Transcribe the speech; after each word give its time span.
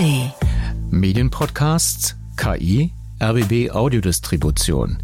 ARD. 0.00 0.32
Medienpodcasts, 0.90 2.14
KI, 2.36 2.90
RBB 3.20 3.70
Audiodistribution. 3.70 4.98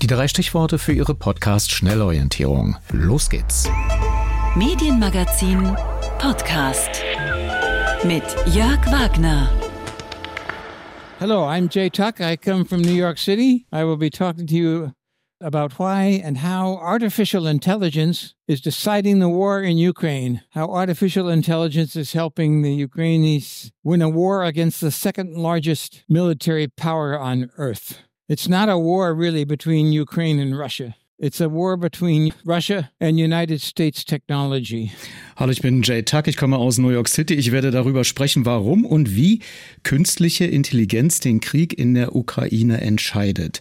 Die 0.00 0.06
drei 0.06 0.26
Stichworte 0.26 0.78
für 0.78 0.92
Ihre 0.92 1.14
Podcast-Schnellorientierung. 1.14 2.76
Los 2.92 3.28
geht's. 3.28 3.68
Medienmagazin 4.56 5.76
Podcast 6.18 7.02
mit 8.04 8.24
Jörg 8.54 8.80
Wagner. 8.90 9.50
Hello, 11.18 11.46
I'm 11.46 11.68
Jay 11.70 11.90
Tuck. 11.90 12.18
I 12.20 12.38
come 12.38 12.64
from 12.64 12.80
New 12.80 12.94
York 12.94 13.18
City. 13.18 13.66
I 13.70 13.84
will 13.84 13.98
be 13.98 14.08
talking 14.08 14.46
to 14.46 14.54
you 14.54 14.92
about 15.40 15.78
why 15.78 16.20
and 16.24 16.38
how 16.38 16.76
artificial 16.76 17.46
intelligence 17.46 18.34
is 18.46 18.60
deciding 18.60 19.20
the 19.20 19.28
war 19.28 19.62
in 19.62 19.78
Ukraine, 19.78 20.42
how 20.50 20.66
artificial 20.66 21.28
intelligence 21.28 21.94
is 21.96 22.12
helping 22.12 22.62
the 22.62 22.74
Ukrainians 22.74 23.70
win 23.84 24.02
a 24.02 24.08
war 24.08 24.44
against 24.44 24.80
the 24.80 24.90
second 24.90 25.36
largest 25.36 26.04
military 26.08 26.66
power 26.66 27.18
on 27.18 27.50
earth. 27.56 27.98
It's 28.28 28.48
not 28.48 28.68
a 28.68 28.78
war 28.78 29.14
really 29.14 29.44
between 29.44 29.92
Ukraine 29.92 30.38
and 30.38 30.58
Russia. 30.58 30.96
It's 31.20 31.40
a 31.40 31.48
war 31.48 31.76
between 31.76 32.32
Russia 32.44 32.90
and 33.00 33.18
United 33.18 33.60
States 33.60 34.04
technology. 34.04 34.92
Hallo, 35.36 35.50
ich 35.50 35.60
bin 35.60 35.82
Jay 35.82 36.02
Tuck, 36.02 36.28
ich 36.28 36.36
komme 36.36 36.56
aus 36.56 36.78
New 36.78 36.90
York 36.90 37.08
City. 37.08 37.34
Ich 37.34 37.50
werde 37.50 37.72
darüber 37.72 38.04
sprechen, 38.04 38.44
warum 38.44 38.84
und 38.84 39.16
wie 39.16 39.40
künstliche 39.82 40.44
Intelligenz 40.44 41.18
den 41.18 41.40
Krieg 41.40 41.76
in 41.76 41.94
der 41.94 42.14
Ukraine 42.14 42.80
entscheidet 42.80 43.60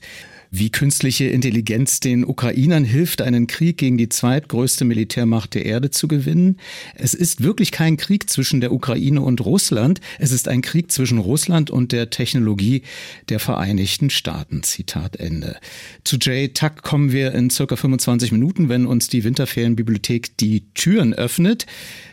wie 0.51 0.69
künstliche 0.69 1.25
Intelligenz 1.25 1.99
den 1.99 2.25
Ukrainern 2.25 2.83
hilft, 2.83 3.21
einen 3.21 3.47
Krieg 3.47 3.77
gegen 3.77 3.97
die 3.97 4.09
zweitgrößte 4.09 4.85
Militärmacht 4.85 5.53
der 5.53 5.65
Erde 5.65 5.91
zu 5.91 6.07
gewinnen. 6.07 6.57
Es 6.95 7.13
ist 7.13 7.43
wirklich 7.43 7.71
kein 7.71 7.97
Krieg 7.97 8.29
zwischen 8.29 8.61
der 8.61 8.71
Ukraine 8.71 9.21
und 9.21 9.45
Russland. 9.45 10.01
Es 10.19 10.31
ist 10.31 10.47
ein 10.47 10.61
Krieg 10.61 10.91
zwischen 10.91 11.17
Russland 11.17 11.69
und 11.69 11.91
der 11.91 12.09
Technologie 12.09 12.83
der 13.29 13.39
Vereinigten 13.39 14.09
Staaten. 14.09 14.63
Zitat 14.63 15.17
Ende. 15.17 15.57
Zu 16.03 16.17
Jay 16.19 16.49
Tuck 16.49 16.81
kommen 16.81 17.11
wir 17.11 17.33
in 17.33 17.49
circa 17.49 17.75
25 17.75 18.31
Minuten, 18.31 18.69
wenn 18.69 18.85
uns 18.85 19.07
die 19.07 19.23
Winterferienbibliothek 19.23 20.37
die 20.37 20.63
Türen 20.73 21.13
öffnet. 21.13 21.65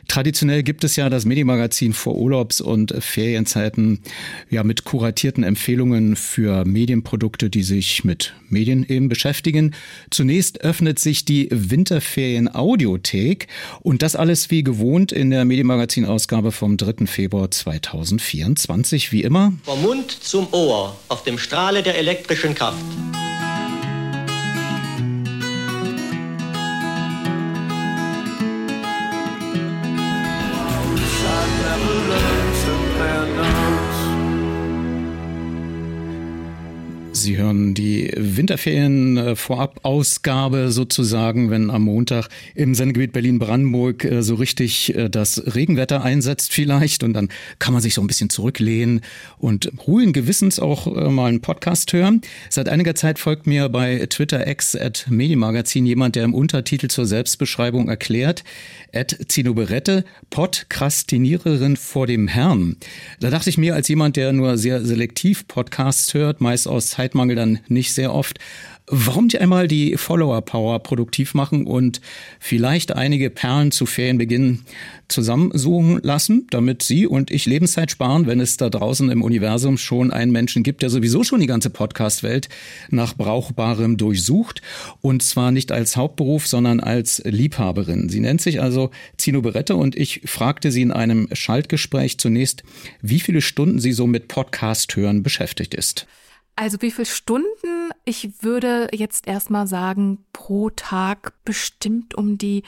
Traditionell 0.08 0.62
gibt 0.62 0.84
es 0.84 0.96
ja 0.96 1.08
das 1.08 1.24
Medienmagazin 1.24 1.92
vor 1.92 2.16
Urlaubs- 2.16 2.60
und 2.60 2.94
Ferienzeiten 2.98 4.00
ja 4.50 4.62
mit 4.64 4.84
kuratierten 4.84 5.44
Empfehlungen 5.44 6.16
für 6.16 6.64
Medienprodukte, 6.64 7.50
die 7.50 7.62
sich 7.62 8.04
mit 8.04 8.34
Medien 8.48 8.84
eben 8.88 9.08
beschäftigen. 9.08 9.74
Zunächst 10.10 10.60
öffnet 10.60 10.98
sich 10.98 11.24
die 11.24 11.48
Winterferien 11.50 12.54
Audiothek 12.54 13.48
und 13.80 14.02
das 14.02 14.16
alles 14.16 14.50
wie 14.50 14.62
gewohnt 14.62 15.12
in 15.12 15.30
der 15.30 15.44
Medienmagazin-Ausgabe 15.44 16.52
vom 16.52 16.76
3. 16.76 17.06
Februar 17.06 17.50
2024, 17.50 19.12
wie 19.12 19.22
immer. 19.22 19.52
Vom 19.64 19.82
Mund 19.82 20.10
zum 20.10 20.48
Ohr 20.52 20.96
auf 21.08 21.24
dem 21.24 21.38
Strahle 21.38 21.82
der 21.82 21.98
elektrischen 21.98 22.54
Kraft. 22.54 22.84
Sie 37.24 37.36
hören 37.38 37.72
die 37.72 38.12
Winterferien-Vorab-Ausgabe 38.14 40.70
sozusagen, 40.70 41.48
wenn 41.48 41.70
am 41.70 41.84
Montag 41.84 42.28
im 42.54 42.74
Sendegebiet 42.74 43.14
Berlin-Brandenburg 43.14 44.04
äh, 44.04 44.22
so 44.22 44.34
richtig 44.34 44.94
äh, 44.94 45.08
das 45.08 45.42
Regenwetter 45.54 46.04
einsetzt 46.04 46.52
vielleicht 46.52 47.02
und 47.02 47.14
dann 47.14 47.30
kann 47.58 47.72
man 47.72 47.80
sich 47.80 47.94
so 47.94 48.02
ein 48.02 48.08
bisschen 48.08 48.28
zurücklehnen 48.28 49.00
und 49.38 49.72
ruhigen 49.86 50.12
Gewissens 50.12 50.60
auch 50.60 50.86
äh, 50.86 51.08
mal 51.08 51.28
einen 51.28 51.40
Podcast 51.40 51.94
hören. 51.94 52.20
Seit 52.50 52.68
einiger 52.68 52.94
Zeit 52.94 53.18
folgt 53.18 53.46
mir 53.46 53.70
bei 53.70 54.04
Twitter 54.10 54.46
X 54.46 54.76
at 54.76 55.06
Medienmagazin 55.08 55.86
jemand, 55.86 56.16
der 56.16 56.24
im 56.24 56.34
Untertitel 56.34 56.88
zur 56.88 57.06
Selbstbeschreibung 57.06 57.88
erklärt, 57.88 58.44
at 58.92 59.16
Zinoberette, 59.28 60.04
Podcastiniererin 60.28 61.78
vor 61.78 62.06
dem 62.06 62.28
Herrn. 62.28 62.76
Da 63.20 63.30
dachte 63.30 63.48
ich 63.48 63.56
mir 63.56 63.74
als 63.74 63.88
jemand, 63.88 64.16
der 64.16 64.34
nur 64.34 64.58
sehr 64.58 64.84
selektiv 64.84 65.48
Podcasts 65.48 66.12
hört, 66.12 66.42
meist 66.42 66.68
aus 66.68 66.88
Zeit 66.88 67.13
Zeitmangel 67.14 67.36
dann 67.36 67.60
nicht 67.68 67.94
sehr 67.94 68.12
oft. 68.12 68.38
Warum 68.86 69.24
nicht 69.24 69.40
einmal 69.40 69.66
die 69.66 69.96
Follower-Power 69.96 70.80
produktiv 70.80 71.32
machen 71.32 71.66
und 71.66 72.02
vielleicht 72.38 72.92
einige 72.92 73.30
Perlen 73.30 73.70
zu 73.70 73.86
Ferienbeginn 73.86 74.60
zusammensuchen 75.08 76.00
lassen, 76.02 76.46
damit 76.50 76.82
Sie 76.82 77.06
und 77.06 77.30
ich 77.30 77.46
Lebenszeit 77.46 77.90
sparen, 77.90 78.26
wenn 78.26 78.40
es 78.40 78.58
da 78.58 78.68
draußen 78.68 79.10
im 79.10 79.22
Universum 79.22 79.78
schon 79.78 80.12
einen 80.12 80.32
Menschen 80.32 80.62
gibt, 80.62 80.82
der 80.82 80.90
sowieso 80.90 81.24
schon 81.24 81.40
die 81.40 81.46
ganze 81.46 81.70
Podcast-Welt 81.70 82.50
nach 82.90 83.16
Brauchbarem 83.16 83.96
durchsucht 83.96 84.60
und 85.00 85.22
zwar 85.22 85.50
nicht 85.50 85.72
als 85.72 85.96
Hauptberuf, 85.96 86.46
sondern 86.46 86.80
als 86.80 87.22
Liebhaberin. 87.24 88.10
Sie 88.10 88.20
nennt 88.20 88.42
sich 88.42 88.60
also 88.60 88.90
Zino 89.16 89.40
Berette 89.40 89.76
und 89.76 89.96
ich 89.96 90.20
fragte 90.26 90.70
sie 90.70 90.82
in 90.82 90.92
einem 90.92 91.28
Schaltgespräch 91.32 92.18
zunächst, 92.18 92.64
wie 93.00 93.20
viele 93.20 93.40
Stunden 93.40 93.78
sie 93.78 93.92
so 93.92 94.06
mit 94.06 94.28
Podcast 94.28 94.94
hören 94.94 95.22
beschäftigt 95.22 95.74
ist. 95.74 96.06
Also 96.56 96.80
wie 96.82 96.90
viele 96.90 97.06
Stunden? 97.06 97.90
Ich 98.04 98.42
würde 98.42 98.88
jetzt 98.92 99.26
erstmal 99.26 99.66
sagen, 99.66 100.24
pro 100.32 100.70
Tag 100.70 101.32
bestimmt 101.44 102.14
um 102.14 102.38
die 102.38 102.62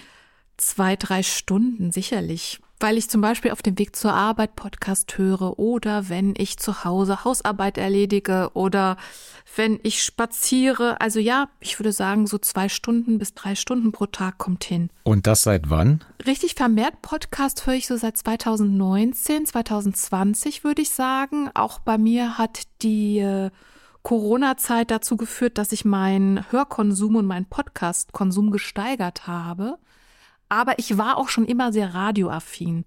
zwei, 0.57 0.97
drei 0.97 1.23
Stunden 1.23 1.93
sicherlich. 1.93 2.61
Weil 2.79 2.99
ich 2.99 3.09
zum 3.09 3.23
Beispiel 3.23 3.53
auf 3.53 3.63
dem 3.63 3.79
Weg 3.79 3.97
zur 3.97 4.13
Arbeit 4.13 4.55
Podcast 4.55 5.17
höre 5.17 5.59
oder 5.59 6.11
wenn 6.11 6.35
ich 6.37 6.59
zu 6.59 6.85
Hause 6.85 7.25
Hausarbeit 7.25 7.79
erledige 7.79 8.51
oder 8.53 8.99
wenn 9.55 9.81
ich 9.83 10.03
spaziere. 10.03 11.01
Also 11.01 11.19
ja, 11.19 11.49
ich 11.61 11.79
würde 11.79 11.93
sagen, 11.93 12.27
so 12.27 12.37
zwei 12.37 12.69
Stunden 12.69 13.19
bis 13.19 13.33
drei 13.33 13.55
Stunden 13.55 13.93
pro 13.93 14.05
Tag 14.05 14.37
kommt 14.37 14.65
hin. 14.65 14.91
Und 15.05 15.27
das 15.27 15.43
seit 15.43 15.71
wann? 15.71 16.05
Richtig 16.27 16.55
vermehrt 16.55 17.01
Podcast 17.01 17.67
höre 17.67 17.75
ich 17.75 17.87
so 17.87 17.97
seit 17.97 18.19
2019, 18.19 19.47
2020 19.47 20.63
würde 20.63 20.83
ich 20.83 20.91
sagen. 20.91 21.51
Auch 21.55 21.79
bei 21.79 21.97
mir 21.97 22.37
hat 22.37 22.65
die 22.83 23.21
äh, 23.21 23.51
Corona-Zeit 24.07 24.93
dazu 24.93 25.17
geführt, 25.17 25.59
dass 25.59 25.73
ich 25.73 25.85
meinen 25.85 26.49
Hörkonsum 26.53 27.17
und 27.17 27.27
meinen 27.27 27.47
Podcast-Konsum 27.47 28.53
gesteigert 28.53 29.27
habe. 29.27 29.79
Aber 30.49 30.79
ich 30.79 30.97
war 30.97 31.17
auch 31.17 31.29
schon 31.29 31.45
immer 31.45 31.73
sehr 31.73 31.93
radioaffin. 31.93 32.85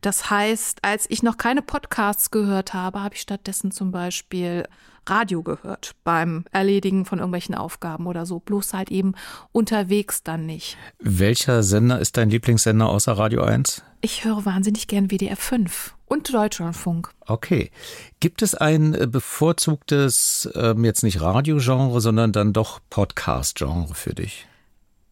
Das 0.00 0.30
heißt, 0.30 0.78
als 0.82 1.04
ich 1.10 1.22
noch 1.22 1.36
keine 1.36 1.60
Podcasts 1.60 2.30
gehört 2.30 2.72
habe, 2.72 3.02
habe 3.02 3.14
ich 3.14 3.20
stattdessen 3.20 3.72
zum 3.72 3.90
Beispiel 3.90 4.66
Radio 5.06 5.42
gehört 5.42 5.92
beim 6.04 6.44
Erledigen 6.52 7.04
von 7.04 7.18
irgendwelchen 7.18 7.54
Aufgaben 7.54 8.06
oder 8.06 8.26
so. 8.26 8.40
Bloß 8.40 8.74
halt 8.74 8.90
eben 8.90 9.14
unterwegs 9.52 10.22
dann 10.22 10.46
nicht. 10.46 10.76
Welcher 10.98 11.62
Sender 11.62 11.98
ist 11.98 12.16
dein 12.16 12.30
Lieblingssender 12.30 12.88
außer 12.88 13.12
Radio 13.12 13.42
1? 13.42 13.82
Ich 14.00 14.24
höre 14.24 14.44
wahnsinnig 14.44 14.86
gern 14.86 15.10
WDR 15.10 15.36
5 15.36 15.94
und 16.06 16.32
Deutschlandfunk. 16.32 17.10
Okay. 17.26 17.70
Gibt 18.20 18.42
es 18.42 18.54
ein 18.54 18.94
äh, 18.94 19.06
bevorzugtes, 19.06 20.48
ähm, 20.54 20.84
jetzt 20.84 21.02
nicht 21.02 21.20
Radiogenre, 21.20 22.00
sondern 22.00 22.32
dann 22.32 22.52
doch 22.52 22.80
Podcast-Genre 22.90 23.94
für 23.94 24.14
dich? 24.14 24.46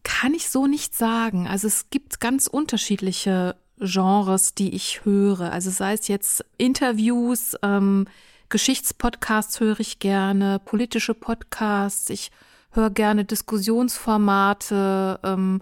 Kann 0.03 0.33
ich 0.33 0.49
so 0.49 0.67
nicht 0.67 0.95
sagen. 0.95 1.47
Also 1.47 1.67
es 1.67 1.89
gibt 1.89 2.19
ganz 2.19 2.47
unterschiedliche 2.47 3.55
Genres, 3.79 4.53
die 4.53 4.75
ich 4.75 5.05
höre. 5.05 5.51
Also 5.51 5.69
sei 5.71 5.93
es 5.93 6.07
jetzt 6.07 6.45
Interviews, 6.57 7.55
ähm, 7.63 8.07
Geschichtspodcasts 8.53 9.59
höre 9.59 9.79
ich 9.79 9.97
gerne, 9.97 10.59
politische 10.63 11.15
Podcasts, 11.15 12.11
ich 12.11 12.29
höre 12.69 12.91
gerne 12.91 13.25
Diskussionsformate, 13.25 15.19
ähm, 15.23 15.59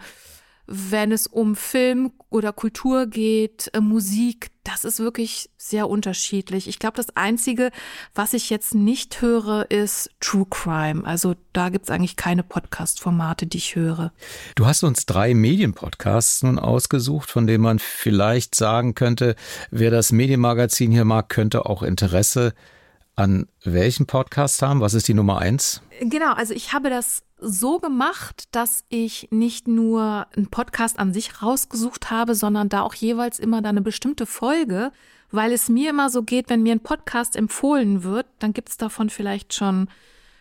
wenn 0.68 1.14
es 1.14 1.26
um 1.26 1.56
Film 1.56 2.12
oder 2.30 2.52
Kultur 2.52 3.08
geht, 3.08 3.72
äh, 3.74 3.80
Musik, 3.80 4.52
das 4.66 4.84
ist 4.84 5.00
wirklich 5.00 5.50
sehr 5.58 5.90
unterschiedlich. 5.90 6.68
Ich 6.68 6.80
glaube, 6.80 6.98
das 6.98 7.16
Einzige, 7.16 7.72
was 8.14 8.34
ich 8.34 8.50
jetzt 8.50 8.76
nicht 8.76 9.22
höre, 9.22 9.72
ist 9.72 10.10
True 10.20 10.48
Crime. 10.50 11.06
Also 11.06 11.36
da 11.54 11.70
gibt 11.70 11.86
es 11.86 11.92
eigentlich 11.92 12.18
keine 12.18 12.44
Podcast-Formate, 12.44 13.48
die 13.48 13.58
ich 13.58 13.78
höre. 13.78 14.12
Du 14.56 14.66
hast 14.66 14.84
uns 14.84 15.06
drei 15.06 15.34
Medienpodcasts 15.34 16.44
nun 16.44 16.60
ausgesucht, 16.60 17.32
von 17.32 17.48
denen 17.48 17.64
man 17.64 17.80
vielleicht 17.80 18.54
sagen 18.54 18.96
könnte, 18.96 19.38
wer 19.72 19.92
das 19.92 20.12
Medienmagazin 20.12 20.92
hier 20.92 21.06
mag, 21.06 21.30
könnte 21.30 21.66
auch 21.66 21.84
Interesse 21.84 22.54
an 23.16 23.48
welchen 23.64 24.06
Podcast 24.06 24.62
haben. 24.62 24.82
Was 24.82 24.94
ist 24.94 25.08
die 25.08 25.14
Nummer 25.14 25.40
eins? 25.40 25.82
Genau, 26.00 26.34
also 26.34 26.54
ich 26.54 26.74
habe 26.74 26.90
das 26.90 27.24
so 27.38 27.80
gemacht, 27.80 28.46
dass 28.52 28.84
ich 28.90 29.28
nicht 29.32 29.68
nur 29.68 30.28
einen 30.36 30.48
Podcast 30.48 31.00
an 31.00 31.14
sich 31.14 31.42
rausgesucht 31.42 32.12
habe, 32.12 32.36
sondern 32.36 32.70
da 32.70 32.82
auch 32.82 32.94
jeweils 32.94 33.40
immer 33.40 33.62
dann 33.62 33.78
eine 33.78 33.82
bestimmte 33.82 34.26
Folge, 34.26 34.92
weil 35.32 35.52
es 35.52 35.70
mir 35.70 35.90
immer 35.90 36.10
so 36.10 36.24
geht, 36.24 36.50
wenn 36.50 36.64
mir 36.64 36.74
ein 36.74 36.82
Podcast 36.82 37.36
empfohlen 37.36 38.04
wird, 38.04 38.28
dann 38.40 38.54
gibt 38.54 38.70
es 38.70 38.78
davon 38.78 39.10
vielleicht 39.10 39.54
schon 39.54 39.88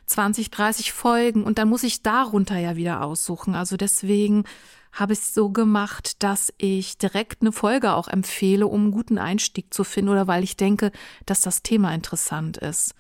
20, 0.06 0.50
30 0.50 0.92
Folgen 0.92 1.44
und 1.44 1.58
dann 1.58 1.68
muss 1.68 1.84
ich 1.84 2.02
darunter 2.02 2.58
ja 2.58 2.76
wieder 2.76 3.02
aussuchen. 3.02 3.54
Also 3.54 3.76
deswegen 3.76 4.44
habe 4.92 5.12
ich 5.12 5.20
so 5.20 5.50
gemacht, 5.50 6.22
dass 6.22 6.52
ich 6.58 6.98
direkt 6.98 7.42
eine 7.42 7.52
Folge 7.52 7.92
auch 7.92 8.08
empfehle, 8.08 8.66
um 8.66 8.82
einen 8.82 8.90
guten 8.90 9.18
Einstieg 9.18 9.72
zu 9.72 9.84
finden 9.84 10.10
oder 10.10 10.26
weil 10.26 10.42
ich 10.42 10.56
denke, 10.56 10.90
dass 11.26 11.40
das 11.40 11.62
Thema 11.62 11.94
interessant 11.94 12.56
ist. 12.56 12.94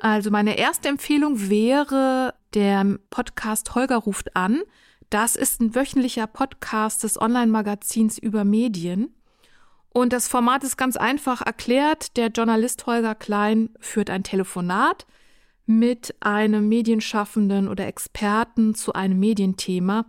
Also 0.00 0.30
meine 0.30 0.56
erste 0.56 0.88
Empfehlung 0.88 1.50
wäre 1.50 2.34
der 2.54 2.98
Podcast 3.10 3.74
Holger 3.74 3.96
ruft 3.96 4.34
an. 4.34 4.62
Das 5.10 5.36
ist 5.36 5.60
ein 5.60 5.74
wöchentlicher 5.74 6.26
Podcast 6.26 7.02
des 7.02 7.20
Online-Magazins 7.20 8.16
über 8.16 8.44
Medien. 8.44 9.14
Und 9.92 10.12
das 10.12 10.28
Format 10.28 10.62
ist 10.64 10.76
ganz 10.76 10.96
einfach 10.96 11.42
erklärt. 11.44 12.16
Der 12.16 12.28
Journalist 12.28 12.86
Holger 12.86 13.14
Klein 13.14 13.70
führt 13.80 14.08
ein 14.08 14.22
Telefonat 14.22 15.06
mit 15.66 16.14
einem 16.20 16.68
Medienschaffenden 16.68 17.68
oder 17.68 17.86
Experten 17.86 18.74
zu 18.74 18.92
einem 18.92 19.18
Medienthema. 19.18 20.06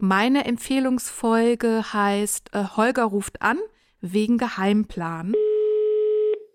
Meine 0.00 0.44
Empfehlungsfolge 0.44 1.92
heißt 1.92 2.54
äh, 2.54 2.64
Holger 2.76 3.02
ruft 3.02 3.42
an 3.42 3.58
wegen 4.00 4.38
Geheimplan. 4.38 5.34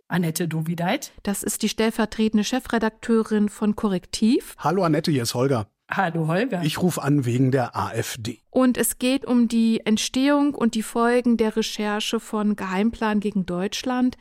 Annette 0.07 0.47
Dovideit. 0.47 1.11
Das 1.23 1.43
ist 1.43 1.61
die 1.61 1.67
stellvertretende 1.67 2.45
Chefredakteurin 2.45 3.49
von 3.49 3.75
Korrektiv. 3.75 4.55
Hallo 4.59 4.83
Annette, 4.83 5.11
hier 5.11 5.23
ist 5.23 5.33
Holger. 5.33 5.67
Hallo 5.91 6.27
Holger. 6.27 6.63
Ich 6.63 6.81
rufe 6.81 7.01
an 7.03 7.25
wegen 7.25 7.51
der 7.51 7.75
AfD. 7.75 8.39
Und 8.49 8.77
es 8.77 8.97
geht 8.97 9.25
um 9.25 9.49
die 9.49 9.81
Entstehung 9.85 10.55
und 10.55 10.73
die 10.73 10.81
Folgen 10.81 11.35
der 11.35 11.57
Recherche 11.57 12.21
von 12.21 12.55
Geheimplan 12.55 13.19
gegen 13.19 13.45
Deutschland, 13.45 14.15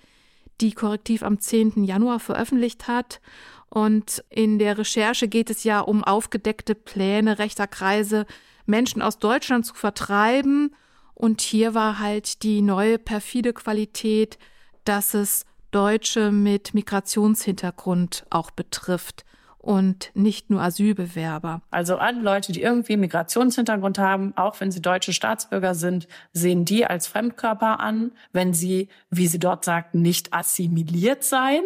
die 0.61 0.73
Korrektiv 0.73 1.23
am 1.23 1.39
10. 1.39 1.85
Januar 1.85 2.19
veröffentlicht 2.19 2.89
hat. 2.89 3.21
Und 3.69 4.25
in 4.31 4.59
der 4.59 4.79
Recherche 4.79 5.29
geht 5.29 5.49
es 5.49 5.63
ja 5.63 5.79
um 5.79 6.03
aufgedeckte 6.03 6.75
Pläne 6.75 7.39
rechter 7.39 7.69
Kreise, 7.69 8.27
Menschen 8.67 9.03
aus 9.03 9.19
Deutschland 9.19 9.67
zu 9.67 9.75
vertreiben. 9.75 10.75
Und 11.15 11.41
hier 11.41 11.75
war 11.75 11.99
halt 11.99 12.43
die 12.43 12.63
neue 12.63 12.99
perfide 12.99 13.53
Qualität, 13.53 14.39
dass 14.85 15.15
es 15.15 15.45
Deutsche 15.71 16.31
mit 16.33 16.75
Migrationshintergrund 16.75 18.27
auch 18.31 18.51
betrifft 18.51 19.25
und 19.63 20.11
nicht 20.15 20.51
nur 20.51 20.61
Asylbewerber. 20.61 21.63
Also 21.71 21.97
alle 21.97 22.21
Leute, 22.21 22.53
die 22.53 22.63
irgendwie 22.63 22.97
Migrationshintergrund 22.97 23.99
haben, 23.99 24.37
auch 24.37 24.61
wenn 24.61 24.73
sie 24.73 24.83
deutsche 24.83 25.13
Staatsbürger 25.13 25.75
sind, 25.75 26.09
sehen 26.33 26.65
die 26.65 26.85
als 26.85 27.07
Fremdkörper 27.07 27.81
an, 27.81 28.13
wenn 28.33 28.53
sie, 28.53 28.89
wie 29.09 29.29
sie 29.29 29.39
dort 29.39 29.65
sagten, 29.65 30.03
nicht 30.03 30.35
assimiliert 30.35 31.23
seien. 31.23 31.63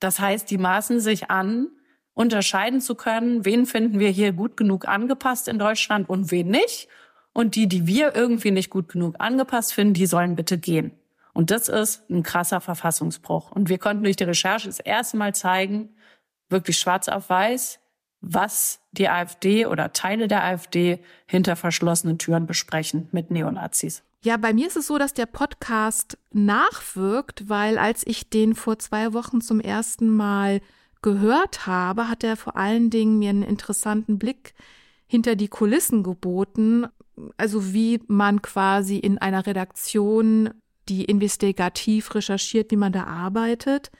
Das 0.00 0.20
heißt, 0.20 0.50
die 0.50 0.58
maßen 0.58 1.00
sich 1.00 1.30
an, 1.30 1.68
unterscheiden 2.18 2.80
zu 2.80 2.96
können, 2.96 3.44
wen 3.44 3.64
finden 3.64 4.00
wir 4.00 4.10
hier 4.10 4.32
gut 4.32 4.56
genug 4.56 4.88
angepasst 4.88 5.46
in 5.46 5.60
Deutschland 5.60 6.08
und 6.08 6.32
wen 6.32 6.48
nicht. 6.48 6.88
Und 7.32 7.54
die, 7.54 7.68
die 7.68 7.86
wir 7.86 8.16
irgendwie 8.16 8.50
nicht 8.50 8.70
gut 8.70 8.88
genug 8.88 9.14
angepasst 9.20 9.72
finden, 9.72 9.94
die 9.94 10.06
sollen 10.06 10.34
bitte 10.34 10.58
gehen. 10.58 10.90
Und 11.32 11.52
das 11.52 11.68
ist 11.68 12.10
ein 12.10 12.24
krasser 12.24 12.60
Verfassungsbruch. 12.60 13.52
Und 13.52 13.68
wir 13.68 13.78
konnten 13.78 14.02
durch 14.02 14.16
die 14.16 14.24
Recherche 14.24 14.66
das 14.66 14.80
erste 14.80 15.16
Mal 15.16 15.32
zeigen, 15.32 15.90
wirklich 16.48 16.76
schwarz 16.76 17.06
auf 17.06 17.30
weiß, 17.30 17.78
was 18.20 18.80
die 18.90 19.08
AfD 19.08 19.66
oder 19.66 19.92
Teile 19.92 20.26
der 20.26 20.42
AfD 20.42 20.98
hinter 21.26 21.54
verschlossenen 21.54 22.18
Türen 22.18 22.46
besprechen 22.46 23.08
mit 23.12 23.30
Neonazis. 23.30 24.02
Ja, 24.24 24.38
bei 24.38 24.52
mir 24.52 24.66
ist 24.66 24.76
es 24.76 24.88
so, 24.88 24.98
dass 24.98 25.14
der 25.14 25.26
Podcast 25.26 26.18
nachwirkt, 26.32 27.48
weil 27.48 27.78
als 27.78 28.04
ich 28.04 28.28
den 28.28 28.56
vor 28.56 28.80
zwei 28.80 29.12
Wochen 29.12 29.40
zum 29.40 29.60
ersten 29.60 30.08
Mal 30.08 30.60
gehört 31.02 31.66
habe, 31.66 32.08
hat 32.08 32.24
er 32.24 32.36
vor 32.36 32.56
allen 32.56 32.90
Dingen 32.90 33.18
mir 33.18 33.30
einen 33.30 33.42
interessanten 33.42 34.18
Blick 34.18 34.54
hinter 35.06 35.36
die 35.36 35.48
Kulissen 35.48 36.02
geboten. 36.02 36.86
Also 37.36 37.72
wie 37.72 38.00
man 38.06 38.42
quasi 38.42 38.98
in 38.98 39.18
einer 39.18 39.46
Redaktion 39.46 40.50
die 40.88 41.04
investigativ 41.04 42.14
recherchiert, 42.14 42.70
wie 42.70 42.76
man 42.76 42.92
da 42.92 43.04
arbeitet 43.04 43.90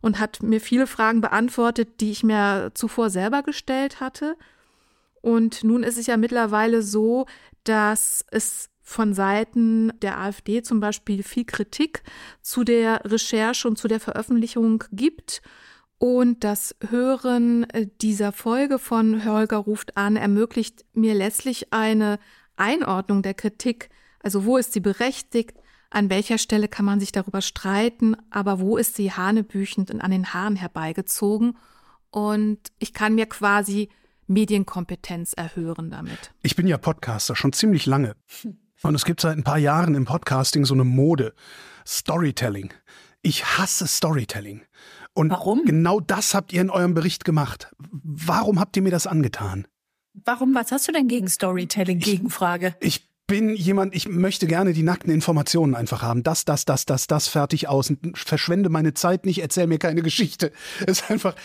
und 0.00 0.18
hat 0.18 0.42
mir 0.42 0.60
viele 0.60 0.86
Fragen 0.86 1.20
beantwortet, 1.20 2.00
die 2.00 2.10
ich 2.10 2.22
mir 2.22 2.70
zuvor 2.74 3.10
selber 3.10 3.42
gestellt 3.42 4.00
hatte. 4.00 4.36
Und 5.20 5.64
nun 5.64 5.82
ist 5.82 5.98
es 5.98 6.06
ja 6.06 6.16
mittlerweile 6.16 6.82
so, 6.82 7.26
dass 7.64 8.24
es 8.30 8.70
von 8.82 9.14
Seiten 9.14 9.92
der 10.00 10.18
AfD 10.18 10.62
zum 10.62 10.80
Beispiel 10.80 11.22
viel 11.22 11.44
Kritik 11.44 12.02
zu 12.42 12.64
der 12.64 13.02
Recherche 13.04 13.68
und 13.68 13.76
zu 13.76 13.86
der 13.86 14.00
Veröffentlichung 14.00 14.82
gibt. 14.90 15.42
Und 16.02 16.44
das 16.44 16.74
Hören 16.88 17.66
dieser 18.00 18.32
Folge 18.32 18.78
von 18.78 19.22
Holger 19.22 19.58
ruft 19.58 19.98
an 19.98 20.16
ermöglicht 20.16 20.86
mir 20.94 21.12
letztlich 21.12 21.74
eine 21.74 22.18
Einordnung 22.56 23.20
der 23.20 23.34
Kritik. 23.34 23.90
Also 24.22 24.46
wo 24.46 24.56
ist 24.56 24.72
sie 24.72 24.80
berechtigt? 24.80 25.58
An 25.90 26.08
welcher 26.08 26.38
Stelle 26.38 26.68
kann 26.68 26.86
man 26.86 27.00
sich 27.00 27.12
darüber 27.12 27.42
streiten, 27.42 28.16
aber 28.30 28.60
wo 28.60 28.78
ist 28.78 28.96
sie 28.96 29.12
hanebüchend 29.12 29.90
und 29.90 30.00
an 30.00 30.10
den 30.10 30.32
Haaren 30.32 30.56
herbeigezogen? 30.56 31.58
Und 32.08 32.60
ich 32.78 32.94
kann 32.94 33.14
mir 33.14 33.26
quasi 33.26 33.90
Medienkompetenz 34.26 35.34
erhören 35.34 35.90
damit. 35.90 36.32
Ich 36.40 36.56
bin 36.56 36.66
ja 36.66 36.78
Podcaster 36.78 37.36
schon 37.36 37.52
ziemlich 37.52 37.84
lange. 37.84 38.16
Und 38.82 38.94
es 38.94 39.04
gibt 39.04 39.20
seit 39.20 39.36
ein 39.36 39.44
paar 39.44 39.58
Jahren 39.58 39.94
im 39.94 40.06
Podcasting 40.06 40.64
so 40.64 40.72
eine 40.72 40.84
Mode. 40.84 41.34
Storytelling. 41.86 42.72
Ich 43.20 43.44
hasse 43.44 43.86
Storytelling. 43.86 44.62
Und 45.14 45.30
Warum? 45.30 45.64
genau 45.64 46.00
das 46.00 46.34
habt 46.34 46.52
ihr 46.52 46.60
in 46.60 46.70
eurem 46.70 46.94
Bericht 46.94 47.24
gemacht. 47.24 47.70
Warum 47.90 48.60
habt 48.60 48.76
ihr 48.76 48.82
mir 48.82 48.90
das 48.90 49.06
angetan? 49.06 49.66
Warum, 50.12 50.54
was 50.54 50.72
hast 50.72 50.88
du 50.88 50.92
denn 50.92 51.08
gegen 51.08 51.28
Storytelling? 51.28 51.98
Gegenfrage. 51.98 52.74
Ich 52.80 53.08
bin 53.26 53.54
jemand, 53.54 53.94
ich 53.94 54.08
möchte 54.08 54.48
gerne 54.48 54.72
die 54.72 54.82
nackten 54.82 55.12
Informationen 55.12 55.76
einfach 55.76 56.02
haben. 56.02 56.24
Das, 56.24 56.44
das, 56.44 56.64
das, 56.64 56.84
das, 56.84 57.06
das, 57.06 57.28
fertig 57.28 57.68
aus. 57.68 57.90
Und 57.90 58.18
verschwende 58.18 58.68
meine 58.70 58.92
Zeit 58.92 59.24
nicht, 59.24 59.40
erzähl 59.40 59.68
mir 59.68 59.78
keine 59.78 60.02
Geschichte. 60.02 60.50
Es 60.86 61.00
ist 61.00 61.10
einfach 61.10 61.36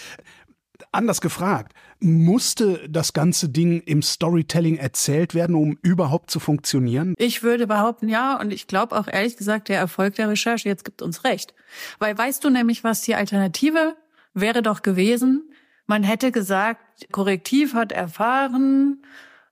anders 0.96 1.22
gefragt. 1.22 1.74
Musste 2.00 2.88
das 2.90 3.14
ganze 3.14 3.50
Ding 3.50 3.82
im 3.82 4.02
Storytelling 4.02 4.78
erzählt 4.78 5.34
werden, 5.34 5.56
um 5.56 5.78
überhaupt 5.82 6.32
zu 6.32 6.40
funktionieren? 6.40 7.14
Ich 7.18 7.44
würde 7.44 7.68
behaupten, 7.68 8.10
ja. 8.10 8.40
Und 8.40 8.52
ich 8.52 8.68
glaube 8.68 8.98
auch 8.98 9.08
ehrlich 9.08 9.38
gesagt, 9.38 9.70
der 9.70 9.80
Erfolg 9.80 10.16
der 10.16 10.30
Recherche 10.30 10.68
jetzt 10.68 10.86
gibt 10.86 11.02
uns 11.02 11.24
recht. 11.24 11.54
Weil 12.00 12.18
weißt 12.18 12.44
du 12.44 12.50
nämlich, 12.50 12.84
was 12.84 13.02
die 13.02 13.16
Alternative 13.16 13.96
wäre 14.34 14.62
doch 14.62 14.82
gewesen? 14.82 15.52
Man 15.88 16.04
hätte 16.04 16.32
gesagt, 16.32 16.82
Korrektiv 17.12 17.74
hat 17.74 17.92
erfahren, 17.92 19.04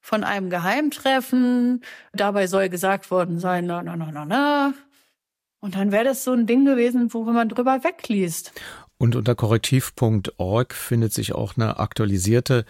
von 0.04 0.26
einem 0.26 0.50
Geheimtreffen. 0.50 1.82
Dabei 2.12 2.48
soll 2.48 2.68
gesagt 2.70 3.10
worden 3.10 3.40
sein, 3.40 3.66
na, 3.66 3.82
na, 3.82 3.96
na, 3.96 4.12
na, 4.12 4.26
na. 4.26 4.74
Und 5.62 5.76
dann 5.76 5.94
wäre 5.94 6.04
das 6.04 6.26
so 6.26 6.34
ein 6.34 6.46
Ding 6.46 6.66
gewesen, 6.66 7.14
wo 7.14 7.24
man 7.24 7.48
drüber 7.48 7.86
wegliest. 7.86 8.52
Und 8.98 9.16
unter 9.16 9.36
korrektiv.org 9.36 10.74
findet 10.74 11.14
sich 11.14 11.34
auch 11.34 11.58
eine 11.58 11.80
aktualisierte 11.80 12.66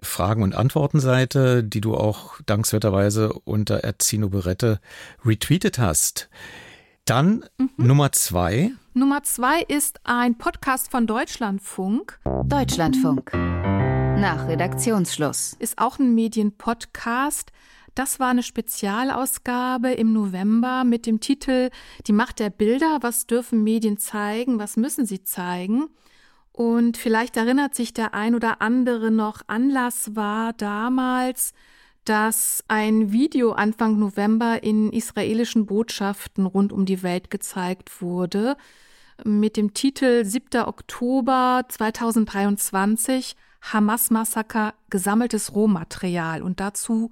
Fragen- 0.00 0.42
und 0.42 0.54
Antwortenseite, 0.54 1.64
die 1.64 1.80
du 1.80 1.96
auch 1.96 2.40
dankenswerterweise 2.46 3.32
unter 3.32 3.78
Erzino 3.78 4.28
Berette 4.28 4.80
retweetet 5.24 5.78
hast. 5.78 6.28
Dann 7.04 7.44
mhm. 7.58 7.70
Nummer 7.76 8.12
zwei. 8.12 8.70
Nummer 8.94 9.22
zwei 9.24 9.62
ist 9.62 10.00
ein 10.04 10.38
Podcast 10.38 10.90
von 10.90 11.06
Deutschlandfunk. 11.06 12.20
Deutschlandfunk 12.44 13.32
nach 14.22 14.46
Redaktionsschluss. 14.46 15.56
Ist 15.58 15.78
auch 15.78 15.98
ein 15.98 16.14
Medienpodcast. 16.14 17.50
Das 17.94 18.18
war 18.18 18.28
eine 18.28 18.42
Spezialausgabe 18.42 19.92
im 19.92 20.12
November 20.12 20.84
mit 20.84 21.04
dem 21.04 21.20
Titel 21.20 21.70
Die 22.06 22.12
Macht 22.12 22.38
der 22.38 22.48
Bilder. 22.48 22.98
Was 23.02 23.26
dürfen 23.26 23.62
Medien 23.62 23.98
zeigen? 23.98 24.58
Was 24.58 24.76
müssen 24.76 25.04
sie 25.04 25.24
zeigen? 25.24 25.88
Und 26.52 26.96
vielleicht 26.96 27.36
erinnert 27.36 27.74
sich 27.74 27.92
der 27.92 28.14
ein 28.14 28.34
oder 28.34 28.60
andere 28.60 29.10
noch, 29.10 29.42
Anlass 29.46 30.14
war 30.16 30.52
damals, 30.52 31.54
dass 32.04 32.64
ein 32.68 33.12
Video 33.12 33.52
Anfang 33.52 33.98
November 33.98 34.62
in 34.62 34.92
israelischen 34.92 35.66
Botschaften 35.66 36.46
rund 36.46 36.72
um 36.72 36.84
die 36.84 37.02
Welt 37.02 37.30
gezeigt 37.30 38.02
wurde 38.02 38.56
mit 39.24 39.56
dem 39.56 39.72
Titel 39.72 40.24
7. 40.24 40.62
Oktober 40.62 41.64
2023 41.68 43.36
Hamas-Massaker 43.60 44.74
gesammeltes 44.90 45.54
Rohmaterial. 45.54 46.42
Und 46.42 46.58
dazu 46.58 47.10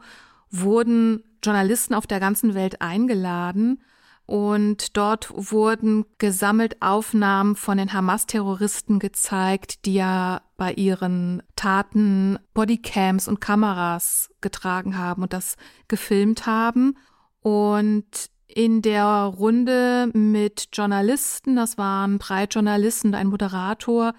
wurden 0.51 1.23
Journalisten 1.43 1.95
auf 1.95 2.07
der 2.07 2.21
ganzen 2.21 2.55
Welt 2.55 2.81
eingeladen. 2.81 3.83
Und 4.27 4.97
dort 4.97 5.33
wurden 5.35 6.05
gesammelt 6.19 6.81
Aufnahmen 6.81 7.57
von 7.57 7.79
den 7.79 7.93
Hamas-Terroristen 7.93 9.01
gezeigt, 9.01 9.87
die 9.87 9.95
ja 9.95 10.43
bei 10.57 10.73
ihren 10.73 11.43
Taten 11.57 12.39
Bodycams 12.55 13.27
und 13.27 13.41
Kameras 13.41 14.31
getragen 14.41 14.97
haben 14.97 15.23
und 15.23 15.33
das 15.33 15.57
gefilmt 15.89 16.47
haben. 16.47 16.97
Und 17.41 18.31
in 18.47 18.83
der 18.83 19.05
Runde 19.07 20.11
mit 20.13 20.69
Journalisten, 20.73 21.57
das 21.57 21.77
waren 21.77 22.19
drei 22.19 22.45
Journalisten 22.45 23.09
und 23.09 23.15
ein 23.15 23.29
Moderator, 23.29 24.15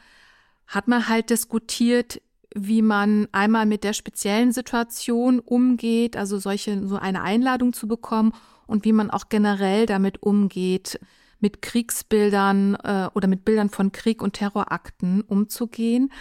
hat 0.68 0.88
man 0.88 1.08
halt 1.08 1.30
diskutiert, 1.30 2.22
wie 2.56 2.82
man 2.82 3.28
einmal 3.32 3.66
mit 3.66 3.84
der 3.84 3.94
speziellen 3.94 4.52
Situation 4.52 5.40
umgeht, 5.40 6.18
also 6.18 6.38
solche, 6.40 6.88
so 6.88 6.98
eine 6.98 7.22
Einladung 7.22 7.74
zu 7.74 7.88
bekommen 7.88 8.34
und 8.68 8.86
wie 8.86 8.94
man 8.94 9.10
auch 9.10 9.30
generell 9.30 9.86
damit 9.86 10.22
umgeht, 10.22 11.00
mit 11.40 11.62
Kriegsbildern 11.62 12.76
äh, 12.76 13.10
oder 13.14 13.28
mit 13.28 13.46
Bildern 13.46 13.70
von 13.70 13.92
Krieg 13.92 14.22
und 14.22 14.34
Terrorakten 14.34 15.22
umzugehen. 15.22 16.12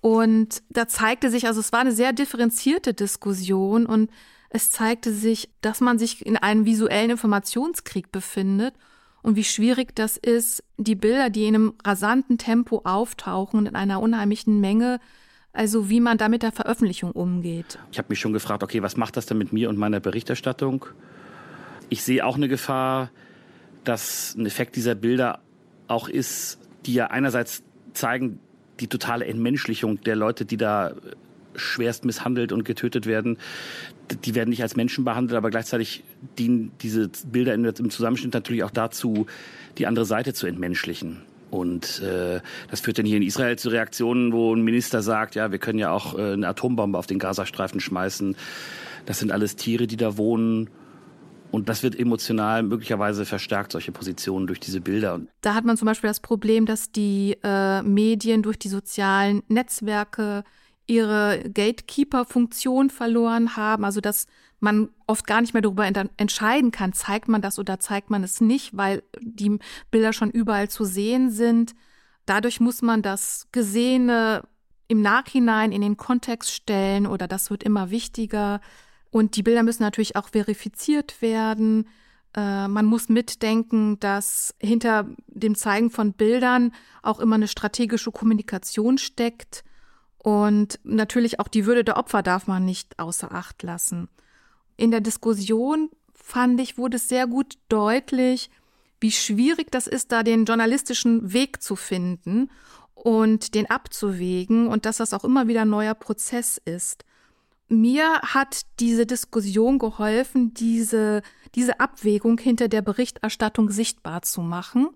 Und 0.00 0.62
da 0.70 0.88
zeigte 0.88 1.30
sich, 1.30 1.46
also 1.46 1.60
es 1.60 1.72
war 1.72 1.80
eine 1.80 1.92
sehr 1.92 2.12
differenzierte 2.12 2.94
Diskussion 2.94 3.86
und 3.86 4.10
es 4.50 4.70
zeigte 4.70 5.12
sich, 5.12 5.50
dass 5.60 5.80
man 5.80 5.98
sich 5.98 6.24
in 6.26 6.36
einem 6.36 6.64
visuellen 6.64 7.10
Informationskrieg 7.10 8.10
befindet 8.10 8.74
und 9.22 9.36
wie 9.36 9.44
schwierig 9.44 9.94
das 9.94 10.16
ist, 10.16 10.64
die 10.76 10.94
Bilder, 10.94 11.30
die 11.30 11.46
in 11.46 11.54
einem 11.54 11.74
rasanten 11.84 12.38
Tempo 12.38 12.82
auftauchen, 12.84 13.66
in 13.66 13.76
einer 13.76 14.00
unheimlichen 14.00 14.60
Menge, 14.60 15.00
also 15.52 15.90
wie 15.90 16.00
man 16.00 16.18
da 16.18 16.28
mit 16.28 16.42
der 16.42 16.52
Veröffentlichung 16.52 17.12
umgeht. 17.12 17.78
Ich 17.92 17.98
habe 17.98 18.06
mich 18.08 18.20
schon 18.20 18.32
gefragt, 18.32 18.62
okay, 18.62 18.82
was 18.82 18.96
macht 18.96 19.16
das 19.16 19.26
denn 19.26 19.38
mit 19.38 19.52
mir 19.52 19.68
und 19.68 19.78
meiner 19.78 20.00
Berichterstattung? 20.00 20.86
Ich 21.88 22.02
sehe 22.02 22.24
auch 22.24 22.36
eine 22.36 22.48
Gefahr, 22.48 23.10
dass 23.84 24.34
ein 24.36 24.46
Effekt 24.46 24.76
dieser 24.76 24.94
Bilder 24.94 25.40
auch 25.88 26.08
ist, 26.08 26.58
die 26.86 26.94
ja 26.94 27.08
einerseits 27.08 27.62
zeigen 27.94 28.38
die 28.78 28.86
totale 28.86 29.26
Entmenschlichung 29.26 30.00
der 30.02 30.16
Leute, 30.16 30.44
die 30.44 30.56
da 30.56 30.94
schwerst 31.56 32.04
misshandelt 32.04 32.52
und 32.52 32.64
getötet 32.64 33.06
werden. 33.06 33.36
Die 34.24 34.34
werden 34.34 34.50
nicht 34.50 34.62
als 34.62 34.76
Menschen 34.76 35.04
behandelt, 35.04 35.36
aber 35.36 35.50
gleichzeitig 35.50 36.04
dienen 36.38 36.72
diese 36.80 37.10
Bilder 37.30 37.54
im 37.54 37.90
Zusammenschnitt 37.90 38.34
natürlich 38.34 38.62
auch 38.62 38.70
dazu, 38.70 39.26
die 39.78 39.86
andere 39.86 40.04
Seite 40.04 40.32
zu 40.32 40.46
entmenschlichen. 40.46 41.22
Und 41.50 42.00
äh, 42.00 42.40
das 42.70 42.80
führt 42.80 42.98
dann 42.98 43.06
hier 43.06 43.16
in 43.16 43.22
Israel 43.22 43.58
zu 43.58 43.70
Reaktionen, 43.70 44.32
wo 44.32 44.54
ein 44.54 44.62
Minister 44.62 45.02
sagt, 45.02 45.34
ja, 45.34 45.50
wir 45.50 45.58
können 45.58 45.78
ja 45.78 45.90
auch 45.90 46.16
äh, 46.16 46.32
eine 46.32 46.48
Atombombe 46.48 46.96
auf 46.96 47.06
den 47.06 47.18
Gazastreifen 47.18 47.80
schmeißen. 47.80 48.36
Das 49.06 49.18
sind 49.18 49.32
alles 49.32 49.56
Tiere, 49.56 49.86
die 49.86 49.96
da 49.96 50.16
wohnen. 50.16 50.70
Und 51.50 51.68
das 51.68 51.82
wird 51.82 51.98
emotional 51.98 52.62
möglicherweise 52.62 53.24
verstärkt, 53.24 53.72
solche 53.72 53.90
Positionen 53.90 54.46
durch 54.46 54.60
diese 54.60 54.80
Bilder. 54.80 55.20
Da 55.40 55.54
hat 55.54 55.64
man 55.64 55.76
zum 55.76 55.86
Beispiel 55.86 56.08
das 56.08 56.20
Problem, 56.20 56.64
dass 56.64 56.92
die 56.92 57.36
äh, 57.42 57.82
Medien 57.82 58.42
durch 58.42 58.58
die 58.58 58.68
sozialen 58.68 59.42
Netzwerke 59.48 60.44
ihre 60.86 61.40
Gatekeeper-Funktion 61.52 62.90
verloren 62.90 63.56
haben, 63.56 63.84
also 63.84 64.00
dass 64.00 64.26
man 64.60 64.90
oft 65.06 65.26
gar 65.26 65.40
nicht 65.40 65.54
mehr 65.54 65.62
darüber 65.62 65.86
entscheiden 66.16 66.70
kann, 66.70 66.92
zeigt 66.92 67.28
man 67.28 67.42
das 67.42 67.58
oder 67.58 67.80
zeigt 67.80 68.10
man 68.10 68.22
es 68.22 68.40
nicht, 68.40 68.76
weil 68.76 69.02
die 69.20 69.58
Bilder 69.90 70.12
schon 70.12 70.30
überall 70.30 70.68
zu 70.68 70.84
sehen 70.84 71.30
sind. 71.30 71.74
Dadurch 72.26 72.60
muss 72.60 72.82
man 72.82 73.02
das 73.02 73.48
Gesehene 73.52 74.42
im 74.88 75.02
Nachhinein 75.02 75.72
in 75.72 75.80
den 75.80 75.96
Kontext 75.96 76.52
stellen 76.52 77.06
oder 77.06 77.26
das 77.26 77.50
wird 77.50 77.62
immer 77.62 77.90
wichtiger. 77.90 78.60
Und 79.10 79.36
die 79.36 79.42
Bilder 79.42 79.62
müssen 79.62 79.82
natürlich 79.82 80.16
auch 80.16 80.28
verifiziert 80.28 81.22
werden. 81.22 81.88
Äh, 82.36 82.68
man 82.68 82.84
muss 82.84 83.08
mitdenken, 83.08 83.98
dass 84.00 84.54
hinter 84.60 85.06
dem 85.26 85.54
Zeigen 85.54 85.90
von 85.90 86.12
Bildern 86.12 86.72
auch 87.02 87.18
immer 87.18 87.36
eine 87.36 87.48
strategische 87.48 88.12
Kommunikation 88.12 88.98
steckt. 88.98 89.64
Und 90.18 90.78
natürlich 90.84 91.40
auch 91.40 91.48
die 91.48 91.66
Würde 91.66 91.82
der 91.82 91.96
Opfer 91.96 92.22
darf 92.22 92.46
man 92.46 92.64
nicht 92.64 92.98
außer 92.98 93.32
Acht 93.32 93.62
lassen. 93.62 94.08
In 94.80 94.90
der 94.90 95.02
Diskussion 95.02 95.90
fand 96.14 96.58
ich, 96.58 96.78
wurde 96.78 96.96
es 96.96 97.06
sehr 97.06 97.26
gut 97.26 97.58
deutlich, 97.68 98.48
wie 98.98 99.10
schwierig 99.10 99.70
das 99.70 99.86
ist, 99.86 100.10
da 100.10 100.22
den 100.22 100.46
journalistischen 100.46 101.34
Weg 101.34 101.62
zu 101.62 101.76
finden 101.76 102.50
und 102.94 103.54
den 103.54 103.68
abzuwägen 103.68 104.68
und 104.68 104.86
dass 104.86 104.96
das 104.96 105.12
auch 105.12 105.22
immer 105.22 105.48
wieder 105.48 105.62
ein 105.62 105.68
neuer 105.68 105.92
Prozess 105.92 106.58
ist. 106.64 107.04
Mir 107.68 108.22
hat 108.22 108.62
diese 108.80 109.04
Diskussion 109.04 109.78
geholfen, 109.78 110.54
diese, 110.54 111.20
diese 111.54 111.78
Abwägung 111.78 112.38
hinter 112.38 112.68
der 112.68 112.80
Berichterstattung 112.80 113.68
sichtbar 113.68 114.22
zu 114.22 114.40
machen 114.40 114.88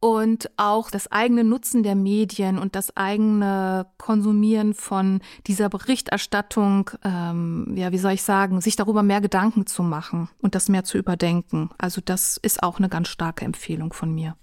und 0.00 0.50
auch 0.56 0.90
das 0.90 1.10
eigene 1.10 1.44
Nutzen 1.44 1.82
der 1.82 1.94
Medien 1.94 2.58
und 2.58 2.74
das 2.74 2.96
eigene 2.96 3.86
Konsumieren 3.98 4.74
von 4.74 5.20
dieser 5.46 5.68
Berichterstattung, 5.68 6.90
ähm, 7.04 7.72
ja, 7.76 7.92
wie 7.92 7.98
soll 7.98 8.12
ich 8.12 8.22
sagen, 8.22 8.60
sich 8.60 8.76
darüber 8.76 9.02
mehr 9.02 9.20
Gedanken 9.20 9.66
zu 9.66 9.82
machen 9.82 10.28
und 10.42 10.54
das 10.54 10.68
mehr 10.68 10.84
zu 10.84 10.98
überdenken. 10.98 11.70
Also 11.78 12.00
das 12.04 12.36
ist 12.36 12.62
auch 12.62 12.78
eine 12.78 12.88
ganz 12.88 13.08
starke 13.08 13.44
Empfehlung 13.44 13.92
von 13.92 14.14
mir. 14.14 14.36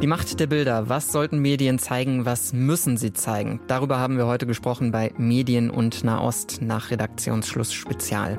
Die 0.00 0.06
Macht 0.06 0.38
der 0.38 0.46
Bilder. 0.46 0.88
Was 0.88 1.10
sollten 1.10 1.40
Medien 1.40 1.80
zeigen? 1.80 2.24
Was 2.24 2.52
müssen 2.52 2.96
sie 2.96 3.12
zeigen? 3.12 3.60
Darüber 3.66 3.98
haben 3.98 4.16
wir 4.16 4.26
heute 4.26 4.46
gesprochen 4.46 4.92
bei 4.92 5.12
Medien 5.18 5.70
und 5.70 6.04
Nahost 6.04 6.62
nach 6.62 6.92
Redaktionsschluss 6.92 7.72
Spezial 7.72 8.36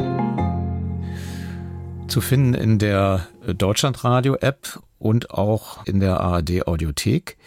zu 2.09 2.21
finden 2.21 2.55
in 2.55 2.79
der 2.79 3.27
Deutschlandradio-App 3.45 4.79
und 4.97 5.31
auch 5.31 5.85
in 5.85 5.99
der 5.99 6.19
ARD-Audiothek. 6.19 7.37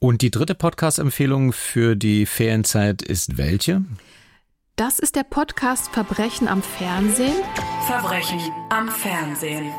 Und 0.00 0.22
die 0.22 0.30
dritte 0.30 0.54
Podcast-Empfehlung 0.54 1.52
für 1.52 1.94
die 1.94 2.26
Ferienzeit 2.26 3.02
ist 3.02 3.38
welche? 3.38 3.84
Das 4.76 4.98
ist 4.98 5.14
der 5.14 5.22
Podcast 5.22 5.90
Verbrechen 5.90 6.48
am 6.48 6.62
Fernsehen. 6.62 7.34
Verbrechen 7.86 8.40
am 8.70 8.88
Fernsehen. 8.88 9.70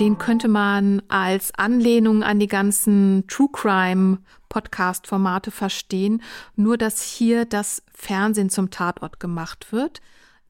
Den 0.00 0.18
könnte 0.18 0.48
man 0.48 1.02
als 1.08 1.54
Anlehnung 1.54 2.22
an 2.22 2.40
die 2.40 2.46
ganzen 2.46 3.24
True 3.28 3.48
Crime 3.52 4.18
Podcast-Formate 4.48 5.50
verstehen, 5.50 6.22
nur 6.56 6.76
dass 6.76 7.02
hier 7.02 7.44
das 7.44 7.82
Fernsehen 7.94 8.50
zum 8.50 8.70
Tatort 8.70 9.20
gemacht 9.20 9.72
wird. 9.72 10.00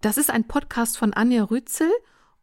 Das 0.01 0.17
ist 0.17 0.31
ein 0.31 0.45
Podcast 0.45 0.97
von 0.97 1.13
Anja 1.13 1.45
Rützel 1.45 1.91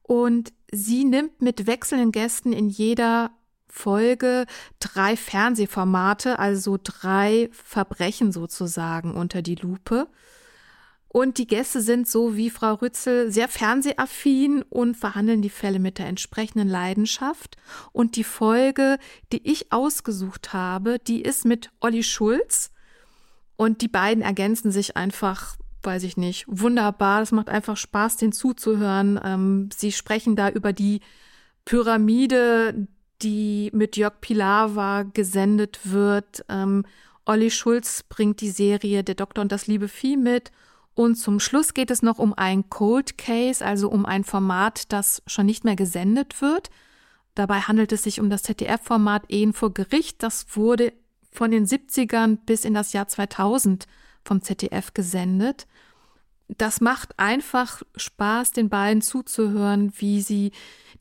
und 0.07 0.53
sie 0.71 1.03
nimmt 1.03 1.41
mit 1.41 1.65
wechselnden 1.65 2.11
Gästen 2.11 2.53
in 2.53 2.69
jeder 2.69 3.31
Folge 3.67 4.45
drei 4.79 5.17
Fernsehformate, 5.17 6.37
also 6.37 6.77
drei 6.81 7.49
Verbrechen 7.51 8.31
sozusagen 8.31 9.15
unter 9.15 9.41
die 9.41 9.55
Lupe. 9.55 10.07
Und 11.07 11.39
die 11.39 11.47
Gäste 11.47 11.81
sind 11.81 12.07
so 12.07 12.35
wie 12.35 12.51
Frau 12.51 12.75
Rützel 12.75 13.31
sehr 13.31 13.47
fernsehaffin 13.47 14.61
und 14.63 14.95
verhandeln 14.95 15.41
die 15.41 15.49
Fälle 15.49 15.79
mit 15.79 15.97
der 15.97 16.05
entsprechenden 16.05 16.67
Leidenschaft. 16.67 17.57
Und 17.91 18.15
die 18.15 18.23
Folge, 18.23 18.99
die 19.31 19.49
ich 19.49 19.71
ausgesucht 19.71 20.53
habe, 20.53 20.99
die 20.99 21.21
ist 21.23 21.45
mit 21.45 21.71
Olli 21.79 22.03
Schulz. 22.03 22.69
Und 23.55 23.81
die 23.81 23.87
beiden 23.87 24.21
ergänzen 24.21 24.71
sich 24.71 24.97
einfach 24.97 25.57
weiß 25.85 26.03
ich 26.03 26.17
nicht, 26.17 26.45
wunderbar. 26.47 27.21
Es 27.21 27.31
macht 27.31 27.49
einfach 27.49 27.77
Spaß, 27.77 28.17
den 28.17 28.31
zuzuhören. 28.31 29.19
Ähm, 29.23 29.69
sie 29.75 29.91
sprechen 29.91 30.35
da 30.35 30.49
über 30.49 30.73
die 30.73 31.01
Pyramide, 31.65 32.87
die 33.21 33.69
mit 33.73 33.97
Jörg 33.97 34.21
Pilawa 34.21 35.03
gesendet 35.03 35.79
wird. 35.83 36.45
Ähm, 36.49 36.85
Olli 37.25 37.49
Schulz 37.49 38.03
bringt 38.03 38.41
die 38.41 38.51
Serie 38.51 39.03
Der 39.03 39.15
Doktor 39.15 39.41
und 39.41 39.51
das 39.51 39.67
liebe 39.67 39.87
Vieh 39.87 40.17
mit. 40.17 40.51
Und 40.93 41.15
zum 41.15 41.39
Schluss 41.39 41.73
geht 41.73 41.91
es 41.91 42.01
noch 42.01 42.19
um 42.19 42.33
ein 42.33 42.69
Cold 42.69 43.17
Case, 43.17 43.65
also 43.65 43.89
um 43.89 44.05
ein 44.05 44.23
Format, 44.23 44.91
das 44.93 45.21
schon 45.27 45.45
nicht 45.45 45.65
mehr 45.65 45.75
gesendet 45.75 46.41
wird. 46.41 46.69
Dabei 47.33 47.59
handelt 47.59 47.91
es 47.91 48.03
sich 48.03 48.21
um 48.21 48.29
das 48.29 48.43
ZDF-Format 48.43 49.23
Ehen 49.29 49.51
vor 49.51 49.73
Gericht. 49.73 50.23
Das 50.23 50.55
wurde 50.55 50.93
von 51.31 51.51
den 51.51 51.65
70ern 51.65 52.37
bis 52.45 52.63
in 52.63 52.73
das 52.73 52.93
Jahr 52.93 53.09
2000 53.09 53.87
vom 54.23 54.41
ZDF 54.41 54.93
gesendet. 54.93 55.67
Das 56.47 56.79
macht 56.79 57.17
einfach 57.17 57.81
Spaß, 57.95 58.51
den 58.51 58.69
beiden 58.69 59.01
zuzuhören, 59.01 59.93
wie 59.97 60.21
sie 60.21 60.51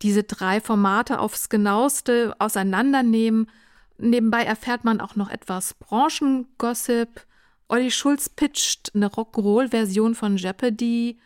diese 0.03 0.23
drei 0.23 0.61
Formate 0.61 1.19
aufs 1.19 1.49
genaueste 1.49 2.35
auseinandernehmen. 2.39 3.51
Nebenbei 3.99 4.43
erfährt 4.43 4.85
man 4.85 5.01
auch 5.01 5.17
noch 5.17 5.31
etwas 5.31 5.75
Branchengossip. 5.75 7.27
Olli 7.69 7.91
Schulz 7.91 8.29
pitcht 8.29 8.93
eine 8.95 9.09
Rock'n'Roll-Version 9.09 10.15
von 10.15 10.37
Jeopardy. 10.37 11.19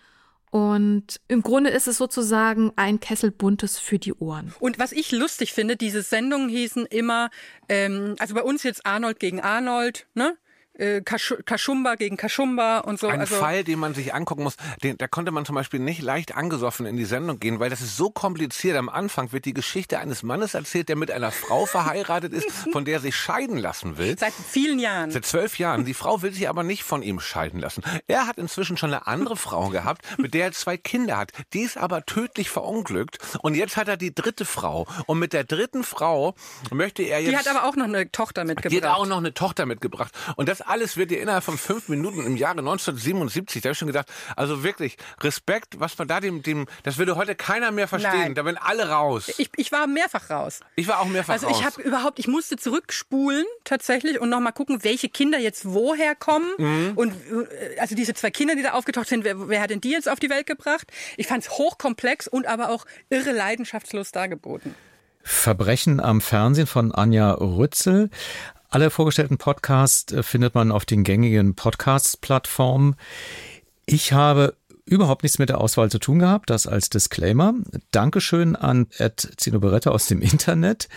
Und 0.50 1.20
im 1.28 1.42
Grunde 1.42 1.70
ist 1.70 1.88
es 1.88 1.98
sozusagen 1.98 2.72
ein 2.76 3.00
Kessel 3.00 3.30
Buntes 3.30 3.78
für 3.78 3.98
die 3.98 4.14
Ohren. 4.14 4.54
Und 4.60 4.78
was 4.78 4.92
ich 4.92 5.12
lustig 5.12 5.52
finde, 5.52 5.76
diese 5.76 6.02
Sendungen 6.02 6.48
hießen 6.48 6.86
immer, 6.86 7.30
ähm, 7.68 8.16
also 8.18 8.34
bei 8.34 8.42
uns 8.42 8.62
jetzt 8.62 8.86
Arnold 8.86 9.20
gegen 9.20 9.40
Arnold, 9.40 10.06
ne? 10.14 10.36
Äh, 10.78 11.02
Kaschumba 11.02 11.96
gegen 11.96 12.16
Kaschumba 12.16 12.78
und 12.78 12.98
so. 12.98 13.08
Ein 13.08 13.20
also 13.20 13.36
Fall, 13.36 13.64
den 13.64 13.78
man 13.78 13.94
sich 13.94 14.14
angucken 14.14 14.44
muss, 14.44 14.56
den, 14.82 14.96
da 14.96 15.08
konnte 15.08 15.32
man 15.32 15.44
zum 15.44 15.54
Beispiel 15.54 15.80
nicht 15.80 16.02
leicht 16.02 16.34
angesoffen 16.34 16.86
in 16.86 16.96
die 16.96 17.04
Sendung 17.04 17.38
gehen, 17.38 17.60
weil 17.60 17.70
das 17.70 17.80
ist 17.80 17.96
so 17.96 18.10
kompliziert. 18.10 18.76
Am 18.76 18.88
Anfang 18.88 19.32
wird 19.32 19.44
die 19.44 19.54
Geschichte 19.54 19.98
eines 19.98 20.22
Mannes 20.22 20.54
erzählt, 20.54 20.88
der 20.88 20.96
mit 20.96 21.10
einer 21.10 21.32
Frau 21.32 21.66
verheiratet 21.66 22.32
ist, 22.32 22.50
von 22.72 22.84
der 22.84 22.94
er 22.94 23.00
sich 23.00 23.16
scheiden 23.16 23.58
lassen 23.58 23.98
will. 23.98 24.16
Seit 24.18 24.32
vielen 24.32 24.78
Jahren. 24.78 25.10
Seit 25.10 25.26
zwölf 25.26 25.58
Jahren. 25.58 25.84
Die 25.84 25.94
Frau 25.94 26.22
will 26.22 26.32
sich 26.32 26.48
aber 26.48 26.62
nicht 26.62 26.84
von 26.84 27.02
ihm 27.02 27.20
scheiden 27.20 27.60
lassen. 27.60 27.82
Er 28.06 28.26
hat 28.26 28.38
inzwischen 28.38 28.76
schon 28.76 28.92
eine 28.92 29.06
andere 29.06 29.36
Frau 29.36 29.68
gehabt, 29.68 30.02
mit 30.18 30.34
der 30.34 30.46
er 30.46 30.52
zwei 30.52 30.76
Kinder 30.76 31.16
hat. 31.16 31.32
Die 31.52 31.60
ist 31.60 31.76
aber 31.76 32.06
tödlich 32.06 32.50
verunglückt. 32.50 33.18
Und 33.42 33.54
jetzt 33.54 33.76
hat 33.76 33.88
er 33.88 33.96
die 33.96 34.14
dritte 34.14 34.44
Frau. 34.44 34.86
Und 35.06 35.18
mit 35.18 35.32
der 35.32 35.44
dritten 35.44 35.82
Frau 35.82 36.34
möchte 36.70 37.02
er 37.02 37.20
jetzt... 37.20 37.30
Die 37.30 37.36
hat 37.36 37.48
aber 37.48 37.66
auch 37.68 37.76
noch 37.76 37.86
eine 37.86 38.10
Tochter 38.10 38.44
mitgebracht. 38.44 38.72
Die 38.72 38.86
hat 38.86 38.96
auch 38.96 39.06
noch 39.06 39.18
eine 39.18 39.34
Tochter 39.34 39.66
mitgebracht. 39.66 40.12
Und 40.36 40.48
das 40.48 40.67
alles 40.68 40.96
wird 40.96 41.10
dir 41.10 41.20
innerhalb 41.20 41.44
von 41.44 41.58
fünf 41.58 41.88
Minuten 41.88 42.24
im 42.24 42.36
Jahre 42.36 42.58
1977, 42.58 43.62
da 43.62 43.68
habe 43.68 43.72
ich 43.72 43.78
schon 43.78 43.86
gedacht, 43.88 44.08
also 44.36 44.62
wirklich 44.62 44.96
Respekt, 45.20 45.80
was 45.80 45.96
man 45.98 46.08
da 46.08 46.20
dem, 46.20 46.42
dem 46.42 46.66
das 46.82 46.98
würde 46.98 47.16
heute 47.16 47.34
keiner 47.34 47.70
mehr 47.70 47.88
verstehen. 47.88 48.12
Nein. 48.20 48.34
Da 48.34 48.44
werden 48.44 48.58
alle 48.60 48.88
raus. 48.88 49.32
Ich, 49.38 49.50
ich 49.56 49.72
war 49.72 49.86
mehrfach 49.86 50.30
raus. 50.30 50.60
Ich 50.76 50.86
war 50.88 51.00
auch 51.00 51.06
mehrfach 51.06 51.32
Also 51.34 51.46
raus. 51.48 51.56
ich 51.58 51.64
habe 51.66 51.82
überhaupt, 51.82 52.18
ich 52.18 52.28
musste 52.28 52.56
zurückspulen 52.56 53.44
tatsächlich 53.64 54.20
und 54.20 54.28
nochmal 54.28 54.52
gucken, 54.52 54.84
welche 54.84 55.08
Kinder 55.08 55.38
jetzt 55.38 55.64
woher 55.64 56.14
kommen. 56.14 56.48
Mhm. 56.58 56.92
Und 56.94 57.12
äh, 57.12 57.78
also 57.80 57.94
diese 57.94 58.14
zwei 58.14 58.30
Kinder, 58.30 58.54
die 58.54 58.62
da 58.62 58.72
aufgetaucht 58.72 59.08
sind, 59.08 59.24
wer, 59.24 59.48
wer 59.48 59.60
hat 59.60 59.70
denn 59.70 59.80
die 59.80 59.90
jetzt 59.90 60.08
auf 60.08 60.20
die 60.20 60.30
Welt 60.30 60.46
gebracht? 60.46 60.86
Ich 61.16 61.26
fand 61.26 61.44
es 61.44 61.50
hochkomplex 61.50 62.28
und 62.28 62.46
aber 62.46 62.70
auch 62.70 62.84
irre 63.10 63.32
leidenschaftslos 63.32 64.12
dargeboten. 64.12 64.74
Verbrechen 65.22 66.00
am 66.00 66.20
Fernsehen 66.20 66.66
von 66.66 66.92
Anja 66.92 67.32
Rützel. 67.32 68.08
Alle 68.70 68.90
vorgestellten 68.90 69.38
Podcasts 69.38 70.12
äh, 70.12 70.22
findet 70.22 70.54
man 70.54 70.72
auf 70.72 70.84
den 70.84 71.02
gängigen 71.02 71.54
Podcast-Plattformen. 71.54 72.96
Ich 73.86 74.12
habe 74.12 74.54
überhaupt 74.84 75.22
nichts 75.22 75.38
mit 75.38 75.48
der 75.48 75.60
Auswahl 75.60 75.90
zu 75.90 75.98
tun 75.98 76.18
gehabt, 76.18 76.50
das 76.50 76.66
als 76.66 76.90
Disclaimer. 76.90 77.54
Dankeschön 77.92 78.56
an 78.56 78.86
Ed 78.98 79.32
Zinoberetta 79.36 79.90
aus 79.90 80.06
dem 80.06 80.20
Internet. 80.20 80.88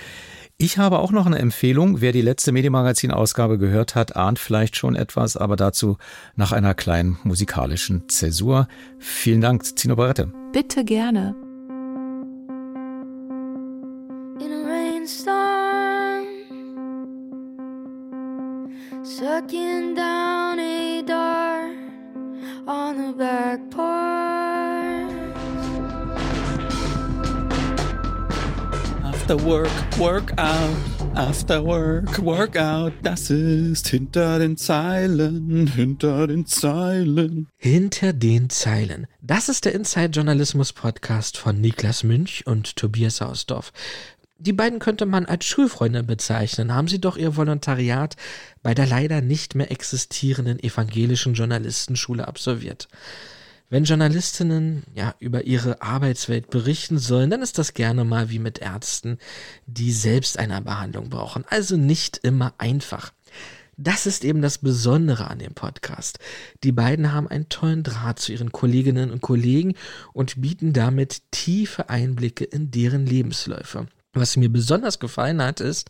Ich 0.57 0.77
habe 0.77 0.99
auch 0.99 1.11
noch 1.11 1.25
eine 1.25 1.39
Empfehlung. 1.39 2.01
Wer 2.01 2.11
die 2.11 2.21
letzte 2.21 2.51
Medienmagazin-Ausgabe 2.51 3.57
gehört 3.57 3.95
hat, 3.95 4.17
ahnt 4.17 4.37
vielleicht 4.37 4.75
schon 4.75 4.95
etwas, 4.95 5.37
aber 5.37 5.55
dazu 5.55 5.97
nach 6.35 6.51
einer 6.51 6.75
kleinen 6.75 7.17
musikalischen 7.23 8.09
Zäsur. 8.09 8.67
Vielen 8.99 9.41
Dank, 9.41 9.65
Zino 9.77 9.95
Barrette. 9.95 10.31
Bitte 10.51 10.83
gerne. 10.83 11.35
Sucking 19.41 19.95
down 19.95 20.59
a 20.59 21.01
door 21.01 21.73
on 22.67 22.97
the 22.97 23.13
back 23.17 23.59
porch. 23.71 23.91
After 29.03 29.37
work, 29.37 29.97
work 29.97 30.31
out. 30.37 30.75
After 31.15 31.61
work, 31.61 32.19
work 32.19 32.55
out. 32.55 32.93
Das 33.03 33.29
ist 33.29 33.87
hinter 33.87 34.39
den 34.39 34.57
Zeilen, 34.57 35.67
hinter 35.67 36.27
den 36.27 36.45
Zeilen. 36.45 37.47
Hinter 37.57 38.13
den 38.13 38.49
Zeilen. 38.49 39.07
Das 39.21 39.49
ist 39.49 39.65
der 39.65 39.73
Inside-Journalismus-Podcast 39.73 41.37
von 41.37 41.59
Niklas 41.59 42.03
Münch 42.03 42.45
und 42.47 42.75
Tobias 42.75 43.21
Hausdorf. 43.21 43.73
Die 44.43 44.53
beiden 44.53 44.79
könnte 44.79 45.05
man 45.05 45.27
als 45.27 45.45
Schulfreunde 45.45 46.01
bezeichnen, 46.01 46.73
haben 46.73 46.87
sie 46.87 46.99
doch 46.99 47.15
ihr 47.15 47.37
Volontariat 47.37 48.15
bei 48.63 48.73
der 48.73 48.87
leider 48.87 49.21
nicht 49.21 49.53
mehr 49.53 49.69
existierenden 49.69 50.57
evangelischen 50.57 51.35
Journalistenschule 51.35 52.27
absolviert. 52.27 52.87
Wenn 53.69 53.83
Journalistinnen 53.83 54.81
ja 54.95 55.13
über 55.19 55.43
ihre 55.43 55.83
Arbeitswelt 55.83 56.49
berichten 56.49 56.97
sollen, 56.97 57.29
dann 57.29 57.43
ist 57.43 57.59
das 57.59 57.75
gerne 57.75 58.03
mal 58.03 58.31
wie 58.31 58.39
mit 58.39 58.57
Ärzten, 58.57 59.19
die 59.67 59.91
selbst 59.91 60.39
eine 60.39 60.59
Behandlung 60.63 61.11
brauchen. 61.11 61.45
Also 61.47 61.77
nicht 61.77 62.17
immer 62.23 62.55
einfach. 62.57 63.13
Das 63.77 64.07
ist 64.07 64.25
eben 64.25 64.41
das 64.41 64.57
Besondere 64.57 65.27
an 65.29 65.37
dem 65.37 65.53
Podcast. 65.53 66.17
Die 66.63 66.71
beiden 66.71 67.13
haben 67.13 67.27
einen 67.27 67.47
tollen 67.49 67.83
Draht 67.83 68.17
zu 68.17 68.31
ihren 68.31 68.51
Kolleginnen 68.51 69.11
und 69.11 69.21
Kollegen 69.21 69.75
und 70.13 70.41
bieten 70.41 70.73
damit 70.73 71.21
tiefe 71.29 71.91
Einblicke 71.91 72.43
in 72.43 72.71
deren 72.71 73.05
Lebensläufe. 73.05 73.85
Was 74.13 74.35
mir 74.35 74.49
besonders 74.49 74.99
gefallen 74.99 75.41
hat, 75.41 75.61
ist, 75.61 75.89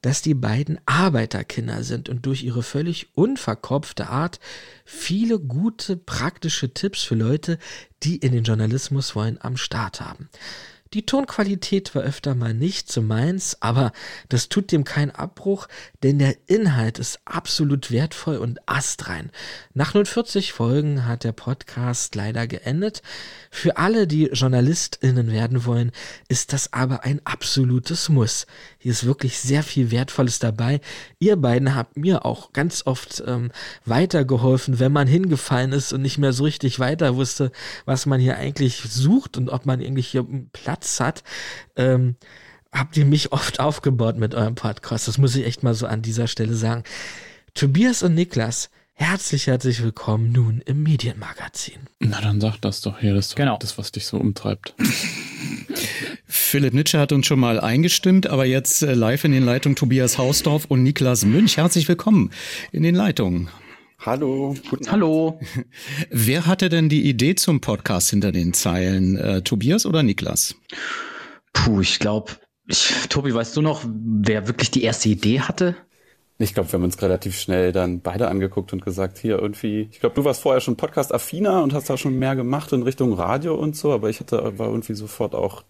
dass 0.00 0.22
die 0.22 0.32
beiden 0.34 0.80
Arbeiterkinder 0.86 1.84
sind 1.84 2.08
und 2.08 2.24
durch 2.24 2.42
ihre 2.42 2.62
völlig 2.62 3.08
unverkopfte 3.14 4.08
Art 4.08 4.40
viele 4.86 5.38
gute 5.38 5.98
praktische 5.98 6.72
Tipps 6.72 7.02
für 7.02 7.16
Leute, 7.16 7.58
die 8.02 8.16
in 8.16 8.32
den 8.32 8.44
Journalismus 8.44 9.14
wollen, 9.14 9.38
am 9.42 9.58
Start 9.58 10.00
haben. 10.00 10.30
Die 10.94 11.06
Tonqualität 11.06 11.94
war 11.94 12.02
öfter 12.02 12.34
mal 12.34 12.52
nicht 12.52 12.90
so 12.90 13.00
meins, 13.00 13.58
aber 13.60 13.92
das 14.28 14.48
tut 14.48 14.72
dem 14.72 14.82
keinen 14.82 15.12
Abbruch, 15.12 15.68
denn 16.02 16.18
der 16.18 16.36
Inhalt 16.46 16.98
ist 16.98 17.20
absolut 17.24 17.90
wertvoll 17.90 18.38
und 18.38 18.58
astrein. 18.66 19.30
Nach 19.74 19.92
nun 19.92 20.06
40 20.06 20.52
Folgen 20.52 21.06
hat 21.06 21.24
der 21.24 21.32
Podcast 21.32 22.14
leider 22.14 22.46
geendet. 22.46 23.02
Für 23.50 23.76
alle, 23.76 24.06
die 24.06 24.30
JournalistInnen 24.32 25.30
werden 25.30 25.66
wollen, 25.66 25.92
ist 26.28 26.52
das 26.52 26.72
aber 26.72 27.04
ein 27.04 27.20
absolutes 27.24 28.08
Muss. 28.08 28.46
Hier 28.78 28.92
ist 28.92 29.04
wirklich 29.04 29.38
sehr 29.38 29.62
viel 29.62 29.90
Wertvolles 29.90 30.38
dabei. 30.38 30.80
Ihr 31.18 31.36
beiden 31.36 31.74
habt 31.74 31.98
mir 31.98 32.24
auch 32.24 32.52
ganz 32.52 32.86
oft 32.86 33.22
ähm, 33.26 33.50
weitergeholfen, 33.84 34.78
wenn 34.78 34.92
man 34.92 35.06
hingefallen 35.06 35.72
ist 35.72 35.92
und 35.92 36.00
nicht 36.00 36.16
mehr 36.18 36.32
so 36.32 36.44
richtig 36.44 36.78
weiter 36.78 37.16
wusste, 37.16 37.52
was 37.84 38.06
man 38.06 38.20
hier 38.20 38.38
eigentlich 38.38 38.82
sucht 38.88 39.36
und 39.36 39.50
ob 39.50 39.66
man 39.66 39.80
eigentlich 39.80 40.08
hier 40.08 40.26
Platz 40.52 40.98
hat. 41.00 41.22
Ähm, 41.76 42.16
habt 42.72 42.96
ihr 42.96 43.04
mich 43.04 43.32
oft 43.32 43.60
aufgebaut 43.60 44.16
mit 44.16 44.34
eurem 44.34 44.54
Podcast. 44.54 45.08
Das 45.08 45.18
muss 45.18 45.34
ich 45.36 45.44
echt 45.46 45.62
mal 45.62 45.74
so 45.74 45.86
an 45.86 46.02
dieser 46.02 46.26
Stelle 46.26 46.54
sagen. 46.54 46.84
Tobias 47.54 48.02
und 48.02 48.14
Niklas, 48.14 48.70
herzlich, 48.94 49.46
herzlich 49.48 49.82
willkommen 49.82 50.32
nun 50.32 50.62
im 50.64 50.82
Medienmagazin. 50.82 51.80
Na, 51.98 52.20
dann 52.20 52.40
sag 52.40 52.58
das 52.60 52.80
doch 52.80 53.00
hier. 53.00 53.14
Das 53.14 53.26
ist 53.26 53.32
doch 53.32 53.36
Genau. 53.36 53.58
das, 53.58 53.76
was 53.78 53.92
dich 53.92 54.06
so 54.06 54.18
umtreibt. 54.18 54.74
Philipp 56.26 56.74
Nitsche 56.74 56.98
hat 56.98 57.12
uns 57.12 57.26
schon 57.26 57.40
mal 57.40 57.60
eingestimmt, 57.60 58.26
aber 58.28 58.44
jetzt 58.44 58.82
äh, 58.82 58.94
live 58.94 59.24
in 59.24 59.32
den 59.32 59.44
Leitungen 59.44 59.76
Tobias 59.76 60.18
Hausdorf 60.18 60.64
und 60.66 60.82
Niklas 60.82 61.24
Münch. 61.24 61.56
Herzlich 61.56 61.88
willkommen 61.88 62.30
in 62.72 62.82
den 62.82 62.94
Leitungen. 62.94 63.48
Hallo. 63.98 64.54
Guten 64.70 64.90
Hallo. 64.90 65.40
Wer 66.10 66.46
hatte 66.46 66.68
denn 66.68 66.88
die 66.88 67.08
Idee 67.08 67.34
zum 67.34 67.60
Podcast 67.60 68.10
hinter 68.10 68.32
den 68.32 68.52
Zeilen? 68.54 69.16
Äh, 69.16 69.42
Tobias 69.42 69.86
oder 69.86 70.02
Niklas? 70.02 70.54
Puh, 71.52 71.80
ich 71.80 71.98
glaube, 71.98 72.32
ich, 72.72 72.92
Tobi, 73.08 73.34
weißt 73.34 73.56
du 73.56 73.62
noch, 73.62 73.84
wer 73.84 74.46
wirklich 74.46 74.70
die 74.70 74.82
erste 74.82 75.08
Idee 75.08 75.40
hatte? 75.40 75.76
Ich 76.38 76.54
glaube, 76.54 76.72
wir 76.72 76.78
haben 76.78 76.84
uns 76.84 77.02
relativ 77.02 77.38
schnell 77.38 77.70
dann 77.70 78.00
beide 78.00 78.28
angeguckt 78.28 78.72
und 78.72 78.82
gesagt, 78.82 79.18
hier 79.18 79.38
irgendwie, 79.38 79.88
ich 79.92 80.00
glaube, 80.00 80.14
du 80.14 80.24
warst 80.24 80.40
vorher 80.40 80.62
schon 80.62 80.76
Podcast-affiner 80.76 81.62
und 81.62 81.74
hast 81.74 81.90
da 81.90 81.98
schon 81.98 82.18
mehr 82.18 82.34
gemacht 82.34 82.72
in 82.72 82.82
Richtung 82.82 83.12
Radio 83.12 83.54
und 83.54 83.76
so, 83.76 83.92
aber 83.92 84.08
ich 84.08 84.20
hatte, 84.20 84.58
war 84.58 84.68
irgendwie 84.68 84.94
sofort 84.94 85.34
auch 85.34 85.64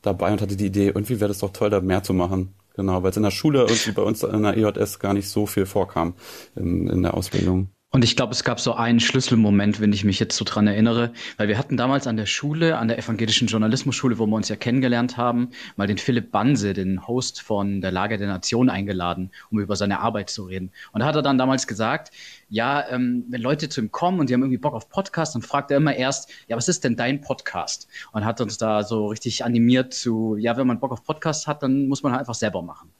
dabei 0.00 0.32
und 0.32 0.40
hatte 0.40 0.56
die 0.56 0.66
Idee, 0.66 0.86
irgendwie 0.86 1.20
wäre 1.20 1.28
das 1.28 1.40
doch 1.40 1.52
toll, 1.52 1.68
da 1.68 1.80
mehr 1.80 2.02
zu 2.02 2.14
machen. 2.14 2.54
Genau, 2.74 3.02
weil 3.02 3.10
es 3.10 3.16
in 3.16 3.22
der 3.22 3.30
Schule 3.30 3.60
irgendwie 3.60 3.92
bei 3.92 4.02
uns 4.02 4.22
in 4.22 4.42
der 4.42 4.56
EJS 4.56 4.98
gar 4.98 5.12
nicht 5.12 5.28
so 5.28 5.46
viel 5.46 5.66
vorkam 5.66 6.14
in, 6.56 6.88
in 6.88 7.02
der 7.02 7.14
Ausbildung. 7.14 7.68
Und 7.94 8.02
ich 8.02 8.16
glaube, 8.16 8.32
es 8.32 8.42
gab 8.42 8.58
so 8.58 8.74
einen 8.74 8.98
Schlüsselmoment, 8.98 9.80
wenn 9.80 9.92
ich 9.92 10.02
mich 10.02 10.18
jetzt 10.18 10.36
so 10.36 10.44
dran 10.44 10.66
erinnere, 10.66 11.12
weil 11.36 11.46
wir 11.46 11.56
hatten 11.56 11.76
damals 11.76 12.08
an 12.08 12.16
der 12.16 12.26
Schule, 12.26 12.76
an 12.76 12.88
der 12.88 12.98
evangelischen 12.98 13.46
Journalismusschule, 13.46 14.18
wo 14.18 14.26
wir 14.26 14.34
uns 14.34 14.48
ja 14.48 14.56
kennengelernt 14.56 15.16
haben, 15.16 15.50
mal 15.76 15.86
den 15.86 15.98
Philipp 15.98 16.32
Banse, 16.32 16.72
den 16.72 17.06
Host 17.06 17.40
von 17.40 17.80
der 17.80 17.92
Lage 17.92 18.18
der 18.18 18.26
Nation, 18.26 18.68
eingeladen, 18.68 19.30
um 19.48 19.60
über 19.60 19.76
seine 19.76 20.00
Arbeit 20.00 20.28
zu 20.28 20.42
reden. 20.42 20.72
Und 20.90 21.02
da 21.02 21.06
hat 21.06 21.14
er 21.14 21.22
dann 21.22 21.38
damals 21.38 21.68
gesagt, 21.68 22.10
ja, 22.54 22.88
ähm, 22.88 23.24
wenn 23.30 23.40
Leute 23.40 23.68
zu 23.68 23.80
ihm 23.80 23.90
kommen 23.90 24.20
und 24.20 24.30
die 24.30 24.34
haben 24.34 24.42
irgendwie 24.42 24.58
Bock 24.58 24.74
auf 24.74 24.88
Podcast, 24.88 25.34
dann 25.34 25.42
fragt 25.42 25.72
er 25.72 25.78
immer 25.78 25.96
erst, 25.96 26.30
ja, 26.46 26.56
was 26.56 26.68
ist 26.68 26.84
denn 26.84 26.94
dein 26.94 27.20
Podcast? 27.20 27.88
Und 28.12 28.24
hat 28.24 28.40
uns 28.40 28.58
da 28.58 28.84
so 28.84 29.08
richtig 29.08 29.44
animiert 29.44 29.92
zu, 29.92 30.36
ja, 30.36 30.56
wenn 30.56 30.68
man 30.68 30.78
Bock 30.78 30.92
auf 30.92 31.02
Podcast 31.02 31.48
hat, 31.48 31.64
dann 31.64 31.88
muss 31.88 32.04
man 32.04 32.12
halt 32.12 32.20
einfach 32.20 32.36
selber 32.36 32.62
machen. 32.62 32.90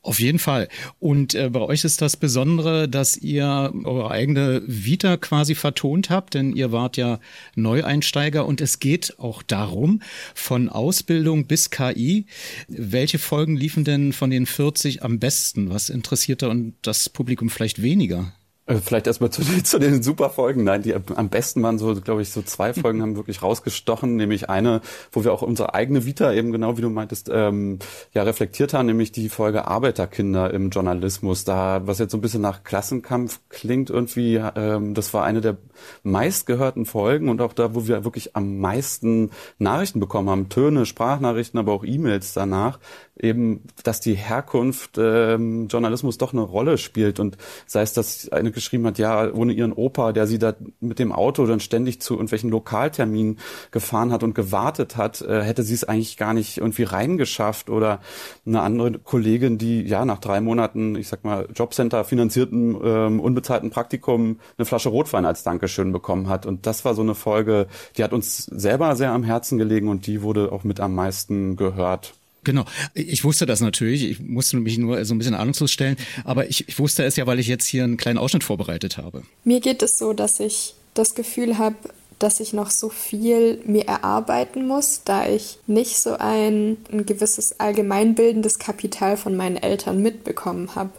Auf 0.00 0.18
jeden 0.18 0.38
Fall. 0.38 0.68
Und 0.98 1.34
äh, 1.34 1.50
bei 1.50 1.60
euch 1.60 1.84
ist 1.84 2.00
das 2.00 2.16
Besondere, 2.16 2.88
dass 2.88 3.18
ihr 3.18 3.70
eure 3.84 4.10
eigene 4.10 4.62
Vita 4.66 5.18
quasi 5.18 5.54
vertont 5.54 6.08
habt, 6.08 6.32
denn 6.32 6.56
ihr 6.56 6.72
wart 6.72 6.96
ja 6.96 7.20
Neueinsteiger 7.54 8.46
und 8.46 8.62
es 8.62 8.78
geht 8.78 9.18
auch 9.18 9.42
darum, 9.42 10.00
von 10.34 10.70
Ausbildung 10.70 11.46
bis 11.46 11.68
KI. 11.68 12.24
Welche 12.66 13.18
Folgen 13.18 13.56
liefen 13.56 13.84
denn 13.84 14.14
von 14.14 14.30
den 14.30 14.46
40 14.46 15.02
am 15.02 15.18
besten? 15.18 15.68
Was 15.68 15.90
interessiert 15.90 16.40
da 16.40 16.48
und 16.48 16.76
das 16.80 17.10
Publikum 17.10 17.50
vielleicht 17.50 17.82
weniger? 17.82 18.32
Äh, 18.72 18.80
vielleicht 18.80 19.06
erstmal 19.06 19.30
zu, 19.30 19.42
zu 19.62 19.78
den 19.78 20.02
super 20.02 20.30
Folgen. 20.30 20.64
Nein, 20.64 20.82
die 20.82 20.94
am 20.94 21.28
besten 21.28 21.62
waren 21.62 21.78
so, 21.78 21.94
glaube 21.94 22.22
ich, 22.22 22.30
so 22.30 22.42
zwei 22.42 22.74
Folgen 22.74 23.02
haben 23.02 23.16
wirklich 23.16 23.42
rausgestochen, 23.42 24.16
nämlich 24.16 24.48
eine, 24.48 24.80
wo 25.10 25.24
wir 25.24 25.32
auch 25.32 25.42
unsere 25.42 25.74
eigene 25.74 26.04
Vita 26.04 26.32
eben 26.32 26.52
genau 26.52 26.76
wie 26.76 26.82
du 26.82 26.90
meintest, 26.90 27.30
ähm, 27.32 27.78
ja 28.12 28.22
reflektiert 28.22 28.74
haben, 28.74 28.86
nämlich 28.86 29.12
die 29.12 29.28
Folge 29.28 29.66
Arbeiterkinder 29.66 30.52
im 30.52 30.70
Journalismus. 30.70 31.44
Da, 31.44 31.82
was 31.86 31.98
jetzt 31.98 32.12
so 32.12 32.18
ein 32.18 32.22
bisschen 32.22 32.42
nach 32.42 32.64
Klassenkampf 32.64 33.40
klingt 33.48 33.90
irgendwie, 33.90 34.36
ähm, 34.56 34.94
das 34.94 35.12
war 35.14 35.24
eine 35.24 35.40
der 35.40 35.56
meistgehörten 36.02 36.86
Folgen 36.86 37.28
und 37.28 37.40
auch 37.40 37.52
da, 37.52 37.74
wo 37.74 37.86
wir 37.86 38.04
wirklich 38.04 38.36
am 38.36 38.58
meisten 38.58 39.30
Nachrichten 39.58 40.00
bekommen 40.00 40.30
haben, 40.30 40.48
Töne, 40.48 40.86
Sprachnachrichten, 40.86 41.58
aber 41.58 41.72
auch 41.72 41.84
E-Mails 41.84 42.32
danach, 42.32 42.78
eben, 43.18 43.62
dass 43.84 44.00
die 44.00 44.14
Herkunft 44.14 44.96
ähm, 44.98 45.68
Journalismus 45.68 46.18
doch 46.18 46.32
eine 46.32 46.42
Rolle 46.42 46.78
spielt. 46.78 47.20
Und 47.20 47.36
sei 47.66 47.82
es, 47.82 47.92
dass 47.92 48.30
eine 48.30 48.52
geschrieben 48.52 48.86
hat, 48.86 48.98
ja, 48.98 49.32
ohne 49.32 49.52
ihren 49.52 49.72
Opa, 49.72 50.12
der 50.12 50.26
sie 50.26 50.38
da 50.38 50.54
mit 50.80 50.98
dem 50.98 51.12
Auto 51.12 51.46
dann 51.46 51.60
ständig 51.60 52.00
zu 52.00 52.14
irgendwelchen 52.14 52.50
Lokalterminen 52.50 53.38
gefahren 53.70 54.12
hat 54.12 54.22
und 54.22 54.34
gewartet 54.34 54.96
hat, 54.96 55.20
äh, 55.20 55.42
hätte 55.42 55.62
sie 55.62 55.74
es 55.74 55.84
eigentlich 55.84 56.16
gar 56.16 56.32
nicht 56.32 56.58
irgendwie 56.58 56.84
reingeschafft. 56.84 57.68
Oder 57.68 58.00
eine 58.46 58.62
andere 58.62 58.98
Kollegin, 58.98 59.58
die 59.58 59.82
ja 59.82 60.04
nach 60.04 60.18
drei 60.18 60.40
Monaten, 60.40 60.96
ich 60.96 61.08
sag 61.08 61.24
mal, 61.24 61.48
Jobcenter 61.54 62.04
finanzierten, 62.04 62.76
ähm, 62.82 63.20
unbezahlten 63.20 63.70
Praktikum 63.70 64.40
eine 64.56 64.64
Flasche 64.64 64.88
Rotwein 64.88 65.26
als 65.26 65.42
Dankeschön 65.42 65.92
bekommen 65.92 66.28
hat. 66.28 66.46
Und 66.46 66.66
das 66.66 66.84
war 66.84 66.94
so 66.94 67.02
eine 67.02 67.14
Folge, 67.14 67.66
die 67.96 68.04
hat 68.04 68.12
uns 68.12 68.44
selber 68.46 68.96
sehr 68.96 69.12
am 69.12 69.22
Herzen 69.22 69.58
gelegen 69.58 69.88
und 69.88 70.06
die 70.06 70.22
wurde 70.22 70.50
auch 70.50 70.64
mit 70.64 70.80
am 70.80 70.94
meisten 70.94 71.56
gehört. 71.56 72.14
Genau, 72.44 72.64
ich 72.94 73.22
wusste 73.22 73.46
das 73.46 73.60
natürlich. 73.60 74.02
Ich 74.02 74.20
musste 74.20 74.56
mich 74.56 74.76
nur 74.78 75.04
so 75.04 75.14
ein 75.14 75.18
bisschen 75.18 75.34
ahnungslos 75.34 75.70
stellen. 75.70 75.96
Aber 76.24 76.48
ich, 76.48 76.68
ich 76.68 76.78
wusste 76.78 77.04
es 77.04 77.16
ja, 77.16 77.26
weil 77.26 77.38
ich 77.38 77.46
jetzt 77.46 77.66
hier 77.66 77.84
einen 77.84 77.96
kleinen 77.96 78.18
Ausschnitt 78.18 78.42
vorbereitet 78.42 78.98
habe. 78.98 79.22
Mir 79.44 79.60
geht 79.60 79.82
es 79.82 79.98
so, 79.98 80.12
dass 80.12 80.40
ich 80.40 80.74
das 80.94 81.14
Gefühl 81.14 81.58
habe, 81.58 81.76
dass 82.18 82.40
ich 82.40 82.52
noch 82.52 82.70
so 82.70 82.88
viel 82.88 83.60
mir 83.64 83.86
erarbeiten 83.86 84.66
muss, 84.66 85.02
da 85.04 85.26
ich 85.26 85.58
nicht 85.66 85.98
so 85.98 86.14
ein, 86.14 86.76
ein 86.92 87.06
gewisses 87.06 87.58
allgemeinbildendes 87.58 88.58
Kapital 88.58 89.16
von 89.16 89.36
meinen 89.36 89.56
Eltern 89.56 90.02
mitbekommen 90.02 90.74
habe. 90.74 90.90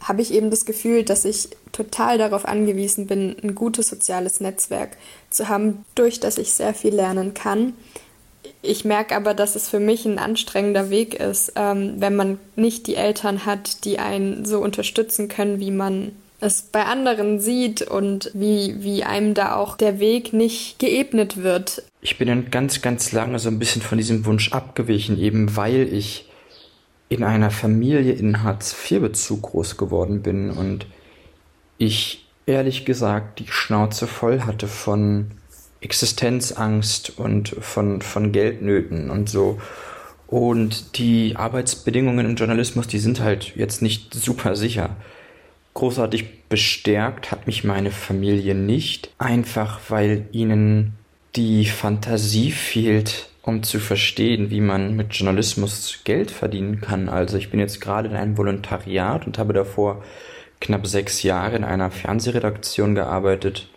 Habe 0.00 0.22
ich 0.22 0.32
eben 0.32 0.50
das 0.50 0.64
Gefühl, 0.64 1.04
dass 1.04 1.24
ich 1.24 1.48
total 1.70 2.18
darauf 2.18 2.44
angewiesen 2.44 3.06
bin, 3.06 3.36
ein 3.42 3.54
gutes 3.54 3.88
soziales 3.88 4.40
Netzwerk 4.40 4.96
zu 5.30 5.48
haben, 5.48 5.84
durch 5.94 6.18
das 6.18 6.38
ich 6.38 6.52
sehr 6.52 6.74
viel 6.74 6.94
lernen 6.94 7.34
kann 7.34 7.74
ich 8.62 8.84
merke 8.84 9.16
aber, 9.16 9.34
dass 9.34 9.56
es 9.56 9.68
für 9.68 9.80
mich 9.80 10.04
ein 10.04 10.18
anstrengender 10.18 10.90
Weg 10.90 11.14
ist, 11.14 11.52
ähm, 11.56 11.94
wenn 11.98 12.16
man 12.16 12.38
nicht 12.56 12.86
die 12.86 12.96
Eltern 12.96 13.44
hat, 13.44 13.84
die 13.84 13.98
einen 13.98 14.44
so 14.44 14.60
unterstützen 14.60 15.28
können, 15.28 15.60
wie 15.60 15.70
man 15.70 16.12
es 16.40 16.62
bei 16.62 16.84
anderen 16.84 17.40
sieht 17.40 17.82
und 17.82 18.30
wie, 18.34 18.82
wie 18.82 19.04
einem 19.04 19.34
da 19.34 19.54
auch 19.54 19.76
der 19.76 20.00
Weg 20.00 20.32
nicht 20.32 20.78
geebnet 20.80 21.42
wird. 21.42 21.84
Ich 22.00 22.18
bin 22.18 22.26
dann 22.28 22.50
ganz, 22.50 22.82
ganz 22.82 23.12
lange 23.12 23.38
so 23.38 23.48
ein 23.48 23.60
bisschen 23.60 23.80
von 23.80 23.98
diesem 23.98 24.26
Wunsch 24.26 24.52
abgewichen, 24.52 25.20
eben 25.20 25.56
weil 25.56 25.92
ich 25.92 26.28
in 27.08 27.22
einer 27.22 27.50
Familie 27.50 28.12
in 28.12 28.42
Hartz-IV-Bezug 28.42 29.42
groß 29.42 29.76
geworden 29.76 30.22
bin 30.22 30.50
und 30.50 30.86
ich 31.78 32.26
ehrlich 32.46 32.84
gesagt 32.84 33.38
die 33.38 33.46
Schnauze 33.48 34.06
voll 34.06 34.40
hatte 34.42 34.66
von 34.66 35.30
Existenzangst 35.82 37.18
und 37.18 37.50
von, 37.60 38.00
von 38.00 38.32
Geldnöten 38.32 39.10
und 39.10 39.28
so. 39.28 39.60
Und 40.26 40.96
die 40.96 41.36
Arbeitsbedingungen 41.36 42.24
im 42.24 42.36
Journalismus, 42.36 42.86
die 42.86 42.98
sind 42.98 43.20
halt 43.20 43.54
jetzt 43.56 43.82
nicht 43.82 44.14
super 44.14 44.56
sicher. 44.56 44.96
Großartig 45.74 46.48
bestärkt 46.48 47.30
hat 47.30 47.46
mich 47.46 47.64
meine 47.64 47.90
Familie 47.90 48.54
nicht, 48.54 49.10
einfach 49.18 49.80
weil 49.88 50.26
ihnen 50.32 50.94
die 51.36 51.66
Fantasie 51.66 52.50
fehlt, 52.50 53.28
um 53.42 53.62
zu 53.62 53.80
verstehen, 53.80 54.50
wie 54.50 54.60
man 54.60 54.94
mit 54.94 55.14
Journalismus 55.14 56.00
Geld 56.04 56.30
verdienen 56.30 56.80
kann. 56.80 57.08
Also 57.08 57.36
ich 57.36 57.50
bin 57.50 57.58
jetzt 57.58 57.80
gerade 57.80 58.08
in 58.08 58.14
einem 58.14 58.38
Volontariat 58.38 59.26
und 59.26 59.38
habe 59.38 59.52
davor 59.52 60.02
knapp 60.60 60.86
sechs 60.86 61.22
Jahre 61.22 61.56
in 61.56 61.64
einer 61.64 61.90
Fernsehredaktion 61.90 62.94
gearbeitet 62.94 63.68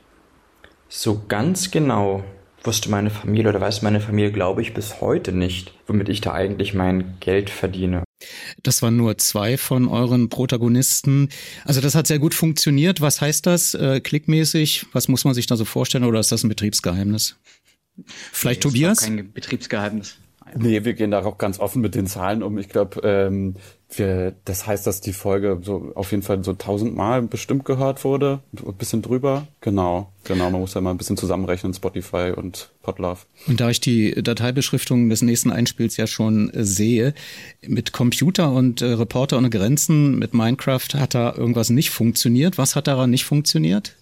so 0.90 1.24
ganz 1.28 1.72
genau 1.72 2.24
wusste 2.64 2.90
meine 2.90 3.10
Familie 3.10 3.50
oder 3.50 3.62
weiß 3.62 3.82
meine 3.82 4.02
Familie, 4.02 4.32
glaube 4.32 4.62
ich, 4.62 4.74
bis 4.74 5.02
heute 5.02 5.32
nicht, 5.32 5.74
womit 5.88 6.10
ich 6.10 6.22
da 6.22 6.34
eigentlich 6.34 6.74
mein 6.74 7.18
Geld 7.20 7.50
verdiene. 7.50 8.04
Das 8.64 8.82
waren 8.82 8.96
nur 8.96 9.18
zwei 9.18 9.58
von 9.58 9.88
euren 9.88 10.30
Protagonisten. 10.30 11.30
Also 11.64 11.82
das 11.82 11.96
hat 11.96 12.08
sehr 12.08 12.20
gut 12.20 12.34
funktioniert. 12.34 13.02
Was 13.02 13.22
heißt 13.22 13.46
das 13.46 13.74
äh, 13.76 14.00
klickmäßig? 14.00 14.88
Was 14.94 15.08
muss 15.08 15.26
man 15.26 15.34
sich 15.34 15.48
da 15.48 15.56
so 15.56 15.66
vorstellen 15.66 16.06
oder 16.06 16.20
ist 16.20 16.32
das 16.32 16.44
ein 16.44 16.50
Betriebsgeheimnis? 16.50 17.36
Vielleicht 18.32 18.64
nee, 18.64 18.70
Tobias? 18.70 19.02
Kein 19.02 19.32
Betriebsgeheimnis. 19.32 20.18
Nee, 20.56 20.86
wir 20.86 20.94
gehen 20.94 21.12
da 21.12 21.24
auch 21.24 21.38
ganz 21.38 21.60
offen 21.60 21.82
mit 21.82 21.96
den 21.96 22.08
Zahlen 22.08 22.44
um. 22.44 22.58
Ich 22.58 22.70
glaube, 22.70 23.02
ähm, 23.04 23.56
wir, 23.92 24.34
das 24.46 24.68
heißt, 24.68 24.88
dass 24.88 25.02
die 25.02 25.14
Folge 25.14 25.60
so 25.62 25.92
auf 25.96 26.12
jeden 26.12 26.24
Fall 26.24 26.44
so 26.44 26.54
tausendmal 26.54 27.22
bestimmt 27.22 27.66
gehört 27.66 28.04
wurde, 28.04 28.42
ein 28.54 28.74
bisschen 28.76 29.02
drüber. 29.02 29.48
Genau, 29.62 30.12
genau. 30.24 30.50
Man 30.50 30.62
muss 30.62 30.74
ja 30.74 30.82
mal 30.82 30.92
ein 30.92 30.98
bisschen 30.98 31.18
zusammenrechnen, 31.18 31.74
Spotify 31.74 32.34
und 32.36 32.72
Podlove. 32.82 33.22
Und 33.48 33.60
da 33.60 33.70
ich 33.70 33.80
die 33.80 34.12
Dateibeschriftung 34.22 35.10
des 35.10 35.22
nächsten 35.22 35.52
Einspiels 35.52 35.98
ja 35.98 36.08
schon 36.08 36.50
äh, 36.50 36.64
sehe, 36.64 37.14
mit 37.66 37.92
Computer 37.92 38.52
und 38.52 38.82
äh, 38.82 38.86
Reporter 38.86 39.38
ohne 39.38 39.50
Grenzen, 39.50 40.18
mit 40.18 40.34
Minecraft 40.34 40.90
hat 40.96 41.14
da 41.14 41.34
irgendwas 41.36 41.70
nicht 41.70 41.92
funktioniert. 41.92 42.58
Was 42.58 42.76
hat 42.76 42.88
daran 42.88 43.12
nicht 43.12 43.26
funktioniert? 43.26 43.96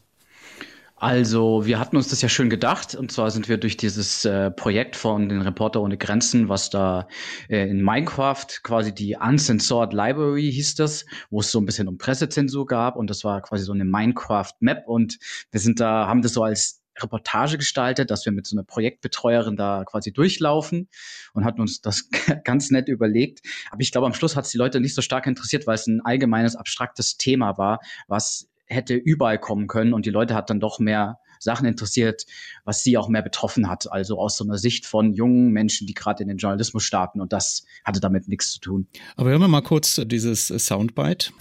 Also, 1.03 1.65
wir 1.65 1.79
hatten 1.79 1.97
uns 1.97 2.07
das 2.07 2.21
ja 2.21 2.29
schön 2.29 2.49
gedacht. 2.49 2.95
Und 2.95 3.11
zwar 3.11 3.29
sind 3.29 3.49
wir 3.49 3.57
durch 3.57 3.75
dieses 3.75 4.23
äh, 4.23 4.49
Projekt 4.51 4.95
von 4.95 5.27
den 5.27 5.41
Reporter 5.41 5.81
ohne 5.81 5.97
Grenzen, 5.97 6.47
was 6.47 6.69
da 6.69 7.09
äh, 7.49 7.69
in 7.69 7.81
Minecraft 7.81 8.45
quasi 8.63 8.95
die 8.95 9.17
Uncensored 9.19 9.91
Library 9.91 10.49
hieß 10.49 10.75
das, 10.75 11.05
wo 11.29 11.41
es 11.41 11.51
so 11.51 11.59
ein 11.59 11.65
bisschen 11.65 11.89
um 11.89 11.97
Pressezensur 11.97 12.65
gab. 12.67 12.95
Und 12.95 13.09
das 13.09 13.25
war 13.25 13.41
quasi 13.41 13.65
so 13.65 13.73
eine 13.73 13.83
Minecraft-Map. 13.83 14.87
Und 14.87 15.19
wir 15.51 15.59
sind 15.59 15.81
da, 15.81 16.07
haben 16.07 16.21
das 16.21 16.31
so 16.31 16.41
als 16.41 16.81
Reportage 16.97 17.57
gestaltet, 17.57 18.09
dass 18.09 18.25
wir 18.25 18.31
mit 18.31 18.47
so 18.47 18.55
einer 18.55 18.63
Projektbetreuerin 18.63 19.57
da 19.57 19.83
quasi 19.83 20.13
durchlaufen 20.13 20.87
und 21.33 21.43
hatten 21.43 21.59
uns 21.59 21.81
das 21.81 22.07
ganz 22.45 22.71
nett 22.71 22.87
überlegt. 22.87 23.41
Aber 23.71 23.81
ich 23.81 23.91
glaube, 23.91 24.07
am 24.07 24.13
Schluss 24.13 24.37
hat 24.37 24.45
es 24.45 24.51
die 24.51 24.57
Leute 24.57 24.79
nicht 24.79 24.95
so 24.95 25.01
stark 25.01 25.27
interessiert, 25.27 25.67
weil 25.67 25.75
es 25.75 25.85
ein 25.85 25.99
allgemeines, 25.99 26.55
abstraktes 26.55 27.17
Thema 27.17 27.57
war, 27.57 27.81
was 28.07 28.47
hätte 28.65 28.95
überall 28.95 29.39
kommen 29.39 29.67
können 29.67 29.93
und 29.93 30.05
die 30.05 30.09
Leute 30.09 30.35
hat 30.35 30.49
dann 30.49 30.59
doch 30.59 30.79
mehr 30.79 31.19
Sachen 31.39 31.65
interessiert, 31.65 32.25
was 32.63 32.83
sie 32.83 32.97
auch 32.97 33.09
mehr 33.09 33.21
betroffen 33.21 33.69
hat. 33.69 33.91
Also 33.91 34.17
aus 34.17 34.37
so 34.37 34.45
einer 34.45 34.57
Sicht 34.57 34.85
von 34.85 35.13
jungen 35.13 35.51
Menschen, 35.51 35.87
die 35.87 35.93
gerade 35.93 36.23
in 36.23 36.29
den 36.29 36.37
Journalismus 36.37 36.83
starten 36.83 37.21
und 37.21 37.33
das 37.33 37.65
hatte 37.83 37.99
damit 37.99 38.27
nichts 38.27 38.51
zu 38.53 38.59
tun. 38.59 38.87
Aber 39.17 39.29
hören 39.29 39.41
wir 39.41 39.47
mal 39.47 39.61
kurz 39.61 40.01
dieses 40.05 40.47
Soundbite. 40.47 41.31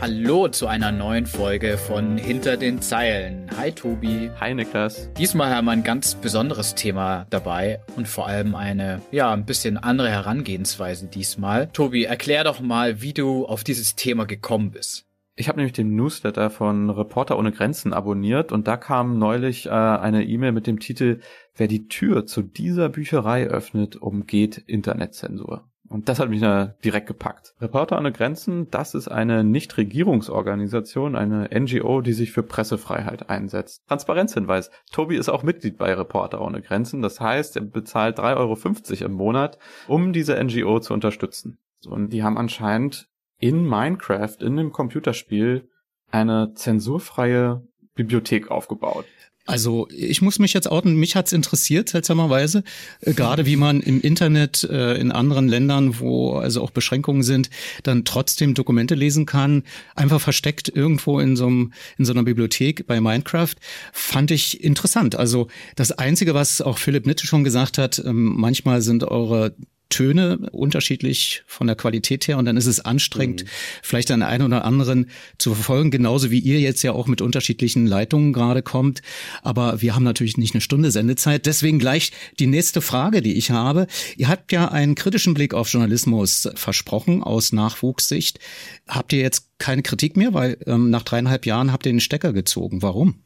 Hallo 0.00 0.46
zu 0.46 0.68
einer 0.68 0.92
neuen 0.92 1.26
Folge 1.26 1.76
von 1.76 2.18
Hinter 2.18 2.56
den 2.56 2.80
Zeilen. 2.80 3.50
Hi 3.56 3.72
Tobi. 3.72 4.30
Hi 4.38 4.54
Niklas. 4.54 5.10
Diesmal 5.18 5.52
haben 5.52 5.64
wir 5.64 5.72
ein 5.72 5.82
ganz 5.82 6.14
besonderes 6.14 6.76
Thema 6.76 7.26
dabei 7.30 7.80
und 7.96 8.06
vor 8.06 8.28
allem 8.28 8.54
eine, 8.54 9.02
ja, 9.10 9.32
ein 9.32 9.44
bisschen 9.44 9.76
andere 9.76 10.08
Herangehensweise 10.08 11.08
diesmal. 11.08 11.66
Tobi, 11.72 12.04
erklär 12.04 12.44
doch 12.44 12.60
mal, 12.60 13.02
wie 13.02 13.12
du 13.12 13.44
auf 13.44 13.64
dieses 13.64 13.96
Thema 13.96 14.24
gekommen 14.24 14.70
bist. 14.70 15.07
Ich 15.38 15.48
habe 15.48 15.58
nämlich 15.58 15.72
den 15.72 15.94
Newsletter 15.94 16.50
von 16.50 16.90
Reporter 16.90 17.38
ohne 17.38 17.52
Grenzen 17.52 17.92
abonniert 17.92 18.50
und 18.50 18.66
da 18.66 18.76
kam 18.76 19.20
neulich 19.20 19.66
äh, 19.66 19.70
eine 19.70 20.24
E-Mail 20.24 20.50
mit 20.50 20.66
dem 20.66 20.80
Titel 20.80 21.20
Wer 21.54 21.68
die 21.68 21.86
Tür 21.86 22.26
zu 22.26 22.42
dieser 22.42 22.88
Bücherei 22.88 23.46
öffnet, 23.46 23.94
umgeht 23.94 24.58
Internetzensur. 24.58 25.68
Und 25.88 26.08
das 26.08 26.18
hat 26.18 26.28
mich 26.28 26.40
da 26.40 26.74
direkt 26.84 27.06
gepackt. 27.06 27.54
Reporter 27.60 27.98
ohne 27.98 28.10
Grenzen, 28.10 28.68
das 28.72 28.94
ist 28.94 29.06
eine 29.06 29.44
Nichtregierungsorganisation, 29.44 31.14
eine 31.14 31.48
NGO, 31.54 32.00
die 32.00 32.14
sich 32.14 32.32
für 32.32 32.42
Pressefreiheit 32.42 33.30
einsetzt. 33.30 33.86
Transparenzhinweis. 33.86 34.72
Tobi 34.90 35.16
ist 35.16 35.28
auch 35.28 35.44
Mitglied 35.44 35.78
bei 35.78 35.94
Reporter 35.94 36.40
ohne 36.40 36.62
Grenzen. 36.62 37.00
Das 37.00 37.20
heißt, 37.20 37.54
er 37.54 37.62
bezahlt 37.62 38.18
3,50 38.18 39.02
Euro 39.02 39.04
im 39.06 39.12
Monat, 39.12 39.58
um 39.86 40.12
diese 40.12 40.34
NGO 40.42 40.80
zu 40.80 40.92
unterstützen. 40.92 41.58
Und 41.86 42.12
die 42.12 42.24
haben 42.24 42.36
anscheinend 42.36 43.08
in 43.38 43.66
Minecraft, 43.66 44.36
in 44.40 44.56
dem 44.56 44.72
Computerspiel, 44.72 45.68
eine 46.10 46.54
zensurfreie 46.54 47.62
Bibliothek 47.94 48.50
aufgebaut. 48.50 49.04
Also 49.48 49.88
ich 49.90 50.20
muss 50.20 50.38
mich 50.38 50.52
jetzt 50.52 50.70
outen, 50.70 50.96
mich 50.96 51.16
hat's 51.16 51.32
interessiert, 51.32 51.88
seltsamerweise, 51.88 52.64
äh, 53.00 53.14
gerade 53.14 53.46
wie 53.46 53.56
man 53.56 53.80
im 53.80 54.02
Internet 54.02 54.62
äh, 54.64 54.98
in 54.98 55.10
anderen 55.10 55.48
Ländern, 55.48 56.00
wo 56.00 56.34
also 56.34 56.62
auch 56.62 56.70
Beschränkungen 56.70 57.22
sind, 57.22 57.48
dann 57.82 58.04
trotzdem 58.04 58.52
Dokumente 58.52 58.94
lesen 58.94 59.24
kann, 59.24 59.62
einfach 59.94 60.20
versteckt 60.20 60.68
irgendwo 60.68 61.18
in 61.18 61.34
so, 61.34 61.48
in 61.48 61.72
so 61.98 62.12
einer 62.12 62.24
Bibliothek 62.24 62.86
bei 62.86 63.00
Minecraft, 63.00 63.54
fand 63.90 64.30
ich 64.32 64.62
interessant. 64.62 65.16
Also 65.16 65.48
das 65.76 65.92
Einzige, 65.92 66.34
was 66.34 66.60
auch 66.60 66.76
Philipp 66.76 67.06
Nitte 67.06 67.26
schon 67.26 67.42
gesagt 67.42 67.78
hat, 67.78 68.02
ähm, 68.04 68.34
manchmal 68.36 68.82
sind 68.82 69.02
eure 69.04 69.54
Töne 69.88 70.38
unterschiedlich 70.52 71.42
von 71.46 71.66
der 71.66 71.76
Qualität 71.76 72.28
her 72.28 72.38
und 72.38 72.44
dann 72.44 72.56
ist 72.56 72.66
es 72.66 72.80
anstrengend, 72.80 73.44
mhm. 73.44 73.48
vielleicht 73.82 74.10
den 74.10 74.22
einen 74.22 74.44
oder 74.44 74.64
anderen 74.64 75.10
zu 75.38 75.54
verfolgen, 75.54 75.90
genauso 75.90 76.30
wie 76.30 76.38
ihr 76.38 76.60
jetzt 76.60 76.82
ja 76.82 76.92
auch 76.92 77.06
mit 77.06 77.20
unterschiedlichen 77.20 77.86
Leitungen 77.86 78.32
gerade 78.32 78.62
kommt. 78.62 79.02
Aber 79.42 79.80
wir 79.80 79.94
haben 79.94 80.04
natürlich 80.04 80.36
nicht 80.36 80.54
eine 80.54 80.60
Stunde 80.60 80.90
Sendezeit. 80.90 81.46
Deswegen 81.46 81.78
gleich 81.78 82.12
die 82.38 82.46
nächste 82.46 82.80
Frage, 82.80 83.22
die 83.22 83.34
ich 83.34 83.50
habe. 83.50 83.86
Ihr 84.16 84.28
habt 84.28 84.52
ja 84.52 84.68
einen 84.68 84.94
kritischen 84.94 85.34
Blick 85.34 85.54
auf 85.54 85.68
Journalismus 85.68 86.48
versprochen 86.54 87.22
aus 87.22 87.52
Nachwuchssicht. 87.52 88.38
Habt 88.86 89.12
ihr 89.12 89.20
jetzt 89.20 89.48
keine 89.58 89.82
Kritik 89.82 90.16
mehr, 90.16 90.34
weil 90.34 90.58
ähm, 90.66 90.90
nach 90.90 91.02
dreieinhalb 91.02 91.46
Jahren 91.46 91.72
habt 91.72 91.86
ihr 91.86 91.92
den 91.92 92.00
Stecker 92.00 92.32
gezogen. 92.32 92.82
Warum? 92.82 93.22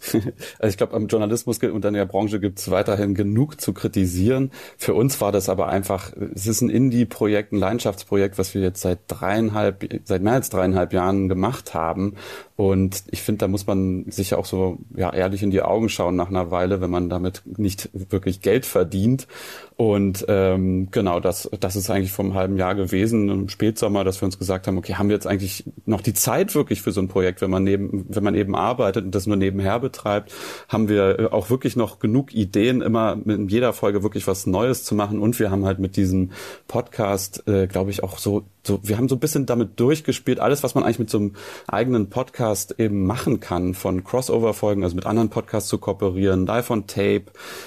Also 0.58 0.72
ich 0.72 0.76
glaube, 0.76 0.94
am 0.94 1.06
Journalismus 1.06 1.58
und 1.58 1.84
in 1.84 1.94
der 1.94 2.06
Branche 2.06 2.40
gibt 2.40 2.58
es 2.58 2.70
weiterhin 2.70 3.14
genug 3.14 3.60
zu 3.60 3.72
kritisieren. 3.72 4.50
Für 4.76 4.94
uns 4.94 5.20
war 5.20 5.32
das 5.32 5.48
aber 5.48 5.68
einfach, 5.68 6.12
es 6.34 6.46
ist 6.46 6.60
ein 6.60 6.70
Indie-Projekt, 6.70 7.52
ein 7.52 7.58
Leidenschaftsprojekt, 7.58 8.38
was 8.38 8.54
wir 8.54 8.62
jetzt 8.62 8.80
seit 8.80 9.00
dreieinhalb, 9.08 10.00
seit 10.04 10.22
mehr 10.22 10.34
als 10.34 10.50
dreieinhalb 10.50 10.92
Jahren 10.92 11.28
gemacht 11.28 11.74
haben. 11.74 12.16
Und 12.60 13.04
ich 13.10 13.22
finde, 13.22 13.38
da 13.38 13.48
muss 13.48 13.66
man 13.66 14.04
sich 14.10 14.34
auch 14.34 14.44
so 14.44 14.80
ja, 14.94 15.10
ehrlich 15.14 15.42
in 15.42 15.50
die 15.50 15.62
Augen 15.62 15.88
schauen 15.88 16.14
nach 16.14 16.28
einer 16.28 16.50
Weile, 16.50 16.82
wenn 16.82 16.90
man 16.90 17.08
damit 17.08 17.40
nicht 17.46 17.88
wirklich 17.94 18.42
Geld 18.42 18.66
verdient. 18.66 19.26
Und 19.76 20.26
ähm, 20.28 20.88
genau, 20.90 21.20
das, 21.20 21.48
das 21.58 21.74
ist 21.74 21.88
eigentlich 21.88 22.12
vom 22.12 22.34
halben 22.34 22.58
Jahr 22.58 22.74
gewesen, 22.74 23.30
im 23.30 23.48
Spätsommer, 23.48 24.04
dass 24.04 24.20
wir 24.20 24.26
uns 24.26 24.38
gesagt 24.38 24.66
haben, 24.66 24.76
okay, 24.76 24.96
haben 24.96 25.08
wir 25.08 25.16
jetzt 25.16 25.26
eigentlich 25.26 25.64
noch 25.86 26.02
die 26.02 26.12
Zeit 26.12 26.54
wirklich 26.54 26.82
für 26.82 26.92
so 26.92 27.00
ein 27.00 27.08
Projekt, 27.08 27.40
wenn 27.40 27.48
man 27.48 27.64
neben, 27.64 28.04
wenn 28.10 28.22
man 28.22 28.34
eben 28.34 28.54
arbeitet 28.54 29.06
und 29.06 29.14
das 29.14 29.26
nur 29.26 29.36
nebenher 29.36 29.80
betreibt, 29.80 30.30
haben 30.68 30.90
wir 30.90 31.18
äh, 31.18 31.26
auch 31.28 31.48
wirklich 31.48 31.76
noch 31.76 31.98
genug 31.98 32.34
Ideen, 32.34 32.82
immer 32.82 33.16
mit 33.16 33.50
jeder 33.50 33.72
Folge 33.72 34.02
wirklich 34.02 34.26
was 34.26 34.44
Neues 34.44 34.84
zu 34.84 34.94
machen. 34.94 35.18
Und 35.18 35.38
wir 35.38 35.50
haben 35.50 35.64
halt 35.64 35.78
mit 35.78 35.96
diesem 35.96 36.32
Podcast, 36.68 37.48
äh, 37.48 37.66
glaube 37.66 37.90
ich, 37.90 38.02
auch 38.02 38.18
so 38.18 38.44
so, 38.62 38.78
wir 38.82 38.98
haben 38.98 39.08
so 39.08 39.16
ein 39.16 39.20
bisschen 39.20 39.46
damit 39.46 39.80
durchgespielt, 39.80 40.38
alles, 40.38 40.62
was 40.62 40.74
man 40.74 40.84
eigentlich 40.84 40.98
mit 40.98 41.10
so 41.10 41.18
einem 41.18 41.32
eigenen 41.66 42.10
Podcast 42.10 42.49
eben 42.78 43.06
machen 43.06 43.40
kann, 43.40 43.74
von 43.74 44.04
Crossover-Folgen, 44.04 44.82
also 44.84 44.96
mit 44.96 45.06
anderen 45.06 45.30
Podcasts 45.30 45.68
zu 45.68 45.78
kooperieren, 45.78 46.46
live 46.46 46.70
on 46.70 46.86
Tape, 46.86 47.24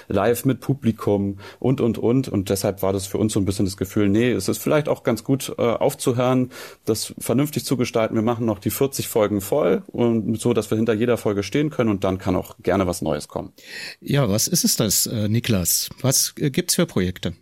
live 0.07 0.45
mit 0.45 0.59
Publikum 0.59 1.37
und, 1.59 1.81
und, 1.81 1.97
und. 1.97 2.27
Und 2.27 2.49
deshalb 2.49 2.81
war 2.81 2.93
das 2.93 3.07
für 3.07 3.17
uns 3.17 3.33
so 3.33 3.39
ein 3.39 3.45
bisschen 3.45 3.65
das 3.65 3.77
Gefühl, 3.77 4.09
nee, 4.09 4.31
es 4.31 4.47
ist 4.47 4.57
vielleicht 4.57 4.89
auch 4.89 5.03
ganz 5.03 5.23
gut 5.23 5.53
äh, 5.57 5.61
aufzuhören, 5.61 6.51
das 6.85 7.13
vernünftig 7.17 7.65
zu 7.65 7.77
gestalten. 7.77 8.15
Wir 8.15 8.21
machen 8.21 8.45
noch 8.45 8.59
die 8.59 8.69
40 8.69 9.07
Folgen 9.07 9.41
voll 9.41 9.83
und 9.87 10.39
so, 10.39 10.53
dass 10.53 10.69
wir 10.71 10.77
hinter 10.77 10.93
jeder 10.93 11.17
Folge 11.17 11.43
stehen 11.43 11.69
können 11.69 11.89
und 11.89 12.03
dann 12.03 12.17
kann 12.17 12.35
auch 12.35 12.55
gerne 12.61 12.87
was 12.87 13.01
Neues 13.01 13.27
kommen. 13.27 13.53
Ja, 14.01 14.29
was 14.29 14.47
ist 14.47 14.63
es 14.63 14.75
das, 14.75 15.07
äh, 15.07 15.27
Niklas? 15.27 15.89
Was 16.01 16.33
äh, 16.39 16.49
gibt's 16.49 16.75
für 16.75 16.85
Projekte? 16.85 17.33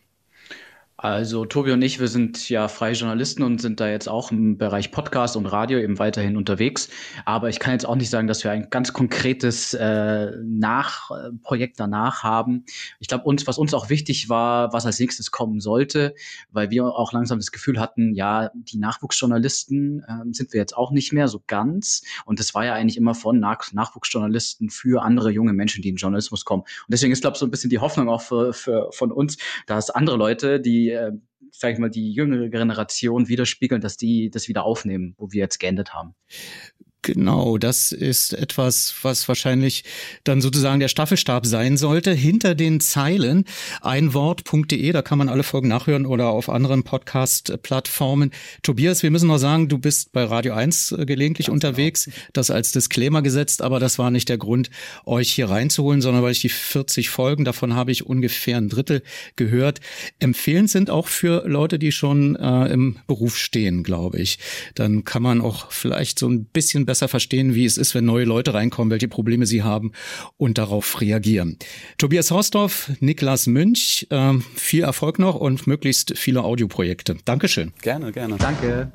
Also 1.02 1.46
Tobi 1.46 1.72
und 1.72 1.82
ich, 1.82 2.00
wir 2.00 2.08
sind 2.08 2.48
ja 2.48 2.68
freie 2.68 2.94
Journalisten 2.94 3.42
und 3.42 3.60
sind 3.60 3.80
da 3.80 3.90
jetzt 3.90 4.08
auch 4.08 4.30
im 4.30 4.60
Bereich 4.60 4.92
Podcast 4.92 5.36
und 5.36 5.48
Radio 5.48 5.80
eben 5.80 5.98
weiterhin 5.98 6.38
unterwegs. 6.38 6.90
Aber 7.26 7.50
ich 7.50 7.58
kann 7.58 7.74
jetzt 7.74 7.88
auch 7.88 7.96
nicht 7.96 8.12
sagen, 8.12 8.28
dass 8.28 8.44
wir 8.44 8.52
ein 8.52 8.70
ganz 8.70 8.94
konkretes 8.94 9.74
äh, 9.74 10.32
Nach 10.44 11.10
äh, 11.10 11.32
Projekt 11.42 11.80
danach 11.80 12.22
haben. 12.22 12.66
Ich 13.00 13.08
glaube, 13.08 13.24
uns, 13.24 13.48
was 13.48 13.58
uns 13.58 13.74
auch 13.74 13.90
wichtig 13.90 14.30
war, 14.30 14.74
was 14.74 14.86
als 14.86 15.00
nächstes 15.00 15.32
kommen 15.32 15.60
sollte, 15.60 16.14
weil 16.52 16.70
wir 16.70 16.86
auch 16.86 17.14
langsam 17.14 17.40
das 17.40 17.52
Gefühl 17.52 17.80
hatten, 17.80 18.14
ja, 18.14 18.52
die 18.54 18.78
Nachwuchsjournalisten 18.78 20.04
äh, 20.08 20.34
sind 20.34 20.54
wir 20.54 20.60
jetzt 20.60 20.78
auch 20.78 20.92
nicht 20.92 21.14
mehr 21.14 21.28
so 21.28 21.42
ganz. 21.48 22.04
Und 22.26 22.40
das 22.40 22.54
war 22.54 22.64
ja 22.64 22.76
eigentlich 22.76 22.98
immer 22.98 23.16
von 23.16 23.40
Nach 23.40 23.74
Nachwuchsjournalisten 23.74 24.70
für 24.70 25.02
andere 25.02 25.32
junge 25.32 25.54
Menschen, 25.54 25.82
die 25.82 25.90
in 25.90 25.96
Journalismus 25.96 26.46
kommen. 26.46 26.62
Und 26.62 26.90
deswegen 26.90 27.12
ist, 27.12 27.22
glaube 27.22 27.38
ich, 27.38 27.40
so 27.40 27.48
ein 27.48 27.52
bisschen 27.52 27.72
die 27.72 27.80
Hoffnung 27.80 28.08
auch 28.08 28.22
für, 28.22 28.54
für, 28.54 28.92
von 28.92 29.12
uns, 29.12 29.38
dass 29.66 29.90
andere 29.90 30.16
Leute, 30.16 30.60
die 30.60 30.91
äh, 30.92 31.12
sag 31.52 31.74
ich 31.74 31.80
mal, 31.80 31.90
die 31.90 32.14
jüngere 32.14 32.50
Generation 32.50 33.28
widerspiegeln, 33.28 33.82
dass 33.82 33.98
die 33.98 34.30
das 34.30 34.48
wieder 34.48 34.64
aufnehmen, 34.64 35.16
wo 35.18 35.32
wir 35.32 35.40
jetzt 35.40 35.60
geendet 35.60 35.94
haben. 35.94 36.16
Genau, 37.14 37.58
das 37.58 37.92
ist 37.92 38.32
etwas, 38.32 38.96
was 39.02 39.28
wahrscheinlich 39.28 39.84
dann 40.24 40.40
sozusagen 40.40 40.80
der 40.80 40.88
Staffelstab 40.88 41.46
sein 41.46 41.76
sollte. 41.76 42.14
Hinter 42.14 42.56
den 42.56 42.80
Zeilen 42.80 43.44
einwort.de, 43.82 44.94
da 44.94 45.02
kann 45.02 45.18
man 45.18 45.28
alle 45.28 45.44
Folgen 45.44 45.68
nachhören 45.68 46.06
oder 46.06 46.30
auf 46.30 46.48
anderen 46.48 46.84
Podcast-Plattformen. 46.84 48.32
Tobias, 48.64 49.04
wir 49.04 49.12
müssen 49.12 49.28
noch 49.28 49.40
sagen, 49.40 49.68
du 49.68 49.78
bist 49.78 50.14
bei 50.14 50.24
Radio 50.24 50.54
1 50.54 50.94
äh, 50.94 51.06
gelegentlich 51.06 51.48
Ganz 51.48 51.56
unterwegs. 51.56 52.06
Genau. 52.06 52.16
Das 52.32 52.50
als 52.50 52.72
Disclaimer 52.72 53.22
gesetzt, 53.22 53.62
aber 53.62 53.82
das 53.82 54.00
war 54.00 54.10
nicht 54.10 54.30
der 54.30 54.38
Grund, 54.38 54.70
euch 55.06 55.34
hier 55.34 55.50
reinzuholen, 55.50 56.02
sondern 56.02 56.24
weil 56.24 56.32
ich 56.32 56.40
die 56.40 56.48
40 56.48 57.10
Folgen, 57.10 57.44
davon 57.44 57.76
habe 57.76 57.92
ich 57.92 58.06
ungefähr 58.06 58.56
ein 58.56 58.70
Drittel 58.70 59.04
gehört, 59.36 59.82
empfehlend 60.20 60.70
sind 60.70 60.90
auch 60.90 61.08
für 61.08 61.44
Leute, 61.46 61.78
die 61.78 61.92
schon 61.92 62.38
äh, 62.38 62.72
im 62.72 63.00
Beruf 63.06 63.38
stehen, 63.38 63.84
glaube 63.84 64.20
ich. 64.20 64.40
Dann 64.76 65.04
kann 65.04 65.22
man 65.22 65.42
auch 65.42 65.74
vielleicht 65.74 66.18
so 66.18 66.30
ein 66.30 66.46
bisschen 66.46 66.86
besser 66.86 67.01
verstehen, 67.08 67.56
wie 67.56 67.66
es 67.66 67.78
ist, 67.78 67.96
wenn 67.96 68.06
neue 68.06 68.26
Leute 68.26 68.54
reinkommen, 68.54 68.92
welche 68.92 69.08
Probleme 69.08 69.46
sie 69.46 69.64
haben 69.64 69.92
und 70.38 70.58
darauf 70.58 71.02
reagieren. 71.02 71.58
Tobias 71.98 72.32
Hausdorf, 72.32 72.92
Niklas 73.00 73.48
Münch, 73.48 74.08
äh, 74.10 74.34
viel 74.56 74.84
Erfolg 74.84 75.20
noch 75.20 75.36
und 75.36 75.68
möglichst 75.68 76.18
viele 76.18 76.44
Audioprojekte. 76.44 77.18
Dankeschön. 77.26 77.74
Gerne, 77.82 78.12
gerne. 78.12 78.38
Danke. 78.38 78.92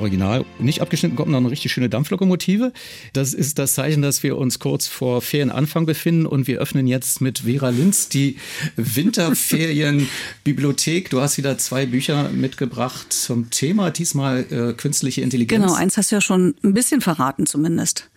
Original 0.00 0.44
nicht 0.58 0.80
abgeschnitten 0.80 1.16
kommt 1.16 1.30
noch 1.30 1.38
eine 1.38 1.50
richtig 1.50 1.72
schöne 1.72 1.88
Dampflokomotive. 1.88 2.72
Das 3.12 3.34
ist 3.34 3.58
das 3.58 3.74
Zeichen, 3.74 4.02
dass 4.02 4.22
wir 4.22 4.36
uns 4.36 4.58
kurz 4.58 4.86
vor 4.86 5.22
Ferienanfang 5.22 5.86
befinden 5.86 6.26
und 6.26 6.46
wir 6.46 6.58
öffnen 6.58 6.86
jetzt 6.86 7.20
mit 7.20 7.40
Vera 7.40 7.70
Linz 7.70 8.08
die 8.08 8.36
Winterferienbibliothek. 8.76 11.10
Du 11.10 11.20
hast 11.20 11.38
wieder 11.38 11.58
zwei 11.58 11.86
Bücher 11.86 12.28
mitgebracht 12.30 13.12
zum 13.12 13.50
Thema, 13.50 13.90
diesmal 13.90 14.46
äh, 14.50 14.72
künstliche 14.72 15.20
Intelligenz. 15.20 15.62
Genau, 15.62 15.74
eins 15.74 15.96
hast 15.96 16.10
du 16.10 16.16
ja 16.16 16.20
schon 16.20 16.54
ein 16.62 16.74
bisschen 16.74 17.00
verraten 17.00 17.46
zumindest. 17.46 18.10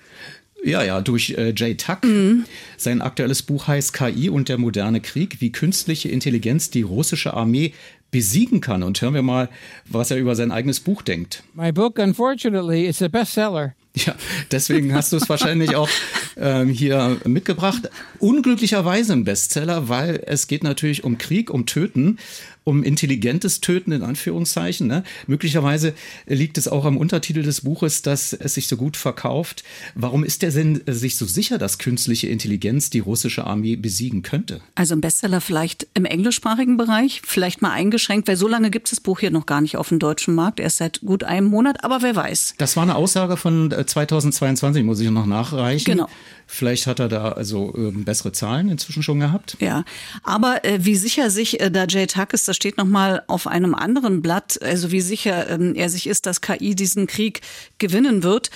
Ja, 0.63 0.82
ja, 0.82 1.02
durch 1.02 1.32
äh, 1.32 1.54
Jay 1.56 1.76
Tuck. 1.76 2.06
Mhm. 2.06 2.46
Sein 2.78 3.02
aktuelles 3.02 3.41
Buch 3.41 3.67
heißt 3.67 3.93
KI 3.93 4.30
und 4.30 4.48
der 4.48 4.58
moderne 4.58 5.02
Krieg, 5.02 5.41
wie 5.41 5.52
künstliche 5.52 6.08
Intelligenz 6.08 6.69
die 6.69 6.84
russische 6.84 7.34
Armee 7.34 7.74
besiegen 8.13 8.62
kann. 8.62 8.84
Und 8.84 9.02
hören 9.02 9.15
wir 9.15 9.23
mal, 9.23 9.49
was 9.89 10.12
er 10.12 10.17
über 10.17 10.36
sein 10.36 10.54
eigenes 10.54 10.80
Buch 10.80 11.02
denkt. 11.02 11.43
My 11.54 11.73
book, 11.73 11.99
unfortunately, 11.99 12.86
is 12.86 13.02
a 13.02 13.10
bestseller. 13.10 13.73
Ja, 13.95 14.15
deswegen 14.52 14.93
hast 14.95 15.12
du 15.12 15.17
es 15.17 15.30
wahrscheinlich 15.30 15.76
auch 15.76 15.89
ähm, 16.36 16.69
hier 16.69 17.17
mitgebracht. 17.26 17.89
Unglücklicherweise 18.17 19.13
ein 19.13 19.23
Bestseller, 19.23 19.88
weil 19.88 20.23
es 20.26 20.47
geht 20.47 20.63
natürlich 20.63 21.04
um 21.04 21.19
Krieg, 21.19 21.52
um 21.52 21.67
Töten 21.67 22.17
um 22.63 22.84
intelligentes 22.84 23.62
Töten 23.62 23.91
in 23.91 24.04
Anführungszeichen. 24.04 24.88
Ne? 24.88 25.04
Möglicherweise 25.28 25.93
liegt 26.26 26.58
es 26.58 26.67
auch 26.67 26.86
am 26.86 26.97
Untertitel 26.97 27.43
des 27.43 27.62
Buches, 27.62 28.02
dass 28.02 28.34
es 28.34 28.54
sich 28.54 28.67
so 28.67 28.78
gut 28.78 28.97
verkauft. 28.97 29.63
Warum 29.95 30.23
ist 30.23 30.41
der 30.41 30.52
denn 30.52 30.82
sich 30.88 31.17
so 31.17 31.26
sicher, 31.26 31.58
dass 31.58 31.78
künstliche 31.78 32.28
Intelligenz 32.28 32.89
die 32.89 32.99
russische 32.99 33.45
Armee 33.45 33.76
besiegen 33.76 34.21
könnte? 34.21 34.62
Also 34.76 34.95
ein 34.95 35.02
Bestseller 35.02 35.41
vielleicht 35.41 35.88
im 35.93 36.06
englischsprachigen 36.06 36.78
Bereich, 36.78 37.21
vielleicht 37.26 37.62
mal 37.62 37.71
eingeschränkt, 37.71 38.28
weil 38.28 38.38
so 38.38 38.47
lange 38.47 38.69
gibt 38.69 38.88
es 38.88 38.91
das 38.91 38.99
Buch 39.02 39.19
hier 39.19 39.32
noch 39.32 39.45
gar 39.45 39.62
nicht 39.62 39.78
auf 39.78 39.89
dem 39.89 39.99
deutschen 39.99 40.36
Markt, 40.36 40.60
erst 40.60 40.78
seit 40.78 41.02
gut 41.02 41.23
einem 41.23 41.47
Monat, 41.47 41.84
aber 41.84 42.02
wer 42.02 42.15
weiß. 42.15 42.56
Das 42.58 42.76
war 42.76 42.84
eine 42.84 42.95
Aussage 42.95 43.38
von 43.38 43.71
2022, 43.71 44.82
äh, 44.82 44.86
muss 44.86 44.99
ich 44.99 45.10
noch 45.10 45.26
nachreichen. 45.26 45.86
Genau. 45.86 46.08
Vielleicht 46.45 46.88
hat 46.88 46.99
er 46.99 47.08
da 47.08 47.32
also 47.32 47.73
äh, 47.76 47.91
bessere 47.91 48.32
Zahlen 48.32 48.69
inzwischen 48.69 49.02
schon 49.02 49.19
gehabt. 49.19 49.58
Ja, 49.60 49.86
aber 50.23 50.63
äh, 50.65 50.86
wie 50.86 50.95
sicher 50.95 51.30
sich 51.30 51.60
äh, 51.60 51.71
da 51.71 51.86
Jay 51.88 52.06
Tuck 52.06 52.34
ist, 52.34 52.47
das 52.54 52.58
steht 52.58 52.78
nochmal 52.78 53.24
auf 53.26 53.48
einem 53.48 53.74
anderen 53.74 54.22
Blatt, 54.22 54.62
also 54.62 54.92
wie 54.92 55.02
sicher 55.02 55.50
ähm, 55.50 55.74
er 55.74 55.89
sich 55.89 56.06
ist, 56.06 56.28
dass 56.28 56.39
KI 56.39 56.76
diesen 56.76 57.08
Krieg 57.08 57.42
gewinnen 57.80 58.22
wird. 58.22 58.52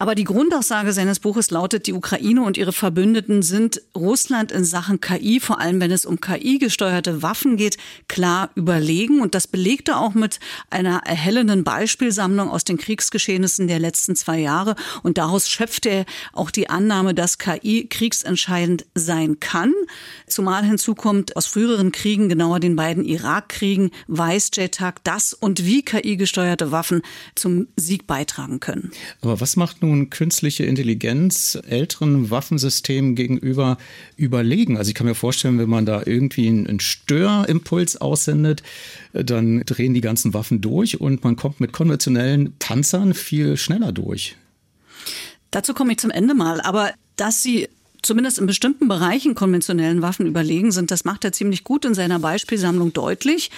Aber 0.00 0.14
die 0.14 0.24
Grundaussage 0.24 0.92
seines 0.92 1.18
Buches 1.18 1.50
lautet, 1.50 1.88
die 1.88 1.92
Ukraine 1.92 2.42
und 2.42 2.56
ihre 2.56 2.72
Verbündeten 2.72 3.42
sind 3.42 3.82
Russland 3.96 4.52
in 4.52 4.64
Sachen 4.64 5.00
KI, 5.00 5.40
vor 5.40 5.60
allem 5.60 5.80
wenn 5.80 5.90
es 5.90 6.06
um 6.06 6.20
KI-gesteuerte 6.20 7.20
Waffen 7.22 7.56
geht, 7.56 7.78
klar 8.06 8.50
überlegen. 8.54 9.20
Und 9.20 9.34
das 9.34 9.48
belegte 9.48 9.96
auch 9.96 10.14
mit 10.14 10.38
einer 10.70 10.98
erhellenden 11.04 11.64
Beispielsammlung 11.64 12.48
aus 12.48 12.62
den 12.62 12.78
Kriegsgeschehnissen 12.78 13.66
der 13.66 13.80
letzten 13.80 14.14
zwei 14.14 14.38
Jahre. 14.38 14.76
Und 15.02 15.18
daraus 15.18 15.48
schöpfte 15.48 15.88
er 15.88 16.04
auch 16.32 16.52
die 16.52 16.70
Annahme, 16.70 17.12
dass 17.12 17.38
KI 17.38 17.88
kriegsentscheidend 17.88 18.86
sein 18.94 19.40
kann. 19.40 19.72
Zumal 20.28 20.64
hinzukommt, 20.64 21.34
aus 21.34 21.46
früheren 21.46 21.90
Kriegen, 21.90 22.28
genauer 22.28 22.60
den 22.60 22.76
beiden 22.76 23.04
Irakkriegen, 23.04 23.90
weiß 24.06 24.50
JTAG, 24.54 25.02
dass 25.02 25.34
und 25.34 25.64
wie 25.64 25.82
KI-gesteuerte 25.82 26.70
Waffen 26.70 27.02
zum 27.34 27.66
Sieg 27.74 28.06
beitragen 28.06 28.60
können. 28.60 28.92
Aber 29.22 29.40
was 29.40 29.56
macht 29.56 29.82
nun 29.88 30.10
künstliche 30.10 30.64
Intelligenz 30.64 31.58
älteren 31.66 32.30
Waffensystemen 32.30 33.14
gegenüber 33.14 33.78
überlegen? 34.16 34.76
Also 34.76 34.90
ich 34.90 34.94
kann 34.94 35.06
mir 35.06 35.14
vorstellen, 35.14 35.58
wenn 35.58 35.68
man 35.68 35.86
da 35.86 36.02
irgendwie 36.04 36.48
einen 36.48 36.80
Störimpuls 36.80 38.00
aussendet, 38.00 38.62
dann 39.12 39.62
drehen 39.66 39.94
die 39.94 40.00
ganzen 40.00 40.34
Waffen 40.34 40.60
durch 40.60 41.00
und 41.00 41.24
man 41.24 41.36
kommt 41.36 41.60
mit 41.60 41.72
konventionellen 41.72 42.52
Panzern 42.58 43.14
viel 43.14 43.56
schneller 43.56 43.92
durch. 43.92 44.36
Dazu 45.50 45.74
komme 45.74 45.92
ich 45.92 45.98
zum 45.98 46.10
Ende 46.10 46.34
mal. 46.34 46.60
Aber 46.60 46.92
dass 47.16 47.42
sie 47.42 47.68
zumindest 48.02 48.38
in 48.38 48.46
bestimmten 48.46 48.88
Bereichen 48.88 49.34
konventionellen 49.34 50.02
Waffen 50.02 50.26
überlegen 50.26 50.72
sind. 50.72 50.90
Das 50.90 51.04
macht 51.04 51.24
er 51.24 51.32
ziemlich 51.32 51.64
gut 51.64 51.84
in 51.84 51.94
seiner 51.94 52.18
Beispielsammlung 52.18 52.92
deutlich. 52.92 53.50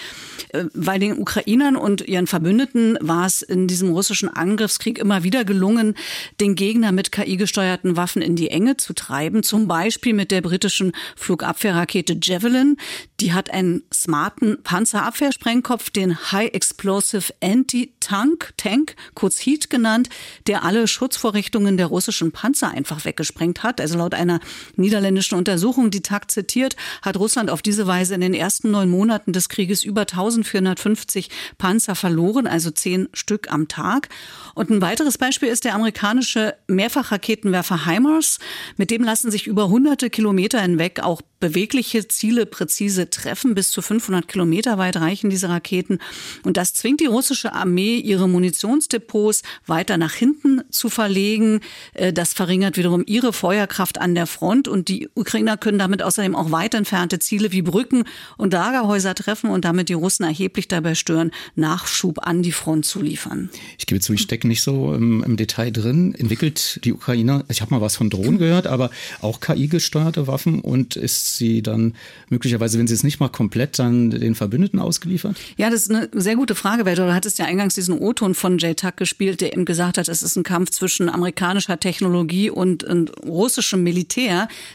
Äh, 0.49 0.65
weil 0.73 0.99
den 0.99 1.17
Ukrainern 1.17 1.75
und 1.75 2.07
ihren 2.07 2.27
Verbündeten 2.27 2.97
war 3.01 3.25
es 3.25 3.41
in 3.41 3.67
diesem 3.67 3.91
russischen 3.91 4.29
Angriffskrieg 4.29 4.97
immer 4.97 5.23
wieder 5.23 5.45
gelungen, 5.45 5.95
den 6.39 6.55
Gegner 6.55 6.91
mit 6.91 7.11
KI-gesteuerten 7.11 7.95
Waffen 7.97 8.21
in 8.21 8.35
die 8.35 8.49
Enge 8.49 8.77
zu 8.77 8.93
treiben. 8.93 9.43
Zum 9.43 9.67
Beispiel 9.67 10.13
mit 10.13 10.31
der 10.31 10.41
britischen 10.41 10.93
Flugabwehrrakete 11.15 12.17
Javelin. 12.21 12.77
Die 13.19 13.33
hat 13.33 13.51
einen 13.51 13.83
smarten 13.93 14.57
Panzerabwehrsprengkopf, 14.63 15.89
den 15.89 16.31
High 16.31 16.53
Explosive 16.53 17.33
Anti-Tank, 17.41 18.53
Tank, 18.57 18.95
kurz 19.13 19.39
HEAT 19.39 19.69
genannt, 19.69 20.09
der 20.47 20.63
alle 20.63 20.87
Schutzvorrichtungen 20.87 21.77
der 21.77 21.87
russischen 21.87 22.31
Panzer 22.31 22.69
einfach 22.69 23.05
weggesprengt 23.05 23.63
hat. 23.63 23.79
Also 23.79 23.97
laut 23.97 24.13
einer 24.13 24.30
niederländischen 24.75 25.37
Untersuchung, 25.37 25.91
die 25.91 26.01
Tag 26.01 26.31
zitiert, 26.31 26.75
hat 27.01 27.17
Russland 27.17 27.49
auf 27.49 27.61
diese 27.61 27.87
Weise 27.87 28.15
in 28.15 28.21
den 28.21 28.33
ersten 28.33 28.71
neun 28.71 28.89
Monaten 28.89 29.33
des 29.33 29.49
Krieges 29.49 29.83
über 29.83 30.01
1450 30.01 31.29
Panzer 31.57 31.95
verloren, 31.95 32.47
also 32.47 32.71
zehn 32.71 33.09
Stück 33.13 33.51
am 33.51 33.67
Tag. 33.67 34.09
Und 34.55 34.69
ein 34.69 34.81
weiteres 34.81 35.17
Beispiel 35.17 35.49
ist 35.49 35.65
der 35.65 35.75
amerikanische 35.75 36.55
Mehrfachraketenwerfer 36.67 37.85
HIMARS. 37.85 38.39
Mit 38.77 38.91
dem 38.91 39.03
lassen 39.03 39.31
sich 39.31 39.47
über 39.47 39.69
hunderte 39.69 40.09
Kilometer 40.09 40.61
hinweg 40.61 40.99
auch 41.01 41.21
bewegliche 41.41 42.07
Ziele 42.07 42.45
präzise 42.45 43.09
treffen. 43.09 43.53
Bis 43.53 43.71
zu 43.71 43.81
500 43.81 44.29
Kilometer 44.29 44.77
weit 44.77 44.95
reichen 44.95 45.29
diese 45.29 45.49
Raketen. 45.49 45.99
Und 46.43 46.55
das 46.55 46.73
zwingt 46.73 47.01
die 47.01 47.07
russische 47.07 47.51
Armee, 47.51 47.97
ihre 47.97 48.29
Munitionsdepots 48.29 49.41
weiter 49.65 49.97
nach 49.97 50.13
hinten 50.13 50.61
zu 50.69 50.89
verlegen. 50.89 51.59
Äh, 51.93 52.13
das 52.13 52.33
verringert 52.33 52.77
wiederum 52.77 53.03
ihre 53.05 53.33
Feuerkraft 53.33 53.99
an 53.99 54.15
der 54.15 54.20
Front. 54.25 54.67
Und 54.67 54.87
die 54.87 55.09
Ukrainer 55.15 55.57
können 55.57 55.79
damit 55.79 56.01
außerdem 56.03 56.35
auch 56.35 56.51
weit 56.51 56.73
entfernte 56.73 57.19
Ziele 57.19 57.51
wie 57.51 57.61
Brücken 57.61 58.03
und 58.37 58.53
Lagerhäuser 58.53 59.15
treffen 59.15 59.49
und 59.49 59.65
damit 59.65 59.89
die 59.89 59.93
Russen 59.93 60.23
erheblich 60.23 60.67
dabei 60.67 60.95
stören, 60.95 61.31
Nachschub 61.55 62.25
an 62.25 62.43
die 62.43 62.51
Front 62.51 62.85
zu 62.85 63.01
liefern. 63.01 63.49
Ich 63.77 63.85
gebe 63.85 64.01
zu, 64.01 64.13
ich 64.13 64.21
stecke 64.21 64.47
nicht 64.47 64.61
so 64.61 64.93
im, 64.93 65.23
im 65.23 65.37
Detail 65.37 65.71
drin. 65.71 66.15
Entwickelt 66.15 66.79
die 66.83 66.93
Ukrainer, 66.93 67.43
ich 67.49 67.61
habe 67.61 67.73
mal 67.73 67.81
was 67.81 67.95
von 67.95 68.09
Drohnen 68.09 68.37
gehört, 68.37 68.67
aber 68.67 68.89
auch 69.21 69.39
KI-gesteuerte 69.39 70.27
Waffen 70.27 70.59
und 70.59 70.95
ist 70.95 71.37
sie 71.37 71.61
dann 71.61 71.95
möglicherweise, 72.29 72.77
wenn 72.79 72.87
sie 72.87 72.93
es 72.93 73.03
nicht 73.03 73.19
mal 73.19 73.29
komplett, 73.29 73.79
dann 73.79 74.11
den 74.11 74.35
Verbündeten 74.35 74.79
ausgeliefert? 74.79 75.37
Ja, 75.57 75.69
das 75.69 75.83
ist 75.83 75.91
eine 75.91 76.09
sehr 76.13 76.35
gute 76.35 76.55
Frage, 76.55 76.85
weil 76.85 76.95
du 76.95 77.13
hattest 77.13 77.39
ja 77.39 77.45
eingangs 77.45 77.75
diesen 77.75 77.97
O-Ton 77.97 78.35
von 78.35 78.57
Jay 78.57 78.75
Tuck 78.75 78.97
gespielt, 78.97 79.41
der 79.41 79.53
eben 79.53 79.65
gesagt 79.65 79.97
hat, 79.97 80.07
es 80.07 80.23
ist 80.23 80.35
ein 80.35 80.43
Kampf 80.43 80.71
zwischen 80.71 81.09
amerikanischer 81.09 81.79
Technologie 81.79 82.49
und, 82.49 82.83
und 82.83 83.11
russischem 83.23 83.83
Militär. 83.83 84.10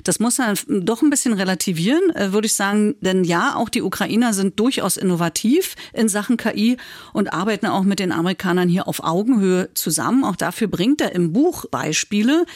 Das 0.05 0.21
muss 0.21 0.39
man 0.39 0.57
doch 0.69 1.03
ein 1.03 1.11
bisschen 1.11 1.33
relativieren, 1.33 2.11
äh, 2.15 2.33
würde 2.33 2.47
ich 2.47 2.55
sagen, 2.55 2.95
denn 3.01 3.25
ja, 3.25 3.55
auch 3.57 3.69
die 3.69 3.83
Ukrainer 3.83 4.33
sind 4.33 4.59
durchaus 4.59 4.97
innovativ 4.97 5.75
in 5.93 6.09
Sachen 6.09 6.37
KI 6.37 6.77
und 7.13 7.33
arbeiten 7.33 7.67
auch 7.67 7.85
mit 7.85 7.99
den 7.99 8.13
Amerikanern 8.13 8.69
hier 8.69 8.89
auf 8.89 9.03
Augenhöhe 9.03 9.71
zusammen. 9.75 10.25
Auch 10.25 10.37
dafür 10.37 10.69
bringt 10.69 11.01
er 11.01 11.15
im 11.15 11.33
Buch 11.33 11.67
Beispiele. 11.71 12.47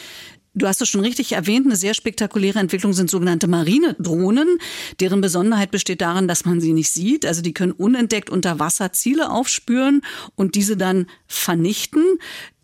Du 0.52 0.66
hast 0.66 0.82
es 0.82 0.88
schon 0.88 1.02
richtig 1.02 1.32
erwähnt, 1.32 1.66
eine 1.66 1.76
sehr 1.76 1.94
spektakuläre 1.94 2.58
Entwicklung 2.58 2.92
sind 2.92 3.08
sogenannte 3.08 3.46
Marinedrohnen. 3.46 4.58
Deren 4.98 5.20
Besonderheit 5.20 5.70
besteht 5.70 6.00
darin, 6.00 6.26
dass 6.26 6.44
man 6.44 6.60
sie 6.60 6.72
nicht 6.72 6.90
sieht. 6.90 7.24
Also 7.24 7.40
die 7.40 7.54
können 7.54 7.70
unentdeckt 7.70 8.30
unter 8.30 8.58
Wasser 8.58 8.92
Ziele 8.92 9.30
aufspüren 9.30 10.02
und 10.34 10.56
diese 10.56 10.76
dann 10.76 11.06
vernichten 11.28 12.02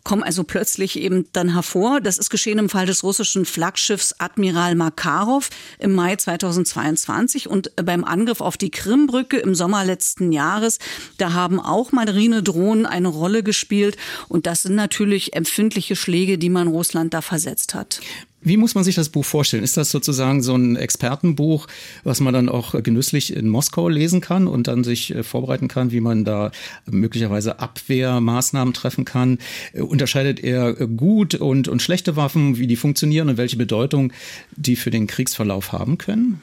kommen 0.07 0.23
also 0.23 0.45
plötzlich 0.45 0.97
eben 1.01 1.25
dann 1.33 1.51
hervor. 1.51 1.99
Das 1.99 2.17
ist 2.17 2.29
geschehen 2.29 2.59
im 2.59 2.69
Fall 2.69 2.85
des 2.85 3.03
russischen 3.03 3.43
Flaggschiffs 3.43 4.15
Admiral 4.19 4.73
Makarov 4.73 5.49
im 5.79 5.93
Mai 5.93 6.15
2022 6.15 7.49
und 7.49 7.75
beim 7.75 8.05
Angriff 8.05 8.39
auf 8.39 8.55
die 8.55 8.71
Krimbrücke 8.71 9.35
im 9.35 9.53
Sommer 9.53 9.83
letzten 9.83 10.31
Jahres. 10.31 10.79
Da 11.17 11.33
haben 11.33 11.59
auch 11.59 11.91
Marinedrohnen 11.91 12.85
eine 12.85 13.09
Rolle 13.09 13.43
gespielt 13.43 13.97
und 14.29 14.47
das 14.47 14.61
sind 14.61 14.75
natürlich 14.75 15.35
empfindliche 15.35 15.97
Schläge, 15.97 16.37
die 16.37 16.49
man 16.49 16.69
Russland 16.69 17.13
da 17.13 17.21
versetzt 17.21 17.73
hat. 17.73 17.99
Wie 18.41 18.57
muss 18.57 18.75
man 18.75 18.83
sich 18.83 18.93
das 18.93 19.09
Buch 19.09 19.25
vorstellen? 19.25 19.63
Ist 19.63 19.77
das 19.77 19.89
sozusagen 19.89 20.43
so 20.43 20.55
ein 20.55 20.75
Expertenbuch, 20.75 21.67
was 22.03 22.19
man 22.19 22.35
dann 22.35 22.49
auch 22.49 22.81
genüsslich 22.83 23.35
in 23.35 23.49
Moskau 23.49 23.89
lesen 23.89 24.21
kann 24.21 24.47
und 24.47 24.67
dann 24.67 24.83
sich 24.83 25.13
äh, 25.13 25.23
vorbereiten 25.23 25.67
kann, 25.67 25.91
wie 25.91 26.01
man 26.01 26.23
da 26.23 26.51
möglicherweise 26.85 27.59
Abwehrmaßnahmen 27.59 28.75
treffen 28.75 29.05
kann? 29.05 29.39
Äh, 29.73 29.81
unterscheidet 29.81 30.39
er 30.39 30.73
gut 30.73 31.33
und, 31.33 31.67
und 31.67 31.81
schlechte 31.81 32.15
Waffen, 32.15 32.57
wie 32.57 32.67
die 32.67 32.75
funktionieren 32.75 33.27
und 33.29 33.37
welche 33.37 33.57
Bedeutung 33.57 34.13
die 34.55 34.75
für 34.75 34.91
den 34.91 35.07
Kriegsverlauf 35.07 35.71
haben 35.71 35.97
können? 35.97 36.39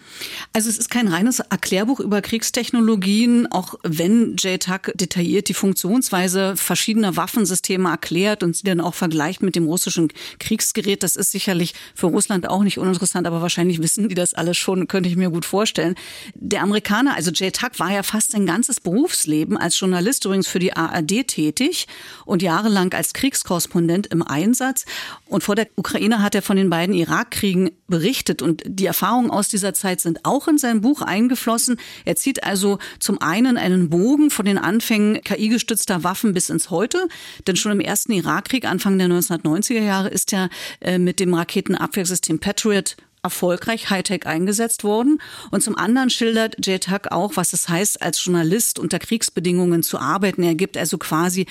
Also 0.53 0.69
es 0.69 0.79
ist 0.79 0.91
kein 0.91 1.07
reines 1.07 1.39
Erklärbuch 1.39 2.01
über 2.01 2.23
Kriegstechnologien, 2.23 3.47
auch 3.53 3.77
wenn 3.85 4.37
Tuck 4.37 4.93
detailliert 4.97 5.49
die 5.49 5.55
Funktionsweise 5.55 6.57
verschiedener 6.57 7.17
Waffensysteme 7.17 7.89
erklärt 7.89 8.43
und 8.43 8.57
sie 8.57 8.65
dann 8.65 8.81
auch 8.81 8.95
vergleicht 8.95 9.43
mit 9.43 9.55
dem 9.55 9.67
russischen 9.67 10.09
Kriegsgerät. 10.41 11.05
Das 11.05 11.15
ist 11.15 11.31
sicherlich 11.31 11.75
für 11.95 12.07
Russland 12.07 12.49
auch 12.49 12.63
nicht 12.63 12.79
uninteressant, 12.79 13.27
aber 13.27 13.43
wahrscheinlich 13.43 13.83
wissen 13.83 14.09
die 14.09 14.15
das 14.15 14.35
alles 14.35 14.57
schon, 14.57 14.89
könnte 14.89 15.09
ich 15.09 15.17
mir 15.17 15.31
gut 15.31 15.45
vorstellen. 15.45 15.95
Der 16.35 16.63
Amerikaner, 16.63 17.15
also 17.15 17.31
Jay 17.31 17.51
Tuck, 17.51 17.79
war 17.79 17.93
ja 17.93 18.03
fast 18.03 18.33
sein 18.33 18.47
ganzes 18.47 18.81
Berufsleben 18.81 19.57
als 19.57 19.79
Journalist 19.79 20.25
übrigens 20.25 20.49
für 20.49 20.59
die 20.59 20.75
ARD 20.77 21.27
tätig 21.27 21.87
und 22.25 22.43
jahrelang 22.43 22.93
als 22.93 23.13
Kriegskorrespondent 23.13 24.07
im 24.09 24.23
Einsatz. 24.23 24.85
Und 25.27 25.43
vor 25.43 25.55
der 25.55 25.69
Ukraine 25.77 26.23
hat 26.23 26.35
er 26.35 26.43
von 26.43 26.57
den 26.57 26.71
beiden 26.71 26.95
Irakkriegen 26.95 27.71
berichtet 27.89 28.43
und 28.43 28.63
die 28.67 28.87
Erfahrungen 28.87 29.31
aus 29.31 29.49
dieser 29.49 29.75
Zeit 29.75 30.01
sind 30.01 30.25
auch 30.25 30.49
in 30.49 30.59
sein 30.59 30.81
Buch 30.81 31.03
eingeflossen. 31.03 31.77
Er 32.05 32.17
zieht 32.17 32.45
also 32.45 32.79
zum 32.99 33.21
einen 33.21 33.57
einen 33.57 33.91
Bogen 33.91 34.31
von 34.31 34.47
den 34.47 34.59
Anfängen 34.59 35.21
KI-gestützter 35.23 36.05
Waffen 36.05 36.35
bis 36.35 36.51
ins 36.51 36.71
Heute, 36.71 37.09
denn 37.47 37.57
schon 37.57 37.73
im 37.73 37.81
ersten 37.81 38.13
Irakkrieg 38.13 38.65
Anfang 38.65 38.99
der 38.99 39.09
1990er 39.09 39.83
Jahre 39.83 40.09
ist 40.09 40.33
er 40.33 40.49
äh, 40.81 40.99
mit 40.99 41.21
dem 41.21 41.35
Raketen 41.35 41.74
Raketenabwehrsystem 41.75 42.39
Patriot 42.39 42.97
erfolgreich 43.23 43.89
Hightech 43.89 44.27
eingesetzt 44.27 44.85
worden. 44.85 45.19
Und 45.51 45.63
zum 45.63 45.77
anderen 45.77 46.11
schildert 46.11 46.57
Jay 46.65 46.79
Tuck 46.79 47.11
auch, 47.11 47.33
was 47.37 47.55
es 47.55 47.71
heißt, 47.71 48.03
als 48.03 48.23
Journalist 48.23 48.79
unter 48.79 48.99
Kriegsbedingungen 48.99 49.83
zu 49.83 49.99
arbeiten. 49.99 50.43
Er 50.43 50.55
gibt 50.55 50.77
also 50.77 50.99
quasi 50.99 51.47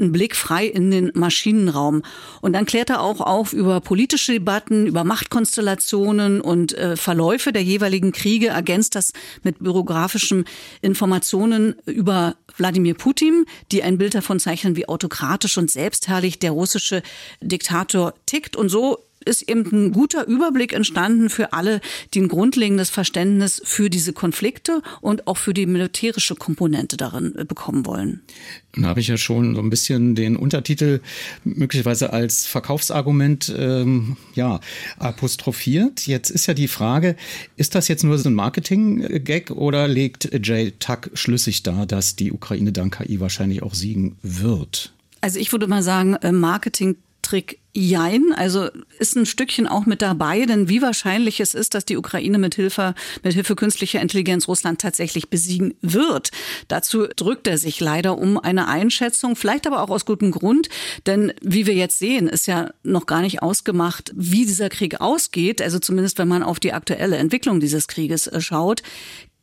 einen 0.00 0.12
Blick 0.12 0.34
frei 0.34 0.64
in 0.64 0.90
den 0.90 1.10
Maschinenraum. 1.14 2.02
Und 2.40 2.54
dann 2.54 2.64
klärt 2.64 2.88
er 2.88 3.02
auch 3.02 3.20
auf 3.20 3.52
über 3.52 3.80
politische 3.80 4.32
Debatten, 4.32 4.86
über 4.86 5.04
Machtkonstellationen 5.04 6.40
und 6.40 6.72
äh, 6.72 6.96
Verläufe 6.96 7.52
der 7.52 7.62
jeweiligen 7.62 8.12
Kriege, 8.12 8.48
ergänzt 8.48 8.94
das 8.94 9.12
mit 9.42 9.58
biografischen 9.58 10.46
Informationen 10.80 11.74
über 11.84 12.36
Wladimir 12.56 12.94
Putin, 12.94 13.44
die 13.70 13.82
ein 13.82 13.98
Bild 13.98 14.14
davon 14.14 14.40
zeichnen, 14.40 14.76
wie 14.76 14.88
autokratisch 14.88 15.58
und 15.58 15.70
selbstherrlich 15.70 16.38
der 16.38 16.52
russische 16.52 17.02
Diktator 17.42 18.14
tickt. 18.24 18.56
Und 18.56 18.70
so 18.70 19.07
ist 19.28 19.42
eben 19.42 19.64
ein 19.70 19.92
guter 19.92 20.26
Überblick 20.26 20.72
entstanden 20.72 21.30
für 21.30 21.52
alle, 21.52 21.80
die 22.14 22.20
ein 22.20 22.28
grundlegendes 22.28 22.90
Verständnis 22.90 23.62
für 23.64 23.90
diese 23.90 24.12
Konflikte 24.12 24.82
und 25.00 25.26
auch 25.26 25.36
für 25.36 25.54
die 25.54 25.66
militärische 25.66 26.34
Komponente 26.34 26.96
darin 26.96 27.34
äh, 27.36 27.44
bekommen 27.44 27.86
wollen. 27.86 28.22
Dann 28.72 28.86
habe 28.86 29.00
ich 29.00 29.08
ja 29.08 29.16
schon 29.16 29.54
so 29.54 29.60
ein 29.60 29.70
bisschen 29.70 30.14
den 30.14 30.36
Untertitel 30.36 31.00
möglicherweise 31.44 32.12
als 32.12 32.46
Verkaufsargument 32.46 33.52
ähm, 33.56 34.16
ja, 34.34 34.60
apostrophiert. 34.98 36.06
Jetzt 36.06 36.30
ist 36.30 36.46
ja 36.46 36.54
die 36.54 36.68
Frage, 36.68 37.16
ist 37.56 37.74
das 37.74 37.88
jetzt 37.88 38.04
nur 38.04 38.18
so 38.18 38.28
ein 38.28 38.34
Marketing-Gag 38.34 39.50
oder 39.50 39.88
legt 39.88 40.30
Jay 40.46 40.72
Tuck 40.78 41.10
schlüssig 41.14 41.62
dar, 41.62 41.86
dass 41.86 42.16
die 42.16 42.32
Ukraine 42.32 42.72
dank 42.72 42.98
KI 42.98 43.20
wahrscheinlich 43.20 43.62
auch 43.62 43.74
siegen 43.74 44.16
wird? 44.22 44.92
Also 45.20 45.38
ich 45.38 45.52
würde 45.52 45.66
mal 45.66 45.82
sagen, 45.82 46.14
äh, 46.14 46.32
Marketing 46.32 46.96
Kriegstrick 47.28 47.60
Jein, 47.74 48.32
also 48.34 48.70
ist 48.98 49.14
ein 49.14 49.24
Stückchen 49.24 49.68
auch 49.68 49.86
mit 49.86 50.02
dabei, 50.02 50.46
denn 50.46 50.68
wie 50.68 50.82
wahrscheinlich 50.82 51.38
es 51.38 51.54
ist, 51.54 51.74
dass 51.74 51.84
die 51.84 51.96
Ukraine 51.96 52.38
mit 52.38 52.56
Hilfe, 52.56 52.94
mit 53.22 53.34
Hilfe 53.34 53.54
künstlicher 53.54 54.00
Intelligenz 54.00 54.48
Russland 54.48 54.80
tatsächlich 54.80 55.30
besiegen 55.30 55.74
wird. 55.80 56.30
Dazu 56.66 57.06
drückt 57.06 57.46
er 57.46 57.56
sich 57.56 57.78
leider 57.78 58.18
um 58.18 58.36
eine 58.36 58.66
Einschätzung, 58.66 59.36
vielleicht 59.36 59.64
aber 59.66 59.82
auch 59.82 59.90
aus 59.90 60.06
gutem 60.06 60.32
Grund, 60.32 60.68
denn 61.06 61.32
wie 61.40 61.66
wir 61.66 61.74
jetzt 61.74 62.00
sehen, 62.00 62.26
ist 62.26 62.48
ja 62.48 62.70
noch 62.82 63.06
gar 63.06 63.20
nicht 63.20 63.42
ausgemacht, 63.42 64.12
wie 64.16 64.44
dieser 64.44 64.70
Krieg 64.70 65.00
ausgeht, 65.00 65.62
also 65.62 65.78
zumindest 65.78 66.18
wenn 66.18 66.28
man 66.28 66.42
auf 66.42 66.58
die 66.58 66.72
aktuelle 66.72 67.16
Entwicklung 67.16 67.60
dieses 67.60 67.86
Krieges 67.86 68.26
äh, 68.26 68.40
schaut. 68.40 68.82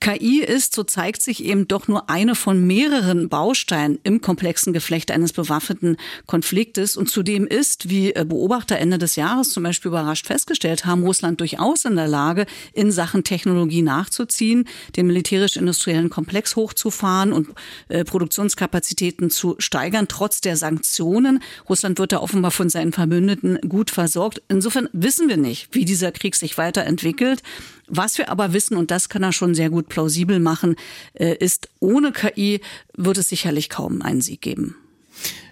KI 0.02 0.42
ist, 0.42 0.76
so 0.76 0.84
zeigt 0.84 1.22
sich 1.22 1.44
eben 1.44 1.68
doch 1.68 1.88
nur 1.88 2.10
eine 2.10 2.36
von 2.36 2.66
mehreren 2.68 3.28
Bausteinen 3.28 3.98
im 4.04 4.22
komplexen 4.22 4.72
Geflecht 4.72 5.10
eines 5.10 5.34
bewaffneten 5.34 5.98
Konfliktes. 6.28 6.96
Und 6.96 7.10
zudem 7.10 7.48
ist, 7.48 7.90
wie 7.90 8.14
äh, 8.14 8.24
Beobachter 8.24 8.78
Ende 8.78 8.98
des 8.98 9.16
Jahres 9.16 9.50
zum 9.50 9.64
Beispiel 9.64 9.90
überrascht 9.90 10.28
festgestellt 10.28 10.86
haben, 10.86 11.04
Russland 11.04 11.40
durchaus 11.40 11.86
in 11.86 11.96
der 11.96 12.08
Lage, 12.08 12.46
in 12.74 12.92
Sachen 12.92 13.24
Technologie 13.24 13.82
nachzuziehen, 13.82 14.68
den 14.96 15.08
militärisch-industriellen 15.08 16.10
Komplex 16.10 16.56
hochzufahren 16.56 17.34
und 17.34 17.50
äh, 17.88 18.04
Produktionskapazitäten 18.04 19.32
zu 19.32 19.56
steigern, 19.58 20.08
trotz 20.08 20.40
der 20.42 20.58
Sanktionen. 20.58 21.42
Russland 21.68 21.98
wird 21.98 22.12
da 22.12 22.20
offenbar 22.20 22.52
von 22.52 22.70
seinen 22.70 22.92
Verbündeten 22.92 23.58
gut 23.68 23.90
versorgt. 23.90 24.42
Insofern 24.50 24.88
wissen 24.94 25.30
wir 25.30 25.38
nicht, 25.38 25.70
wie 25.74 25.86
dieser 25.86 26.12
Krieg 26.12 26.36
sich 26.36 26.58
weiterentwickelt. 26.58 27.42
Was 27.88 28.18
wir 28.18 28.30
aber 28.30 28.54
wissen, 28.54 28.78
und 28.78 28.92
das 28.92 29.10
kann 29.10 29.24
er 29.24 29.32
schon 29.32 29.56
sehr 29.56 29.70
gut 29.70 29.90
plausibel 29.90 30.40
machen, 30.40 30.76
äh, 31.14 31.36
ist, 31.36 31.70
ohne 31.80 32.12
KI 32.12 32.62
wird 32.96 33.18
es 33.18 33.30
sicherlich 33.30 33.70
kaum 33.70 34.02
einen 34.02 34.22
Sieg 34.22 34.42
geben. 34.42 34.76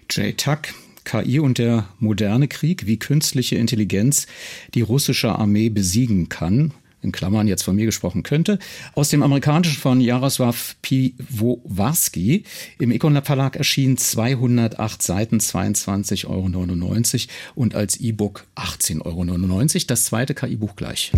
Jay 0.10 0.34
Tuck, 0.34 0.60
KI 1.04 1.40
und 1.40 1.58
der 1.58 1.88
moderne 2.00 2.48
Krieg, 2.48 2.86
wie 2.86 2.98
künstliche 2.98 3.56
Intelligenz 3.56 4.28
die 4.74 4.82
russische 4.82 5.34
Armee 5.34 5.70
besiegen 5.70 6.30
kann 6.30 6.74
in 7.04 7.12
Klammern 7.12 7.48
jetzt 7.48 7.64
von 7.64 7.76
mir 7.76 7.86
gesprochen 7.86 8.24
könnte, 8.24 8.60
aus 8.96 9.10
dem 9.10 9.24
amerikanischen 9.24 9.76
von 9.76 10.02
Jaroslav 10.02 10.76
Piwowarski. 10.82 12.44
Im 12.80 12.92
Econ 12.92 13.22
Verlag 13.24 13.56
erschien 13.56 13.98
208 13.98 15.02
Seiten, 15.02 15.38
22,99 15.40 16.28
Euro 16.28 17.56
und 17.56 17.76
als 17.76 17.98
E-Book 17.98 18.46
18,99 18.56 19.02
Euro. 19.04 19.86
Das 19.88 20.06
zweite 20.06 20.34
KI-Buch 20.34 20.76
gleich. 20.76 21.12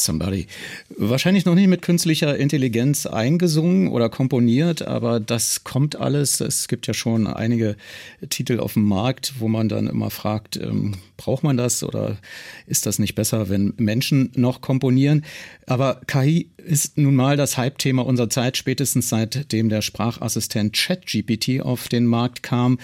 Somebody. 0.00 0.48
Wahrscheinlich 1.02 1.46
noch 1.46 1.54
nicht 1.54 1.68
mit 1.68 1.80
künstlicher 1.80 2.36
Intelligenz 2.36 3.06
eingesungen 3.06 3.88
oder 3.88 4.10
komponiert, 4.10 4.82
aber 4.82 5.18
das 5.18 5.64
kommt 5.64 5.96
alles. 5.96 6.42
Es 6.42 6.68
gibt 6.68 6.86
ja 6.86 6.92
schon 6.92 7.26
einige 7.26 7.76
Titel 8.28 8.60
auf 8.60 8.74
dem 8.74 8.84
Markt, 8.84 9.32
wo 9.38 9.48
man 9.48 9.70
dann 9.70 9.86
immer 9.86 10.10
fragt, 10.10 10.58
ähm, 10.58 10.96
braucht 11.16 11.42
man 11.42 11.56
das 11.56 11.82
oder 11.82 12.18
ist 12.66 12.84
das 12.84 12.98
nicht 12.98 13.14
besser, 13.14 13.48
wenn 13.48 13.72
Menschen 13.78 14.30
noch 14.34 14.60
komponieren? 14.60 15.24
Aber 15.66 16.02
KI 16.06 16.50
ist 16.56 16.98
nun 16.98 17.14
mal 17.14 17.36
das 17.36 17.56
Hype-Thema 17.56 18.04
unserer 18.04 18.28
Zeit, 18.28 18.56
spätestens 18.56 19.08
seitdem 19.08 19.68
der 19.68 19.82
Sprachassistent 19.82 20.74
ChatGPT 20.76 21.62
auf 21.62 21.88
den 21.88 22.06
Markt 22.06 22.42
kam. 22.42 22.78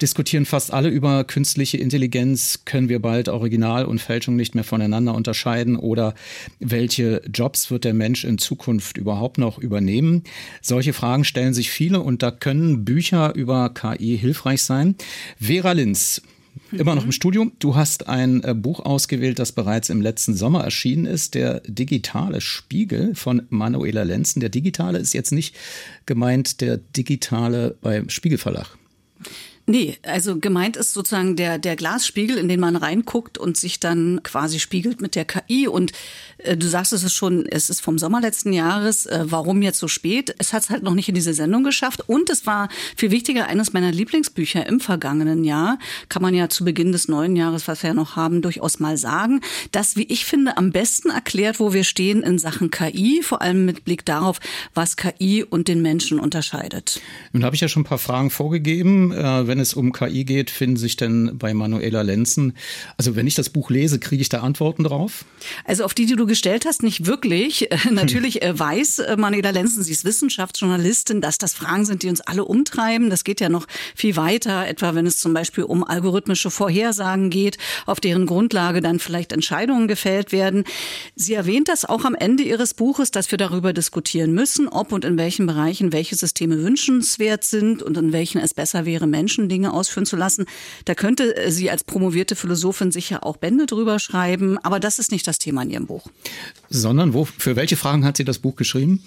Diskutieren 0.00 0.46
fast 0.46 0.72
alle 0.72 0.88
über 0.88 1.24
künstliche 1.24 1.76
Intelligenz. 1.76 2.62
Können 2.64 2.88
wir 2.88 3.00
bald 3.00 3.28
Original 3.28 3.84
und 3.84 4.00
Fälschung 4.00 4.36
nicht 4.36 4.54
mehr 4.54 4.64
voneinander 4.64 5.14
unterscheiden? 5.14 5.76
Oder 5.76 6.14
welche 6.58 7.22
Jobs 7.32 7.59
wird 7.68 7.82
der 7.82 7.94
Mensch 7.94 8.24
in 8.24 8.38
Zukunft 8.38 8.96
überhaupt 8.96 9.38
noch 9.38 9.58
übernehmen? 9.58 10.22
Solche 10.62 10.92
Fragen 10.92 11.24
stellen 11.24 11.52
sich 11.52 11.70
viele 11.70 12.00
und 12.00 12.22
da 12.22 12.30
können 12.30 12.84
Bücher 12.84 13.34
über 13.34 13.74
KI 13.74 14.16
hilfreich 14.16 14.62
sein. 14.62 14.94
Vera 15.40 15.72
Linz 15.72 16.22
immer 16.72 16.94
noch 16.94 17.04
im 17.04 17.12
Studium. 17.12 17.52
Du 17.58 17.74
hast 17.74 18.08
ein 18.08 18.42
äh, 18.44 18.54
Buch 18.54 18.80
ausgewählt, 18.80 19.38
das 19.38 19.52
bereits 19.52 19.90
im 19.90 20.00
letzten 20.00 20.34
Sommer 20.34 20.62
erschienen 20.64 21.06
ist, 21.06 21.34
der 21.34 21.60
digitale 21.66 22.40
Spiegel 22.40 23.14
von 23.14 23.42
Manuela 23.50 24.02
Lenzen. 24.02 24.40
Der 24.40 24.48
digitale 24.48 24.98
ist 24.98 25.14
jetzt 25.14 25.32
nicht 25.32 25.54
gemeint 26.06 26.60
der 26.60 26.76
digitale 26.78 27.76
beim 27.80 28.08
Spiegelverlag. 28.08 28.76
Nee, 29.70 29.98
also 30.02 30.36
gemeint 30.36 30.76
ist 30.76 30.94
sozusagen 30.94 31.36
der, 31.36 31.58
der 31.58 31.76
Glasspiegel, 31.76 32.38
in 32.38 32.48
den 32.48 32.58
man 32.58 32.74
reinguckt 32.74 33.38
und 33.38 33.56
sich 33.56 33.78
dann 33.78 34.20
quasi 34.24 34.58
spiegelt 34.58 35.00
mit 35.00 35.14
der 35.14 35.24
KI. 35.24 35.68
Und 35.68 35.92
äh, 36.38 36.56
du 36.56 36.66
sagst 36.66 36.92
es 36.92 37.04
ist 37.04 37.14
schon, 37.14 37.46
es 37.46 37.70
ist 37.70 37.80
vom 37.80 37.96
Sommer 37.96 38.20
letzten 38.20 38.52
Jahres. 38.52 39.06
Äh, 39.06 39.26
warum 39.26 39.62
jetzt 39.62 39.78
so 39.78 39.86
spät? 39.86 40.34
Es 40.38 40.52
hat 40.52 40.64
es 40.64 40.70
halt 40.70 40.82
noch 40.82 40.94
nicht 40.94 41.08
in 41.08 41.14
diese 41.14 41.34
Sendung 41.34 41.62
geschafft. 41.62 42.02
Und 42.08 42.30
es 42.30 42.46
war 42.46 42.68
viel 42.96 43.12
wichtiger, 43.12 43.46
eines 43.46 43.72
meiner 43.72 43.92
Lieblingsbücher 43.92 44.66
im 44.66 44.80
vergangenen 44.80 45.44
Jahr. 45.44 45.78
Kann 46.08 46.22
man 46.22 46.34
ja 46.34 46.48
zu 46.48 46.64
Beginn 46.64 46.90
des 46.90 47.06
neuen 47.06 47.36
Jahres, 47.36 47.68
was 47.68 47.84
wir 47.84 47.90
ja 47.90 47.94
noch 47.94 48.16
haben, 48.16 48.42
durchaus 48.42 48.80
mal 48.80 48.96
sagen. 48.96 49.40
Das, 49.70 49.94
wie 49.94 50.02
ich 50.02 50.24
finde, 50.24 50.56
am 50.56 50.72
besten 50.72 51.10
erklärt, 51.10 51.60
wo 51.60 51.72
wir 51.72 51.84
stehen 51.84 52.24
in 52.24 52.40
Sachen 52.40 52.72
KI, 52.72 53.22
vor 53.22 53.40
allem 53.40 53.66
mit 53.66 53.84
Blick 53.84 54.04
darauf, 54.04 54.40
was 54.74 54.96
KI 54.96 55.44
und 55.44 55.68
den 55.68 55.80
Menschen 55.80 56.18
unterscheidet. 56.18 57.00
Nun 57.32 57.44
habe 57.44 57.54
ich 57.54 57.60
ja 57.60 57.68
schon 57.68 57.82
ein 57.82 57.86
paar 57.86 57.98
Fragen 57.98 58.30
vorgegeben. 58.30 59.12
Äh, 59.12 59.46
wenn 59.46 59.59
es 59.60 59.74
um 59.74 59.92
KI 59.92 60.24
geht, 60.24 60.50
finden 60.50 60.76
sich 60.76 60.96
denn 60.96 61.38
bei 61.38 61.54
Manuela 61.54 62.02
Lenzen, 62.02 62.54
also 62.96 63.16
wenn 63.16 63.26
ich 63.26 63.34
das 63.34 63.50
Buch 63.50 63.70
lese, 63.70 63.98
kriege 63.98 64.22
ich 64.22 64.28
da 64.28 64.40
Antworten 64.40 64.84
drauf? 64.84 65.24
Also 65.64 65.84
auf 65.84 65.94
die, 65.94 66.06
die 66.06 66.16
du 66.16 66.26
gestellt 66.26 66.64
hast, 66.66 66.82
nicht 66.82 67.06
wirklich. 67.06 67.68
Natürlich 67.90 68.42
äh, 68.42 68.58
weiß 68.58 69.00
äh, 69.00 69.16
Manuela 69.16 69.50
Lenzen, 69.50 69.82
sie 69.82 69.92
ist 69.92 70.04
Wissenschaftsjournalistin, 70.04 71.20
dass 71.20 71.38
das 71.38 71.54
Fragen 71.54 71.84
sind, 71.84 72.02
die 72.02 72.08
uns 72.08 72.20
alle 72.20 72.44
umtreiben. 72.44 73.10
Das 73.10 73.24
geht 73.24 73.40
ja 73.40 73.48
noch 73.48 73.66
viel 73.94 74.16
weiter, 74.16 74.66
etwa 74.66 74.94
wenn 74.94 75.06
es 75.06 75.18
zum 75.18 75.34
Beispiel 75.34 75.64
um 75.64 75.84
algorithmische 75.84 76.50
Vorhersagen 76.50 77.30
geht, 77.30 77.58
auf 77.86 78.00
deren 78.00 78.26
Grundlage 78.26 78.80
dann 78.80 78.98
vielleicht 78.98 79.32
Entscheidungen 79.32 79.88
gefällt 79.88 80.32
werden. 80.32 80.64
Sie 81.14 81.34
erwähnt 81.34 81.68
das 81.68 81.84
auch 81.84 82.04
am 82.04 82.14
Ende 82.14 82.42
ihres 82.42 82.74
Buches, 82.74 83.10
dass 83.10 83.30
wir 83.30 83.38
darüber 83.38 83.72
diskutieren 83.72 84.32
müssen, 84.32 84.68
ob 84.68 84.92
und 84.92 85.04
in 85.04 85.18
welchen 85.18 85.46
Bereichen 85.46 85.92
welche 85.92 86.16
Systeme 86.16 86.62
wünschenswert 86.62 87.44
sind 87.44 87.82
und 87.82 87.96
in 87.96 88.12
welchen 88.12 88.40
es 88.40 88.54
besser 88.54 88.86
wäre, 88.86 89.06
Menschen 89.06 89.48
Dinge 89.50 89.72
ausführen 89.72 90.06
zu 90.06 90.16
lassen. 90.16 90.46
Da 90.86 90.94
könnte 90.94 91.36
äh, 91.36 91.50
sie 91.50 91.70
als 91.70 91.84
promovierte 91.84 92.36
Philosophin 92.36 92.90
sicher 92.90 93.26
auch 93.26 93.36
Bände 93.36 93.66
drüber 93.66 93.98
schreiben, 93.98 94.56
aber 94.58 94.80
das 94.80 94.98
ist 94.98 95.12
nicht 95.12 95.26
das 95.26 95.38
Thema 95.38 95.62
in 95.62 95.70
ihrem 95.70 95.86
Buch. 95.86 96.06
Sondern 96.70 97.12
wo, 97.12 97.24
für 97.26 97.56
welche 97.56 97.76
Fragen 97.76 98.04
hat 98.04 98.16
sie 98.16 98.24
das 98.24 98.38
Buch 98.38 98.56
geschrieben? 98.56 99.02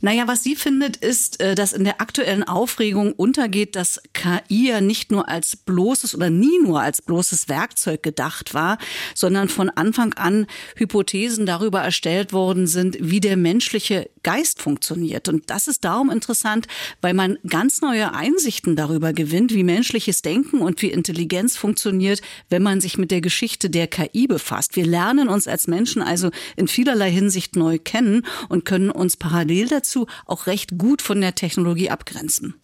Naja, 0.00 0.26
was 0.26 0.42
sie 0.42 0.56
findet, 0.56 0.96
ist, 0.96 1.40
äh, 1.40 1.54
dass 1.54 1.72
in 1.72 1.84
der 1.84 2.00
aktuellen 2.00 2.42
Aufregung 2.44 3.12
untergeht, 3.12 3.76
dass 3.76 4.00
KI 4.12 4.68
ja 4.68 4.80
nicht 4.80 5.10
nur 5.10 5.28
als 5.28 5.56
bloßes 5.56 6.14
oder 6.14 6.30
nie 6.30 6.58
nur 6.62 6.80
als 6.80 7.02
bloßes 7.02 7.48
Werkzeug 7.48 8.02
gedacht 8.02 8.54
war, 8.54 8.78
sondern 9.14 9.48
von 9.48 9.70
Anfang 9.70 10.14
an 10.14 10.46
Hypothesen 10.76 11.46
darüber 11.46 11.80
erstellt 11.80 12.32
worden 12.32 12.66
sind, 12.66 12.98
wie 13.00 13.20
der 13.20 13.36
menschliche 13.36 14.10
Geist 14.22 14.60
funktioniert. 14.60 15.28
Und 15.28 15.50
das 15.50 15.68
ist 15.68 15.84
darum 15.84 16.10
interessant, 16.10 16.66
weil 17.00 17.14
man 17.14 17.38
ganz 17.48 17.80
neue 17.80 18.12
Einsichten 18.12 18.76
darüber 18.76 19.12
gewinnt, 19.12 19.54
wie 19.54 19.64
menschliches 19.64 20.22
Denken 20.22 20.60
und 20.60 20.82
wie 20.82 20.90
Intelligenz 20.90 21.56
funktioniert, 21.56 22.20
wenn 22.50 22.62
man 22.62 22.80
sich 22.80 22.98
mit 22.98 23.10
der 23.10 23.20
Geschichte 23.20 23.70
der 23.70 23.86
KI 23.86 24.26
befasst. 24.26 24.76
Wir 24.76 24.86
lernen 24.86 25.28
uns 25.28 25.46
als 25.46 25.68
Menschen 25.68 26.02
also 26.02 26.30
in 26.56 26.68
vielerlei 26.68 27.10
Hinsicht 27.10 27.56
neu 27.56 27.78
kennen 27.78 28.26
und 28.48 28.64
können 28.64 28.90
uns 28.90 29.16
parallel 29.16 29.68
dazu 29.68 29.85
dazu 29.86 30.06
auch 30.26 30.46
recht 30.46 30.78
gut 30.78 31.02
von 31.02 31.20
der 31.20 31.34
Technologie 31.34 31.90
abgrenzen. 31.90 32.54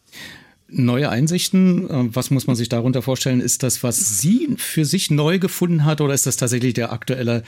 Neue 0.74 1.10
Einsichten, 1.10 1.90
äh, 1.90 2.16
was 2.16 2.30
muss 2.30 2.46
man 2.46 2.56
sich 2.56 2.70
darunter 2.70 3.02
vorstellen? 3.02 3.42
Ist 3.42 3.62
das, 3.62 3.82
was 3.82 4.20
sie 4.20 4.54
für 4.56 4.86
sich 4.86 5.10
neu 5.10 5.38
gefunden 5.38 5.84
hat 5.84 6.00
oder 6.00 6.14
ist 6.14 6.24
das 6.24 6.38
tatsächlich 6.38 6.72
der 6.72 6.92
aktuelle 6.92 7.42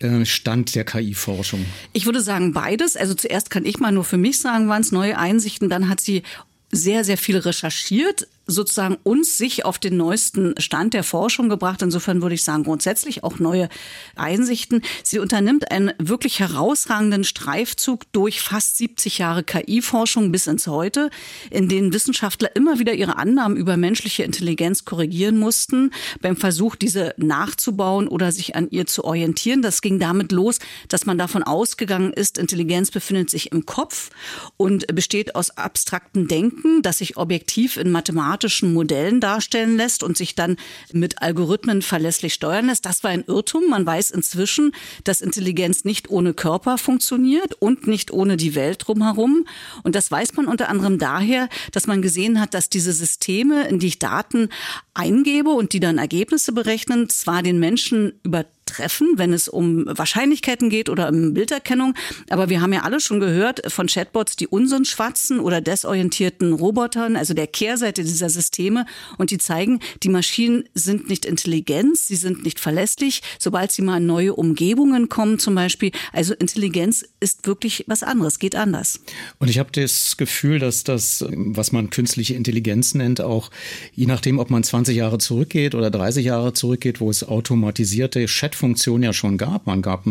äh, 0.00 0.26
Stand 0.26 0.74
der 0.74 0.84
KI-Forschung? 0.84 1.64
Ich 1.94 2.04
würde 2.04 2.20
sagen 2.20 2.52
beides. 2.52 2.96
Also 2.96 3.14
zuerst 3.14 3.48
kann 3.48 3.64
ich 3.64 3.78
mal 3.78 3.92
nur 3.92 4.04
für 4.04 4.18
mich 4.18 4.38
sagen, 4.38 4.68
waren 4.68 4.82
es 4.82 4.92
neue 4.92 5.16
Einsichten. 5.16 5.70
Dann 5.70 5.88
hat 5.88 6.00
sie 6.00 6.22
sehr, 6.70 7.02
sehr 7.02 7.16
viel 7.16 7.38
recherchiert, 7.38 8.28
sozusagen 8.46 8.96
uns 9.02 9.38
sich 9.38 9.64
auf 9.64 9.78
den 9.78 9.96
neuesten 9.96 10.54
Stand 10.58 10.94
der 10.94 11.02
Forschung 11.02 11.48
gebracht. 11.48 11.82
Insofern 11.82 12.22
würde 12.22 12.34
ich 12.34 12.44
sagen, 12.44 12.64
grundsätzlich 12.64 13.24
auch 13.24 13.38
neue 13.38 13.68
Einsichten. 14.14 14.82
Sie 15.02 15.18
unternimmt 15.18 15.70
einen 15.70 15.92
wirklich 15.98 16.40
herausragenden 16.40 17.24
Streifzug 17.24 18.10
durch 18.12 18.40
fast 18.40 18.78
70 18.78 19.18
Jahre 19.18 19.42
KI-Forschung 19.42 20.30
bis 20.32 20.46
ins 20.46 20.66
Heute, 20.66 21.10
in 21.50 21.68
denen 21.68 21.92
Wissenschaftler 21.92 22.54
immer 22.54 22.78
wieder 22.78 22.94
ihre 22.94 23.16
Annahmen 23.16 23.56
über 23.56 23.76
menschliche 23.76 24.22
Intelligenz 24.22 24.84
korrigieren 24.84 25.38
mussten, 25.38 25.90
beim 26.20 26.36
Versuch, 26.36 26.76
diese 26.76 27.14
nachzubauen 27.16 28.06
oder 28.08 28.30
sich 28.30 28.54
an 28.54 28.68
ihr 28.70 28.86
zu 28.86 29.04
orientieren. 29.04 29.62
Das 29.62 29.82
ging 29.82 29.98
damit 29.98 30.30
los, 30.32 30.58
dass 30.88 31.06
man 31.06 31.18
davon 31.18 31.42
ausgegangen 31.42 32.12
ist, 32.12 32.38
Intelligenz 32.38 32.90
befindet 32.90 33.30
sich 33.30 33.52
im 33.52 33.66
Kopf 33.66 34.10
und 34.56 34.86
besteht 34.94 35.34
aus 35.34 35.50
abstraktem 35.50 36.28
Denken, 36.28 36.82
das 36.82 36.98
sich 36.98 37.16
objektiv 37.16 37.76
in 37.76 37.90
mathematischen 38.36 38.74
Modellen 38.74 39.20
darstellen 39.20 39.76
lässt 39.76 40.02
und 40.02 40.16
sich 40.16 40.34
dann 40.34 40.56
mit 40.92 41.22
Algorithmen 41.22 41.80
verlässlich 41.80 42.34
steuern 42.34 42.66
lässt. 42.66 42.84
Das 42.84 43.02
war 43.02 43.10
ein 43.10 43.24
Irrtum. 43.26 43.68
Man 43.70 43.86
weiß 43.86 44.10
inzwischen, 44.10 44.72
dass 45.04 45.22
Intelligenz 45.22 45.84
nicht 45.84 46.10
ohne 46.10 46.34
Körper 46.34 46.76
funktioniert 46.76 47.54
und 47.54 47.86
nicht 47.86 48.10
ohne 48.10 48.36
die 48.36 48.54
Welt 48.54 48.86
drumherum. 48.86 49.46
Und 49.82 49.94
das 49.94 50.10
weiß 50.10 50.34
man 50.34 50.46
unter 50.46 50.68
anderem 50.68 50.98
daher, 50.98 51.48
dass 51.72 51.86
man 51.86 52.02
gesehen 52.02 52.38
hat, 52.40 52.52
dass 52.52 52.68
diese 52.68 52.92
Systeme, 52.92 53.68
in 53.68 53.78
die 53.78 53.86
ich 53.86 53.98
Daten 53.98 54.50
eingebe 54.92 55.50
und 55.50 55.72
die 55.72 55.80
dann 55.80 55.98
Ergebnisse 55.98 56.52
berechnen, 56.52 57.08
zwar 57.08 57.42
den 57.42 57.58
Menschen 57.58 58.12
über 58.22 58.44
treffen, 58.66 59.14
wenn 59.16 59.32
es 59.32 59.48
um 59.48 59.86
Wahrscheinlichkeiten 59.86 60.68
geht 60.68 60.88
oder 60.88 61.08
um 61.08 61.32
Bilderkennung. 61.32 61.94
Aber 62.28 62.48
wir 62.50 62.60
haben 62.60 62.72
ja 62.72 62.82
alle 62.82 63.00
schon 63.00 63.20
gehört 63.20 63.72
von 63.72 63.86
Chatbots, 63.86 64.36
die 64.36 64.48
Unsinn 64.48 64.84
schwatzen 64.84 65.40
oder 65.40 65.60
desorientierten 65.60 66.52
Robotern, 66.52 67.16
also 67.16 67.32
der 67.32 67.46
Kehrseite 67.46 68.02
dieser 68.02 68.28
Systeme. 68.28 68.84
Und 69.16 69.30
die 69.30 69.38
zeigen, 69.38 69.80
die 70.02 70.08
Maschinen 70.08 70.64
sind 70.74 71.08
nicht 71.08 71.24
intelligent, 71.24 71.96
sie 71.96 72.16
sind 72.16 72.44
nicht 72.44 72.60
verlässlich, 72.60 73.22
sobald 73.38 73.72
sie 73.72 73.82
mal 73.82 73.98
in 73.98 74.06
neue 74.06 74.34
Umgebungen 74.34 75.08
kommen 75.08 75.38
zum 75.38 75.54
Beispiel. 75.54 75.92
Also 76.12 76.34
Intelligenz 76.34 77.04
ist 77.20 77.46
wirklich 77.46 77.84
was 77.86 78.02
anderes, 78.02 78.38
geht 78.38 78.56
anders. 78.56 79.00
Und 79.38 79.48
ich 79.48 79.58
habe 79.58 79.70
das 79.72 80.16
Gefühl, 80.16 80.58
dass 80.58 80.84
das, 80.84 81.24
was 81.30 81.72
man 81.72 81.90
künstliche 81.90 82.34
Intelligenz 82.34 82.94
nennt, 82.94 83.20
auch 83.20 83.50
je 83.92 84.06
nachdem, 84.06 84.38
ob 84.38 84.50
man 84.50 84.64
20 84.64 84.96
Jahre 84.96 85.18
zurückgeht 85.18 85.74
oder 85.74 85.90
30 85.90 86.24
Jahre 86.24 86.52
zurückgeht, 86.52 87.00
wo 87.00 87.08
es 87.08 87.26
automatisierte 87.26 88.26
Chat 88.26 88.55
Chat-Funktion 88.56 89.02
ja 89.02 89.12
schon 89.12 89.36
gab. 89.38 89.66
Man 89.66 89.82
gab 89.82 90.04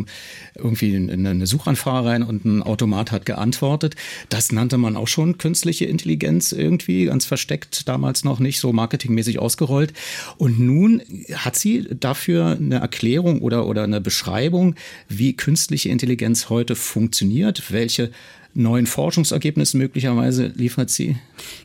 irgendwie 0.55 0.95
eine 0.95 1.47
Suchanfrage 1.47 2.07
rein 2.07 2.23
und 2.23 2.45
ein 2.45 2.61
Automat 2.61 3.11
hat 3.11 3.25
geantwortet. 3.25 3.95
Das 4.29 4.51
nannte 4.51 4.77
man 4.77 4.95
auch 4.95 5.07
schon 5.07 5.37
künstliche 5.37 5.85
Intelligenz 5.85 6.51
irgendwie, 6.51 7.05
ganz 7.05 7.25
versteckt, 7.25 7.87
damals 7.87 8.23
noch 8.23 8.39
nicht 8.39 8.59
so 8.59 8.71
marketingmäßig 8.71 9.39
ausgerollt. 9.39 9.93
Und 10.37 10.59
nun 10.59 11.01
hat 11.33 11.55
sie 11.55 11.87
dafür 11.99 12.57
eine 12.59 12.75
Erklärung 12.75 13.41
oder, 13.41 13.65
oder 13.65 13.83
eine 13.83 14.01
Beschreibung, 14.01 14.75
wie 15.09 15.35
künstliche 15.35 15.89
Intelligenz 15.89 16.49
heute 16.49 16.75
funktioniert, 16.75 17.71
welche 17.71 18.11
neuen 18.55 18.87
Forschungsergebnissen 18.87 19.79
möglicherweise 19.79 20.47
liefert 20.55 20.89
sie? 20.89 21.17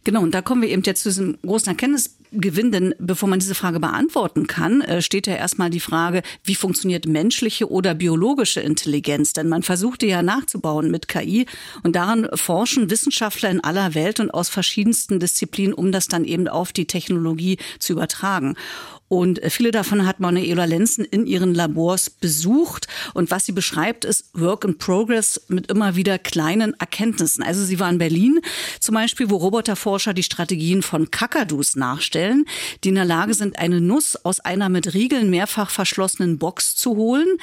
Genau, 0.04 0.22
und 0.22 0.34
da 0.34 0.42
kommen 0.42 0.62
wir 0.62 0.68
eben 0.68 0.82
jetzt 0.82 1.04
zu 1.04 1.08
diesem 1.08 1.38
großen 1.42 1.68
Erkenntnisgewinn, 1.68 2.72
denn 2.72 2.94
bevor 2.98 3.28
man 3.28 3.38
diese 3.38 3.54
Frage 3.54 3.80
beantworten 3.80 4.46
kann, 4.46 4.80
äh, 4.82 5.00
steht 5.00 5.26
ja 5.26 5.34
erstmal 5.34 5.70
die 5.70 5.80
Frage, 5.80 6.22
wie 6.44 6.54
funktioniert 6.54 7.06
menschliche 7.06 7.70
oder 7.70 7.94
biologische 7.94 8.60
Intelligenz? 8.60 9.32
Denn 9.32 9.48
man 9.48 9.62
versucht 9.62 10.02
die 10.02 10.06
ja 10.06 10.22
nachzubauen 10.22 10.90
mit 10.90 11.08
KI 11.08 11.46
und 11.82 11.96
daran 11.96 12.28
forschen 12.34 12.90
Wissenschaftler 12.90 13.50
in 13.50 13.62
aller 13.62 13.94
Welt 13.94 14.20
und 14.20 14.32
aus 14.32 14.48
verschiedensten 14.48 15.20
Disziplinen, 15.20 15.72
um 15.72 15.92
das 15.92 16.08
dann 16.08 16.24
eben 16.24 16.48
auf 16.48 16.72
die 16.72 16.86
Technologie 16.86 17.58
zu 17.78 17.92
übertragen. 17.92 18.56
Und 19.10 19.42
äh, 19.42 19.50
viele 19.50 19.72
davon 19.72 20.06
hat 20.06 20.20
Manuela 20.20 20.66
Lenzen 20.66 21.04
in 21.04 21.26
ihren 21.26 21.52
Labors 21.52 22.10
besucht. 22.10 22.86
Und 23.12 23.32
was 23.32 23.44
sie 23.44 23.50
beschreibt, 23.50 24.04
ist 24.04 24.26
Work 24.34 24.62
in 24.62 24.78
Progress 24.78 25.42
mit 25.48 25.68
immer 25.68 25.96
wieder 25.96 26.16
kleinen 26.16 26.78
Erkenntnissen. 26.78 27.42
Also 27.42 27.64
sie 27.64 27.80
war 27.80 27.90
in 27.90 27.98
Berlin 27.98 28.40
zum 28.78 28.94
Beispiel, 28.94 29.28
wo 29.28 29.36
Roboterforscher 29.36 30.14
die 30.14 30.22
Strategien 30.22 30.82
von 30.82 31.10
Kakadus 31.10 31.74
nachstellen, 31.74 32.44
die 32.84 32.90
in 32.90 32.94
der 32.94 33.04
Lage 33.04 33.34
sind, 33.34 33.58
eine 33.58 33.80
Nuss 33.80 34.14
aus 34.14 34.38
einer 34.38 34.68
mit 34.68 34.94
Riegeln 34.94 35.28
mehrfach 35.28 35.70
verschlossenen 35.70 36.38
Box 36.38 36.76
zu 36.76 36.94
holen. 36.94 37.36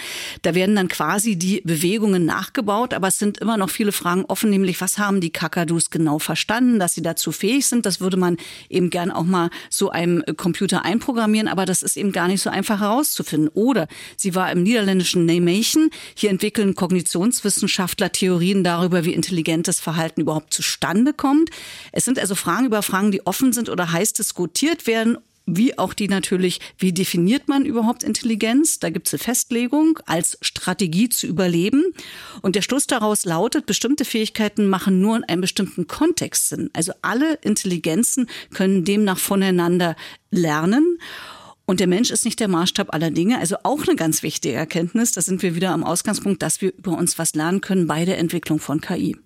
Da 0.43 0.55
werden 0.55 0.77
dann 0.77 0.87
quasi 0.87 1.35
die 1.35 1.59
Bewegungen 1.65 2.23
nachgebaut, 2.23 2.93
aber 2.93 3.09
es 3.09 3.19
sind 3.19 3.39
immer 3.39 3.57
noch 3.57 3.71
viele 3.71 3.91
Fragen 3.91 4.23
offen, 4.23 4.49
nämlich 4.49 4.79
was 4.79 4.99
haben 4.99 5.19
die 5.19 5.31
Kakadus 5.31 5.89
genau 5.89 6.17
verstanden, 6.17 6.79
dass 6.79 6.93
sie 6.93 7.01
dazu 7.01 7.33
fähig 7.33 7.65
sind. 7.65 7.85
Das 7.85 7.99
würde 7.99 8.15
man 8.15 8.37
eben 8.69 8.89
gern 8.89 9.11
auch 9.11 9.25
mal 9.25 9.49
so 9.69 9.89
einem 9.89 10.23
Computer 10.37 10.85
einprogrammieren 10.85 11.56
aber 11.57 11.65
das 11.65 11.81
ist 11.81 11.97
eben 11.97 12.11
gar 12.11 12.27
nicht 12.27 12.43
so 12.43 12.51
einfach 12.51 12.81
herauszufinden. 12.81 13.49
Oder 13.49 13.87
sie 14.15 14.35
war 14.35 14.51
im 14.51 14.61
niederländischen 14.61 15.25
Nijmegen. 15.25 15.89
Hier 16.13 16.29
entwickeln 16.29 16.75
Kognitionswissenschaftler 16.75 18.11
Theorien 18.11 18.63
darüber, 18.63 19.05
wie 19.05 19.13
intelligentes 19.13 19.79
Verhalten 19.79 20.21
überhaupt 20.21 20.53
zustande 20.53 21.13
kommt. 21.13 21.49
Es 21.91 22.05
sind 22.05 22.19
also 22.19 22.35
Fragen 22.35 22.67
über 22.67 22.83
Fragen, 22.83 23.11
die 23.11 23.25
offen 23.25 23.53
sind 23.53 23.69
oder 23.69 23.91
heiß 23.91 24.13
diskutiert 24.13 24.85
werden 24.85 25.17
wie 25.49 25.77
auch 25.77 25.93
die 25.93 26.09
natürlich, 26.09 26.59
wie 26.77 26.91
definiert 26.91 27.47
man 27.47 27.65
überhaupt 27.65 28.03
Intelligenz? 28.03 28.79
Da 28.79 28.89
gibt 28.89 29.07
es 29.07 29.13
eine 29.13 29.19
Festlegung 29.19 29.97
als 30.05 30.37
Strategie 30.41 31.07
zu 31.07 31.25
überleben. 31.25 31.85
Und 32.41 32.57
der 32.57 32.61
Schluss 32.61 32.85
daraus 32.85 33.23
lautet, 33.23 33.65
bestimmte 33.65 34.03
Fähigkeiten 34.03 34.67
machen 34.67 34.99
nur 34.99 35.15
in 35.15 35.23
einem 35.23 35.39
bestimmten 35.39 35.87
Kontext 35.87 36.49
Sinn. 36.49 36.69
Also 36.73 36.91
alle 37.01 37.35
Intelligenzen 37.35 38.29
können 38.53 38.83
demnach 38.83 39.17
voneinander 39.17 39.95
lernen. 40.31 40.99
Und 41.69 41.81
der 41.81 41.87
Mensch 41.87 42.11
ist 42.11 42.23
nicht 42.23 42.39
der 42.39 42.47
Maßstab 42.47 42.93
aller 42.93 43.11
Dinge. 43.11 43.39
Also 43.39 43.57
auch 43.63 43.85
eine 43.85 43.97
ganz 43.97 44.23
wichtige 44.23 44.55
Erkenntnis. 44.55 45.11
Da 45.11 45.21
sind 45.21 45.43
wir 45.43 45.53
wieder 45.53 45.71
am 45.71 45.83
Ausgangspunkt, 45.83 46.41
dass 46.41 46.61
wir 46.61 46.71
über 46.77 46.97
uns 46.97 47.19
was 47.19 47.35
lernen 47.35 47.59
können 47.59 47.87
bei 47.87 48.05
der 48.05 48.19
Entwicklung 48.19 48.59
von 48.59 48.79
KI. 48.79 49.17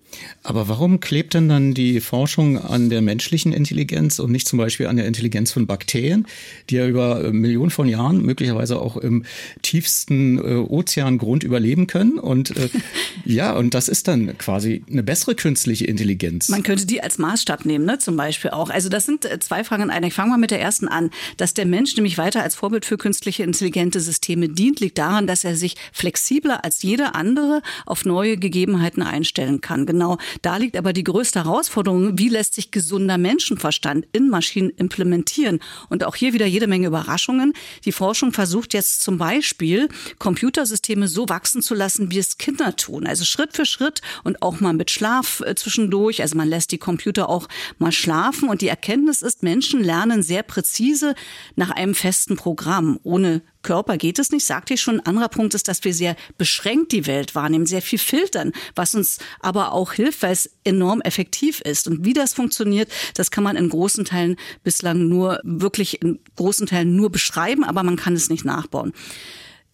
Aber 0.42 0.68
warum 0.68 1.00
klebt 1.00 1.34
denn 1.34 1.48
dann 1.48 1.72
die 1.72 2.00
Forschung 2.00 2.58
an 2.58 2.90
der 2.90 3.00
menschlichen 3.00 3.52
Intelligenz 3.52 4.18
und 4.18 4.30
nicht 4.30 4.46
zum 4.46 4.58
Beispiel 4.58 4.86
an 4.86 4.96
der 4.96 5.06
Intelligenz 5.06 5.52
von 5.52 5.66
Bakterien, 5.66 6.26
die 6.68 6.74
ja 6.76 6.86
über 6.86 7.24
äh, 7.24 7.32
Millionen 7.32 7.70
von 7.70 7.88
Jahren 7.88 8.20
möglicherweise 8.22 8.78
auch 8.78 8.96
im 8.96 9.24
tiefsten 9.62 10.38
äh, 10.38 10.56
Ozeangrund 10.56 11.44
überleben 11.44 11.86
können? 11.86 12.18
Und 12.18 12.56
äh, 12.56 12.68
ja, 13.24 13.54
und 13.54 13.74
das 13.74 13.88
ist 13.88 14.08
dann 14.08 14.36
quasi 14.36 14.84
eine 14.90 15.02
bessere 15.02 15.34
künstliche 15.34 15.86
Intelligenz. 15.86 16.48
Man 16.48 16.62
könnte 16.62 16.86
die 16.86 17.02
als 17.02 17.18
Maßstab 17.18 17.64
nehmen, 17.64 17.84
ne, 17.84 17.98
zum 17.98 18.16
Beispiel 18.16 18.50
auch. 18.50 18.68
Also 18.68 18.88
das 18.88 19.06
sind 19.06 19.24
äh, 19.24 19.38
zwei 19.38 19.64
Fragen 19.64 19.84
in 19.84 19.90
einer. 19.90 20.08
Ich 20.08 20.14
fange 20.14 20.30
mal 20.30 20.38
mit 20.38 20.50
der 20.50 20.60
ersten 20.60 20.88
an. 20.88 21.10
Dass 21.36 21.54
der 21.54 21.66
Mensch 21.66 21.96
nämlich 21.96 22.18
weiter 22.18 22.31
als 22.40 22.54
Vorbild 22.54 22.84
für 22.84 22.96
künstliche 22.96 23.42
intelligente 23.42 24.00
Systeme 24.00 24.48
dient, 24.48 24.80
liegt 24.80 24.98
daran, 24.98 25.26
dass 25.26 25.44
er 25.44 25.56
sich 25.56 25.74
flexibler 25.92 26.64
als 26.64 26.82
jeder 26.82 27.14
andere 27.14 27.62
auf 27.86 28.04
neue 28.04 28.36
Gegebenheiten 28.36 29.02
einstellen 29.02 29.60
kann. 29.60 29.84
Genau 29.86 30.12
Genau, 30.12 30.18
da 30.42 30.56
liegt 30.56 30.76
aber 30.76 30.92
die 30.92 31.04
größte 31.04 31.44
Herausforderung, 31.44 32.18
wie 32.18 32.28
lässt 32.28 32.54
sich 32.54 32.70
gesunder 32.70 33.18
Menschenverstand 33.18 34.06
in 34.12 34.28
Maschinen 34.28 34.70
implementieren? 34.70 35.60
Und 35.90 36.02
auch 36.02 36.16
hier 36.16 36.32
wieder 36.32 36.46
jede 36.46 36.66
Menge 36.66 36.88
Überraschungen. 36.88 37.52
Die 37.84 37.92
Forschung 37.92 38.32
versucht 38.32 38.74
jetzt 38.74 39.02
zum 39.02 39.16
Beispiel, 39.16 39.88
Computersysteme 40.18 41.06
so 41.06 41.28
wachsen 41.28 41.62
zu 41.62 41.74
lassen, 41.74 42.10
wie 42.10 42.18
es 42.18 42.36
Kinder 42.36 42.74
tun. 42.74 43.06
Also 43.06 43.24
Schritt 43.24 43.54
für 43.54 43.64
Schritt 43.64 44.00
und 44.24 44.42
auch 44.42 44.60
mal 44.60 44.72
mit 44.72 44.90
Schlaf 44.90 45.40
äh, 45.46 45.54
zwischendurch. 45.54 46.20
Also 46.20 46.36
man 46.36 46.48
lässt 46.48 46.72
die 46.72 46.78
Computer 46.78 47.28
auch 47.28 47.46
mal 47.78 47.92
schlafen. 47.92 48.48
Und 48.48 48.60
die 48.60 48.68
Erkenntnis 48.68 49.22
ist, 49.22 49.44
Menschen 49.44 49.84
lernen 49.84 50.24
sehr 50.24 50.42
präzise 50.42 51.14
nach 51.54 51.70
einem 51.70 51.94
festen 51.94 52.21
Programm, 52.26 52.98
ohne 53.02 53.42
Körper 53.62 53.96
geht 53.96 54.18
es 54.18 54.30
nicht, 54.30 54.44
sagte 54.44 54.74
ich 54.74 54.80
schon. 54.80 55.00
Ein 55.00 55.06
anderer 55.06 55.28
Punkt 55.28 55.54
ist, 55.54 55.68
dass 55.68 55.84
wir 55.84 55.94
sehr 55.94 56.16
beschränkt 56.38 56.92
die 56.92 57.06
Welt 57.06 57.34
wahrnehmen, 57.34 57.66
sehr 57.66 57.82
viel 57.82 57.98
filtern, 57.98 58.52
was 58.74 58.94
uns 58.94 59.18
aber 59.40 59.72
auch 59.72 59.92
hilft, 59.92 60.22
weil 60.22 60.32
es 60.32 60.50
enorm 60.64 61.00
effektiv 61.00 61.60
ist. 61.60 61.86
Und 61.88 62.04
wie 62.04 62.12
das 62.12 62.34
funktioniert, 62.34 62.90
das 63.14 63.30
kann 63.30 63.44
man 63.44 63.56
in 63.56 63.68
großen 63.68 64.04
Teilen 64.04 64.36
bislang 64.64 65.08
nur, 65.08 65.40
wirklich 65.44 66.02
in 66.02 66.18
großen 66.36 66.66
Teilen 66.66 66.96
nur 66.96 67.10
beschreiben, 67.10 67.64
aber 67.64 67.82
man 67.82 67.96
kann 67.96 68.14
es 68.14 68.30
nicht 68.30 68.44
nachbauen. 68.44 68.92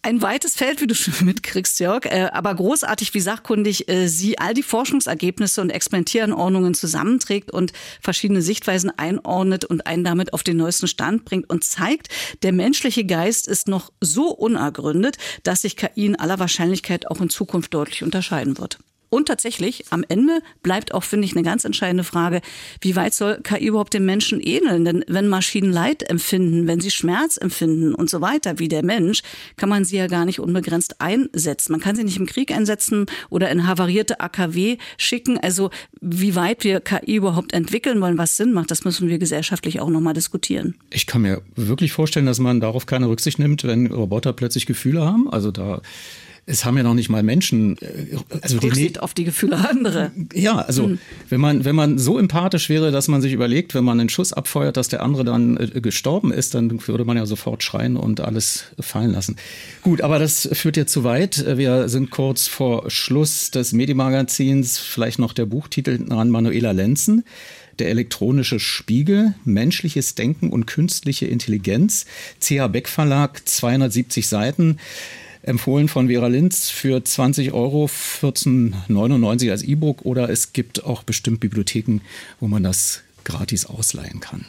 Ein 0.01 0.21
weites 0.21 0.55
Feld, 0.55 0.79
wie 0.79 0.87
du 0.87 0.95
schon 0.95 1.13
mitkriegst, 1.25 1.79
Jörg, 1.79 2.05
äh, 2.05 2.29
aber 2.31 2.55
großartig, 2.55 3.13
wie 3.13 3.19
sachkundig 3.19 3.89
äh, 3.89 4.07
sie 4.07 4.39
all 4.39 4.53
die 4.53 4.63
Forschungsergebnisse 4.63 5.59
und 5.59 5.71
Experimentierenordnungen 5.71 6.73
zusammenträgt 6.73 7.51
und 7.51 7.73
verschiedene 8.01 8.41
Sichtweisen 8.41 8.91
einordnet 8.97 9.65
und 9.65 9.85
einen 9.87 10.05
damit 10.05 10.33
auf 10.33 10.43
den 10.43 10.57
neuesten 10.57 10.87
Stand 10.87 11.25
bringt 11.25 11.49
und 11.49 11.65
zeigt, 11.65 12.07
der 12.43 12.53
menschliche 12.53 13.05
Geist 13.05 13.47
ist 13.47 13.67
noch 13.67 13.91
so 13.99 14.29
unergründet, 14.29 15.17
dass 15.43 15.63
sich 15.63 15.75
KI 15.75 16.05
in 16.05 16.15
aller 16.15 16.39
Wahrscheinlichkeit 16.39 17.07
auch 17.07 17.19
in 17.19 17.29
Zukunft 17.29 17.73
deutlich 17.73 18.03
unterscheiden 18.03 18.57
wird. 18.57 18.79
Und 19.09 19.27
tatsächlich, 19.27 19.85
am 19.89 20.03
Ende 20.07 20.41
bleibt 20.61 20.93
auch, 20.93 21.03
finde 21.03 21.25
ich, 21.25 21.33
eine 21.33 21.43
ganz 21.43 21.65
entscheidende 21.65 22.03
Frage, 22.03 22.41
wie 22.81 22.95
weit 22.95 23.13
soll 23.13 23.39
KI 23.41 23.67
überhaupt 23.67 23.93
dem 23.93 24.05
Menschen 24.05 24.39
ähneln? 24.39 24.85
Denn 24.85 25.03
wenn 25.07 25.27
Maschinen 25.27 25.71
Leid 25.71 26.07
empfinden, 26.09 26.67
wenn 26.67 26.79
sie 26.79 26.91
Schmerz 26.91 27.37
empfinden 27.37 27.95
und 27.95 28.09
so 28.09 28.21
weiter 28.21 28.59
wie 28.59 28.67
der 28.67 28.85
Mensch, 28.85 29.21
kann 29.57 29.69
man 29.69 29.83
sie 29.85 29.97
ja 29.97 30.07
gar 30.07 30.25
nicht 30.25 30.39
unbegrenzt 30.39 31.01
einsetzen. 31.01 31.71
Man 31.71 31.81
kann 31.81 31.95
sie 31.95 32.03
nicht 32.03 32.17
im 32.17 32.25
Krieg 32.25 32.51
einsetzen 32.51 33.07
oder 33.29 33.49
in 33.49 33.67
havarierte 33.67 34.19
AKW 34.19 34.77
schicken. 34.97 35.39
Also 35.39 35.71
wie 36.01 36.35
weit 36.35 36.63
wir 36.63 36.79
KI 36.79 37.15
überhaupt 37.15 37.53
entwickeln 37.53 38.01
wollen, 38.01 38.17
was 38.17 38.37
Sinn 38.37 38.53
macht, 38.53 38.69
das 38.69 38.85
müssen 38.85 39.09
wir 39.09 39.17
gesellschaftlich 39.17 39.79
auch 39.79 39.89
nochmal 39.89 40.13
diskutieren. 40.13 40.75
Ich 40.91 41.07
kann 41.07 41.23
mir 41.23 41.41
wirklich 41.55 41.91
vorstellen, 41.91 42.25
dass 42.25 42.39
man 42.39 42.59
darauf 42.59 42.85
keine 42.85 43.09
Rücksicht 43.09 43.39
nimmt, 43.39 43.63
wenn 43.63 43.87
Roboter 43.87 44.33
plötzlich 44.33 44.65
Gefühle 44.65 45.01
haben. 45.01 45.29
Also 45.29 45.51
da 45.51 45.81
es 46.49 46.65
haben 46.65 46.77
ja 46.77 46.83
noch 46.83 46.95
nicht 46.95 47.09
mal 47.09 47.21
Menschen, 47.21 47.77
äh, 47.77 48.17
also 48.41 48.57
die 48.57 48.67
Rücksicht 48.67 49.01
auf 49.01 49.13
die 49.13 49.23
Gefühle 49.23 49.57
anderer. 49.69 50.11
Ja, 50.33 50.57
also 50.57 50.85
hm. 50.85 50.99
wenn 51.29 51.39
man 51.39 51.63
wenn 51.65 51.75
man 51.75 51.99
so 51.99 52.17
empathisch 52.17 52.69
wäre, 52.69 52.91
dass 52.91 53.07
man 53.07 53.21
sich 53.21 53.33
überlegt, 53.33 53.75
wenn 53.75 53.83
man 53.83 53.99
einen 53.99 54.09
Schuss 54.09 54.33
abfeuert, 54.33 54.75
dass 54.75 54.87
der 54.87 55.03
andere 55.03 55.23
dann 55.23 55.57
äh, 55.57 55.79
gestorben 55.79 56.31
ist, 56.33 56.55
dann 56.55 56.87
würde 56.87 57.05
man 57.05 57.17
ja 57.17 57.25
sofort 57.25 57.63
schreien 57.63 57.95
und 57.95 58.19
alles 58.19 58.65
fallen 58.79 59.11
lassen. 59.11 59.35
Gut, 59.83 60.01
aber 60.01 60.19
das 60.19 60.49
führt 60.51 60.75
jetzt 60.75 60.91
zu 60.91 61.03
weit. 61.03 61.45
Wir 61.57 61.87
sind 61.87 62.09
kurz 62.09 62.47
vor 62.47 62.89
Schluss 62.89 63.51
des 63.51 63.71
Medienmagazins. 63.71 64.79
Vielleicht 64.79 65.19
noch 65.19 65.33
der 65.33 65.45
Buchtitel 65.45 66.11
an 66.11 66.29
Manuela 66.29 66.71
Lenzen. 66.71 67.23
Der 67.77 67.89
elektronische 67.89 68.59
Spiegel, 68.59 69.35
menschliches 69.45 70.15
Denken 70.15 70.49
und 70.49 70.65
künstliche 70.65 71.27
Intelligenz. 71.27 72.05
CH 72.41 72.67
Beck 72.67 72.89
Verlag, 72.89 73.47
270 73.47 74.27
Seiten 74.27 74.77
empfohlen 75.43 75.87
von 75.87 76.07
Vera 76.07 76.27
Linz 76.27 76.69
für 76.69 77.03
20 77.03 77.53
Euro, 77.53 77.85
14,99 77.85 79.51
als 79.51 79.63
E-Book 79.63 80.03
oder 80.03 80.29
es 80.29 80.53
gibt 80.53 80.83
auch 80.83 81.03
bestimmt 81.03 81.39
Bibliotheken, 81.39 81.99
wo 82.39 82.47
man 82.47 82.63
das 82.63 83.01
gratis 83.23 83.65
ausleihen 83.65 84.19
kann. 84.19 84.45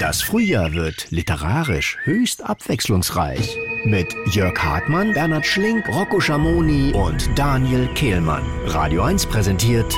Das 0.00 0.22
Frühjahr 0.22 0.72
wird 0.72 1.10
literarisch 1.10 1.98
höchst 2.04 2.44
abwechslungsreich. 2.44 3.56
Mit 3.84 4.14
Jörg 4.32 4.58
Hartmann, 4.58 5.12
Bernhard 5.12 5.46
Schlink, 5.46 5.88
Rocco 5.88 6.20
Schamoni 6.20 6.92
und 6.92 7.28
Daniel 7.36 7.88
Kehlmann. 7.94 8.44
Radio 8.66 9.02
1 9.02 9.26
präsentiert 9.26 9.94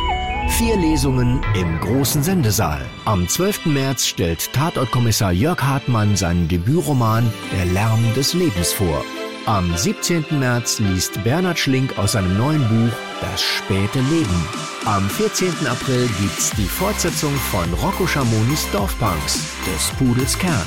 Vier 0.48 0.76
Lesungen 0.76 1.40
im 1.54 1.80
großen 1.80 2.22
Sendesaal. 2.22 2.84
Am 3.04 3.28
12. 3.28 3.66
März 3.66 4.06
stellt 4.06 4.52
Tatortkommissar 4.52 5.32
Jörg 5.32 5.60
Hartmann 5.62 6.16
seinen 6.16 6.48
Debütroman 6.48 7.32
Der 7.52 7.66
Lärm 7.66 8.02
des 8.14 8.32
Lebens 8.32 8.72
vor. 8.72 9.04
Am 9.46 9.76
17. 9.76 10.24
März 10.40 10.80
liest 10.80 11.22
Bernhard 11.22 11.56
Schlink 11.56 11.96
aus 12.00 12.12
seinem 12.12 12.36
neuen 12.36 12.66
Buch 12.68 12.96
Das 13.20 13.40
späte 13.40 14.00
Leben. 14.00 14.48
Am 14.86 15.08
14. 15.08 15.68
April 15.68 16.08
gibt's 16.20 16.50
die 16.50 16.66
Fortsetzung 16.66 17.32
von 17.52 17.72
Rocco 17.74 18.08
Schamonis 18.08 18.68
Dorfpunks, 18.72 19.46
des 19.64 19.90
Pudels 19.98 20.36
Kern. 20.36 20.66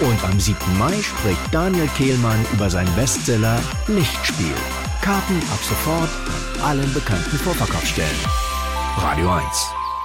Und 0.00 0.24
am 0.24 0.38
7. 0.38 0.58
Mai 0.76 0.92
spricht 1.00 1.40
Daniel 1.52 1.88
Kehlmann 1.96 2.44
über 2.52 2.68
seinen 2.68 2.94
Bestseller 2.96 3.58
Lichtspiel. 3.86 4.54
Karten 5.00 5.38
ab 5.50 5.60
sofort 5.62 6.10
an 6.58 6.78
allen 6.78 6.92
bekannten 6.92 7.38
Vorverkaufsstellen. 7.38 8.10
Radio 8.98 9.30
1. 9.30 9.44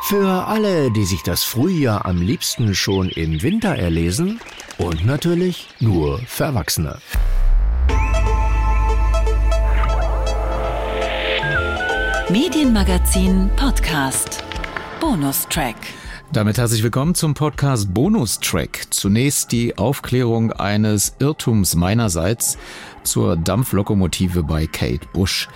Für 0.04 0.48
alle, 0.48 0.92
die 0.92 1.04
sich 1.04 1.24
das 1.24 1.44
Frühjahr 1.44 2.06
am 2.06 2.22
liebsten 2.22 2.74
schon 2.74 3.10
im 3.10 3.42
Winter 3.42 3.76
erlesen 3.76 4.40
und 4.78 5.06
natürlich 5.06 5.68
nur 5.82 6.20
für 6.20 6.46
Erwachsene. 6.46 7.00
Medienmagazin 12.32 13.50
Podcast. 13.56 14.44
Bonustrack. 15.00 15.76
Damit 16.32 16.60
herzlich 16.60 16.84
willkommen 16.84 17.16
zum 17.16 17.34
Podcast 17.34 17.92
Bonustrack. 17.92 18.86
Zunächst 18.92 19.52
die 19.52 19.80
Aufklärung 19.80 20.54
eines 20.54 21.16
Irrtums 21.18 21.74
meinerseits 21.74 22.60
zur 23.04 23.36
Dampflokomotive 23.36 24.44
bei 24.44 24.68
Kate 24.68 25.08
Bush. 25.12 25.48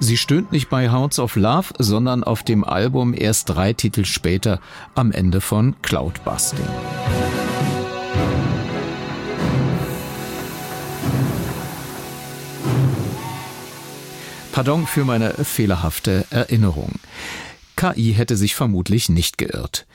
Sie 0.00 0.16
stöhnt 0.16 0.52
nicht 0.52 0.70
bei 0.70 0.90
Hounds 0.90 1.18
of 1.18 1.36
Love, 1.36 1.74
sondern 1.78 2.24
auf 2.24 2.42
dem 2.42 2.64
Album 2.64 3.12
erst 3.14 3.50
drei 3.50 3.74
Titel 3.74 4.06
später 4.06 4.58
am 4.94 5.12
Ende 5.12 5.42
von 5.42 5.76
Cloudbusting. 5.82 6.64
Pardon 14.52 14.86
für 14.86 15.04
meine 15.04 15.32
fehlerhafte 15.32 16.26
Erinnerung. 16.28 16.92
KI 17.74 18.12
hätte 18.12 18.36
sich 18.36 18.54
vermutlich 18.54 19.08
nicht 19.08 19.38
geirrt. 19.38 19.86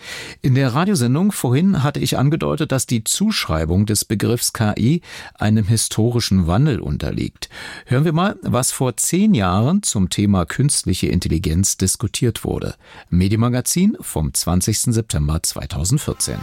In 0.41 0.55
der 0.55 0.73
Radiosendung 0.73 1.31
vorhin 1.31 1.83
hatte 1.83 1.99
ich 1.99 2.17
angedeutet, 2.17 2.71
dass 2.71 2.87
die 2.87 3.03
Zuschreibung 3.03 3.85
des 3.85 4.03
Begriffs 4.03 4.53
KI 4.53 5.01
einem 5.35 5.65
historischen 5.65 6.47
Wandel 6.47 6.79
unterliegt. 6.79 7.49
Hören 7.85 8.03
wir 8.03 8.13
mal, 8.13 8.35
was 8.41 8.71
vor 8.71 8.97
zehn 8.97 9.35
Jahren 9.35 9.83
zum 9.83 10.09
Thema 10.09 10.45
künstliche 10.45 11.07
Intelligenz 11.07 11.77
diskutiert 11.77 12.43
wurde. 12.43 12.75
Medienmagazin 13.09 13.95
vom 14.01 14.33
20. 14.33 14.79
September 14.79 15.41
2014. 15.43 16.39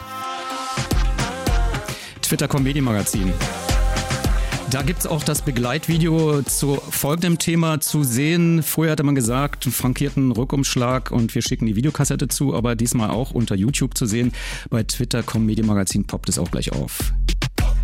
Twitter.com 2.23 2.62
Medienmagazin. 2.62 3.33
Da 4.75 4.83
gibt 4.83 4.99
es 4.99 5.07
auch 5.07 5.22
das 5.22 5.43
Begleitvideo 5.43 6.43
zu 6.43 6.75
folgendem 6.75 7.39
Thema 7.39 7.79
zu 7.79 8.03
sehen. 8.03 8.61
Vorher 8.64 8.91
hatte 8.91 9.05
man 9.05 9.14
gesagt, 9.14 9.66
frankierten 9.66 10.33
Rückumschlag 10.33 11.12
und 11.12 11.33
wir 11.33 11.43
schicken 11.43 11.66
die 11.66 11.77
Videokassette 11.77 12.27
zu, 12.27 12.57
aber 12.57 12.75
diesmal 12.75 13.11
auch 13.11 13.31
unter 13.31 13.55
YouTube 13.55 13.97
zu 13.97 14.05
sehen. 14.05 14.33
Bei 14.70 14.83
Twitter, 14.83 15.22
kommen 15.22 15.47
Medienmagazin 15.47 16.09
poppt 16.09 16.29
es 16.29 16.41
auch 16.41 16.51
gleich 16.51 16.72
auf. 16.72 17.14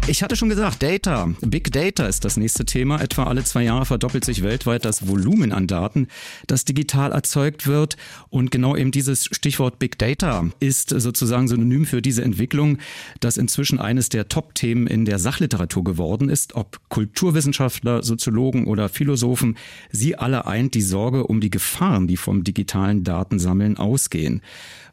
Ich 0.07 0.25
hatte 0.25 0.35
schon 0.35 0.49
gesagt, 0.49 0.83
Data, 0.83 1.29
Big 1.41 1.71
Data 1.73 2.07
ist 2.07 2.25
das 2.25 2.37
nächste 2.37 2.65
Thema. 2.65 3.01
Etwa 3.01 3.25
alle 3.25 3.45
zwei 3.45 3.63
Jahre 3.63 3.87
verdoppelt 3.87 4.25
sich 4.25 4.43
weltweit 4.43 4.85
das 4.85 5.07
Volumen 5.07 5.53
an 5.53 5.69
Daten, 5.69 6.09
das 6.49 6.65
digital 6.65 7.13
erzeugt 7.13 7.69
wird. 7.69 7.97
Und 8.29 8.51
genau 8.51 8.75
eben 8.75 8.91
dieses 8.91 9.27
Stichwort 9.27 9.79
Big 9.79 9.99
Data 9.99 10.47
ist 10.59 10.89
sozusagen 10.91 11.47
synonym 11.47 11.87
für 11.87 12.03
diese 12.03 12.25
Entwicklung, 12.25 12.79
das 13.21 13.37
inzwischen 13.37 13.79
eines 13.79 14.09
der 14.09 14.29
Top-Themen 14.29 14.89
in 14.89 15.05
der 15.05 15.21
Sachliteratur 15.21 15.85
geworden 15.85 16.29
ist. 16.29 16.57
Ob 16.57 16.81
Kulturwissenschaftler, 16.89 18.03
Soziologen 18.03 18.67
oder 18.67 18.89
Philosophen, 18.89 19.57
sie 19.93 20.17
alle 20.17 20.47
eint 20.47 20.75
die 20.75 20.83
Sorge 20.83 21.27
um 21.27 21.41
die 21.41 21.51
Gefahren, 21.51 22.09
die 22.09 22.17
vom 22.17 22.43
digitalen 22.43 23.05
Datensammeln 23.05 23.77
ausgehen. 23.77 24.43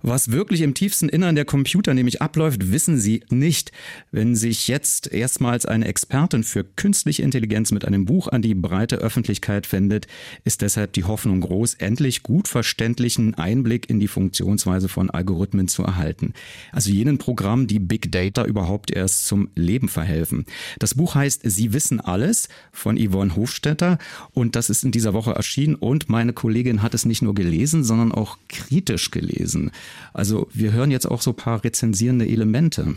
Was 0.01 0.31
wirklich 0.31 0.61
im 0.61 0.73
tiefsten 0.73 1.09
Innern 1.09 1.35
der 1.35 1.45
Computer 1.45 1.93
nämlich 1.93 2.21
abläuft, 2.21 2.71
wissen 2.71 2.97
sie 2.97 3.23
nicht. 3.29 3.71
Wenn 4.11 4.35
sich 4.35 4.67
jetzt 4.67 5.11
erstmals 5.11 5.65
eine 5.65 5.87
Expertin 5.87 6.43
für 6.43 6.63
künstliche 6.63 7.23
Intelligenz 7.23 7.71
mit 7.71 7.85
einem 7.85 8.05
Buch 8.05 8.27
an 8.27 8.41
die 8.41 8.53
breite 8.53 8.97
Öffentlichkeit 8.97 9.71
wendet, 9.71 10.07
ist 10.43 10.61
deshalb 10.61 10.93
die 10.93 11.03
Hoffnung 11.03 11.41
groß, 11.41 11.75
endlich 11.75 12.23
gut 12.23 12.47
verständlichen 12.47 13.35
Einblick 13.35 13.89
in 13.89 13.99
die 13.99 14.07
Funktionsweise 14.07 14.87
von 14.87 15.09
Algorithmen 15.09 15.67
zu 15.67 15.83
erhalten. 15.83 16.33
Also 16.71 16.91
jenen 16.91 17.17
Programmen, 17.17 17.67
die 17.67 17.79
Big 17.79 18.11
Data 18.11 18.45
überhaupt 18.45 18.91
erst 18.91 19.27
zum 19.27 19.49
Leben 19.55 19.89
verhelfen. 19.89 20.45
Das 20.79 20.95
Buch 20.95 21.15
heißt 21.15 21.41
Sie 21.43 21.73
wissen 21.73 21.99
alles 21.99 22.49
von 22.71 22.97
Yvonne 22.97 23.35
Hofstetter 23.35 23.97
und 24.33 24.55
das 24.55 24.69
ist 24.69 24.83
in 24.83 24.91
dieser 24.91 25.13
Woche 25.13 25.31
erschienen 25.31 25.75
und 25.75 26.09
meine 26.09 26.33
Kollegin 26.33 26.81
hat 26.81 26.93
es 26.93 27.05
nicht 27.05 27.21
nur 27.21 27.33
gelesen, 27.33 27.83
sondern 27.83 28.11
auch 28.11 28.37
kritisch 28.47 29.11
gelesen. 29.11 29.71
Also 30.13 30.47
wir 30.53 30.71
hören 30.71 30.91
jetzt 30.91 31.05
auch 31.05 31.21
so 31.21 31.31
ein 31.31 31.35
paar 31.35 31.63
rezensierende 31.63 32.27
Elemente. 32.27 32.95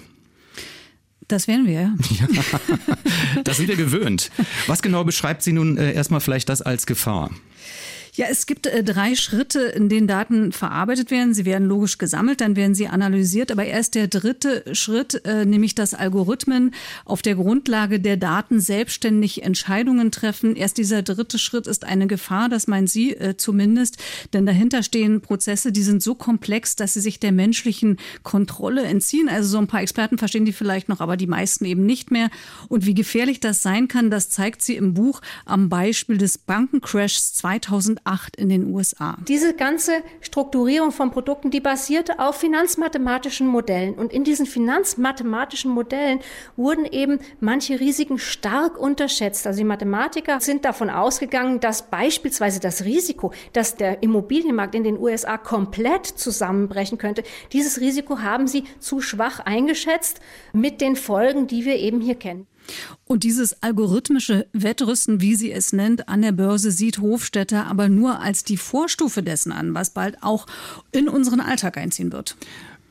Das 1.29 1.47
wären 1.47 1.67
wir, 1.67 1.73
ja. 1.73 1.81
ja. 2.21 3.43
Das 3.45 3.57
sind 3.57 3.69
wir 3.69 3.77
gewöhnt. 3.77 4.31
Was 4.67 4.83
genau 4.83 5.05
beschreibt 5.05 5.43
sie 5.43 5.53
nun 5.53 5.77
äh, 5.77 5.93
erstmal 5.93 6.21
vielleicht 6.21 6.49
das 6.49 6.61
als 6.61 6.87
Gefahr? 6.87 7.31
Ja, 8.21 8.27
es 8.31 8.45
gibt 8.45 8.67
äh, 8.67 8.85
drei 8.85 9.15
Schritte, 9.15 9.61
in 9.61 9.89
denen 9.89 10.07
Daten 10.07 10.53
verarbeitet 10.53 11.11
werden. 11.11 11.33
Sie 11.33 11.47
werden 11.47 11.67
logisch 11.67 11.97
gesammelt, 11.97 12.43
dann 12.43 12.55
werden 12.55 12.75
sie 12.75 12.87
analysiert. 12.87 13.51
Aber 13.51 13.65
erst 13.65 13.95
der 13.95 14.09
dritte 14.09 14.63
Schritt, 14.75 15.25
äh, 15.25 15.47
nämlich 15.47 15.75
dass 15.75 15.95
Algorithmen 15.95 16.75
auf 17.07 17.23
der 17.23 17.35
Grundlage 17.35 17.99
der 17.99 18.19
Daten 18.19 18.61
selbstständig 18.61 19.43
Entscheidungen 19.43 20.11
treffen. 20.11 20.55
Erst 20.55 20.77
dieser 20.77 21.01
dritte 21.01 21.39
Schritt 21.39 21.67
ist 21.67 21.87
eine 21.87 22.07
Gefahr, 22.07 22.51
das 22.51 22.67
meinen 22.67 22.89
Sie 22.89 23.17
äh, 23.17 23.39
zumindest. 23.39 23.97
Denn 24.35 24.45
dahinter 24.45 24.83
stehen 24.83 25.23
Prozesse, 25.23 25.73
die 25.73 25.83
sind 25.83 26.03
so 26.03 26.15
komplex, 26.15 26.77
dass 26.77 26.93
sie 26.93 27.01
sich 27.01 27.21
der 27.21 27.33
menschlichen 27.33 27.97
Kontrolle 28.23 28.83
entziehen. 28.83 29.31
Also 29.31 29.49
so 29.49 29.57
ein 29.57 29.67
paar 29.67 29.81
Experten 29.81 30.19
verstehen 30.19 30.45
die 30.45 30.53
vielleicht 30.53 30.91
noch, 30.91 31.01
aber 31.01 31.17
die 31.17 31.27
meisten 31.27 31.65
eben 31.65 31.87
nicht 31.87 32.11
mehr. 32.11 32.29
Und 32.69 32.85
wie 32.85 32.93
gefährlich 32.93 33.41
das 33.41 33.63
sein 33.63 33.89
kann, 33.89 34.11
das 34.11 34.29
zeigt 34.29 34.61
sie 34.61 34.77
im 34.77 34.93
Buch 34.93 35.23
am 35.47 35.71
Beispiel 35.71 36.19
des 36.19 36.37
Bankencrashs 36.37 37.33
2008 37.33 38.10
2008 38.11 38.37
in 38.37 38.49
den 38.49 38.75
USA. 38.75 39.17
Diese 39.29 39.55
ganze 39.55 40.03
Strukturierung 40.21 40.93
von 40.93 41.11
Produkten, 41.11 41.51
die 41.51 41.61
basierte 41.61 42.19
auf 42.19 42.37
finanzmathematischen 42.37 43.47
Modellen. 43.47 43.95
Und 43.95 44.13
in 44.13 44.25
diesen 44.25 44.47
finanzmathematischen 44.47 45.71
Modellen 45.71 46.21
wurden 46.57 46.85
eben 46.85 47.21
manche 47.41 47.79
Risiken 47.79 48.19
stark 48.19 48.79
unterschätzt. 48.79 49.47
Also 49.47 49.59
die 49.59 49.65
Mathematiker 49.65 50.41
sind 50.41 50.65
davon 50.65 50.91
ausgegangen, 50.91 51.61
dass 51.61 51.91
beispielsweise 51.91 52.61
das 52.61 52.85
Risiko, 52.85 53.33
dass 53.53 53.77
der 53.77 54.03
Immobilienmarkt 54.03 54.75
in 54.75 54.85
den 54.85 54.99
USA 54.99 55.39
komplett 55.39 56.07
zusammenbrechen 56.07 56.99
könnte, 56.99 57.23
dieses 57.53 57.81
Risiko 57.81 58.21
haben 58.21 58.47
sie 58.47 58.65
zu 58.79 59.01
schwach 59.01 59.41
eingeschätzt 59.41 60.21
mit 60.53 60.81
den 60.81 60.97
Folgen, 60.97 61.47
die 61.47 61.65
wir 61.65 61.77
eben 61.77 62.01
hier 62.01 62.17
kennen. 62.17 62.47
Und 63.05 63.25
dieses 63.25 63.63
algorithmische 63.63 64.47
Wettrüsten, 64.53 65.21
wie 65.21 65.35
sie 65.35 65.53
es 65.53 65.73
nennt, 65.73 66.09
an 66.09 66.23
der 66.23 66.33
Börse 66.33 66.71
sieht 66.71 66.99
Hofstetter 66.99 67.67
aber 67.67 67.89
nur 67.89 68.21
als 68.21 68.45
die 68.45 68.57
Vorstufe 68.57 69.23
dessen 69.23 69.53
an, 69.53 69.75
was 69.75 69.91
bald 69.91 70.23
auch 70.23 70.47
in 70.93 71.09
unseren 71.09 71.41
Alltag 71.41 71.77
einziehen 71.77 72.13
wird. 72.13 72.37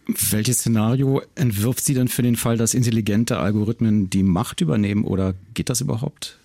Welches 0.07 0.59
Szenario 0.59 1.21
entwirft 1.36 1.86
sie 1.86 1.93
denn 1.93 2.07
für 2.07 2.23
den 2.23 2.36
Fall, 2.36 2.57
dass 2.57 2.73
intelligente 2.73 3.38
Algorithmen 3.38 4.09
die 4.09 4.23
Macht 4.23 4.59
übernehmen 4.59 5.03
oder 5.03 5.36
geht 5.53 5.69
das 5.69 5.82
überhaupt? 5.82 6.39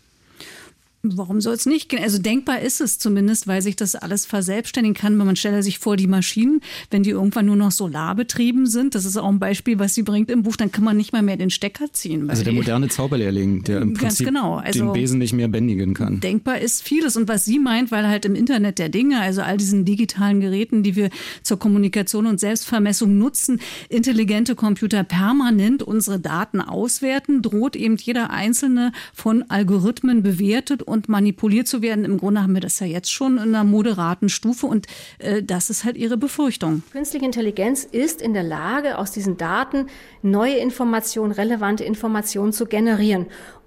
Warum 1.05 1.41
soll 1.41 1.55
es 1.55 1.67
nicht 1.67 1.91
gehen? 1.91 2.03
Also 2.03 2.19
denkbar 2.19 2.61
ist 2.61 2.81
es 2.81 2.99
zumindest, 2.99 3.47
weil 3.47 3.61
sich 3.61 3.77
das 3.77 3.95
alles 3.95 4.25
verselbstständigen 4.25 4.95
kann. 4.95 5.17
Man 5.17 5.37
stelle 5.37 5.63
sich 5.63 5.79
vor, 5.79 5.97
die 5.97 6.07
Maschinen, 6.07 6.61
wenn 6.91 7.03
die 7.03 7.11
irgendwann 7.11 7.47
nur 7.47 7.57
noch 7.57 7.71
solarbetrieben 7.71 8.67
sind, 8.67 8.95
das 8.95 9.05
ist 9.05 9.17
auch 9.17 9.29
ein 9.29 9.39
Beispiel, 9.39 9.79
was 9.79 9.95
sie 9.95 10.03
bringt 10.03 10.31
im 10.31 10.43
Buch, 10.43 10.57
dann 10.57 10.73
kann 10.73 10.83
man 10.83 10.97
nicht 10.97 11.13
mal 11.13 11.23
mehr 11.23 11.37
den 11.37 11.51
Stecker 11.51 11.93
ziehen. 11.93 12.31
Also 12.31 12.43
der 12.43 12.55
moderne 12.55 12.89
Zauberlehrling, 12.89 13.65
der 13.65 13.83
im 13.83 13.95
Prinzip 13.95 14.27
genau. 14.27 14.57
also 14.57 14.79
den 14.79 14.93
Besen 14.93 15.19
nicht 15.19 15.35
mehr 15.35 15.49
bändigen 15.49 15.93
kann. 15.93 16.21
Denkbar 16.21 16.59
ist 16.61 16.83
vieles. 16.83 17.17
Und 17.17 17.29
was 17.29 17.45
sie 17.45 17.59
meint, 17.59 17.91
weil 17.91 18.09
halt 18.09 18.25
im 18.25 18.35
Internet 18.35 18.79
der 18.79 18.89
Dinge, 18.89 19.21
also 19.21 19.43
all 19.43 19.59
diesen 19.59 19.85
digitalen 19.85 20.41
Geräten, 20.41 20.83
die 20.83 20.97
wir 20.97 21.11
zur 21.43 21.59
Kommunikation 21.59 22.27
und 22.27 22.41
Selbstvermessung 22.41 23.19
nutzen, 23.19 23.61
intelligente 23.89 24.55
Computer 24.55 25.05
permanent 25.05 25.83
unsere 25.83 26.19
Daten 26.19 26.61
auswerten, 26.61 27.43
droht 27.43 27.77
eben 27.77 27.97
jeder 27.97 28.31
einzelne 28.31 28.93
von 29.13 29.45
Algorithmen 29.51 30.23
bewertet 30.23 30.83
und 30.83 30.94
manipuliert 31.09 31.69
zu 31.69 31.83
werden. 31.83 32.05
Im 32.05 32.19
Grunde 32.19 32.43
haben 32.43 32.55
wir 32.55 32.61
das 32.61 32.81
ja 32.81 32.87
jetzt 32.87 33.13
schon 33.13 33.37
in 33.37 33.55
einer 33.55 33.65
moderaten 33.65 34.29
Stufe 34.29 34.67
und 34.67 34.87
äh, 35.19 35.43
das 35.43 35.71
ist 35.71 35.85
halt 35.85 35.97
ihre 35.97 36.17
Befürchtung. 36.17 36.83
Künstliche 36.93 37.25
Intelligenz 37.25 37.85
ist 37.85 38.23
in 38.23 38.35
der 38.35 38.43
Lage, 38.43 38.99
aus 38.99 39.13
diesen 39.13 39.37
Daten 39.37 39.87
neue 40.23 40.57
Informationen, 40.57 41.33
relevante 41.33 41.85
Informationen 41.85 42.53
zu 42.53 42.67
generieren. 42.67 43.27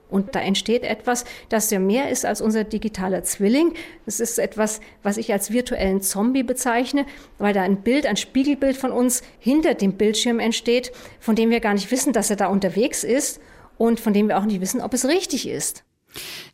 Und 0.10 0.36
da 0.36 0.40
entsteht 0.40 0.84
etwas, 0.84 1.26
das 1.50 1.70
ja 1.70 1.80
mehr 1.80 2.10
ist 2.10 2.26
als 2.26 2.40
unser 2.40 2.64
digitaler 2.64 3.24
Zwilling. 3.24 3.74
Das 4.06 4.20
ist 4.20 4.40
etwas, 4.40 4.80
was 5.04 5.18
ich 5.18 5.34
als 5.34 5.52
virtuellen 5.52 6.02
Zombie 6.02 6.44
bezeichne, 6.44 7.06
weil 7.38 7.54
da 7.54 7.62
ein 7.62 7.82
Bild, 7.82 8.06
ein 8.06 8.16
Spiegelbild 8.16 8.78
von 8.78 8.92
uns 8.92 9.22
hinter 9.40 9.74
dem 9.74 9.94
Bildschirm 9.94 10.40
entsteht, 10.40 10.92
von 11.20 11.36
dem 11.36 11.50
wir 11.50 11.60
gar 11.60 11.74
nicht 11.74 11.92
wissen, 11.92 12.14
dass 12.14 12.30
er 12.30 12.38
da 12.38 12.48
unterwegs 12.48 13.04
ist 13.04 13.42
und 13.78 14.00
von 14.00 14.14
dem 14.14 14.30
wir 14.30 14.38
auch 14.38 14.46
nicht 14.46 14.62
wissen, 14.62 14.82
ob 14.82 14.94
es 14.94 15.06
richtig 15.06 15.48
ist. 15.48 15.84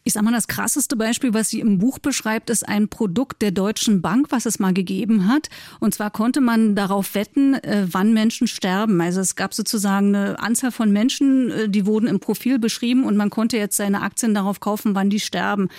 Ich 0.04 0.14
sag 0.14 0.24
mal, 0.24 0.34
das 0.34 0.48
krasseste 0.48 0.96
Beispiel, 0.96 1.34
was 1.34 1.50
sie 1.50 1.60
im 1.60 1.80
Buch 1.80 2.00
beschreibt, 2.00 2.50
ist 2.50 2.68
ein 2.68 2.88
Produkt 2.90 3.42
der 3.42 3.52
Deutschen 3.52 4.02
Bank, 4.02 4.28
was 4.30 4.46
es 4.46 4.60
mal 4.60 4.74
gegeben 4.74 5.28
hat. 5.28 5.50
Und 5.80 5.94
zwar 5.94 6.12
konnte 6.12 6.42
man 6.42 6.76
darauf 6.76 7.16
wetten, 7.16 7.56
äh, 7.56 7.88
wann 7.90 8.14
Menschen 8.14 8.48
sterben. 8.48 9.00
Also 9.02 9.22
es 9.22 9.36
gab 9.36 9.54
sozusagen 9.54 10.16
eine 10.16 10.40
Anzahl 10.40 10.72
von 10.72 10.92
Menschen, 10.92 11.52
äh, 11.52 11.70
die 11.70 11.86
wurden 11.86 12.08
im 12.08 12.20
Profil 12.20 12.60
beschrieben 12.60 13.06
und 13.06 13.18
man 13.18 13.30
konnte 13.30 13.58
jetzt 13.58 13.78
seine 13.78 14.02
Aktien 14.02 14.34
darauf 14.34 14.60
kaufen, 14.60 14.96
wann 14.96 15.10
die 15.10 15.20
sterben. 15.20 15.70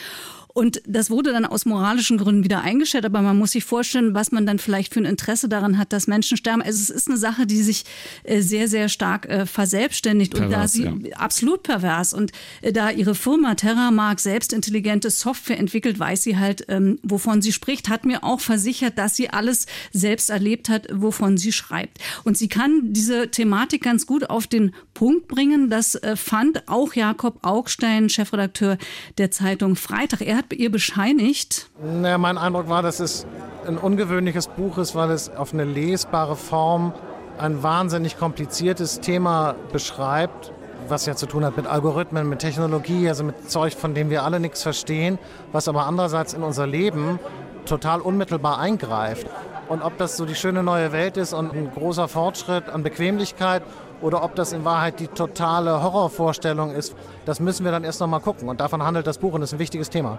Und 0.54 0.80
das 0.86 1.10
wurde 1.10 1.32
dann 1.32 1.44
aus 1.44 1.66
moralischen 1.66 2.16
Gründen 2.16 2.44
wieder 2.44 2.60
eingestellt, 2.60 3.04
aber 3.04 3.22
man 3.22 3.36
muss 3.36 3.50
sich 3.50 3.64
vorstellen, 3.64 4.14
was 4.14 4.30
man 4.30 4.46
dann 4.46 4.60
vielleicht 4.60 4.94
für 4.94 5.00
ein 5.00 5.04
Interesse 5.04 5.48
daran 5.48 5.78
hat, 5.78 5.92
dass 5.92 6.06
Menschen 6.06 6.36
sterben. 6.36 6.62
Also 6.62 6.80
es 6.80 6.90
ist 6.90 7.08
eine 7.08 7.16
Sache, 7.16 7.44
die 7.44 7.60
sich 7.60 7.84
äh, 8.22 8.40
sehr, 8.40 8.68
sehr 8.68 8.88
stark 8.88 9.26
äh, 9.26 9.46
verselbstständigt 9.46 10.32
pervers, 10.32 10.46
und 10.46 10.52
da 10.52 10.68
sie 10.68 11.08
ja. 11.08 11.16
absolut 11.16 11.64
pervers 11.64 12.14
und 12.14 12.30
äh, 12.62 12.72
da 12.72 12.90
ihre 12.90 13.16
Firma 13.16 13.56
Terramark 13.56 14.20
selbst 14.20 14.52
intelligente 14.52 15.10
Software 15.10 15.58
entwickelt, 15.58 15.98
weiß 15.98 16.22
sie 16.22 16.38
halt, 16.38 16.66
ähm, 16.68 17.00
wovon 17.02 17.42
sie 17.42 17.52
spricht, 17.52 17.88
hat 17.88 18.04
mir 18.04 18.22
auch 18.22 18.38
versichert, 18.38 18.96
dass 18.96 19.16
sie 19.16 19.30
alles 19.30 19.66
selbst 19.92 20.30
erlebt 20.30 20.68
hat, 20.68 20.86
wovon 20.92 21.36
sie 21.36 21.50
schreibt. 21.50 21.98
Und 22.22 22.38
sie 22.38 22.48
kann 22.48 22.92
diese 22.92 23.28
Thematik 23.28 23.82
ganz 23.82 24.06
gut 24.06 24.30
auf 24.30 24.46
den 24.46 24.72
Punkt 24.94 25.26
bringen. 25.28 25.68
Das 25.68 26.00
fand 26.14 26.68
auch 26.68 26.94
Jakob 26.94 27.38
Augstein, 27.42 28.08
Chefredakteur 28.08 28.78
der 29.18 29.30
Zeitung 29.32 29.74
Freitag. 29.74 30.20
Er 30.20 30.36
hat 30.36 30.44
hat 30.44 30.52
ihr 30.52 30.70
bescheinigt? 30.70 31.70
Naja, 31.82 32.18
mein 32.18 32.38
Eindruck 32.38 32.68
war, 32.68 32.82
dass 32.82 33.00
es 33.00 33.26
ein 33.66 33.78
ungewöhnliches 33.78 34.48
Buch 34.48 34.78
ist, 34.78 34.94
weil 34.94 35.10
es 35.10 35.30
auf 35.30 35.52
eine 35.54 35.64
lesbare 35.64 36.36
Form 36.36 36.92
ein 37.38 37.62
wahnsinnig 37.62 38.18
kompliziertes 38.18 39.00
Thema 39.00 39.54
beschreibt, 39.72 40.52
was 40.88 41.06
ja 41.06 41.16
zu 41.16 41.26
tun 41.26 41.44
hat 41.44 41.56
mit 41.56 41.66
Algorithmen, 41.66 42.28
mit 42.28 42.40
Technologie, 42.40 43.08
also 43.08 43.24
mit 43.24 43.50
Zeug, 43.50 43.74
von 43.74 43.94
dem 43.94 44.10
wir 44.10 44.22
alle 44.22 44.38
nichts 44.38 44.62
verstehen, 44.62 45.18
was 45.50 45.66
aber 45.66 45.86
andererseits 45.86 46.34
in 46.34 46.42
unser 46.42 46.66
Leben 46.66 47.18
total 47.64 48.00
unmittelbar 48.00 48.58
eingreift. 48.58 49.26
Und 49.68 49.80
ob 49.80 49.96
das 49.96 50.18
so 50.18 50.26
die 50.26 50.34
schöne 50.34 50.62
neue 50.62 50.92
Welt 50.92 51.16
ist 51.16 51.32
und 51.32 51.54
ein 51.54 51.70
großer 51.72 52.06
Fortschritt 52.06 52.68
an 52.68 52.82
Bequemlichkeit 52.82 53.62
oder 54.00 54.22
ob 54.22 54.34
das 54.34 54.52
in 54.52 54.64
Wahrheit 54.64 55.00
die 55.00 55.08
totale 55.08 55.82
Horrorvorstellung 55.82 56.72
ist, 56.72 56.94
das 57.24 57.40
müssen 57.40 57.64
wir 57.64 57.72
dann 57.72 57.84
erst 57.84 58.00
noch 58.00 58.06
mal 58.06 58.20
gucken. 58.20 58.48
Und 58.48 58.60
davon 58.60 58.82
handelt 58.82 59.06
das 59.06 59.18
Buch 59.18 59.34
und 59.34 59.42
ist 59.42 59.52
ein 59.52 59.58
wichtiges 59.58 59.90
Thema. 59.90 60.18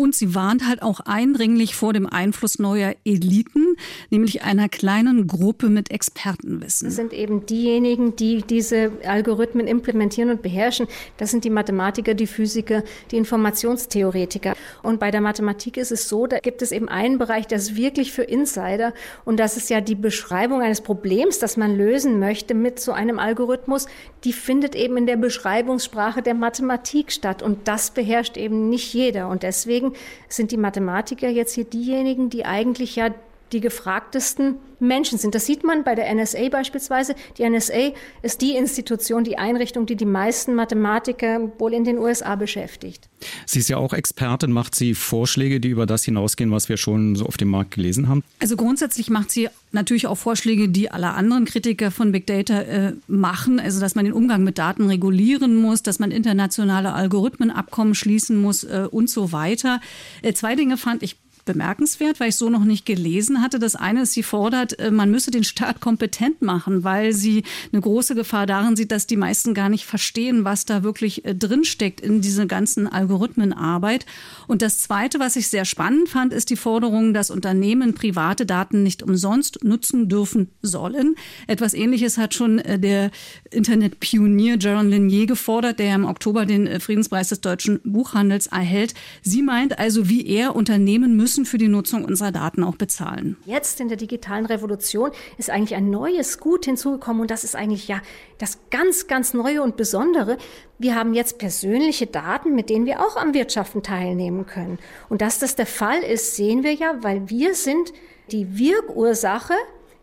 Und 0.00 0.14
sie 0.14 0.34
warnt 0.34 0.66
halt 0.66 0.80
auch 0.80 1.00
eindringlich 1.00 1.74
vor 1.74 1.92
dem 1.92 2.06
Einfluss 2.06 2.58
neuer 2.58 2.94
Eliten, 3.04 3.76
nämlich 4.08 4.40
einer 4.40 4.70
kleinen 4.70 5.26
Gruppe 5.26 5.68
mit 5.68 5.90
Expertenwissen. 5.90 6.88
Das 6.88 6.96
sind 6.96 7.12
eben 7.12 7.44
diejenigen, 7.44 8.16
die 8.16 8.40
diese 8.40 8.92
Algorithmen 9.04 9.66
implementieren 9.66 10.30
und 10.30 10.40
beherrschen. 10.40 10.86
Das 11.18 11.30
sind 11.30 11.44
die 11.44 11.50
Mathematiker, 11.50 12.14
die 12.14 12.26
Physiker, 12.26 12.82
die 13.10 13.18
Informationstheoretiker. 13.18 14.54
Und 14.82 15.00
bei 15.00 15.10
der 15.10 15.20
Mathematik 15.20 15.76
ist 15.76 15.92
es 15.92 16.08
so, 16.08 16.26
da 16.26 16.38
gibt 16.38 16.62
es 16.62 16.72
eben 16.72 16.88
einen 16.88 17.18
Bereich, 17.18 17.46
der 17.46 17.58
ist 17.58 17.76
wirklich 17.76 18.10
für 18.10 18.22
Insider. 18.22 18.94
Und 19.26 19.38
das 19.38 19.58
ist 19.58 19.68
ja 19.68 19.82
die 19.82 19.96
Beschreibung 19.96 20.62
eines 20.62 20.80
Problems, 20.80 21.40
das 21.40 21.58
man 21.58 21.76
lösen 21.76 22.18
möchte 22.18 22.54
mit 22.54 22.80
so 22.80 22.92
einem 22.92 23.18
Algorithmus. 23.18 23.84
Die 24.24 24.32
findet 24.32 24.74
eben 24.74 24.96
in 24.96 25.04
der 25.04 25.18
Beschreibungssprache 25.18 26.22
der 26.22 26.32
Mathematik 26.32 27.12
statt. 27.12 27.42
Und 27.42 27.68
das 27.68 27.90
beherrscht 27.90 28.38
eben 28.38 28.70
nicht 28.70 28.94
jeder. 28.94 29.28
Und 29.28 29.42
deswegen 29.50 29.94
sind 30.28 30.52
die 30.52 30.56
Mathematiker 30.56 31.28
jetzt 31.28 31.54
hier 31.54 31.64
diejenigen, 31.64 32.30
die 32.30 32.44
eigentlich 32.44 32.94
ja 32.94 33.10
die 33.52 33.60
gefragtesten 33.60 34.56
Menschen 34.80 35.18
sind. 35.18 35.34
Das 35.34 35.46
sieht 35.46 35.62
man 35.62 35.84
bei 35.84 35.94
der 35.94 36.12
NSA 36.14 36.48
beispielsweise. 36.48 37.14
Die 37.38 37.48
NSA 37.48 37.92
ist 38.22 38.40
die 38.40 38.56
Institution, 38.56 39.24
die 39.24 39.38
Einrichtung, 39.38 39.86
die 39.86 39.96
die 39.96 40.06
meisten 40.06 40.54
Mathematiker 40.54 41.52
wohl 41.58 41.74
in 41.74 41.84
den 41.84 41.98
USA 41.98 42.36
beschäftigt. 42.36 43.08
Sie 43.44 43.58
ist 43.58 43.68
ja 43.68 43.76
auch 43.76 43.92
Expertin. 43.92 44.52
Macht 44.52 44.74
sie 44.74 44.94
Vorschläge, 44.94 45.60
die 45.60 45.68
über 45.68 45.86
das 45.86 46.04
hinausgehen, 46.04 46.50
was 46.50 46.68
wir 46.68 46.76
schon 46.76 47.14
so 47.16 47.26
auf 47.26 47.36
dem 47.36 47.48
Markt 47.48 47.72
gelesen 47.72 48.08
haben? 48.08 48.24
Also 48.38 48.56
grundsätzlich 48.56 49.10
macht 49.10 49.30
sie 49.30 49.48
natürlich 49.72 50.06
auch 50.06 50.16
Vorschläge, 50.16 50.68
die 50.68 50.90
alle 50.90 51.10
anderen 51.10 51.44
Kritiker 51.44 51.90
von 51.90 52.12
Big 52.12 52.26
Data 52.26 52.62
äh, 52.62 52.92
machen. 53.06 53.60
Also 53.60 53.80
dass 53.80 53.94
man 53.94 54.04
den 54.04 54.14
Umgang 54.14 54.42
mit 54.42 54.58
Daten 54.58 54.86
regulieren 54.86 55.56
muss, 55.56 55.82
dass 55.82 55.98
man 55.98 56.10
internationale 56.10 56.92
Algorithmenabkommen 56.94 57.94
schließen 57.94 58.40
muss 58.40 58.64
äh, 58.64 58.88
und 58.90 59.10
so 59.10 59.32
weiter. 59.32 59.80
Äh, 60.22 60.32
zwei 60.32 60.56
Dinge 60.56 60.76
fand 60.76 61.02
ich 61.02 61.16
bemerkenswert, 61.52 62.20
weil 62.20 62.28
ich 62.28 62.36
so 62.36 62.48
noch 62.48 62.64
nicht 62.64 62.86
gelesen 62.86 63.42
hatte. 63.42 63.58
Das 63.58 63.74
eine 63.74 64.02
ist, 64.02 64.12
sie 64.12 64.22
fordert, 64.22 64.78
äh, 64.78 64.90
man 64.90 65.10
müsse 65.10 65.30
den 65.30 65.44
Staat 65.44 65.80
kompetent 65.80 66.42
machen, 66.42 66.84
weil 66.84 67.12
sie 67.12 67.42
eine 67.72 67.82
große 67.82 68.14
Gefahr 68.14 68.46
darin 68.46 68.76
sieht, 68.76 68.92
dass 68.92 69.06
die 69.06 69.16
meisten 69.16 69.52
gar 69.52 69.68
nicht 69.68 69.84
verstehen, 69.84 70.44
was 70.44 70.64
da 70.64 70.82
wirklich 70.82 71.24
äh, 71.24 71.34
drinsteckt 71.34 72.00
in 72.00 72.20
diese 72.20 72.46
ganzen 72.46 72.86
Algorithmenarbeit. 72.86 74.06
Und 74.46 74.62
das 74.62 74.78
zweite, 74.78 75.18
was 75.18 75.36
ich 75.36 75.48
sehr 75.48 75.64
spannend 75.64 76.08
fand, 76.08 76.32
ist 76.32 76.50
die 76.50 76.56
Forderung, 76.56 77.14
dass 77.14 77.30
Unternehmen 77.30 77.94
private 77.94 78.46
Daten 78.46 78.82
nicht 78.82 79.02
umsonst 79.02 79.64
nutzen 79.64 80.08
dürfen 80.08 80.50
sollen. 80.62 81.16
Etwas 81.46 81.74
ähnliches 81.74 82.18
hat 82.18 82.34
schon 82.34 82.58
äh, 82.60 82.78
der 82.78 83.10
Internetpionier 83.50 84.56
Jaron 84.58 84.90
Lanier 84.90 85.26
gefordert, 85.26 85.78
der 85.80 85.94
im 85.94 86.04
Oktober 86.04 86.46
den 86.46 86.80
Friedenspreis 86.80 87.30
des 87.30 87.40
deutschen 87.40 87.80
Buchhandels 87.84 88.46
erhält. 88.46 88.94
Sie 89.22 89.42
meint 89.42 89.78
also, 89.78 90.08
wie 90.08 90.26
er 90.26 90.54
Unternehmen 90.54 91.16
müssen 91.16 91.39
müssen 91.40 91.50
für 91.50 91.58
die 91.58 91.68
Nutzung 91.68 92.04
unserer 92.04 92.32
Daten 92.32 92.62
auch 92.64 92.76
bezahlen. 92.76 93.36
Jetzt 93.44 93.80
in 93.80 93.88
der 93.88 93.96
digitalen 93.96 94.46
Revolution 94.46 95.10
ist 95.38 95.50
eigentlich 95.50 95.74
ein 95.74 95.90
neues 95.90 96.38
Gut 96.38 96.64
hinzugekommen 96.64 97.22
und 97.22 97.30
das 97.30 97.44
ist 97.44 97.56
eigentlich 97.56 97.88
ja 97.88 98.00
das 98.38 98.58
ganz, 98.70 99.06
ganz 99.06 99.34
Neue 99.34 99.62
und 99.62 99.76
Besondere. 99.76 100.36
Wir 100.78 100.94
haben 100.94 101.14
jetzt 101.14 101.38
persönliche 101.38 102.06
Daten, 102.06 102.54
mit 102.54 102.70
denen 102.70 102.86
wir 102.86 103.00
auch 103.00 103.16
am 103.16 103.34
Wirtschaften 103.34 103.82
teilnehmen 103.82 104.46
können. 104.46 104.78
Und 105.08 105.22
dass 105.22 105.38
das 105.38 105.56
der 105.56 105.66
Fall 105.66 106.02
ist, 106.02 106.36
sehen 106.36 106.62
wir 106.62 106.74
ja, 106.74 107.02
weil 107.02 107.28
wir 107.28 107.54
sind 107.54 107.92
die 108.30 108.58
Wirkursache 108.58 109.54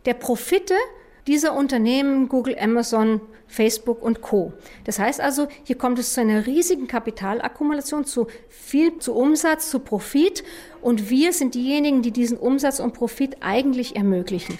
der 0.05 0.13
Profite 0.15 0.73
dieser 1.27 1.53
Unternehmen, 1.53 2.29
Google, 2.29 2.57
Amazon, 2.59 3.21
Facebook 3.47 4.01
und 4.01 4.21
Co. 4.21 4.53
Das 4.83 4.99
heißt 4.99 5.21
also, 5.21 5.47
hier 5.63 5.77
kommt 5.77 5.99
es 5.99 6.13
zu 6.13 6.21
einer 6.21 6.45
riesigen 6.45 6.87
Kapitalakkumulation, 6.87 8.05
zu 8.05 8.27
viel, 8.49 8.99
zu 8.99 9.13
Umsatz, 9.15 9.69
zu 9.69 9.79
Profit. 9.79 10.43
Und 10.81 11.09
wir 11.09 11.33
sind 11.33 11.55
diejenigen, 11.55 12.01
die 12.01 12.11
diesen 12.11 12.37
Umsatz 12.37 12.79
und 12.79 12.93
Profit 12.93 13.37
eigentlich 13.41 13.95
ermöglichen. 13.95 14.59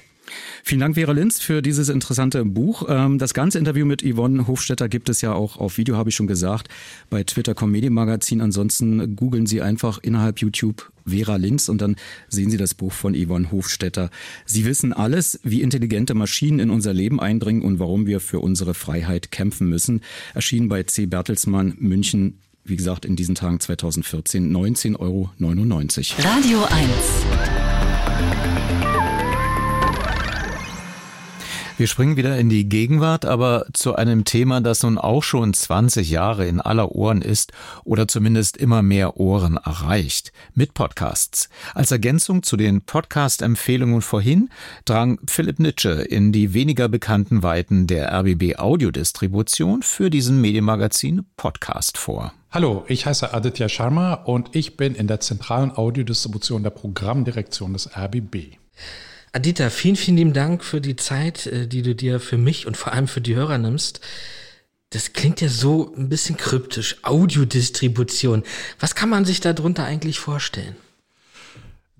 Vielen 0.63 0.81
Dank, 0.81 0.95
Vera 0.95 1.11
Linz, 1.11 1.39
für 1.39 1.61
dieses 1.61 1.89
interessante 1.89 2.43
Buch. 2.45 2.85
Ähm, 2.89 3.17
das 3.17 3.33
ganze 3.33 3.59
Interview 3.59 3.85
mit 3.85 4.01
Yvonne 4.01 4.47
Hofstetter 4.47 4.89
gibt 4.89 5.09
es 5.09 5.21
ja 5.21 5.33
auch 5.33 5.57
auf 5.57 5.77
Video, 5.77 5.95
habe 5.95 6.09
ich 6.09 6.15
schon 6.15 6.27
gesagt, 6.27 6.69
bei 7.09 7.23
Twitter 7.23 7.55
Comedy 7.55 7.89
Magazin. 7.89 8.41
Ansonsten 8.41 9.15
googeln 9.15 9.45
Sie 9.45 9.61
einfach 9.61 9.99
innerhalb 9.99 10.39
YouTube 10.39 10.91
Vera 11.05 11.37
Linz 11.37 11.69
und 11.69 11.81
dann 11.81 11.95
sehen 12.27 12.49
Sie 12.49 12.57
das 12.57 12.73
Buch 12.73 12.91
von 12.91 13.15
Yvonne 13.15 13.51
Hofstetter. 13.51 14.09
Sie 14.45 14.65
wissen 14.65 14.93
alles, 14.93 15.39
wie 15.43 15.61
intelligente 15.61 16.13
Maschinen 16.13 16.59
in 16.59 16.69
unser 16.69 16.93
Leben 16.93 17.19
eindringen 17.19 17.63
und 17.63 17.79
warum 17.79 18.05
wir 18.05 18.19
für 18.19 18.39
unsere 18.39 18.73
Freiheit 18.73 19.31
kämpfen 19.31 19.69
müssen. 19.69 20.01
Erschienen 20.33 20.67
bei 20.67 20.83
C. 20.83 21.05
Bertelsmann 21.05 21.75
München 21.79 22.39
wie 22.69 22.75
gesagt, 22.75 23.05
in 23.05 23.15
diesen 23.15 23.35
Tagen 23.35 23.61
2014 23.61 24.53
19,99 24.53 24.99
Euro. 24.99 25.29
Radio 26.19 26.65
1. 26.65 29.06
Wir 31.77 31.85
springen 31.85 32.17
wieder 32.17 32.35
in 32.39 32.49
die 32.49 32.67
Gegenwart, 32.67 33.23
aber 33.23 33.67
zu 33.71 33.95
einem 33.95 34.25
Thema, 34.25 34.61
das 34.61 34.81
nun 34.81 34.97
auch 34.97 35.21
schon 35.21 35.53
20 35.53 36.09
Jahre 36.09 36.47
in 36.47 36.59
aller 36.59 36.93
Ohren 36.93 37.21
ist 37.21 37.51
oder 37.83 38.07
zumindest 38.07 38.57
immer 38.57 38.81
mehr 38.81 39.17
Ohren 39.17 39.57
erreicht. 39.57 40.31
Mit 40.55 40.73
Podcasts. 40.73 41.49
Als 41.75 41.91
Ergänzung 41.91 42.41
zu 42.41 42.57
den 42.57 42.81
Podcast-Empfehlungen 42.81 44.01
vorhin 44.01 44.49
drang 44.85 45.19
Philipp 45.27 45.59
Nitsche 45.59 45.91
in 46.01 46.31
die 46.31 46.55
weniger 46.55 46.89
bekannten 46.89 47.43
Weiten 47.43 47.85
der 47.85 48.11
RBB 48.11 48.57
Audiodistribution 48.57 49.83
für 49.83 50.09
diesen 50.09 50.41
Medienmagazin 50.41 51.27
Podcast 51.37 51.99
vor. 51.99 52.33
Hallo, 52.49 52.85
ich 52.87 53.05
heiße 53.05 53.35
Aditya 53.35 53.69
Sharma 53.69 54.15
und 54.15 54.55
ich 54.55 54.77
bin 54.77 54.95
in 54.95 55.05
der 55.05 55.19
zentralen 55.19 55.69
Audiodistribution 55.77 56.63
der 56.63 56.71
Programmdirektion 56.71 57.73
des 57.73 57.87
RBB. 57.95 58.57
Adita, 59.37 59.69
vielen, 59.69 59.95
vielen 59.95 60.17
lieben 60.17 60.33
Dank 60.33 60.63
für 60.63 60.81
die 60.81 60.95
Zeit, 60.95 61.45
äh, 61.45 61.67
die 61.67 61.83
du 61.83 61.93
dir 61.93 62.19
für 62.19 62.39
mich 62.39 62.65
und 62.65 62.75
vor 62.75 62.91
allem 62.91 63.07
für 63.07 63.21
die 63.21 63.35
Hörer 63.35 63.59
nimmst. 63.59 64.01
Das 64.89 65.13
klingt 65.13 65.41
ja 65.41 65.47
so 65.47 65.93
ein 65.95 66.09
bisschen 66.09 66.37
kryptisch. 66.37 66.95
Audiodistribution. 67.03 68.41
Was 68.79 68.95
kann 68.95 69.09
man 69.09 69.25
sich 69.25 69.39
darunter 69.39 69.83
eigentlich 69.85 70.17
vorstellen? 70.17 70.75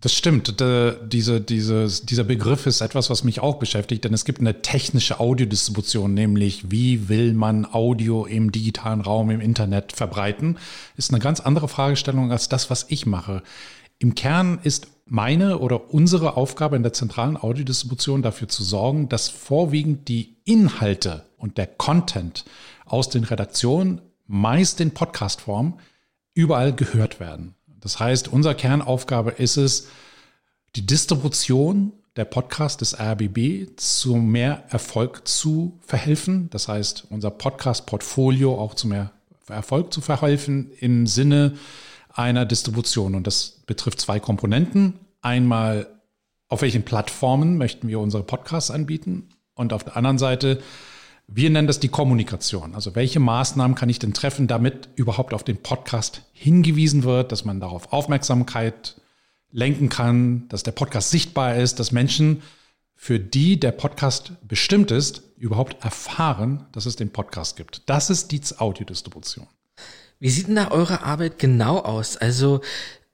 Das 0.02 0.16
stimmt. 0.16 0.56
Diese, 0.60 1.42
diese, 1.42 1.88
dieser 2.06 2.24
Begriff 2.24 2.66
ist 2.66 2.82
etwas, 2.82 3.12
was 3.12 3.24
mich 3.24 3.40
auch 3.40 3.60
beschäftigt, 3.60 4.06
denn 4.06 4.16
es 4.16 4.26
gibt 4.26 4.40
eine 4.40 4.64
technische 4.64 5.20
Audiodistribution, 5.20 6.16
nämlich 6.16 6.72
wie 6.72 7.08
will 7.08 7.34
man 7.34 7.66
Audio 7.72 8.26
im 8.26 8.52
digitalen 8.52 9.02
Raum, 9.02 9.30
im 9.30 9.42
Internet 9.42 9.92
verbreiten, 9.92 10.58
ist 10.96 11.12
eine 11.12 11.20
ganz 11.20 11.40
andere 11.40 11.68
Fragestellung 11.68 12.32
als 12.32 12.50
das, 12.50 12.72
was 12.72 12.88
ich 12.90 13.06
mache. 13.06 13.44
Im 14.00 14.16
Kern 14.16 14.60
ist 14.64 14.88
meine 15.10 15.60
oder 15.60 15.94
unsere 15.94 16.38
Aufgabe 16.38 16.76
in 16.76 16.84
der 16.84 16.94
zentralen 16.94 17.38
Audiodistribution 17.38 18.22
dafür 18.22 18.48
zu 18.48 18.64
sorgen, 18.64 19.10
dass 19.10 19.30
vorwiegend 19.30 20.08
die 20.08 20.38
Inhalte 20.44 21.26
und 21.38 21.58
der 21.58 21.68
Content 21.68 22.46
aus 22.86 23.10
den 23.10 23.24
Redaktionen, 23.24 24.02
meist 24.28 24.82
in 24.82 24.94
Podcastform, 24.94 25.80
überall 26.34 26.74
gehört 26.74 27.20
werden. 27.20 27.56
Das 27.80 28.00
heißt, 28.00 28.28
unsere 28.28 28.56
Kernaufgabe 28.56 29.32
ist 29.32 29.58
es, 29.58 29.88
die 30.76 30.86
Distribution 30.86 31.94
der 32.18 32.26
Podcast 32.26 32.82
des 32.82 33.00
RBB 33.00 33.78
zu 33.78 34.16
mehr 34.16 34.64
Erfolg 34.70 35.28
zu 35.28 35.80
verhelfen. 35.82 36.50
Das 36.50 36.68
heißt, 36.68 37.06
unser 37.10 37.30
Podcast-Portfolio 37.30 38.60
auch 38.60 38.74
zu 38.74 38.88
mehr 38.88 39.12
Erfolg 39.48 39.94
zu 39.94 40.02
verhelfen 40.02 40.72
im 40.80 41.08
Sinne 41.08 41.54
einer 42.10 42.46
Distribution. 42.46 43.16
Und 43.16 43.28
das 43.28 43.57
betrifft 43.68 44.02
zwei 44.02 44.20
Komponenten. 44.20 45.00
Einmal, 45.22 45.88
auf 46.48 46.64
welchen 46.64 46.84
Plattformen 46.84 47.58
möchten 47.58 47.88
wir 47.88 48.00
unsere 48.00 48.24
Podcasts 48.24 48.72
anbieten? 48.72 49.30
Und 49.54 49.74
auf 49.74 49.84
der 49.84 49.98
anderen 49.98 50.18
Seite, 50.18 50.62
wir 51.28 51.50
nennen 51.50 51.68
das 51.68 51.80
die 51.80 51.90
Kommunikation. 51.90 52.74
Also 52.74 52.96
welche 52.96 53.20
Maßnahmen 53.20 53.76
kann 53.76 53.90
ich 53.90 54.00
denn 54.00 54.14
treffen, 54.14 54.48
damit 54.48 54.90
überhaupt 54.96 55.34
auf 55.34 55.44
den 55.44 55.62
Podcast 55.62 56.24
hingewiesen 56.32 57.04
wird, 57.04 57.32
dass 57.32 57.44
man 57.46 57.60
darauf 57.60 57.92
Aufmerksamkeit 57.92 59.00
lenken 59.52 59.90
kann, 59.90 60.48
dass 60.50 60.64
der 60.64 60.72
Podcast 60.72 61.12
sichtbar 61.12 61.56
ist, 61.56 61.80
dass 61.80 61.92
Menschen, 61.92 62.42
für 62.96 63.20
die 63.20 63.60
der 63.60 63.72
Podcast 63.74 64.34
bestimmt 64.48 64.92
ist, 64.92 65.24
überhaupt 65.38 65.84
erfahren, 65.84 66.66
dass 66.72 66.86
es 66.86 66.96
den 66.96 67.12
Podcast 67.12 67.58
gibt. 67.58 67.88
Das 67.90 68.10
ist 68.10 68.32
die 68.32 68.42
Audiodistribution. 68.58 69.48
Wie 70.20 70.30
sieht 70.30 70.48
denn 70.48 70.56
da 70.56 70.72
eure 70.72 71.04
Arbeit 71.04 71.38
genau 71.38 71.78
aus? 71.80 72.18
Also 72.18 72.62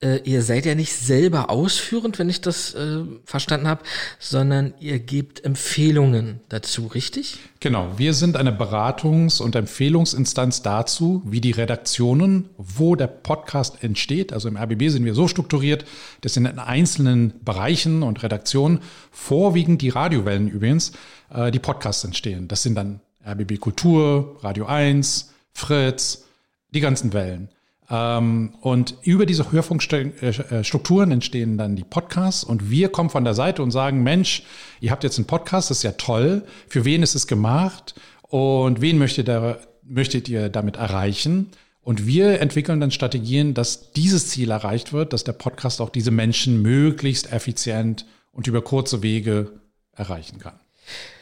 äh, 0.02 0.20
ihr 0.24 0.42
seid 0.42 0.66
ja 0.66 0.74
nicht 0.74 0.92
selber 0.92 1.50
ausführend, 1.50 2.18
wenn 2.18 2.28
ich 2.28 2.40
das 2.40 2.74
äh, 2.74 3.02
verstanden 3.24 3.68
habe, 3.68 3.82
sondern 4.18 4.74
ihr 4.80 4.98
gebt 4.98 5.44
Empfehlungen 5.44 6.40
dazu, 6.48 6.86
richtig? 6.88 7.38
Genau, 7.60 7.92
wir 7.96 8.12
sind 8.12 8.36
eine 8.36 8.52
Beratungs- 8.52 9.40
und 9.40 9.56
Empfehlungsinstanz 9.56 10.62
dazu, 10.62 11.22
wie 11.24 11.40
die 11.40 11.52
Redaktionen, 11.52 12.50
wo 12.58 12.96
der 12.96 13.06
Podcast 13.06 13.82
entsteht. 13.82 14.32
Also 14.32 14.48
im 14.48 14.56
RBB 14.56 14.88
sind 14.88 15.04
wir 15.04 15.14
so 15.14 15.28
strukturiert, 15.28 15.84
dass 16.20 16.36
in 16.36 16.46
einzelnen 16.46 17.32
Bereichen 17.44 18.02
und 18.02 18.22
Redaktionen, 18.22 18.80
vorwiegend 19.10 19.80
die 19.80 19.88
Radiowellen 19.88 20.48
übrigens, 20.48 20.92
äh, 21.32 21.50
die 21.50 21.58
Podcasts 21.58 22.04
entstehen. 22.04 22.48
Das 22.48 22.62
sind 22.62 22.74
dann 22.74 23.00
RBB 23.26 23.58
Kultur, 23.58 24.36
Radio 24.42 24.66
1, 24.66 25.32
Fritz, 25.52 26.24
die 26.70 26.80
ganzen 26.80 27.12
Wellen. 27.12 27.48
Ähm, 27.90 28.54
und 28.60 28.96
über 29.02 29.26
diese 29.26 29.52
Hörfunkstrukturen 29.52 31.10
entstehen 31.10 31.58
dann 31.58 31.76
die 31.76 31.84
Podcasts 31.84 32.44
und 32.44 32.70
wir 32.70 32.88
kommen 32.88 33.10
von 33.10 33.24
der 33.24 33.34
Seite 33.34 33.62
und 33.62 33.70
sagen, 33.70 34.02
Mensch, 34.02 34.42
ihr 34.80 34.90
habt 34.90 35.04
jetzt 35.04 35.18
einen 35.18 35.26
Podcast, 35.26 35.70
das 35.70 35.78
ist 35.78 35.82
ja 35.82 35.92
toll. 35.92 36.44
Für 36.68 36.84
wen 36.84 37.02
ist 37.02 37.14
es 37.14 37.26
gemacht 37.26 37.94
und 38.22 38.80
wen 38.80 38.98
möchtet 38.98 39.28
ihr, 39.28 39.58
möchtet 39.82 40.28
ihr 40.28 40.48
damit 40.48 40.76
erreichen? 40.76 41.50
Und 41.82 42.06
wir 42.06 42.40
entwickeln 42.40 42.80
dann 42.80 42.90
Strategien, 42.90 43.52
dass 43.52 43.92
dieses 43.92 44.28
Ziel 44.28 44.50
erreicht 44.50 44.94
wird, 44.94 45.12
dass 45.12 45.22
der 45.22 45.34
Podcast 45.34 45.82
auch 45.82 45.90
diese 45.90 46.10
Menschen 46.10 46.62
möglichst 46.62 47.30
effizient 47.30 48.06
und 48.32 48.46
über 48.46 48.62
kurze 48.62 49.02
Wege 49.02 49.60
erreichen 49.92 50.38
kann. 50.38 50.58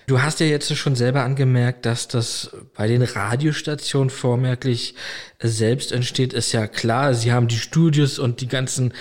Du 0.06 0.20
hast 0.20 0.40
ja 0.40 0.46
jetzt 0.46 0.74
schon 0.76 0.96
selber 0.96 1.22
angemerkt, 1.22 1.86
dass 1.86 2.08
das 2.08 2.50
bei 2.74 2.88
den 2.88 3.02
Radiostationen 3.02 4.10
vormerklich 4.10 4.94
selbst 5.40 5.92
entsteht, 5.92 6.32
ist 6.32 6.52
ja 6.52 6.66
klar. 6.66 7.14
Sie 7.14 7.32
haben 7.32 7.48
die 7.48 7.58
Studios 7.58 8.18
und 8.18 8.40
die 8.40 8.48
ganzen, 8.48 8.92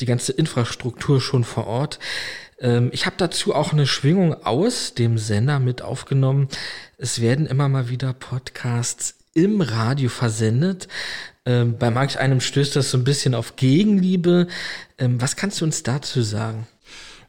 die 0.00 0.06
ganze 0.06 0.32
Infrastruktur 0.32 1.20
schon 1.20 1.44
vor 1.44 1.66
Ort. 1.66 1.98
Ähm, 2.60 2.90
ich 2.92 3.06
habe 3.06 3.16
dazu 3.18 3.54
auch 3.54 3.72
eine 3.72 3.86
Schwingung 3.86 4.34
aus 4.44 4.94
dem 4.94 5.16
Sender 5.16 5.60
mit 5.60 5.82
aufgenommen. 5.82 6.48
Es 6.96 7.20
werden 7.20 7.46
immer 7.46 7.68
mal 7.68 7.88
wieder 7.88 8.12
Podcasts 8.12 9.14
im 9.34 9.60
Radio 9.60 10.08
versendet. 10.08 10.88
Ähm, 11.46 11.78
bei 11.78 11.90
manch 11.90 12.18
einem 12.18 12.40
stößt 12.40 12.74
das 12.74 12.90
so 12.90 12.98
ein 12.98 13.04
bisschen 13.04 13.34
auf 13.34 13.56
Gegenliebe. 13.56 14.48
Ähm, 14.98 15.20
was 15.20 15.36
kannst 15.36 15.60
du 15.60 15.64
uns 15.64 15.84
dazu 15.84 16.22
sagen? 16.22 16.66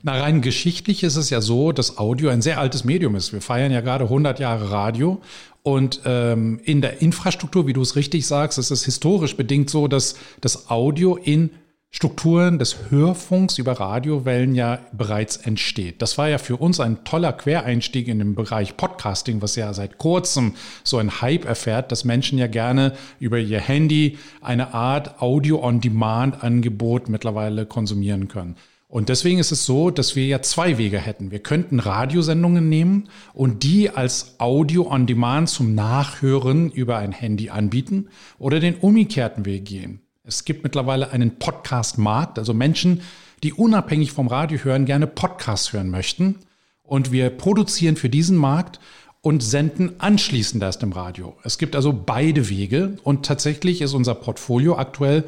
Na, 0.02 0.18
rein 0.18 0.42
geschichtlich 0.42 1.04
ist 1.04 1.18
es 1.18 1.30
ja 1.30 1.42
so, 1.42 1.74
dass 1.74 1.98
Audio 1.98 2.30
ein 2.30 2.42
sehr 2.42 2.60
altes 2.60 2.86
Medium 2.86 3.16
ist. 3.16 3.34
Wir 3.34 3.42
feiern 3.42 3.72
ja 3.72 3.82
gerade 3.82 4.06
100 4.06 4.40
Jahre 4.40 4.72
Radio. 4.72 5.22
Und 5.62 6.02
ähm, 6.06 6.62
in 6.64 6.80
der 6.80 7.02
Infrastruktur, 7.02 7.68
wie 7.68 7.74
du 7.74 7.82
es 7.82 7.98
richtig 7.98 8.26
sagst, 8.26 8.58
ist 8.58 8.72
es 8.72 8.86
historisch 8.86 9.36
bedingt 9.36 9.70
so, 9.70 9.90
dass 9.90 10.16
das 10.40 10.70
Audio 10.70 11.18
in 11.18 11.50
Strukturen 11.92 12.60
des 12.60 12.92
Hörfunks 12.92 13.58
über 13.58 13.74
Radiowellen 13.74 14.56
ja 14.56 14.80
bereits 14.94 15.38
entsteht. 15.38 16.02
Das 16.02 16.18
war 16.18 16.30
ja 16.30 16.38
für 16.38 16.56
uns 16.56 16.80
ein 16.80 17.04
toller 17.04 17.34
Quereinstieg 17.34 18.08
in 18.08 18.20
den 18.20 18.36
Bereich 18.36 18.78
Podcasting, 18.78 19.42
was 19.42 19.56
ja 19.56 19.74
seit 19.74 19.98
kurzem 19.98 20.54
so 20.84 20.98
ein 20.98 21.20
Hype 21.20 21.46
erfährt, 21.46 21.92
dass 21.92 22.06
Menschen 22.06 22.38
ja 22.38 22.48
gerne 22.48 22.94
über 23.20 23.40
ihr 23.40 23.60
Handy 23.60 24.18
eine 24.40 24.74
Art 24.74 25.20
Audio-on-Demand-Angebot 25.20 27.10
mittlerweile 27.10 27.66
konsumieren 27.66 28.28
können. 28.28 28.56
Und 28.92 29.10
deswegen 29.10 29.38
ist 29.38 29.52
es 29.52 29.68
so, 29.68 29.92
dass 29.92 30.16
wir 30.16 30.26
ja 30.26 30.42
zwei 30.42 30.80
Wege 30.80 30.98
hätten. 30.98 31.30
Wir 31.30 31.44
könnten 31.44 31.80
Radiosendungen 31.80 32.70
nehmen 32.70 33.08
und 33.36 33.62
die 33.62 33.92
als 33.92 34.40
Audio 34.40 34.92
on 34.92 35.06
Demand 35.06 35.48
zum 35.48 35.76
Nachhören 35.76 36.72
über 36.72 36.98
ein 36.98 37.12
Handy 37.12 37.52
anbieten 37.52 38.10
oder 38.40 38.60
den 38.60 38.76
umgekehrten 38.76 39.46
Weg 39.46 39.66
gehen. 39.66 40.02
Es 40.24 40.44
gibt 40.44 40.64
mittlerweile 40.64 41.12
einen 41.12 41.38
Podcast-Markt, 41.38 42.40
also 42.40 42.56
Menschen, 42.56 43.02
die 43.44 43.54
unabhängig 43.54 44.12
vom 44.12 44.26
Radio 44.26 44.58
hören, 44.64 44.86
gerne 44.86 45.06
Podcasts 45.06 45.72
hören 45.72 45.92
möchten. 45.92 46.40
Und 46.82 47.12
wir 47.12 47.30
produzieren 47.30 47.96
für 47.96 48.10
diesen 48.10 48.38
Markt 48.38 48.80
und 49.22 49.44
senden 49.44 50.00
anschließend 50.00 50.64
erst 50.64 50.82
im 50.82 50.94
Radio. 50.94 51.38
Es 51.44 51.60
gibt 51.60 51.76
also 51.76 51.94
beide 51.94 52.50
Wege 52.50 52.98
und 53.04 53.24
tatsächlich 53.24 53.82
ist 53.82 53.94
unser 53.94 54.16
Portfolio 54.16 54.78
aktuell 54.80 55.26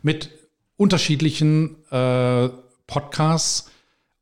mit 0.00 0.30
unterschiedlichen 0.76 1.74
äh, 1.90 2.48
Podcasts 2.90 3.70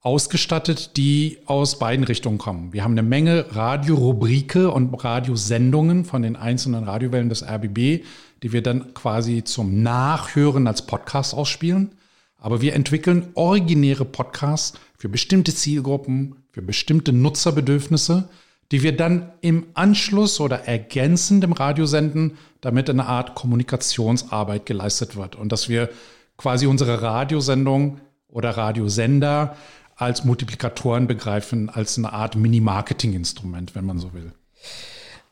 ausgestattet, 0.00 0.96
die 0.96 1.38
aus 1.46 1.78
beiden 1.78 2.04
Richtungen 2.04 2.38
kommen. 2.38 2.72
Wir 2.72 2.84
haben 2.84 2.92
eine 2.92 3.02
Menge 3.02 3.46
Radiorubrike 3.50 4.70
und 4.70 4.92
Radiosendungen 4.92 6.04
von 6.04 6.22
den 6.22 6.36
einzelnen 6.36 6.84
Radiowellen 6.84 7.30
des 7.30 7.42
RBB, 7.42 8.04
die 8.42 8.52
wir 8.52 8.62
dann 8.62 8.92
quasi 8.94 9.42
zum 9.42 9.82
Nachhören 9.82 10.66
als 10.66 10.86
Podcast 10.86 11.34
ausspielen. 11.34 11.92
Aber 12.36 12.60
wir 12.60 12.74
entwickeln 12.74 13.30
originäre 13.34 14.04
Podcasts 14.04 14.78
für 14.96 15.08
bestimmte 15.08 15.54
Zielgruppen, 15.54 16.36
für 16.52 16.62
bestimmte 16.62 17.12
Nutzerbedürfnisse, 17.12 18.28
die 18.70 18.82
wir 18.82 18.94
dann 18.94 19.32
im 19.40 19.66
Anschluss 19.72 20.40
oder 20.40 20.68
ergänzend 20.68 21.42
im 21.42 21.52
Radio 21.52 21.86
senden, 21.86 22.36
damit 22.60 22.90
eine 22.90 23.06
Art 23.06 23.34
Kommunikationsarbeit 23.34 24.66
geleistet 24.66 25.16
wird 25.16 25.36
und 25.36 25.52
dass 25.52 25.68
wir 25.70 25.88
quasi 26.36 26.66
unsere 26.66 27.02
Radiosendung 27.02 28.00
oder 28.28 28.50
Radiosender 28.50 29.56
als 29.96 30.24
Multiplikatoren 30.24 31.06
begreifen, 31.06 31.68
als 31.70 31.98
eine 31.98 32.12
Art 32.12 32.36
Mini-Marketing-Instrument, 32.36 33.74
wenn 33.74 33.84
man 33.84 33.98
so 33.98 34.12
will. 34.12 34.32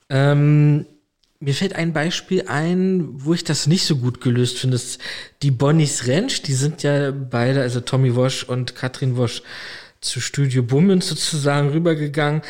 Ähm, 0.09 0.87
mir 1.39 1.55
fällt 1.55 1.75
ein 1.77 1.93
Beispiel 1.93 2.45
ein, 2.49 3.09
wo 3.13 3.35
ich 3.35 3.45
das 3.45 3.67
nicht 3.67 3.85
so 3.85 3.97
gut 3.97 4.21
gelöst 4.21 4.59
finde. 4.59 4.81
Die 5.43 5.51
Bonnies 5.51 6.09
Ranch, 6.09 6.43
die 6.43 6.55
sind 6.55 6.83
ja 6.83 7.11
beide, 7.11 7.61
also 7.61 7.81
Tommy 7.81 8.15
Wosch 8.17 8.43
und 8.43 8.75
Katrin 8.75 9.17
Wosch, 9.17 9.43
zu 10.01 10.21
Studio 10.21 10.63
Bummen 10.63 11.01
sozusagen 11.01 11.71
rübergegangen. 11.71 12.43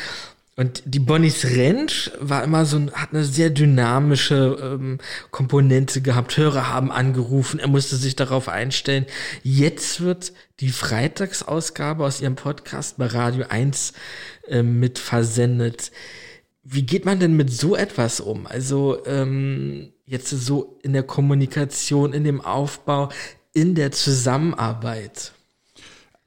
Und 0.59 0.81
die 0.85 0.99
Bonnies 0.99 1.45
Ranch 1.45 2.09
war 2.19 2.43
immer 2.43 2.65
so, 2.65 2.91
hat 2.93 3.13
eine 3.13 3.23
sehr 3.23 3.51
dynamische 3.51 4.57
ähm, 4.59 4.97
Komponente 5.29 6.01
gehabt. 6.01 6.35
Hörer 6.35 6.73
haben 6.73 6.91
angerufen, 6.91 7.59
er 7.59 7.67
musste 7.67 7.95
sich 7.95 8.15
darauf 8.15 8.49
einstellen. 8.49 9.05
Jetzt 9.43 10.01
wird 10.01 10.33
die 10.59 10.69
Freitagsausgabe 10.69 12.03
aus 12.03 12.21
ihrem 12.21 12.35
Podcast 12.35 12.97
bei 12.97 13.05
Radio 13.05 13.45
1 13.47 13.93
äh, 14.47 14.63
mit 14.63 14.97
versendet. 14.97 15.91
Wie 16.63 16.81
geht 16.81 17.05
man 17.05 17.19
denn 17.19 17.37
mit 17.37 17.53
so 17.53 17.75
etwas 17.75 18.19
um? 18.19 18.47
Also 18.47 19.05
ähm, 19.05 19.93
jetzt 20.07 20.31
so 20.31 20.79
in 20.81 20.93
der 20.93 21.03
Kommunikation, 21.03 22.13
in 22.13 22.23
dem 22.23 22.41
Aufbau, 22.41 23.09
in 23.53 23.75
der 23.75 23.91
Zusammenarbeit. 23.91 25.33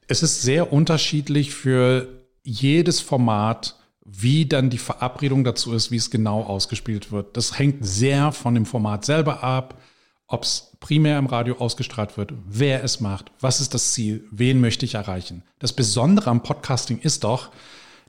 Es 0.07 0.23
ist 0.23 0.41
sehr 0.41 0.71
unterschiedlich 0.71 1.53
für 1.53 2.07
jedes 2.43 3.01
Format 3.01 3.75
wie 4.03 4.45
dann 4.45 4.69
die 4.69 4.77
Verabredung 4.77 5.43
dazu 5.43 5.73
ist, 5.73 5.91
wie 5.91 5.97
es 5.97 6.09
genau 6.09 6.43
ausgespielt 6.43 7.11
wird. 7.11 7.37
Das 7.37 7.57
hängt 7.57 7.85
sehr 7.85 8.31
von 8.31 8.55
dem 8.55 8.65
Format 8.65 9.05
selber 9.05 9.43
ab, 9.43 9.79
ob 10.27 10.43
es 10.43 10.71
primär 10.79 11.19
im 11.19 11.27
Radio 11.27 11.57
ausgestrahlt 11.57 12.17
wird, 12.17 12.33
wer 12.47 12.83
es 12.83 12.99
macht, 12.99 13.31
was 13.39 13.61
ist 13.61 13.73
das 13.73 13.91
Ziel, 13.91 14.25
wen 14.31 14.61
möchte 14.61 14.85
ich 14.85 14.95
erreichen. 14.95 15.43
Das 15.59 15.73
Besondere 15.73 16.29
am 16.29 16.41
Podcasting 16.41 16.99
ist 16.99 17.23
doch, 17.23 17.51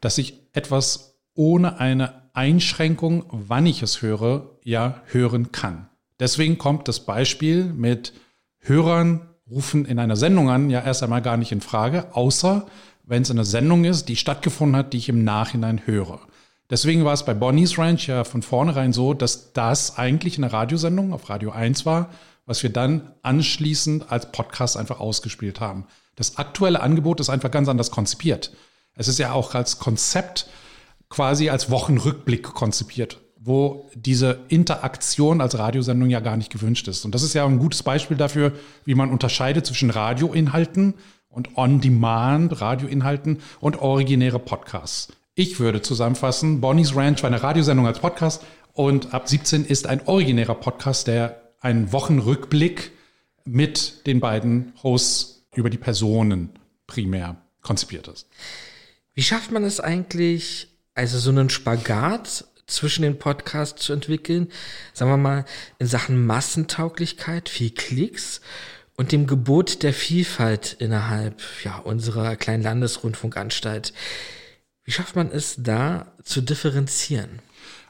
dass 0.01 0.18
ich 0.18 0.40
etwas 0.53 1.20
ohne 1.34 1.78
eine 1.78 2.30
Einschränkung, 2.32 3.24
wann 3.30 3.66
ich 3.66 3.82
es 3.82 4.03
höre, 4.03 4.59
ja 4.62 5.03
hören 5.07 5.53
kann. 5.53 5.88
Deswegen 6.18 6.59
kommt 6.59 6.88
das 6.88 7.01
Beispiel 7.01 7.64
mit 7.64 8.12
Hörern 8.59 9.28
rufen 9.51 9.84
in 9.84 9.99
einer 9.99 10.16
Sendung 10.16 10.49
an 10.49 10.70
ja 10.70 10.80
erst 10.80 11.03
einmal 11.03 11.22
gar 11.22 11.36
nicht 11.36 11.53
in 11.53 11.61
Frage, 11.61 12.14
außer 12.14 12.66
wenn 13.05 13.22
es 13.22 13.30
eine 13.30 13.44
Sendung 13.44 13.84
ist, 13.84 14.09
die 14.09 14.16
stattgefunden 14.16 14.76
hat, 14.76 14.92
die 14.92 14.98
ich 14.98 15.09
im 15.09 15.24
Nachhinein 15.24 15.86
höre. 15.86 16.20
Deswegen 16.70 17.05
war 17.05 17.12
es 17.12 17.24
bei 17.24 17.34
Bonnie's 17.34 17.76
Ranch 17.76 18.09
ja 18.09 18.24
von 18.24 18.42
vornherein 18.42 18.92
so, 18.92 19.12
dass 19.12 19.53
das 19.53 19.98
eigentlich 19.98 20.38
eine 20.38 20.53
Radiosendung 20.53 21.12
auf 21.12 21.28
Radio 21.28 21.50
1 21.50 21.84
war, 21.84 22.11
was 22.46 22.62
wir 22.62 22.70
dann 22.70 23.12
anschließend 23.22 24.11
als 24.11 24.32
Podcast 24.32 24.76
einfach 24.76 25.00
ausgespielt 25.00 25.61
haben. 25.61 25.86
Das 26.16 26.38
aktuelle 26.38 26.80
Angebot 26.80 27.20
ist 27.20 27.30
einfach 27.30 27.50
ganz 27.50 27.68
anders 27.68 27.90
konzipiert. 27.90 28.53
Es 28.94 29.09
ist 29.09 29.18
ja 29.18 29.32
auch 29.32 29.55
als 29.55 29.78
Konzept 29.78 30.48
quasi 31.09 31.50
als 31.50 31.70
Wochenrückblick 31.70 32.42
konzipiert, 32.42 33.20
wo 33.38 33.90
diese 33.94 34.40
Interaktion 34.48 35.40
als 35.40 35.59
Radiosendung 35.59 36.09
ja 36.09 36.20
gar 36.20 36.36
nicht 36.36 36.50
gewünscht 36.50 36.88
ist. 36.88 37.05
Und 37.05 37.14
das 37.14 37.22
ist 37.22 37.34
ja 37.34 37.44
ein 37.44 37.59
gutes 37.59 37.82
Beispiel 37.82 38.16
dafür, 38.16 38.53
wie 38.84 38.94
man 38.94 39.11
unterscheidet 39.11 39.66
zwischen 39.66 39.90
Radioinhalten 39.90 40.94
und 41.33 41.57
On-Demand 41.57 42.61
Radioinhalten 42.61 43.41
und 43.61 43.80
originäre 43.80 44.39
Podcasts. 44.39 45.09
Ich 45.35 45.59
würde 45.59 45.83
zusammenfassen, 45.83 46.61
Bonnie's 46.61 46.95
Ranch 46.95 47.22
war 47.22 47.30
eine 47.30 47.43
Radiosendung 47.43 47.87
als 47.87 47.99
Podcast 47.99 48.45
und 48.74 49.14
ab 49.14 49.28
17 49.28 49.64
ist 49.64 49.87
ein 49.87 50.07
originärer 50.07 50.55
Podcast, 50.55 51.07
der 51.07 51.55
einen 51.61 51.93
Wochenrückblick 51.93 52.93
mit 53.45 54.07
den 54.07 54.20
beiden 54.20 54.72
Hosts 54.83 55.47
über 55.55 55.70
die 55.70 55.78
Personen 55.78 56.51
primär 56.87 57.37
konzipiert 57.62 58.09
ist. 58.09 58.28
Wie 59.14 59.22
schafft 59.22 59.51
man 59.51 59.64
es 59.64 59.80
eigentlich, 59.80 60.68
also 60.95 61.18
so 61.18 61.30
einen 61.30 61.51
Spagat 61.51 62.45
zwischen 62.66 63.03
den 63.03 63.18
Podcasts 63.18 63.83
zu 63.83 63.93
entwickeln, 63.93 64.49
sagen 64.93 65.11
wir 65.11 65.16
mal, 65.16 65.45
in 65.78 65.87
Sachen 65.87 66.26
Massentauglichkeit, 66.26 67.49
viel 67.49 67.70
Klicks 67.70 68.41
und 69.03 69.11
dem 69.11 69.26
Gebot 69.26 69.82
der 69.82 69.92
Vielfalt 69.92 70.76
innerhalb 70.78 71.42
ja, 71.64 71.76
unserer 71.78 72.36
kleinen 72.36 72.62
Landesrundfunkanstalt. 72.62 73.92
Wie 74.84 74.92
schafft 74.92 75.16
man 75.16 75.28
es 75.32 75.57
da 75.59 76.12
zu 76.22 76.40
differenzieren? 76.40 77.40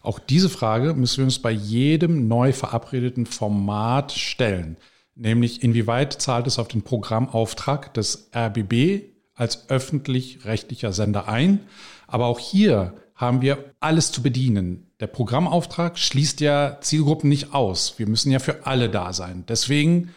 Auch 0.00 0.18
diese 0.18 0.48
Frage 0.48 0.94
müssen 0.94 1.18
wir 1.18 1.24
uns 1.26 1.38
bei 1.38 1.50
jedem 1.50 2.28
neu 2.28 2.54
verabredeten 2.54 3.26
Format 3.26 4.12
stellen. 4.12 4.78
Nämlich, 5.14 5.62
inwieweit 5.62 6.14
zahlt 6.14 6.46
es 6.46 6.58
auf 6.58 6.68
den 6.68 6.80
Programmauftrag 6.80 7.92
des 7.92 8.30
RBB 8.34 9.02
als 9.34 9.68
öffentlich-rechtlicher 9.68 10.94
Sender 10.94 11.28
ein? 11.28 11.60
Aber 12.06 12.24
auch 12.24 12.38
hier 12.38 12.94
haben 13.14 13.42
wir 13.42 13.74
alles 13.80 14.12
zu 14.12 14.22
bedienen. 14.22 14.90
Der 14.98 15.08
Programmauftrag 15.08 15.98
schließt 15.98 16.40
ja 16.40 16.78
Zielgruppen 16.80 17.28
nicht 17.28 17.52
aus. 17.52 17.98
Wir 17.98 18.08
müssen 18.08 18.32
ja 18.32 18.38
für 18.38 18.64
alle 18.64 18.88
da 18.88 19.12
sein. 19.12 19.44
Deswegen 19.46 20.14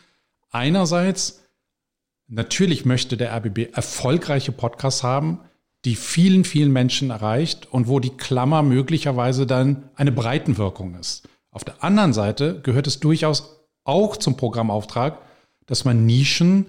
einerseits, 0.55 1.43
natürlich 2.27 2.85
möchte 2.85 3.17
der 3.17 3.35
RBB 3.35 3.75
erfolgreiche 3.75 4.51
Podcasts 4.51 5.03
haben, 5.03 5.41
die 5.83 5.95
vielen, 5.95 6.45
vielen 6.45 6.71
Menschen 6.71 7.11
erreicht 7.11 7.67
und 7.71 7.87
wo 7.87 7.99
die 7.99 8.09
Klammer 8.17 8.63
möglicherweise 8.63 9.45
dann 9.45 9.89
eine 9.95 10.11
Breitenwirkung 10.11 10.95
ist. 10.95 11.27
Auf 11.51 11.63
der 11.63 11.83
anderen 11.83 12.13
Seite 12.13 12.59
gehört 12.61 12.87
es 12.87 12.99
durchaus 12.99 13.67
auch 13.83 14.17
zum 14.17 14.35
Programmauftrag, 14.35 15.19
dass 15.67 15.85
man 15.85 16.05
Nischen 16.05 16.67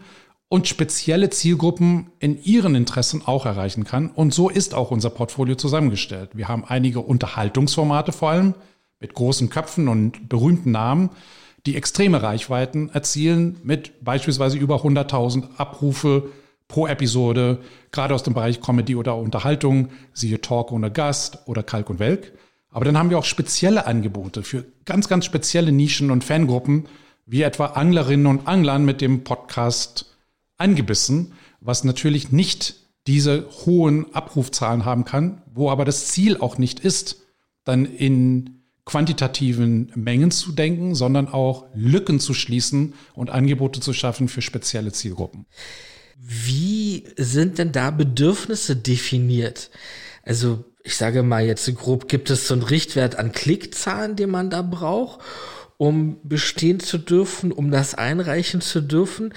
und 0.49 0.69
spezielle 0.69 1.31
Zielgruppen 1.31 2.11
in 2.19 2.43
ihren 2.43 2.75
Interessen 2.75 3.23
auch 3.25 3.47
erreichen 3.47 3.85
kann. 3.85 4.11
Und 4.11 4.35
so 4.35 4.49
ist 4.49 4.75
auch 4.75 4.91
unser 4.91 5.11
Portfolio 5.11 5.55
zusammengestellt. 5.55 6.31
Wir 6.35 6.49
haben 6.49 6.65
einige 6.65 7.01
Unterhaltungsformate 7.01 8.13
vor 8.13 8.31
allem 8.31 8.55
mit 9.01 9.15
großen 9.15 9.49
Köpfen 9.49 9.89
und 9.89 10.29
berühmten 10.29 10.71
Namen 10.71 11.11
die 11.67 11.77
extreme 11.77 12.23
Reichweiten 12.23 12.89
erzielen 12.91 13.61
mit 13.63 14.05
beispielsweise 14.05 14.57
über 14.57 14.77
100.000 14.77 15.57
Abrufe 15.57 16.31
pro 16.69 16.87
Episode, 16.87 17.59
gerade 17.93 18.15
aus 18.15 18.23
dem 18.23 18.35
Bereich 18.35 18.61
Comedy 18.61 18.97
oder 18.97 19.17
Unterhaltung, 19.17 19.89
siehe 20.13 20.41
Talk 20.41 20.73
ohne 20.73 20.91
Gast 20.91 21.39
oder 21.47 21.63
Kalk 21.63 21.91
und 21.91 21.99
Welk. 21.99 22.33
Aber 22.71 22.85
dann 22.85 22.99
haben 22.99 23.11
wir 23.11 23.19
auch 23.19 23.25
spezielle 23.25 23.87
Angebote 23.87 24.43
für 24.43 24.65
ganz, 24.85 25.09
ganz 25.09 25.25
spezielle 25.25 25.73
Nischen 25.73 26.11
und 26.11 26.25
Fangruppen, 26.25 26.87
wie 27.25 27.43
etwa 27.43 27.67
Anglerinnen 27.67 28.27
und 28.27 28.47
Anglern 28.47 28.85
mit 28.85 29.01
dem 29.01 29.25
Podcast 29.25 30.17
Angebissen, 30.59 31.33
was 31.61 31.85
natürlich 31.85 32.33
nicht 32.33 32.77
diese 33.07 33.47
hohen 33.65 34.15
Abrufzahlen 34.15 34.85
haben 34.85 35.05
kann, 35.05 35.43
wo 35.53 35.71
aber 35.71 35.85
das 35.85 36.09
Ziel 36.09 36.39
auch 36.39 36.59
nicht 36.59 36.81
ist, 36.81 37.23
dann 37.65 37.85
in 37.85 38.56
quantitativen 38.87 39.93
Mengen 39.95 40.31
zu 40.31 40.53
denken, 40.53 40.95
sondern 40.95 41.29
auch 41.29 41.67
Lücken 41.75 42.21
zu 42.21 42.33
schließen 42.33 42.95
und 43.15 43.31
Angebote 43.31 43.81
zu 43.81 43.93
schaffen 43.93 44.29
für 44.29 44.41
spezielle 44.41 44.93
Zielgruppen. 44.93 45.45
Wie 46.19 47.05
sind 47.17 47.59
denn 47.59 47.73
da 47.73 47.91
Bedürfnisse 47.91 48.77
definiert? 48.77 49.71
Also 50.23 50.65
ich 50.83 50.97
sage 50.97 51.25
mal 51.25 51.45
jetzt 51.45 51.73
grob, 51.75 52.09
gibt 52.09 52.31
es 52.31 52.47
so 52.47 52.55
einen 52.55 52.63
Richtwert 52.63 53.19
an 53.19 53.33
Klickzahlen, 53.33 54.15
den 54.15 54.31
man 54.31 54.51
da 54.51 54.63
braucht, 54.63 55.21
um 55.79 56.19
bestehen 56.23 56.79
zu 56.79 56.97
dürfen, 56.97 57.51
um 57.51 57.73
das 57.73 57.95
einreichen 57.95 58.61
zu 58.61 58.81
dürfen? 58.81 59.35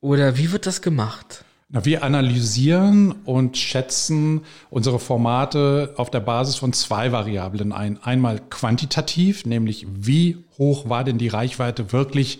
Oder 0.00 0.38
wie 0.38 0.52
wird 0.52 0.64
das 0.64 0.80
gemacht? 0.80 1.44
Na, 1.68 1.84
wir 1.84 2.04
analysieren 2.04 3.10
und 3.24 3.56
schätzen 3.56 4.42
unsere 4.70 5.00
Formate 5.00 5.94
auf 5.96 6.10
der 6.10 6.20
Basis 6.20 6.54
von 6.54 6.72
zwei 6.72 7.10
Variablen 7.10 7.72
ein. 7.72 8.00
Einmal 8.00 8.40
quantitativ, 8.50 9.44
nämlich 9.44 9.84
wie 9.92 10.44
hoch 10.58 10.88
war 10.88 11.02
denn 11.02 11.18
die 11.18 11.26
Reichweite 11.26 11.92
wirklich 11.92 12.38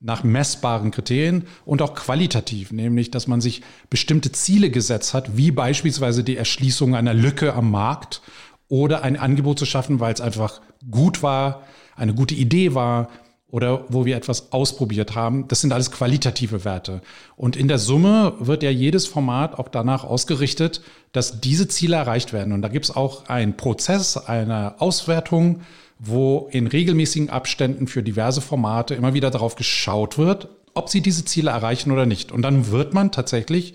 nach 0.00 0.22
messbaren 0.22 0.90
Kriterien 0.90 1.46
und 1.64 1.80
auch 1.80 1.94
qualitativ, 1.94 2.70
nämlich 2.70 3.10
dass 3.10 3.26
man 3.26 3.40
sich 3.40 3.62
bestimmte 3.88 4.32
Ziele 4.32 4.70
gesetzt 4.70 5.14
hat, 5.14 5.36
wie 5.36 5.50
beispielsweise 5.50 6.22
die 6.22 6.36
Erschließung 6.36 6.94
einer 6.94 7.14
Lücke 7.14 7.54
am 7.54 7.70
Markt 7.70 8.20
oder 8.68 9.02
ein 9.02 9.16
Angebot 9.16 9.58
zu 9.58 9.64
schaffen, 9.64 9.98
weil 9.98 10.12
es 10.12 10.20
einfach 10.20 10.60
gut 10.90 11.22
war, 11.22 11.62
eine 11.96 12.14
gute 12.14 12.34
Idee 12.34 12.74
war 12.74 13.08
oder 13.50 13.84
wo 13.88 14.04
wir 14.04 14.16
etwas 14.16 14.52
ausprobiert 14.52 15.14
haben. 15.14 15.48
Das 15.48 15.60
sind 15.60 15.72
alles 15.72 15.90
qualitative 15.90 16.64
Werte. 16.64 17.00
Und 17.36 17.56
in 17.56 17.68
der 17.68 17.78
Summe 17.78 18.34
wird 18.40 18.62
ja 18.62 18.70
jedes 18.70 19.06
Format 19.06 19.58
auch 19.58 19.68
danach 19.68 20.04
ausgerichtet, 20.04 20.82
dass 21.12 21.40
diese 21.40 21.66
Ziele 21.66 21.96
erreicht 21.96 22.32
werden. 22.32 22.52
Und 22.52 22.62
da 22.62 22.68
gibt 22.68 22.84
es 22.84 22.94
auch 22.94 23.26
einen 23.28 23.56
Prozess, 23.56 24.16
eine 24.18 24.80
Auswertung, 24.80 25.62
wo 25.98 26.48
in 26.52 26.66
regelmäßigen 26.66 27.30
Abständen 27.30 27.86
für 27.86 28.02
diverse 28.02 28.40
Formate 28.40 28.94
immer 28.94 29.14
wieder 29.14 29.30
darauf 29.30 29.56
geschaut 29.56 30.18
wird, 30.18 30.48
ob 30.74 30.90
sie 30.90 31.00
diese 31.00 31.24
Ziele 31.24 31.50
erreichen 31.50 31.90
oder 31.90 32.06
nicht. 32.06 32.30
Und 32.30 32.42
dann 32.42 32.70
wird 32.70 32.92
man 32.92 33.10
tatsächlich 33.10 33.74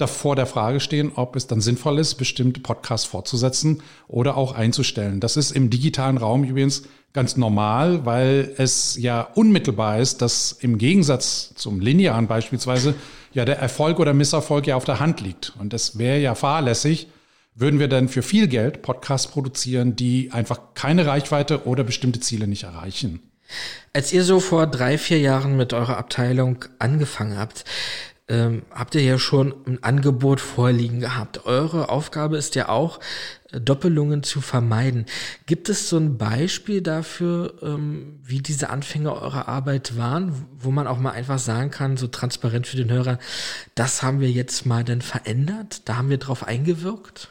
davor 0.00 0.36
der 0.36 0.46
Frage 0.46 0.80
stehen, 0.80 1.12
ob 1.14 1.36
es 1.36 1.46
dann 1.46 1.60
sinnvoll 1.60 1.98
ist, 1.98 2.14
bestimmte 2.14 2.60
Podcasts 2.60 3.06
fortzusetzen 3.06 3.82
oder 4.08 4.36
auch 4.36 4.52
einzustellen. 4.52 5.20
Das 5.20 5.36
ist 5.36 5.50
im 5.50 5.70
digitalen 5.70 6.18
Raum 6.18 6.44
übrigens 6.44 6.84
ganz 7.12 7.36
normal, 7.36 8.06
weil 8.06 8.54
es 8.56 8.96
ja 8.96 9.22
unmittelbar 9.34 9.98
ist, 9.98 10.22
dass 10.22 10.52
im 10.52 10.78
Gegensatz 10.78 11.52
zum 11.56 11.80
linearen 11.80 12.26
beispielsweise 12.28 12.94
ja 13.32 13.44
der 13.44 13.58
Erfolg 13.58 13.98
oder 13.98 14.14
Misserfolg 14.14 14.66
ja 14.66 14.76
auf 14.76 14.84
der 14.84 15.00
Hand 15.00 15.20
liegt. 15.20 15.52
Und 15.58 15.74
es 15.74 15.98
wäre 15.98 16.20
ja 16.20 16.34
fahrlässig, 16.34 17.08
würden 17.54 17.80
wir 17.80 17.88
dann 17.88 18.08
für 18.08 18.22
viel 18.22 18.48
Geld 18.48 18.82
Podcasts 18.82 19.30
produzieren, 19.30 19.96
die 19.96 20.30
einfach 20.32 20.60
keine 20.74 21.06
Reichweite 21.06 21.66
oder 21.66 21.84
bestimmte 21.84 22.20
Ziele 22.20 22.46
nicht 22.46 22.62
erreichen. 22.62 23.20
Als 23.92 24.12
ihr 24.12 24.22
so 24.22 24.38
vor 24.38 24.68
drei, 24.68 24.96
vier 24.96 25.18
Jahren 25.18 25.56
mit 25.56 25.72
eurer 25.72 25.96
Abteilung 25.96 26.64
angefangen 26.78 27.36
habt, 27.36 27.64
ähm, 28.30 28.62
habt 28.70 28.94
ihr 28.94 29.02
ja 29.02 29.18
schon 29.18 29.54
ein 29.66 29.82
Angebot 29.82 30.40
vorliegen 30.40 31.00
gehabt. 31.00 31.44
Eure 31.46 31.88
Aufgabe 31.88 32.36
ist 32.36 32.54
ja 32.54 32.68
auch, 32.68 33.00
äh, 33.50 33.60
Doppelungen 33.60 34.22
zu 34.22 34.40
vermeiden. 34.40 35.06
Gibt 35.46 35.68
es 35.68 35.88
so 35.88 35.96
ein 35.96 36.16
Beispiel 36.16 36.80
dafür, 36.80 37.54
ähm, 37.60 38.20
wie 38.22 38.40
diese 38.40 38.70
Anfänge 38.70 39.12
eurer 39.12 39.48
Arbeit 39.48 39.98
waren, 39.98 40.46
wo 40.56 40.70
man 40.70 40.86
auch 40.86 40.98
mal 40.98 41.10
einfach 41.10 41.40
sagen 41.40 41.70
kann, 41.70 41.96
so 41.96 42.06
transparent 42.06 42.68
für 42.68 42.76
den 42.76 42.90
Hörer, 42.90 43.18
das 43.74 44.02
haben 44.02 44.20
wir 44.20 44.30
jetzt 44.30 44.64
mal 44.64 44.84
dann 44.84 45.02
verändert, 45.02 45.88
da 45.88 45.96
haben 45.96 46.08
wir 46.08 46.18
drauf 46.18 46.46
eingewirkt? 46.46 47.28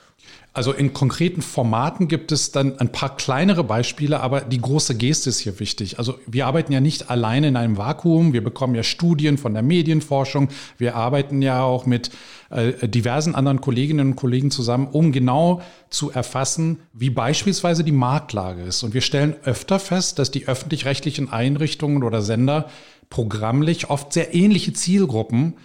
Also 0.51 0.73
in 0.73 0.93
konkreten 0.93 1.43
Formaten 1.43 2.07
gibt 2.07 2.31
es 2.31 2.51
dann 2.51 2.79
ein 2.79 2.91
paar 2.91 3.15
kleinere 3.17 3.63
Beispiele, 3.63 4.19
aber 4.19 4.41
die 4.41 4.59
große 4.59 4.95
Geste 4.95 5.29
ist 5.29 5.39
hier 5.39 5.59
wichtig. 5.59 5.99
Also 5.99 6.19
wir 6.25 6.47
arbeiten 6.47 6.73
ja 6.73 6.81
nicht 6.81 7.11
alleine 7.11 7.49
in 7.49 7.55
einem 7.55 7.77
Vakuum. 7.77 8.33
Wir 8.33 8.43
bekommen 8.43 8.73
ja 8.73 8.81
Studien 8.81 9.37
von 9.37 9.53
der 9.53 9.61
Medienforschung. 9.61 10.49
Wir 10.79 10.95
arbeiten 10.95 11.43
ja 11.43 11.61
auch 11.61 11.85
mit 11.85 12.09
äh, 12.49 12.87
diversen 12.87 13.35
anderen 13.35 13.61
Kolleginnen 13.61 14.07
und 14.07 14.15
Kollegen 14.15 14.49
zusammen, 14.49 14.87
um 14.87 15.11
genau 15.11 15.61
zu 15.91 16.09
erfassen, 16.09 16.79
wie 16.93 17.11
beispielsweise 17.11 17.83
die 17.83 17.91
Marktlage 17.91 18.63
ist. 18.63 18.81
Und 18.81 18.95
wir 18.95 19.01
stellen 19.01 19.35
öfter 19.43 19.79
fest, 19.79 20.17
dass 20.17 20.31
die 20.31 20.47
öffentlich-rechtlichen 20.47 21.31
Einrichtungen 21.31 22.03
oder 22.03 22.23
Sender 22.23 22.69
programmlich 23.11 23.91
oft 23.91 24.13
sehr 24.13 24.33
ähnliche 24.33 24.73
Zielgruppen 24.73 25.57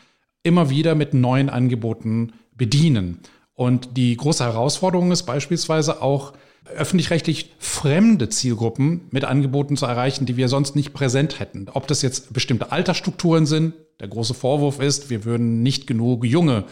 immer 0.43 0.68
wieder 0.68 0.95
mit 0.95 1.14
neuen 1.14 1.49
Angeboten 1.49 2.35
bedienen. 2.55 3.20
Und 3.55 3.97
die 3.97 4.17
große 4.17 4.45
Herausforderung 4.45 5.13
ist 5.13 5.25
beispielsweise 5.25 6.03
auch, 6.03 6.33
öffentlich-rechtlich 6.77 7.53
fremde 7.59 8.29
Zielgruppen 8.29 9.03
mit 9.11 9.25
Angeboten 9.25 9.77
zu 9.77 9.87
erreichen, 9.87 10.27
die 10.27 10.37
wir 10.37 10.49
sonst 10.49 10.75
nicht 10.77 10.93
präsent 10.93 11.39
hätten. 11.39 11.67
Ob 11.73 11.87
das 11.87 12.03
jetzt 12.03 12.33
bestimmte 12.33 12.73
Altersstrukturen 12.73 13.47
sind, 13.47 13.75
der 14.01 14.09
große 14.09 14.35
Vorwurf 14.35 14.81
ist, 14.81 15.11
wir 15.11 15.25
würden 15.25 15.63
nicht 15.63 15.87
genug 15.87 16.25
junge, 16.25 16.65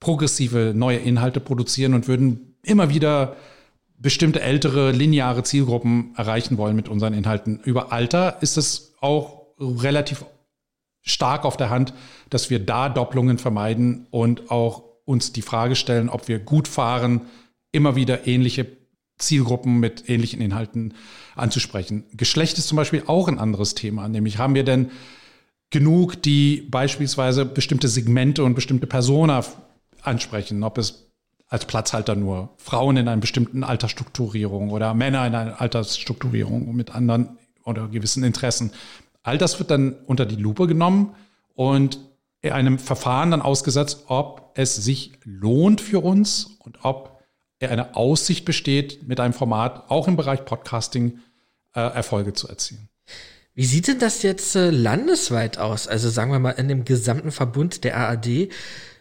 progressive 0.00 0.72
neue 0.74 0.98
Inhalte 0.98 1.40
produzieren 1.40 1.94
und 1.94 2.08
würden 2.08 2.56
immer 2.62 2.88
wieder 2.88 3.36
bestimmte 3.98 4.40
ältere, 4.40 4.92
lineare 4.92 5.42
Zielgruppen 5.42 6.14
erreichen 6.16 6.56
wollen 6.56 6.74
mit 6.74 6.88
unseren 6.88 7.12
Inhalten. 7.12 7.60
Über 7.62 7.92
Alter 7.92 8.38
ist 8.40 8.56
es 8.56 8.94
auch 9.00 9.42
relativ 9.58 10.24
stark 11.02 11.44
auf 11.44 11.58
der 11.58 11.68
Hand, 11.68 11.92
dass 12.30 12.48
wir 12.48 12.64
da 12.64 12.88
Doppelungen 12.88 13.36
vermeiden 13.36 14.06
und 14.10 14.50
auch 14.50 14.89
uns 15.10 15.32
die 15.32 15.42
Frage 15.42 15.74
stellen, 15.74 16.08
ob 16.08 16.28
wir 16.28 16.38
gut 16.38 16.68
fahren, 16.68 17.22
immer 17.72 17.96
wieder 17.96 18.26
ähnliche 18.26 18.66
Zielgruppen 19.18 19.80
mit 19.80 20.08
ähnlichen 20.08 20.40
Inhalten 20.40 20.94
anzusprechen. 21.34 22.04
Geschlecht 22.12 22.56
ist 22.58 22.68
zum 22.68 22.76
Beispiel 22.76 23.02
auch 23.06 23.28
ein 23.28 23.38
anderes 23.38 23.74
Thema, 23.74 24.08
nämlich 24.08 24.38
haben 24.38 24.54
wir 24.54 24.64
denn 24.64 24.90
genug, 25.70 26.22
die 26.22 26.62
beispielsweise 26.62 27.44
bestimmte 27.44 27.88
Segmente 27.88 28.44
und 28.44 28.54
bestimmte 28.54 28.86
Persona 28.86 29.44
ansprechen, 30.02 30.62
ob 30.62 30.78
es 30.78 31.10
als 31.48 31.64
Platzhalter 31.64 32.14
nur 32.14 32.50
Frauen 32.56 32.96
in 32.96 33.08
einer 33.08 33.20
bestimmten 33.20 33.64
Altersstrukturierung 33.64 34.70
oder 34.70 34.94
Männer 34.94 35.26
in 35.26 35.34
einer 35.34 35.60
Altersstrukturierung 35.60 36.74
mit 36.74 36.94
anderen 36.94 37.38
oder 37.64 37.88
gewissen 37.88 38.22
Interessen. 38.22 38.72
All 39.22 39.36
das 39.36 39.58
wird 39.58 39.70
dann 39.70 39.96
unter 40.06 40.24
die 40.24 40.36
Lupe 40.36 40.66
genommen 40.66 41.14
und 41.54 41.98
einem 42.42 42.78
Verfahren 42.78 43.32
dann 43.32 43.42
ausgesetzt, 43.42 44.04
ob 44.06 44.39
es 44.54 44.76
sich 44.76 45.12
lohnt 45.24 45.80
für 45.80 46.00
uns 46.00 46.56
und 46.60 46.84
ob 46.84 47.20
eine 47.60 47.94
Aussicht 47.94 48.44
besteht, 48.44 49.06
mit 49.06 49.20
einem 49.20 49.34
Format 49.34 49.90
auch 49.90 50.08
im 50.08 50.16
Bereich 50.16 50.44
Podcasting 50.44 51.18
äh, 51.74 51.80
Erfolge 51.80 52.32
zu 52.32 52.48
erzielen. 52.48 52.88
Wie 53.54 53.66
sieht 53.66 53.88
denn 53.88 53.98
das 53.98 54.22
jetzt 54.22 54.56
äh, 54.56 54.70
landesweit 54.70 55.58
aus? 55.58 55.86
Also 55.86 56.08
sagen 56.08 56.32
wir 56.32 56.38
mal 56.38 56.52
in 56.52 56.68
dem 56.68 56.84
gesamten 56.84 57.32
Verbund 57.32 57.84
der 57.84 57.96
ARD. 57.96 58.48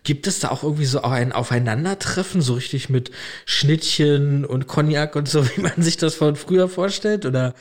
Gibt 0.04 0.28
es 0.28 0.40
da 0.40 0.50
auch 0.50 0.64
irgendwie 0.64 0.86
so 0.86 1.02
ein 1.04 1.32
Aufeinandertreffen, 1.32 2.42
so 2.42 2.56
richtig 2.56 2.90
mit 2.90 3.12
Schnittchen 3.46 4.46
und 4.46 4.68
Cognac 4.68 5.16
und 5.16 5.30
so, 5.30 5.46
wie 5.56 5.62
man 5.62 5.82
sich 5.82 5.98
das 5.98 6.16
von 6.16 6.36
früher 6.36 6.68
vorstellt? 6.68 7.26
Oder 7.26 7.54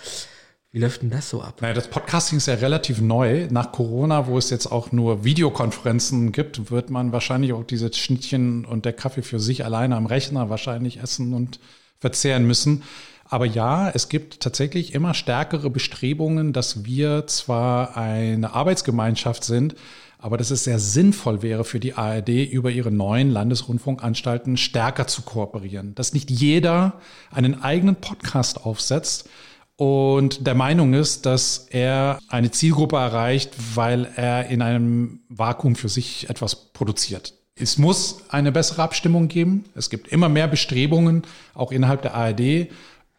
wie 0.71 0.81
läuft 0.81 1.01
denn 1.01 1.11
das 1.11 1.31
so 1.31 1.41
ab? 1.41 1.63
Naja, 1.63 1.73
das 1.73 1.89
Podcasting 1.89 2.37
ist 2.37 2.47
ja 2.47 2.55
relativ 2.55 3.01
neu. 3.01 3.49
Nach 3.51 3.73
Corona, 3.73 4.27
wo 4.27 4.37
es 4.37 4.51
jetzt 4.51 4.67
auch 4.67 4.93
nur 4.93 5.25
Videokonferenzen 5.25 6.31
gibt, 6.31 6.71
wird 6.71 6.91
man 6.91 7.11
wahrscheinlich 7.11 7.55
auch 7.55 7.65
diese 7.65 7.93
Schnittchen 7.93 8.67
und 8.67 8.85
der 8.85 8.93
Kaffee 8.93 9.23
für 9.23 9.41
sich 9.41 9.65
alleine 9.65 9.97
am 9.97 10.05
Rechner 10.05 10.51
wahrscheinlich 10.51 11.01
essen 11.01 11.33
und 11.33 11.59
verzehren 11.99 12.47
müssen. 12.47 12.83
Aber 13.25 13.47
ja, 13.47 13.89
es 13.91 14.11
gibt 14.11 14.41
tatsächlich 14.41 14.95
immer 14.95 15.15
stärkere 15.15 15.71
Bestrebungen, 15.71 16.53
dass 16.53 16.85
wir 16.85 17.27
zwar 17.27 17.97
eine 17.97 18.53
Arbeitsgemeinschaft 18.53 19.45
sind, 19.45 19.75
aber 20.19 20.37
dass 20.37 20.51
es 20.51 20.65
sehr 20.65 20.79
sinnvoll 20.79 21.43
wäre 21.43 21.65
für 21.65 21.81
die 21.81 21.95
ARD, 21.95 22.29
über 22.29 22.71
ihre 22.71 22.91
neuen 22.91 23.31
Landesrundfunkanstalten 23.31 24.57
stärker 24.57 25.07
zu 25.07 25.23
kooperieren. 25.23 25.95
Dass 25.95 26.13
nicht 26.13 26.31
jeder 26.31 27.01
einen 27.31 27.63
eigenen 27.63 27.97
Podcast 27.97 28.65
aufsetzt, 28.65 29.29
und 29.79 30.45
der 30.45 30.57
Meinung 30.57 30.93
ist, 30.93 31.25
dass 31.25 31.69
er 31.71 32.19
eine 32.27 32.51
Zielgruppe 32.51 32.97
erreicht, 32.97 33.53
weil 33.77 34.11
er 34.17 34.49
in 34.49 34.61
einem 34.61 35.21
Vakuum 35.29 35.77
für 35.77 35.89
sich 35.89 36.29
etwas 36.29 36.73
produziert. 36.73 37.35
Es 37.55 37.79
muss 37.79 38.25
eine 38.29 38.51
bessere 38.51 38.83
Abstimmung 38.83 39.29
geben. 39.29 39.67
Es 39.77 39.89
gibt 39.89 40.09
immer 40.09 40.29
mehr 40.29 40.49
Bestrebungen, 40.49 41.23
auch 41.55 41.71
innerhalb 41.71 42.03
der 42.03 42.15
ARD, 42.15 42.71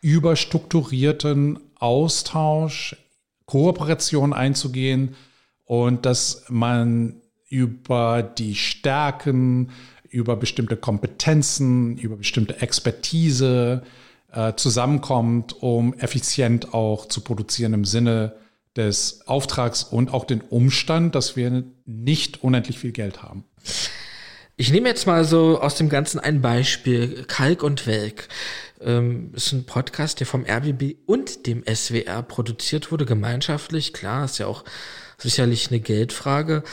über 0.01 0.35
strukturierten 0.35 1.59
Austausch, 1.79 2.97
Kooperation 3.45 4.33
einzugehen 4.33 5.15
und 5.63 6.05
dass 6.05 6.43
man 6.49 7.21
über 7.47 8.21
die 8.21 8.55
Stärken, 8.55 9.71
über 10.09 10.35
bestimmte 10.35 10.75
Kompetenzen, 10.75 11.97
über 11.97 12.17
bestimmte 12.17 12.61
Expertise, 12.61 13.81
äh, 14.31 14.53
zusammenkommt, 14.55 15.61
um 15.61 15.93
effizient 15.95 16.73
auch 16.73 17.07
zu 17.07 17.21
produzieren 17.21 17.73
im 17.73 17.85
Sinne 17.85 18.35
des 18.75 19.27
Auftrags 19.27 19.83
und 19.83 20.13
auch 20.13 20.25
den 20.25 20.41
Umstand, 20.41 21.15
dass 21.15 21.35
wir 21.35 21.63
nicht 21.85 22.43
unendlich 22.43 22.79
viel 22.79 22.91
Geld 22.91 23.23
haben. 23.23 23.43
Ich 24.55 24.71
nehme 24.71 24.89
jetzt 24.89 25.07
mal 25.07 25.23
so 25.23 25.61
aus 25.61 25.75
dem 25.75 25.89
Ganzen 25.89 26.19
ein 26.19 26.41
Beispiel. 26.41 27.23
Kalk 27.27 27.63
und 27.63 27.87
Welk 27.87 28.27
ähm, 28.81 29.31
ist 29.33 29.53
ein 29.53 29.65
Podcast, 29.65 30.19
der 30.19 30.27
vom 30.27 30.45
RBB 30.45 30.97
und 31.05 31.47
dem 31.47 31.63
SWR 31.63 32.21
produziert 32.23 32.91
wurde, 32.91 33.05
gemeinschaftlich. 33.05 33.93
Klar, 33.93 34.25
ist 34.25 34.37
ja 34.37 34.47
auch 34.47 34.65
sicherlich 35.17 35.69
eine 35.69 35.79
Geldfrage. 35.79 36.63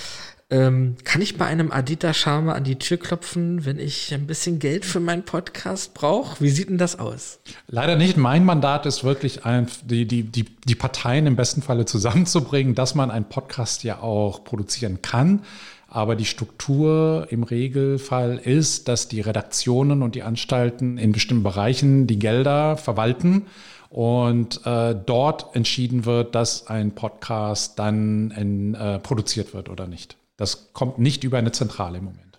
Ähm, 0.48 0.94
kann 1.02 1.22
ich 1.22 1.36
bei 1.36 1.46
einem 1.46 1.72
Adita 1.72 2.14
Sharma 2.14 2.52
an 2.52 2.62
die 2.62 2.78
Tür 2.78 2.98
klopfen, 2.98 3.64
wenn 3.64 3.80
ich 3.80 4.14
ein 4.14 4.28
bisschen 4.28 4.60
Geld 4.60 4.84
für 4.84 5.00
meinen 5.00 5.24
Podcast 5.24 5.92
brauche? 5.92 6.40
Wie 6.40 6.50
sieht 6.50 6.68
denn 6.68 6.78
das 6.78 7.00
aus? 7.00 7.40
Leider 7.66 7.96
nicht. 7.96 8.16
Mein 8.16 8.44
Mandat 8.44 8.86
ist 8.86 9.02
wirklich, 9.02 9.44
ein, 9.44 9.66
die, 9.84 10.06
die, 10.06 10.22
die, 10.22 10.44
die 10.44 10.74
Parteien 10.76 11.26
im 11.26 11.34
besten 11.34 11.62
Falle 11.62 11.84
zusammenzubringen, 11.84 12.76
dass 12.76 12.94
man 12.94 13.10
einen 13.10 13.24
Podcast 13.24 13.82
ja 13.82 14.00
auch 14.00 14.44
produzieren 14.44 15.02
kann. 15.02 15.42
Aber 15.88 16.14
die 16.14 16.24
Struktur 16.24 17.26
im 17.30 17.42
Regelfall 17.42 18.38
ist, 18.38 18.86
dass 18.86 19.08
die 19.08 19.22
Redaktionen 19.22 20.02
und 20.02 20.14
die 20.14 20.22
Anstalten 20.22 20.96
in 20.96 21.10
bestimmten 21.10 21.42
Bereichen 21.42 22.06
die 22.06 22.20
Gelder 22.20 22.76
verwalten 22.76 23.46
und 23.90 24.64
äh, 24.64 24.94
dort 24.94 25.56
entschieden 25.56 26.04
wird, 26.04 26.36
dass 26.36 26.68
ein 26.68 26.92
Podcast 26.92 27.80
dann 27.80 28.30
in, 28.30 28.74
äh, 28.74 29.00
produziert 29.00 29.52
wird 29.52 29.68
oder 29.68 29.88
nicht. 29.88 30.16
Das 30.36 30.72
kommt 30.72 30.98
nicht 30.98 31.24
über 31.24 31.38
eine 31.38 31.52
Zentrale 31.52 31.98
im 31.98 32.04
Moment. 32.04 32.38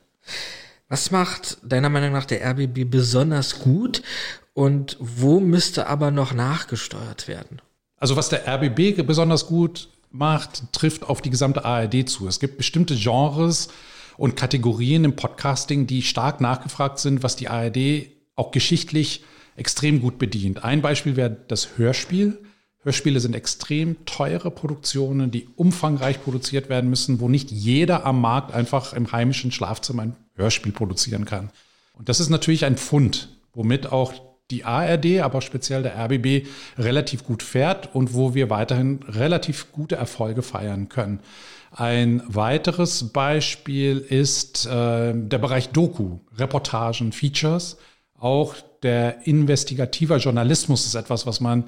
Was 0.90 1.12
macht 1.12 1.58
deiner 1.64 1.90
Meinung 1.90 2.14
nach 2.14 2.26
der 2.26 2.42
RBB 2.50 2.90
besonders 2.90 3.60
gut 3.60 4.02
und 4.54 4.98
wo 5.00 5.40
müsste 5.40 5.88
aber 5.88 6.12
noch 6.12 6.34
nachgesteuert 6.34 7.28
werden? 7.28 7.62
Also 7.98 8.16
was 8.16 8.30
der 8.30 8.48
RBB 8.48 9.06
besonders 9.06 9.48
gut 9.48 9.90
macht, 10.12 10.72
trifft 10.72 11.04
auf 11.04 11.22
die 11.22 11.30
gesamte 11.30 11.66
ARD 11.66 12.08
zu. 12.08 12.28
Es 12.28 12.40
gibt 12.40 12.58
bestimmte 12.58 12.96
Genres 12.96 13.70
und 14.18 14.36
Kategorien 14.36 15.04
im 15.04 15.16
Podcasting, 15.16 15.88
die 15.88 16.02
stark 16.04 16.42
nachgefragt 16.42 17.00
sind, 17.00 17.24
was 17.24 17.36
die 17.36 17.50
ARD 17.50 18.08
auch 18.36 18.52
geschichtlich 18.52 19.24
extrem 19.56 20.02
gut 20.02 20.18
bedient. 20.20 20.64
Ein 20.64 20.82
Beispiel 20.82 21.16
wäre 21.16 21.36
das 21.48 21.78
Hörspiel. 21.78 22.38
Hörspiele 22.88 23.20
sind 23.20 23.36
extrem 23.36 24.06
teure 24.06 24.50
Produktionen, 24.50 25.30
die 25.30 25.50
umfangreich 25.58 26.24
produziert 26.24 26.70
werden 26.70 26.90
müssen, 26.90 27.20
wo 27.20 27.28
nicht 27.28 27.52
jeder 27.52 28.06
am 28.06 28.22
Markt 28.22 28.54
einfach 28.54 28.94
im 28.94 29.12
heimischen 29.12 29.52
Schlafzimmer 29.52 30.04
ein 30.04 30.16
Hörspiel 30.36 30.72
produzieren 30.72 31.26
kann. 31.26 31.50
Und 31.92 32.08
das 32.08 32.22
ist 32.22 32.30
natürlich 32.30 32.64
ein 32.64 32.78
Pfund, 32.78 33.28
womit 33.54 33.92
auch 33.92 34.14
die 34.52 34.64
ARD, 34.64 35.20
aber 35.20 35.42
speziell 35.42 35.84
der 35.84 35.98
RBB 35.98 36.48
relativ 36.78 37.26
gut 37.26 37.44
fährt 37.44 37.94
und 37.94 38.14
wo 38.14 38.34
wir 38.34 38.50
weiterhin 38.50 39.02
relativ 39.06 39.74
gute 39.74 39.98
Erfolge 39.98 40.42
feiern 40.42 40.88
können. 40.88 41.20
Ein 41.72 42.24
weiteres 42.26 43.10
Beispiel 43.10 43.98
ist 43.98 44.66
äh, 44.66 45.12
der 45.14 45.38
Bereich 45.40 45.72
Doku, 45.72 46.20
Reportagen, 46.38 47.12
Features. 47.12 47.76
Auch 48.18 48.56
der 48.82 49.28
investigativer 49.28 50.20
Journalismus 50.20 50.86
ist 50.86 50.96
etwas, 50.96 51.26
was 51.26 51.42
man 51.42 51.66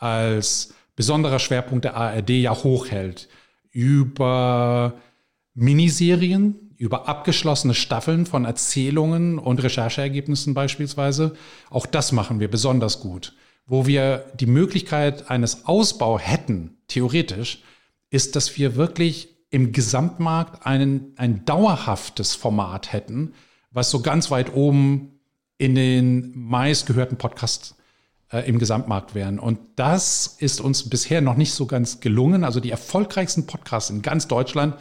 als 0.00 0.74
besonderer 0.96 1.38
Schwerpunkt 1.38 1.84
der 1.84 1.96
ARD 1.96 2.30
ja 2.30 2.54
hochhält. 2.54 3.28
Über 3.70 4.94
Miniserien, 5.54 6.74
über 6.76 7.08
abgeschlossene 7.08 7.74
Staffeln 7.74 8.26
von 8.26 8.44
Erzählungen 8.44 9.38
und 9.38 9.62
Rechercheergebnissen 9.62 10.54
beispielsweise. 10.54 11.36
Auch 11.68 11.86
das 11.86 12.10
machen 12.12 12.40
wir 12.40 12.50
besonders 12.50 13.00
gut. 13.00 13.34
Wo 13.66 13.86
wir 13.86 14.24
die 14.40 14.46
Möglichkeit 14.46 15.30
eines 15.30 15.66
Ausbau 15.66 16.18
hätten, 16.18 16.78
theoretisch, 16.88 17.62
ist, 18.08 18.34
dass 18.34 18.56
wir 18.56 18.76
wirklich 18.76 19.28
im 19.50 19.72
Gesamtmarkt 19.72 20.66
einen, 20.66 21.12
ein 21.16 21.44
dauerhaftes 21.44 22.34
Format 22.34 22.92
hätten, 22.92 23.34
was 23.70 23.90
so 23.90 24.00
ganz 24.00 24.30
weit 24.30 24.54
oben 24.54 25.20
in 25.58 25.74
den 25.74 26.32
meistgehörten 26.34 27.18
Podcasts 27.18 27.76
im 28.38 28.58
Gesamtmarkt 28.58 29.14
wären. 29.14 29.38
Und 29.38 29.58
das 29.76 30.36
ist 30.38 30.60
uns 30.60 30.88
bisher 30.88 31.20
noch 31.20 31.36
nicht 31.36 31.52
so 31.52 31.66
ganz 31.66 32.00
gelungen. 32.00 32.44
Also 32.44 32.60
die 32.60 32.70
erfolgreichsten 32.70 33.46
Podcasts 33.46 33.90
in 33.90 34.02
ganz 34.02 34.28
Deutschland 34.28 34.76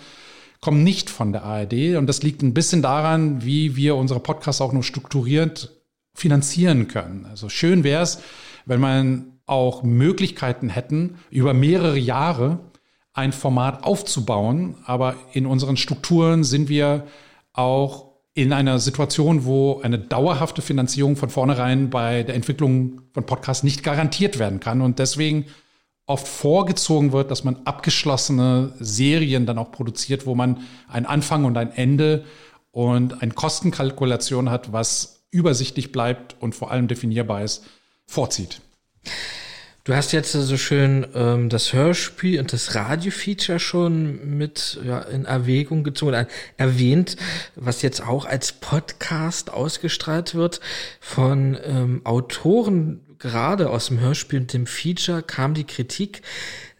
kommen 0.61 0.83
nicht 0.83 1.09
von 1.09 1.31
der 1.31 1.43
ARD. 1.43 1.95
Und 1.97 2.05
das 2.07 2.21
liegt 2.21 2.43
ein 2.43 2.53
bisschen 2.53 2.81
daran, 2.81 3.43
wie 3.43 3.75
wir 3.75 3.95
unsere 3.95 4.19
Podcasts 4.19 4.61
auch 4.61 4.73
nur 4.73 4.83
strukturiert 4.83 5.81
finanzieren 6.13 6.87
können. 6.87 7.25
Also 7.25 7.49
schön 7.49 7.83
wäre 7.83 8.03
es, 8.03 8.19
wenn 8.65 8.79
man 8.79 9.39
auch 9.45 9.81
Möglichkeiten 9.81 10.69
hätten, 10.69 11.15
über 11.31 11.55
mehrere 11.55 11.97
Jahre 11.97 12.59
ein 13.13 13.31
Format 13.31 13.83
aufzubauen. 13.83 14.75
Aber 14.85 15.15
in 15.33 15.47
unseren 15.47 15.75
Strukturen 15.77 16.43
sind 16.43 16.69
wir 16.69 17.07
auch 17.53 18.08
in 18.41 18.53
einer 18.53 18.79
Situation, 18.79 19.43
wo 19.45 19.81
eine 19.81 19.99
dauerhafte 19.99 20.61
Finanzierung 20.61 21.15
von 21.15 21.29
vornherein 21.29 21.89
bei 21.89 22.23
der 22.23 22.35
Entwicklung 22.35 23.01
von 23.13 23.25
Podcasts 23.25 23.63
nicht 23.63 23.83
garantiert 23.83 24.39
werden 24.39 24.59
kann 24.59 24.81
und 24.81 24.99
deswegen 24.99 25.45
oft 26.05 26.27
vorgezogen 26.27 27.11
wird, 27.11 27.31
dass 27.31 27.43
man 27.43 27.57
abgeschlossene 27.65 28.73
Serien 28.79 29.45
dann 29.45 29.57
auch 29.57 29.71
produziert, 29.71 30.25
wo 30.25 30.35
man 30.35 30.61
einen 30.87 31.05
Anfang 31.05 31.45
und 31.45 31.57
ein 31.57 31.71
Ende 31.71 32.23
und 32.71 33.21
eine 33.21 33.33
Kostenkalkulation 33.33 34.49
hat, 34.49 34.71
was 34.71 35.25
übersichtlich 35.31 35.91
bleibt 35.91 36.35
und 36.39 36.55
vor 36.55 36.71
allem 36.71 36.87
definierbar 36.87 37.43
ist, 37.43 37.65
vorzieht. 38.07 38.61
Du 39.89 39.95
hast 39.95 40.11
jetzt 40.11 40.33
so 40.33 40.55
schön 40.55 41.07
ähm, 41.15 41.49
das 41.49 41.73
Hörspiel 41.73 42.39
und 42.39 42.53
das 42.53 42.75
Radiofeature 42.75 43.59
schon 43.59 44.37
mit 44.37 44.79
ja, 44.85 44.99
in 44.99 45.25
Erwägung 45.25 45.83
gezogen, 45.83 46.13
äh, 46.13 46.27
erwähnt, 46.57 47.15
was 47.55 47.81
jetzt 47.81 48.05
auch 48.05 48.25
als 48.25 48.51
Podcast 48.51 49.51
ausgestrahlt 49.51 50.35
wird 50.35 50.59
von 50.99 51.57
ähm, 51.63 52.01
Autoren, 52.03 52.99
gerade 53.17 53.71
aus 53.71 53.87
dem 53.87 53.99
Hörspiel 53.99 54.41
und 54.41 54.53
dem 54.53 54.67
Feature 54.67 55.23
kam 55.23 55.55
die 55.55 55.63
Kritik, 55.63 56.21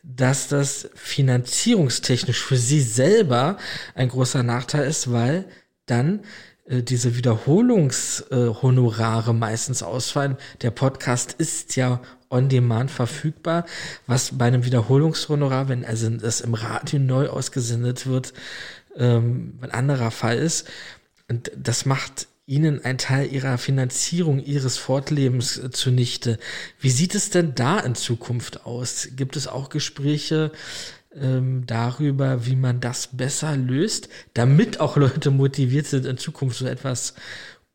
dass 0.03 0.48
das 0.48 0.88
finanzierungstechnisch 0.94 2.44
für 2.44 2.57
sie 2.57 2.81
selber 2.81 3.57
ein 3.95 4.10
großer 4.10 4.44
Nachteil 4.44 4.88
ist, 4.88 5.11
weil 5.11 5.45
dann 5.88 6.19
äh, 6.68 6.84
diese 6.84 7.18
Wiederholungshonorare 7.18 9.34
meistens 9.34 9.81
ausfallen. 9.81 10.38
Der 10.61 10.69
Podcast 10.69 11.34
ist 11.34 11.76
ja 11.76 12.02
on 12.30 12.49
demand 12.49 12.91
verfügbar, 12.91 13.65
was 14.07 14.38
bei 14.38 14.45
einem 14.45 14.65
Wiederholungshonorar, 14.65 15.68
wenn 15.68 15.85
also 15.85 16.10
das 16.10 16.41
im 16.41 16.53
Radio 16.53 16.99
neu 16.99 17.27
ausgesendet 17.27 18.06
wird, 18.06 18.34
ähm, 18.95 19.57
ein 19.61 19.72
anderer 19.72 20.11
Fall 20.11 20.38
ist. 20.38 20.68
Und 21.27 21.51
das 21.56 21.85
macht 21.85 22.27
ihnen 22.45 22.84
ein 22.84 22.97
Teil 22.97 23.31
ihrer 23.31 23.57
Finanzierung, 23.60 24.39
ihres 24.39 24.77
Fortlebens 24.77 25.57
äh, 25.57 25.69
zunichte. 25.69 26.39
Wie 26.80 26.89
sieht 26.89 27.15
es 27.15 27.30
denn 27.30 27.53
da 27.56 27.80
in 27.80 27.95
Zukunft 27.95 28.65
aus? 28.65 29.10
Gibt 29.15 29.35
es 29.35 29.47
auch 29.47 29.69
Gespräche 29.69 30.51
ähm, 31.14 31.65
darüber, 31.68 32.45
wie 32.45 32.56
man 32.56 32.80
das 32.80 33.10
besser 33.14 33.56
löst, 33.56 34.10
damit 34.34 34.80
auch 34.80 34.97
Leute 34.97 35.31
motiviert 35.31 35.85
sind, 35.85 36.06
in 36.06 36.18
Zukunft 36.18 36.57
so 36.57 36.65
etwas 36.65 37.14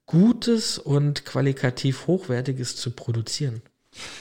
Gutes 0.06 0.78
und 0.78 1.24
qualitativ 1.24 2.06
Hochwertiges 2.06 2.76
zu 2.76 2.90
produzieren? 2.90 3.62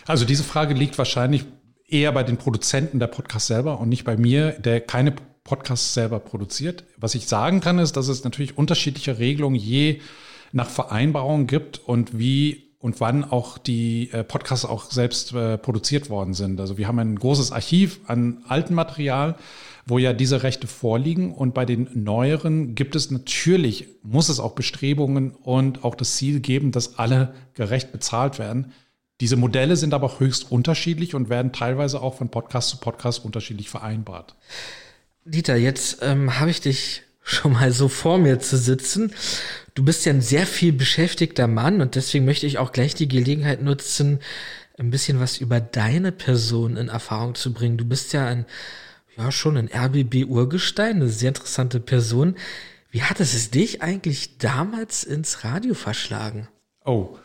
Also 0.07 0.25
diese 0.25 0.43
Frage 0.43 0.73
liegt 0.73 0.97
wahrscheinlich 0.97 1.45
eher 1.87 2.11
bei 2.11 2.23
den 2.23 2.37
Produzenten 2.37 2.99
der 2.99 3.07
Podcasts 3.07 3.47
selber 3.47 3.79
und 3.79 3.89
nicht 3.89 4.03
bei 4.03 4.17
mir, 4.17 4.51
der 4.51 4.81
keine 4.81 5.13
Podcasts 5.43 5.93
selber 5.93 6.19
produziert. 6.19 6.85
Was 6.97 7.15
ich 7.15 7.27
sagen 7.27 7.59
kann, 7.59 7.79
ist, 7.79 7.97
dass 7.97 8.07
es 8.07 8.23
natürlich 8.23 8.57
unterschiedliche 8.57 9.19
Regelungen 9.19 9.55
je 9.55 9.99
nach 10.51 10.69
Vereinbarung 10.69 11.47
gibt 11.47 11.79
und 11.79 12.17
wie 12.17 12.63
und 12.83 12.99
wann 12.99 13.23
auch 13.23 13.57
die 13.57 14.09
äh, 14.11 14.25
Podcasts 14.25 14.65
auch 14.65 14.91
selbst 14.91 15.33
äh, 15.33 15.57
produziert 15.57 16.09
worden 16.09 16.33
sind. 16.33 16.59
Also 16.59 16.77
wir 16.77 16.85
haben 16.85 16.99
ein 16.99 17.17
großes 17.17 17.53
Archiv 17.53 18.01
an 18.07 18.43
altem 18.49 18.75
Material, 18.75 19.35
wo 19.85 19.99
ja 19.99 20.11
diese 20.11 20.43
Rechte 20.43 20.67
vorliegen. 20.67 21.33
Und 21.33 21.53
bei 21.53 21.63
den 21.63 21.87
neueren 21.93 22.75
gibt 22.75 22.97
es 22.97 23.09
natürlich, 23.09 23.87
muss 24.03 24.27
es 24.27 24.41
auch 24.41 24.51
Bestrebungen 24.51 25.31
und 25.31 25.85
auch 25.85 25.95
das 25.95 26.17
Ziel 26.17 26.41
geben, 26.41 26.73
dass 26.73 26.99
alle 26.99 27.33
gerecht 27.53 27.93
bezahlt 27.93 28.37
werden. 28.37 28.73
Diese 29.23 29.37
Modelle 29.37 29.77
sind 29.77 29.93
aber 29.93 30.19
höchst 30.19 30.51
unterschiedlich 30.51 31.15
und 31.15 31.29
werden 31.29 31.53
teilweise 31.53 32.01
auch 32.01 32.17
von 32.17 32.27
Podcast 32.27 32.67
zu 32.67 32.75
Podcast 32.75 33.23
unterschiedlich 33.23 33.69
vereinbart. 33.69 34.35
Dieter, 35.23 35.55
jetzt 35.55 35.99
ähm, 36.01 36.41
habe 36.41 36.51
ich 36.51 36.59
dich 36.59 37.03
schon 37.23 37.53
mal 37.53 37.71
so 37.71 37.87
vor 37.87 38.17
mir 38.17 38.39
zu 38.39 38.57
sitzen. 38.57 39.13
Du 39.75 39.85
bist 39.85 40.05
ja 40.05 40.11
ein 40.11 40.19
sehr 40.19 40.45
viel 40.45 40.73
beschäftigter 40.73 41.47
Mann 41.47 41.79
und 41.79 41.95
deswegen 41.95 42.25
möchte 42.25 42.47
ich 42.47 42.57
auch 42.57 42.73
gleich 42.73 42.95
die 42.95 43.07
Gelegenheit 43.07 43.61
nutzen, 43.61 44.19
ein 44.77 44.89
bisschen 44.89 45.21
was 45.21 45.37
über 45.37 45.61
deine 45.61 46.11
Person 46.11 46.75
in 46.75 46.89
Erfahrung 46.89 47.33
zu 47.35 47.53
bringen. 47.53 47.77
Du 47.77 47.85
bist 47.85 48.11
ja 48.11 48.27
ein, 48.27 48.45
ja, 49.15 49.31
schon 49.31 49.55
ein 49.55 49.69
RBB-Urgestein, 49.73 50.97
eine 50.97 51.07
sehr 51.07 51.29
interessante 51.29 51.79
Person. 51.79 52.35
Wie 52.91 53.03
hat 53.03 53.21
es 53.21 53.51
dich 53.51 53.81
eigentlich 53.81 54.37
damals 54.37 55.05
ins 55.05 55.45
Radio 55.45 55.75
verschlagen? 55.75 56.49
Oh, 56.83 57.15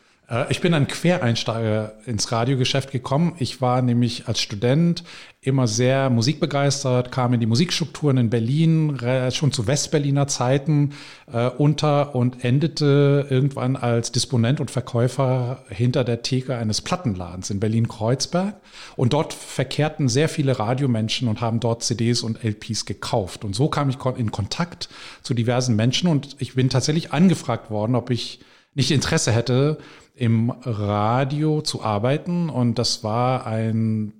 ich 0.50 0.60
bin 0.60 0.74
ein 0.74 0.86
Quereinsteiger 0.86 1.94
ins 2.04 2.30
Radiogeschäft 2.30 2.90
gekommen. 2.90 3.34
Ich 3.38 3.62
war 3.62 3.80
nämlich 3.80 4.28
als 4.28 4.42
Student 4.42 5.02
immer 5.40 5.66
sehr 5.66 6.10
musikbegeistert, 6.10 7.10
kam 7.10 7.32
in 7.32 7.40
die 7.40 7.46
Musikstrukturen 7.46 8.18
in 8.18 8.28
Berlin, 8.28 8.98
schon 9.32 9.52
zu 9.52 9.66
Westberliner 9.66 10.26
Zeiten 10.26 10.92
äh, 11.32 11.48
unter 11.48 12.14
und 12.14 12.44
endete 12.44 13.26
irgendwann 13.30 13.76
als 13.76 14.12
Disponent 14.12 14.60
und 14.60 14.70
Verkäufer 14.70 15.64
hinter 15.70 16.04
der 16.04 16.20
Theke 16.20 16.58
eines 16.58 16.82
Plattenladens 16.82 17.48
in 17.48 17.58
Berlin-Kreuzberg. 17.58 18.56
Und 18.96 19.14
dort 19.14 19.32
verkehrten 19.32 20.10
sehr 20.10 20.28
viele 20.28 20.58
Radiomenschen 20.58 21.28
und 21.28 21.40
haben 21.40 21.58
dort 21.58 21.82
CDs 21.82 22.20
und 22.20 22.44
LPs 22.44 22.84
gekauft. 22.84 23.46
Und 23.46 23.56
so 23.56 23.68
kam 23.68 23.88
ich 23.88 23.96
in 24.18 24.30
Kontakt 24.30 24.90
zu 25.22 25.32
diversen 25.32 25.74
Menschen 25.74 26.06
und 26.06 26.36
ich 26.38 26.54
bin 26.54 26.68
tatsächlich 26.68 27.14
angefragt 27.14 27.70
worden, 27.70 27.94
ob 27.94 28.10
ich 28.10 28.40
nicht 28.74 28.90
Interesse 28.90 29.32
hätte, 29.32 29.78
im 30.18 30.50
Radio 30.50 31.62
zu 31.62 31.82
arbeiten. 31.82 32.50
Und 32.50 32.78
das 32.78 33.04
war 33.04 33.46
ein 33.46 34.12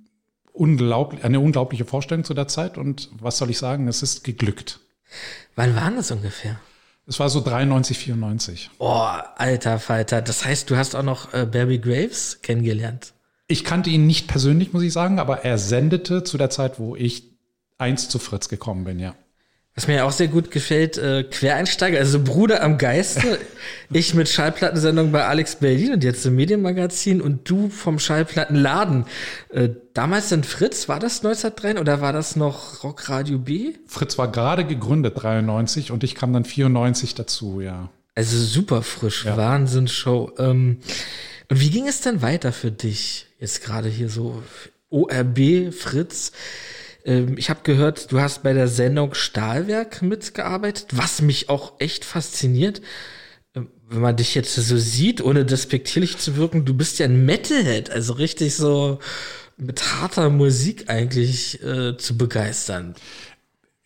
unglaublich, 0.53 1.23
eine 1.23 1.39
unglaubliche 1.39 1.85
Vorstellung 1.85 2.23
zu 2.23 2.33
der 2.33 2.47
Zeit. 2.47 2.77
Und 2.77 3.09
was 3.19 3.37
soll 3.37 3.49
ich 3.49 3.57
sagen, 3.57 3.87
es 3.87 4.01
ist 4.01 4.23
geglückt. 4.23 4.79
Wann 5.55 5.75
war 5.75 5.91
das 5.91 6.11
ungefähr? 6.11 6.59
Es 7.07 7.19
war 7.19 7.29
so 7.29 7.41
93, 7.41 7.97
94. 7.97 8.69
Oh, 8.77 9.07
alter 9.35 9.79
Falter. 9.79 10.21
Das 10.21 10.45
heißt, 10.45 10.69
du 10.69 10.77
hast 10.77 10.95
auch 10.95 11.03
noch 11.03 11.33
äh, 11.33 11.45
Barry 11.45 11.79
Graves 11.79 12.39
kennengelernt. 12.43 13.13
Ich 13.47 13.63
kannte 13.63 13.89
ihn 13.89 14.05
nicht 14.05 14.27
persönlich, 14.27 14.73
muss 14.73 14.83
ich 14.83 14.93
sagen, 14.93 15.17
aber 15.17 15.43
er 15.43 15.57
sendete 15.57 16.23
zu 16.23 16.37
der 16.37 16.51
Zeit, 16.51 16.79
wo 16.79 16.95
ich 16.95 17.23
eins 17.79 18.09
zu 18.09 18.19
Fritz 18.19 18.47
gekommen 18.47 18.83
bin, 18.83 18.99
ja. 18.99 19.15
Was 19.75 19.87
mir 19.87 20.05
auch 20.05 20.11
sehr 20.11 20.27
gut 20.27 20.51
gefällt, 20.51 20.97
äh, 20.97 21.23
Quereinsteiger, 21.23 21.99
also 21.99 22.21
Bruder 22.21 22.63
am 22.63 22.77
Geiste. 22.77 23.39
ich 23.91 24.13
mit 24.13 24.27
Schallplattensendung 24.27 25.11
bei 25.11 25.25
Alex 25.25 25.55
Berlin 25.55 25.93
und 25.93 26.03
jetzt 26.03 26.25
im 26.25 26.35
Medienmagazin 26.35 27.21
und 27.21 27.49
du 27.49 27.69
vom 27.69 27.97
Schallplattenladen. 27.97 29.05
Äh, 29.49 29.69
damals 29.93 30.31
in 30.31 30.43
Fritz, 30.43 30.89
war 30.89 30.99
das 30.99 31.23
1903 31.23 31.79
oder 31.79 32.01
war 32.01 32.11
das 32.11 32.35
noch 32.35 32.83
Rockradio 32.83 33.39
B? 33.39 33.73
Fritz 33.87 34.17
war 34.17 34.31
gerade 34.31 34.65
gegründet, 34.65 35.13
93, 35.15 35.91
und 35.91 36.03
ich 36.03 36.13
kam 36.13 36.33
dann 36.33 36.43
94 36.43 37.15
dazu, 37.15 37.61
ja. 37.61 37.89
Also 38.15 38.37
super 38.37 38.81
frisch, 38.81 39.23
ja. 39.23 39.37
Wahnsinnsshow. 39.37 40.33
Ähm, 40.39 40.79
und 41.47 41.61
wie 41.61 41.69
ging 41.69 41.87
es 41.87 42.01
denn 42.01 42.21
weiter 42.21 42.51
für 42.51 42.71
dich? 42.71 43.27
Jetzt 43.39 43.63
gerade 43.63 43.87
hier 43.87 44.09
so 44.09 44.43
ORB, 44.89 45.73
Fritz. 45.73 46.33
Ähm, 47.05 47.37
ich 47.37 47.49
habe 47.49 47.61
gehört, 47.63 48.11
du 48.11 48.19
hast 48.19 48.43
bei 48.43 48.53
der 48.53 48.67
Sendung 48.67 49.13
Stahlwerk 49.13 50.01
mitgearbeitet, 50.01 50.87
was 50.91 51.21
mich 51.21 51.49
auch 51.49 51.73
echt 51.79 52.05
fasziniert. 52.05 52.81
Ähm, 53.55 53.69
wenn 53.87 54.01
man 54.01 54.15
dich 54.15 54.35
jetzt 54.35 54.55
so 54.55 54.77
sieht, 54.77 55.21
ohne 55.21 55.45
despektierlich 55.45 56.17
zu 56.17 56.35
wirken, 56.35 56.65
du 56.65 56.73
bist 56.73 56.99
ja 56.99 57.05
ein 57.05 57.25
Metalhead, 57.25 57.89
also 57.89 58.13
richtig 58.13 58.55
so 58.55 58.99
mit 59.57 59.81
harter 59.83 60.29
Musik 60.29 60.89
eigentlich 60.89 61.61
äh, 61.63 61.97
zu 61.97 62.17
begeistern. 62.17 62.95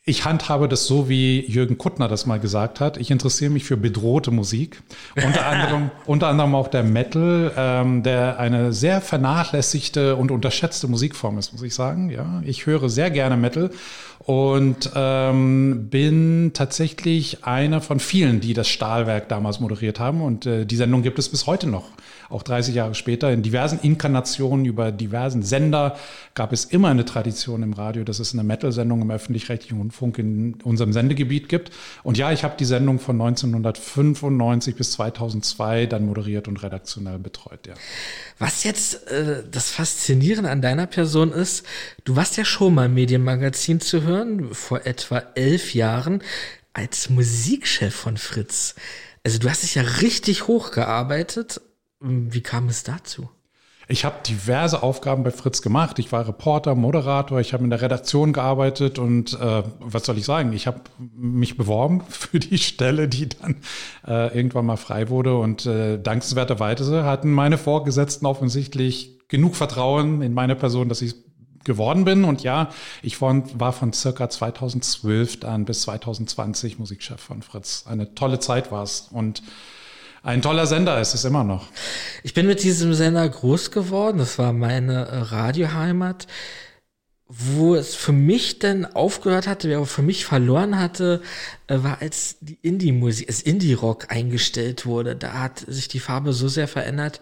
Ich 0.06 0.26
handhabe 0.26 0.68
das 0.68 0.86
so, 0.86 1.08
wie 1.08 1.50
Jürgen 1.50 1.78
Kuttner 1.78 2.10
das 2.10 2.26
mal 2.26 2.38
gesagt 2.38 2.82
hat. 2.82 2.98
Ich 2.98 3.10
interessiere 3.10 3.50
mich 3.50 3.64
für 3.64 3.78
bedrohte 3.78 4.32
Musik. 4.32 4.84
Unter 5.16 5.46
anderem, 5.46 5.92
unter 6.06 6.28
anderem 6.28 6.56
auch 6.56 6.68
der 6.68 6.84
Metal, 6.84 7.54
ähm, 7.56 8.04
der 8.04 8.38
eine 8.38 8.74
sehr 8.74 9.00
vernachlässigte 9.00 10.18
und 10.18 10.30
unterschätzte 10.30 10.90
Musikform 10.90 11.38
ist, 11.38 11.54
muss 11.54 11.62
ich 11.62 11.74
sagen. 11.74 12.10
Ja, 12.10 12.42
ich 12.46 12.66
höre 12.66 12.90
sehr 12.90 13.12
gerne 13.12 13.38
Metal 13.38 13.72
und 14.20 14.92
ähm, 14.94 15.88
bin 15.90 16.52
tatsächlich 16.54 17.46
einer 17.46 17.80
von 17.80 18.02
vielen, 18.02 18.42
die 18.42 18.54
das 18.54 18.68
Stahlwerk 18.68 19.30
damals 19.30 19.62
moderiert 19.62 20.02
haben. 20.02 20.22
Und 20.22 20.46
äh, 20.46 20.66
die 20.66 20.76
Sendung 20.76 21.02
gibt 21.04 21.18
es 21.18 21.30
bis 21.30 21.48
heute 21.48 21.68
noch 21.68 21.86
auch 22.30 22.44
30 22.44 22.76
Jahre 22.76 22.96
später, 22.96 23.32
in 23.32 23.42
diversen 23.42 23.80
Inkarnationen 23.80 24.66
über 24.66 24.92
diversen 24.92 25.44
Sender 25.44 25.98
gab 26.34 26.54
es 26.54 26.66
immer 26.66 26.90
eine 26.90 27.06
Tradition 27.06 27.64
im 27.64 27.74
Radio, 27.74 28.04
dass 28.04 28.20
es 28.20 28.34
eine 28.34 28.44
Metal-Sendung 28.44 29.02
im 29.02 29.12
öffentlich-rechtlichen 29.12 29.78
Rundfunk 29.78 30.18
in 30.18 30.56
unserem 30.64 30.94
Sendegebiet 30.94 31.50
gibt. 31.50 31.72
Und 32.04 32.18
ja, 32.18 32.32
ich 32.32 32.44
habe 32.44 32.56
die 32.58 32.66
Sendung 32.66 33.00
von 33.00 33.20
1995 33.22 34.76
bis 34.76 34.92
2002 34.94 35.86
dann 35.86 36.06
moderiert 36.06 36.48
und 36.48 36.62
redaktionell 36.64 37.20
betreut, 37.20 37.68
ja. 37.68 37.74
Was 38.40 38.64
jetzt 38.64 39.08
äh, 39.08 39.44
das 39.50 39.70
Faszinierende 39.70 40.50
an 40.50 40.62
deiner 40.62 40.88
Person 40.88 41.32
ist, 41.32 41.66
du 42.04 42.16
warst 42.16 42.38
ja 42.38 42.46
schon 42.46 42.74
mal 42.74 42.90
Medienmagazin 42.90 43.80
zu 43.80 44.04
hören, 44.04 44.54
vor 44.54 44.86
etwa 44.86 45.24
elf 45.36 45.74
Jahren, 45.74 46.22
als 46.74 47.10
Musikchef 47.10 47.94
von 47.94 48.18
Fritz. 48.18 48.76
Also 49.24 49.40
du 49.40 49.50
hast 49.50 49.64
dich 49.64 49.76
ja 49.76 49.84
richtig 49.84 50.48
hochgearbeitet 50.48 51.62
wie 52.04 52.42
kam 52.42 52.68
es 52.68 52.84
dazu? 52.84 53.30
Ich 53.88 54.06
habe 54.06 54.16
diverse 54.26 54.82
Aufgaben 54.82 55.24
bei 55.24 55.32
Fritz 55.32 55.62
gemacht. 55.62 56.00
Ich 56.00 56.12
war 56.12 56.26
Reporter, 56.28 56.74
Moderator, 56.74 57.42
ich 57.42 57.54
habe 57.54 57.66
in 57.66 57.70
der 57.70 57.82
Redaktion 57.82 58.32
gearbeitet 58.32 58.98
und 58.98 59.34
äh, 59.34 59.64
was 59.80 60.06
soll 60.06 60.18
ich 60.18 60.26
sagen? 60.26 60.54
Ich 60.54 60.68
habe 60.68 60.82
mich 61.16 61.58
beworben 61.58 62.02
für 62.10 62.40
die 62.40 62.58
Stelle, 62.58 63.08
die 63.08 63.30
dann 63.30 63.58
äh, 64.08 64.36
irgendwann 64.36 64.66
mal 64.66 64.78
frei 64.78 65.10
wurde. 65.10 65.38
Und 65.38 65.66
äh, 65.66 66.00
dankenswerterweise 66.00 67.04
hatten 67.04 67.32
meine 67.32 67.58
Vorgesetzten 67.58 68.26
offensichtlich 68.26 69.20
genug 69.28 69.56
Vertrauen 69.56 70.22
in 70.22 70.34
meine 70.34 70.56
Person, 70.56 70.88
dass 70.88 71.02
ich 71.02 71.16
geworden 71.66 72.06
bin. 72.06 72.24
Und 72.24 72.44
ja, 72.44 72.70
ich 73.02 73.22
war 73.22 73.74
von 73.74 73.94
circa 73.94 74.30
2012 74.30 75.42
dann 75.42 75.66
bis 75.66 75.82
2020 75.82 76.80
Musikchef 76.80 77.20
von 77.20 77.42
Fritz. 77.42 77.86
Eine 77.88 78.16
tolle 78.16 78.40
Zeit 78.40 78.72
war 78.72 78.84
es. 78.84 79.10
Und 79.12 79.44
ein 80.24 80.42
toller 80.42 80.66
Sender 80.68 81.02
ist 81.02 81.14
es 81.14 81.26
immer 81.26 81.44
noch. 81.44 81.68
Ich 82.24 82.34
bin 82.34 82.48
mit 82.48 82.64
diesem 82.64 82.94
Sender 82.94 83.28
groß 83.28 83.72
geworden. 83.72 84.20
Das 84.20 84.40
war 84.40 84.54
meine 84.54 85.06
äh, 85.06 85.18
Radioheimat. 85.18 86.28
Wo 87.28 87.76
es 87.76 87.94
für 87.94 88.14
mich 88.14 88.60
dann 88.60 88.86
aufgehört 88.86 89.48
hatte, 89.48 89.68
wer 89.68 89.86
für 89.86 90.02
mich 90.02 90.24
verloren 90.26 90.80
hatte, 90.80 91.22
äh, 91.68 91.80
war 91.80 92.02
als 92.02 92.38
die 92.40 92.58
Indie-Musik, 92.62 93.28
als 93.28 93.42
Indie-Rock 93.42 94.12
eingestellt 94.12 94.86
wurde. 94.86 95.18
Da 95.18 95.34
hat 95.34 95.66
sich 95.68 95.90
die 95.90 96.00
Farbe 96.00 96.32
so 96.32 96.48
sehr 96.48 96.70
verändert. 96.70 97.20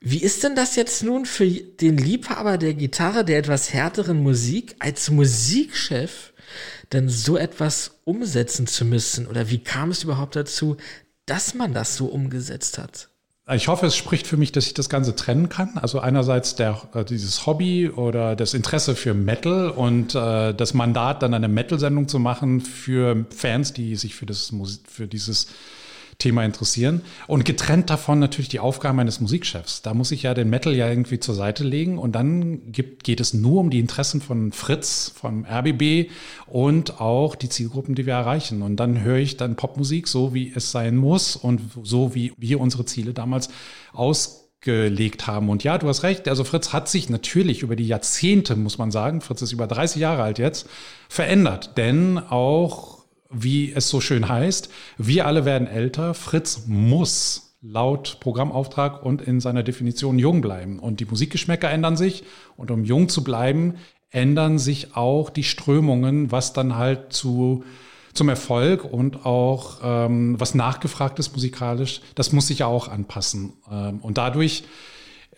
Wie 0.00 0.22
ist 0.22 0.42
denn 0.42 0.56
das 0.56 0.76
jetzt 0.76 1.02
nun 1.02 1.26
für 1.26 1.46
den 1.46 1.98
Liebhaber 1.98 2.56
der 2.56 2.72
Gitarre, 2.72 3.26
der 3.26 3.36
etwas 3.36 3.74
härteren 3.74 4.22
Musik, 4.22 4.74
als 4.78 5.10
Musikchef 5.10 6.32
denn 6.94 7.10
so 7.10 7.36
etwas 7.36 8.00
umsetzen 8.04 8.66
zu 8.66 8.86
müssen? 8.86 9.26
Oder 9.26 9.50
wie 9.50 9.62
kam 9.62 9.90
es 9.90 10.02
überhaupt 10.02 10.36
dazu, 10.36 10.78
dass 11.30 11.54
man 11.54 11.72
das 11.72 11.96
so 11.96 12.06
umgesetzt 12.06 12.76
hat. 12.76 13.08
Ich 13.52 13.68
hoffe, 13.68 13.86
es 13.86 13.96
spricht 13.96 14.26
für 14.26 14.36
mich, 14.36 14.52
dass 14.52 14.66
ich 14.66 14.74
das 14.74 14.88
Ganze 14.88 15.14
trennen 15.14 15.48
kann. 15.48 15.78
Also 15.78 16.00
einerseits 16.00 16.56
der, 16.56 16.82
äh, 16.94 17.04
dieses 17.04 17.46
Hobby 17.46 17.88
oder 17.88 18.36
das 18.36 18.54
Interesse 18.54 18.94
für 18.94 19.14
Metal 19.14 19.70
und 19.70 20.14
äh, 20.14 20.52
das 20.54 20.74
Mandat, 20.74 21.22
dann 21.22 21.34
eine 21.34 21.48
Metal-Sendung 21.48 22.08
zu 22.08 22.18
machen 22.18 22.60
für 22.60 23.26
Fans, 23.30 23.72
die 23.72 23.96
sich 23.96 24.14
für, 24.14 24.26
das, 24.26 24.52
für 24.88 25.06
dieses 25.06 25.48
Thema 26.20 26.44
interessieren. 26.44 27.02
Und 27.26 27.44
getrennt 27.44 27.90
davon 27.90 28.20
natürlich 28.20 28.48
die 28.48 28.60
Aufgabe 28.60 29.00
eines 29.00 29.20
Musikchefs. 29.20 29.82
Da 29.82 29.94
muss 29.94 30.12
ich 30.12 30.22
ja 30.22 30.34
den 30.34 30.48
Metal 30.48 30.74
ja 30.74 30.88
irgendwie 30.88 31.18
zur 31.18 31.34
Seite 31.34 31.64
legen 31.64 31.98
und 31.98 32.12
dann 32.12 32.70
gibt, 32.70 33.02
geht 33.02 33.18
es 33.18 33.34
nur 33.34 33.60
um 33.60 33.70
die 33.70 33.80
Interessen 33.80 34.20
von 34.20 34.52
Fritz, 34.52 35.12
vom 35.14 35.44
RBB 35.44 36.10
und 36.46 37.00
auch 37.00 37.34
die 37.34 37.48
Zielgruppen, 37.48 37.94
die 37.94 38.06
wir 38.06 38.14
erreichen. 38.14 38.62
Und 38.62 38.76
dann 38.76 39.02
höre 39.02 39.18
ich 39.18 39.36
dann 39.36 39.56
Popmusik, 39.56 40.06
so 40.06 40.32
wie 40.32 40.52
es 40.54 40.70
sein 40.70 40.96
muss 40.96 41.34
und 41.34 41.60
so 41.82 42.14
wie 42.14 42.32
wir 42.36 42.60
unsere 42.60 42.84
Ziele 42.84 43.12
damals 43.12 43.48
ausgelegt 43.92 45.26
haben. 45.26 45.48
Und 45.48 45.64
ja, 45.64 45.78
du 45.78 45.88
hast 45.88 46.02
recht. 46.02 46.28
Also 46.28 46.44
Fritz 46.44 46.72
hat 46.72 46.88
sich 46.88 47.10
natürlich 47.10 47.62
über 47.62 47.74
die 47.74 47.86
Jahrzehnte, 47.86 48.54
muss 48.54 48.78
man 48.78 48.90
sagen, 48.90 49.20
Fritz 49.20 49.42
ist 49.42 49.52
über 49.52 49.66
30 49.66 50.00
Jahre 50.00 50.22
alt 50.22 50.38
jetzt, 50.38 50.68
verändert. 51.08 51.76
Denn 51.76 52.18
auch 52.18 52.99
wie 53.30 53.72
es 53.72 53.88
so 53.88 54.00
schön 54.00 54.28
heißt, 54.28 54.70
wir 54.98 55.26
alle 55.26 55.44
werden 55.44 55.66
älter. 55.68 56.14
Fritz 56.14 56.64
muss 56.66 57.56
laut 57.62 58.18
Programmauftrag 58.20 59.04
und 59.04 59.22
in 59.22 59.40
seiner 59.40 59.62
Definition 59.62 60.18
jung 60.18 60.40
bleiben. 60.40 60.78
Und 60.78 61.00
die 61.00 61.04
Musikgeschmäcker 61.04 61.70
ändern 61.70 61.96
sich. 61.96 62.24
Und 62.56 62.70
um 62.70 62.84
jung 62.84 63.08
zu 63.08 63.22
bleiben, 63.22 63.74
ändern 64.10 64.58
sich 64.58 64.96
auch 64.96 65.30
die 65.30 65.44
Strömungen, 65.44 66.32
was 66.32 66.52
dann 66.52 66.76
halt 66.76 67.12
zu 67.12 67.64
zum 68.12 68.28
Erfolg 68.28 68.84
und 68.84 69.24
auch 69.24 69.78
ähm, 69.84 70.34
was 70.38 70.56
nachgefragt 70.56 71.20
ist 71.20 71.32
musikalisch, 71.32 72.00
das 72.16 72.32
muss 72.32 72.48
sich 72.48 72.58
ja 72.58 72.66
auch 72.66 72.88
anpassen. 72.88 73.52
Ähm, 73.70 73.98
und 74.00 74.18
dadurch 74.18 74.64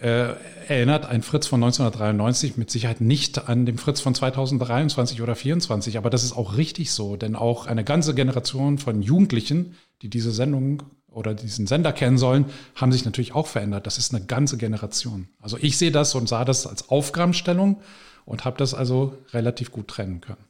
äh, 0.02 0.34
erinnert 0.66 1.06
ein 1.06 1.22
Fritz 1.22 1.46
von 1.46 1.62
1993 1.62 2.56
mit 2.56 2.70
Sicherheit 2.70 3.00
nicht 3.00 3.48
an 3.48 3.66
den 3.66 3.78
Fritz 3.78 4.00
von 4.00 4.14
2023 4.14 5.22
oder 5.22 5.34
2024. 5.34 5.96
Aber 5.96 6.10
das 6.10 6.24
ist 6.24 6.36
auch 6.36 6.56
richtig 6.56 6.90
so, 6.92 7.16
denn 7.16 7.36
auch 7.36 7.66
eine 7.66 7.84
ganze 7.84 8.14
Generation 8.14 8.78
von 8.78 9.00
Jugendlichen, 9.02 9.76
die 10.02 10.08
diese 10.08 10.32
Sendung 10.32 10.82
oder 11.08 11.34
diesen 11.34 11.66
Sender 11.66 11.92
kennen 11.92 12.18
sollen, 12.18 12.46
haben 12.74 12.90
sich 12.90 13.04
natürlich 13.04 13.34
auch 13.34 13.46
verändert. 13.46 13.86
Das 13.86 13.98
ist 13.98 14.12
eine 14.14 14.24
ganze 14.24 14.56
Generation. 14.56 15.28
Also 15.40 15.56
ich 15.60 15.78
sehe 15.78 15.92
das 15.92 16.14
und 16.14 16.28
sah 16.28 16.44
das 16.44 16.66
als 16.66 16.88
Aufgabenstellung 16.88 17.80
und 18.24 18.44
habe 18.44 18.58
das 18.58 18.74
also 18.74 19.16
relativ 19.32 19.70
gut 19.70 19.88
trennen 19.88 20.20
können. 20.20 20.44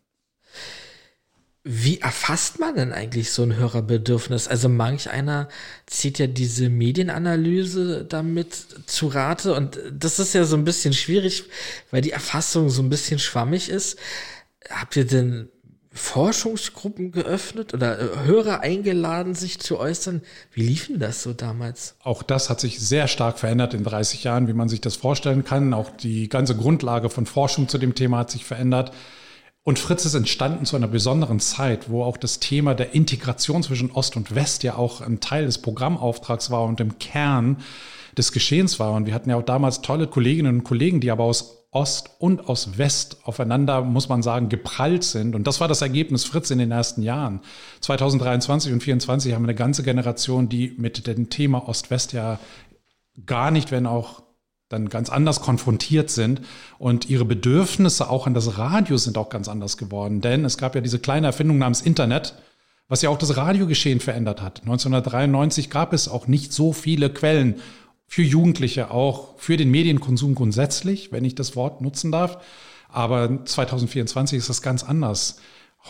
Wie 1.65 2.01
erfasst 2.01 2.59
man 2.59 2.75
denn 2.75 2.93
eigentlich 2.93 3.31
so 3.31 3.45
ein 3.45 3.55
Hörerbedürfnis? 3.55 4.49
Also 4.49 4.69
manch 4.69 5.11
einer 5.11 5.49
zieht 5.87 6.19
ja 6.19 6.27
diese 6.27 6.69
Medienanalyse 6.69 8.05
damit 8.05 8.67
zu 8.87 9.07
Rate 9.07 9.55
und 9.55 9.79
das 9.93 10.19
ist 10.19 10.35
ja 10.35 10.45
so 10.45 10.57
ein 10.57 10.65
bisschen 10.65 10.93
schwierig, 10.93 11.45
weil 11.93 12.03
die 12.03 12.11
Erfassung 12.11 12.69
so 12.69 12.83
ein 12.83 12.89
bisschen 12.89 13.21
schwammig 13.21 13.69
ist. 13.69 13.97
Habt 14.71 14.97
ihr 14.97 15.07
denn 15.07 15.51
Forschungsgruppen 15.95 17.13
geöffnet 17.13 17.75
oder 17.75 18.01
äh, 18.01 18.25
Hörer 18.25 18.61
eingeladen, 18.61 19.35
sich 19.35 19.61
zu 19.61 19.79
äußern? 19.79 20.23
Wie 20.53 20.63
liefen 20.63 20.99
das 20.99 21.23
so 21.23 21.33
damals? 21.33 21.95
Auch 22.03 22.23
das 22.23 22.51
hat 22.51 22.61
sich 22.61 22.81
sehr 22.81 23.09
stark 23.09 23.39
verändert 23.39 23.75
in 23.75 23.85
30 23.85 24.25
Jahren, 24.25 24.49
wie 24.49 24.55
man 24.55 24.69
sich 24.69 24.81
das 24.81 24.97
vorstellen 24.97 25.45
kann. 25.45 25.75
Auch 25.75 25.91
die 25.91 26.29
ganze 26.29 26.57
Grundlage 26.57 27.11
von 27.11 27.27
Forschung 27.27 27.69
zu 27.69 27.79
dem 27.79 27.95
Thema 27.95 28.19
hat 28.19 28.31
sich 28.31 28.45
verändert. 28.45 28.93
Und 29.65 29.79
Fritz 29.79 30.05
ist 30.05 30.15
entstanden 30.15 30.65
zu 30.65 30.75
einer 30.75 30.89
besonderen 30.89 31.39
Zeit, 31.39 31.89
wo 31.89 32.03
auch 32.03 32.17
das 32.17 32.41
Thema 32.41 32.75
der 32.75 32.95
Integration 32.95 33.63
zwischen 33.63 33.93
Ost 33.93 34.17
und 34.17 34.35
West 34.35 34.65
ja 34.65 34.75
auch 34.75 35.01
ein 35.01 35.21
Teil 35.21 35.47
des 35.47 35.59
Programmauftrags 35.59 36.51
war 36.51 36.65
und 36.65 36.81
im 36.81 36.99
Kern 36.99 37.59
des 38.19 38.33
Geschehens 38.33 38.81
war. 38.81 38.93
Und 38.93 39.07
wir 39.07 39.15
hatten 39.15 39.31
ja 39.31 39.37
auch 39.37 39.45
damals 39.45 39.81
tolle 39.81 40.09
Kolleginnen 40.09 40.59
und 40.59 40.65
Kollegen, 40.65 41.01
die 41.01 41.13
aber 41.13 41.25
aus 41.25 41.69
Ost 41.71 42.11
und 42.19 42.49
aus 42.49 42.77
West 42.77 43.19
aufeinander, 43.23 43.83
muss 43.83 44.09
man 44.09 44.23
sagen, 44.23 44.51
geprallt 44.51 45.05
sind. 45.05 45.35
Und 45.35 45.47
das 45.47 45.61
war 45.61 45.69
das 45.69 45.81
Ergebnis 45.81 46.25
Fritz 46.25 46.51
in 46.51 46.59
den 46.59 46.71
ersten 46.71 47.03
Jahren. 47.03 47.41
2023 47.81 48.73
und 48.73 48.81
2024 48.81 49.33
haben 49.33 49.43
wir 49.45 49.49
eine 49.49 49.55
ganze 49.55 49.83
Generation, 49.83 50.49
die 50.49 50.75
mit 50.77 51.07
dem 51.07 51.31
Thema 51.31 51.67
Ost-West 51.69 52.13
ja 52.13 52.39
gar 53.25 53.51
nicht, 53.51 53.71
wenn 53.71 53.87
auch 53.87 54.23
dann 54.73 54.89
ganz 54.89 55.11
anders 55.11 55.41
konfrontiert 55.41 56.11
sind 56.11 56.41
und 56.79 57.09
ihre 57.09 57.25
Bedürfnisse 57.25 58.09
auch 58.11 58.27
an 58.27 58.35
das 58.35 58.59
Radio 58.59 58.97
sind 58.97 59.19
auch 59.19 59.29
ganz 59.29 59.49
anders 59.49 59.77
geworden. 59.77 60.21
Denn 60.21 60.45
es 60.45 60.59
gab 60.59 60.75
ja 60.75 60.81
diese 60.81 60.99
kleine 60.99 61.27
Erfindung 61.27 61.59
namens 61.59 61.83
Internet, 61.83 62.35
was 62.89 63.03
ja 63.03 63.11
auch 63.11 63.19
das 63.19 63.37
Radiogeschehen 63.37 64.01
verändert 64.01 64.43
hat. 64.43 64.61
1993 64.63 65.71
gab 65.71 65.93
es 65.93 66.09
auch 66.09 66.27
nicht 66.27 66.53
so 66.53 66.73
viele 66.73 67.11
Quellen 67.11 67.57
für 68.07 68.23
Jugendliche, 68.23 68.91
auch 68.91 69.39
für 69.39 69.57
den 69.57 69.71
Medienkonsum 69.71 70.35
grundsätzlich, 70.35 71.13
wenn 71.13 71.25
ich 71.25 71.35
das 71.35 71.57
Wort 71.57 71.81
nutzen 71.81 72.13
darf. 72.13 72.39
Aber 72.89 73.45
2024 73.45 74.39
ist 74.39 74.51
das 74.51 74.61
ganz 74.61 74.85
anders. 74.85 75.39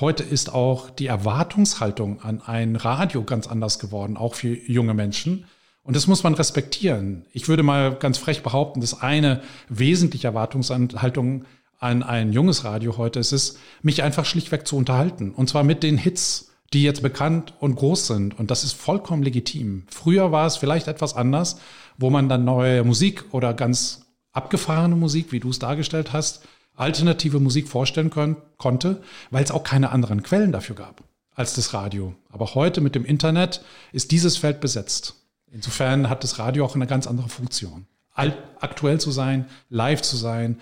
Heute 0.00 0.22
ist 0.22 0.54
auch 0.54 0.88
die 0.88 1.06
Erwartungshaltung 1.06 2.22
an 2.22 2.40
ein 2.40 2.76
Radio 2.76 3.24
ganz 3.24 3.46
anders 3.46 3.78
geworden, 3.78 4.16
auch 4.16 4.34
für 4.34 4.48
junge 4.48 4.94
Menschen. 4.94 5.46
Und 5.84 5.96
das 5.96 6.06
muss 6.06 6.22
man 6.22 6.34
respektieren. 6.34 7.24
Ich 7.32 7.48
würde 7.48 7.62
mal 7.62 7.94
ganz 7.94 8.18
frech 8.18 8.42
behaupten, 8.42 8.80
dass 8.80 9.00
eine 9.00 9.42
wesentliche 9.68 10.28
Erwartungshaltung 10.28 11.44
an 11.78 12.04
ein 12.04 12.32
junges 12.32 12.64
Radio 12.64 12.96
heute 12.96 13.18
ist, 13.18 13.32
es, 13.32 13.58
mich 13.82 14.02
einfach 14.04 14.24
schlichtweg 14.24 14.66
zu 14.66 14.76
unterhalten. 14.76 15.32
Und 15.32 15.48
zwar 15.48 15.64
mit 15.64 15.82
den 15.82 15.98
Hits, 15.98 16.52
die 16.72 16.84
jetzt 16.84 17.02
bekannt 17.02 17.54
und 17.58 17.74
groß 17.74 18.06
sind. 18.06 18.38
Und 18.38 18.50
das 18.52 18.62
ist 18.62 18.72
vollkommen 18.72 19.24
legitim. 19.24 19.84
Früher 19.90 20.30
war 20.30 20.46
es 20.46 20.56
vielleicht 20.56 20.86
etwas 20.86 21.16
anders, 21.16 21.58
wo 21.98 22.10
man 22.10 22.28
dann 22.28 22.44
neue 22.44 22.84
Musik 22.84 23.24
oder 23.32 23.52
ganz 23.52 24.06
abgefahrene 24.32 24.96
Musik, 24.96 25.32
wie 25.32 25.40
du 25.40 25.50
es 25.50 25.58
dargestellt 25.58 26.12
hast, 26.12 26.46
alternative 26.74 27.40
Musik 27.40 27.68
vorstellen 27.68 28.10
können, 28.10 28.36
konnte, 28.56 29.02
weil 29.30 29.44
es 29.44 29.50
auch 29.50 29.64
keine 29.64 29.90
anderen 29.90 30.22
Quellen 30.22 30.52
dafür 30.52 30.76
gab 30.76 31.02
als 31.34 31.54
das 31.54 31.74
Radio. 31.74 32.14
Aber 32.30 32.54
heute 32.54 32.80
mit 32.80 32.94
dem 32.94 33.04
Internet 33.04 33.64
ist 33.92 34.10
dieses 34.10 34.36
Feld 34.36 34.60
besetzt. 34.60 35.21
Insofern 35.52 36.08
hat 36.08 36.24
das 36.24 36.38
Radio 36.38 36.64
auch 36.64 36.74
eine 36.74 36.86
ganz 36.86 37.06
andere 37.06 37.28
Funktion. 37.28 37.86
aktuell 38.14 39.00
zu 39.00 39.10
sein, 39.10 39.46
live 39.68 40.02
zu 40.02 40.16
sein, 40.16 40.60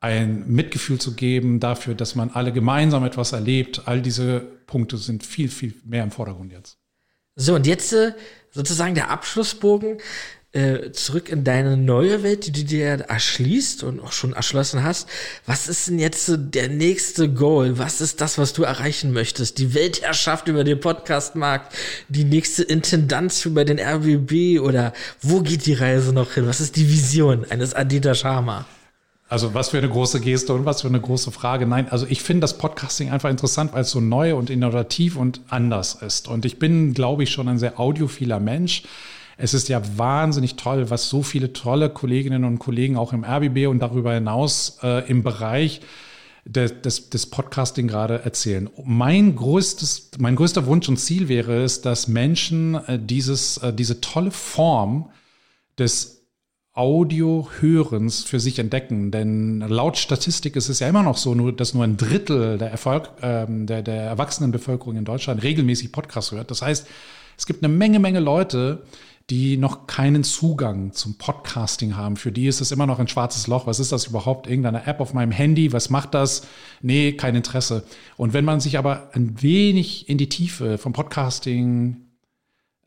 ein 0.00 0.48
Mitgefühl 0.48 1.00
zu 1.00 1.14
geben 1.14 1.60
dafür, 1.60 1.94
dass 1.94 2.14
man 2.14 2.30
alle 2.30 2.52
gemeinsam 2.52 3.04
etwas 3.04 3.32
erlebt. 3.32 3.82
All 3.86 4.00
diese 4.00 4.40
Punkte 4.66 4.96
sind 4.96 5.24
viel, 5.24 5.48
viel 5.48 5.74
mehr 5.84 6.04
im 6.04 6.10
Vordergrund 6.10 6.52
jetzt. 6.52 6.78
So, 7.34 7.54
und 7.54 7.66
jetzt 7.66 7.92
äh, 7.92 8.12
sozusagen 8.50 8.94
der 8.94 9.10
Abschlussbogen 9.10 9.98
äh, 10.58 10.92
zurück 10.92 11.28
in 11.28 11.44
deine 11.44 11.76
neue 11.76 12.22
Welt, 12.22 12.46
die 12.46 12.52
du 12.52 12.64
dir 12.64 12.88
erschließt 12.88 13.84
und 13.84 14.00
auch 14.00 14.10
schon 14.12 14.32
erschlossen 14.32 14.82
hast. 14.82 15.08
Was 15.46 15.68
ist 15.68 15.88
denn 15.88 15.98
jetzt 15.98 16.26
so 16.26 16.36
der 16.36 16.68
nächste 16.68 17.28
Goal? 17.28 17.78
Was 17.78 18.00
ist 18.00 18.20
das, 18.20 18.38
was 18.38 18.52
du 18.52 18.64
erreichen 18.64 19.12
möchtest? 19.12 19.58
Die 19.58 19.74
Weltherrschaft 19.74 20.48
über 20.48 20.64
den 20.64 20.80
Podcastmarkt, 20.80 21.74
die 22.08 22.24
nächste 22.24 22.64
Intendanz 22.64 23.44
über 23.44 23.64
den 23.64 23.78
RBB 23.78 24.60
oder 24.60 24.92
wo 25.22 25.42
geht 25.42 25.66
die 25.66 25.74
Reise 25.74 26.12
noch 26.12 26.32
hin? 26.32 26.46
Was 26.48 26.60
ist 26.60 26.76
die 26.76 26.88
Vision 26.88 27.44
eines 27.48 27.74
Adita 27.74 28.14
Sharma? 28.14 28.66
Also 29.28 29.52
was 29.52 29.68
für 29.68 29.78
eine 29.78 29.90
große 29.90 30.20
Geste 30.20 30.54
und 30.54 30.64
was 30.64 30.80
für 30.80 30.88
eine 30.88 31.00
große 31.00 31.30
Frage. 31.30 31.66
Nein, 31.66 31.88
also 31.90 32.06
ich 32.08 32.22
finde 32.22 32.40
das 32.40 32.56
Podcasting 32.56 33.10
einfach 33.10 33.28
interessant, 33.28 33.74
weil 33.74 33.82
es 33.82 33.90
so 33.90 34.00
neu 34.00 34.34
und 34.34 34.48
innovativ 34.48 35.16
und 35.16 35.40
anders 35.48 35.94
ist. 35.94 36.28
Und 36.28 36.46
ich 36.46 36.58
bin, 36.58 36.94
glaube 36.94 37.22
ich, 37.22 37.30
schon 37.30 37.46
ein 37.46 37.58
sehr 37.58 37.78
audiophiler 37.78 38.40
Mensch. 38.40 38.84
Es 39.40 39.54
ist 39.54 39.68
ja 39.68 39.80
wahnsinnig 39.96 40.56
toll, 40.56 40.90
was 40.90 41.08
so 41.08 41.22
viele 41.22 41.52
tolle 41.52 41.90
Kolleginnen 41.90 42.42
und 42.42 42.58
Kollegen 42.58 42.96
auch 42.96 43.12
im 43.12 43.24
RBB 43.24 43.68
und 43.68 43.78
darüber 43.78 44.12
hinaus 44.12 44.78
äh, 44.82 45.08
im 45.08 45.22
Bereich 45.22 45.80
des, 46.44 46.82
des, 46.82 47.08
des 47.10 47.26
Podcasting 47.26 47.86
gerade 47.86 48.24
erzählen. 48.24 48.68
Mein 48.84 49.36
größtes, 49.36 50.10
mein 50.18 50.34
größter 50.34 50.66
Wunsch 50.66 50.88
und 50.88 50.96
Ziel 50.96 51.28
wäre 51.28 51.62
es, 51.62 51.82
dass 51.82 52.08
Menschen 52.08 52.74
äh, 52.74 52.98
dieses, 52.98 53.58
äh, 53.58 53.72
diese 53.72 54.00
tolle 54.00 54.32
Form 54.32 55.10
des 55.78 56.26
Audio-Hörens 56.72 58.24
für 58.24 58.40
sich 58.40 58.58
entdecken. 58.58 59.12
Denn 59.12 59.60
laut 59.60 59.98
Statistik 59.98 60.56
ist 60.56 60.68
es 60.68 60.80
ja 60.80 60.88
immer 60.88 61.04
noch 61.04 61.16
so, 61.16 61.36
nur, 61.36 61.52
dass 61.52 61.74
nur 61.74 61.84
ein 61.84 61.96
Drittel 61.96 62.58
der, 62.58 62.72
Erfolg, 62.72 63.10
ähm, 63.22 63.66
der, 63.66 63.82
der 63.82 64.02
Erwachsenenbevölkerung 64.02 64.96
in 64.96 65.04
Deutschland 65.04 65.44
regelmäßig 65.44 65.92
Podcasts 65.92 66.32
hört. 66.32 66.50
Das 66.50 66.60
heißt, 66.62 66.88
es 67.36 67.46
gibt 67.46 67.62
eine 67.62 67.72
Menge, 67.72 68.00
Menge 68.00 68.18
Leute, 68.18 68.82
die 69.30 69.58
noch 69.58 69.86
keinen 69.86 70.24
Zugang 70.24 70.92
zum 70.92 71.18
Podcasting 71.18 71.96
haben. 71.96 72.16
Für 72.16 72.32
die 72.32 72.46
ist 72.46 72.62
es 72.62 72.72
immer 72.72 72.86
noch 72.86 72.98
ein 72.98 73.08
schwarzes 73.08 73.46
Loch. 73.46 73.66
Was 73.66 73.78
ist 73.78 73.92
das 73.92 74.06
überhaupt? 74.06 74.46
Irgendeine 74.46 74.86
App 74.86 75.00
auf 75.00 75.12
meinem 75.12 75.32
Handy? 75.32 75.72
Was 75.72 75.90
macht 75.90 76.14
das? 76.14 76.46
Nee, 76.80 77.12
kein 77.12 77.34
Interesse. 77.34 77.84
Und 78.16 78.32
wenn 78.32 78.46
man 78.46 78.60
sich 78.60 78.78
aber 78.78 79.10
ein 79.12 79.42
wenig 79.42 80.08
in 80.08 80.16
die 80.16 80.30
Tiefe 80.30 80.78
vom 80.78 80.94
Podcasting 80.94 82.08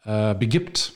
äh, 0.03 0.33
begibt, 0.33 0.93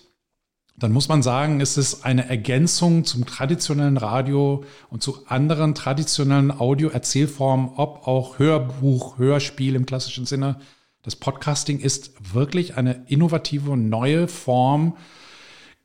dann 0.78 0.92
muss 0.92 1.08
man 1.08 1.22
sagen, 1.22 1.62
es 1.62 1.78
ist 1.78 2.04
eine 2.04 2.28
Ergänzung 2.28 3.06
zum 3.06 3.26
traditionellen 3.26 3.98
Radio 3.98 4.64
und 4.90 5.02
zu 5.02 5.26
anderen 5.28 5.74
traditionellen 5.74 6.52
Audio-Erzählformen, 6.52 7.70
ob 7.76 8.08
auch 8.08 8.40
Hörbuch, 8.40 9.18
Hörspiel 9.18 9.76
im 9.76 9.86
klassischen 9.86 10.26
Sinne. 10.26 10.60
Das 11.04 11.16
Podcasting 11.16 11.80
ist 11.80 12.34
wirklich 12.34 12.78
eine 12.78 13.06
innovative 13.08 13.72
und 13.72 13.90
neue 13.90 14.28
Form, 14.28 14.98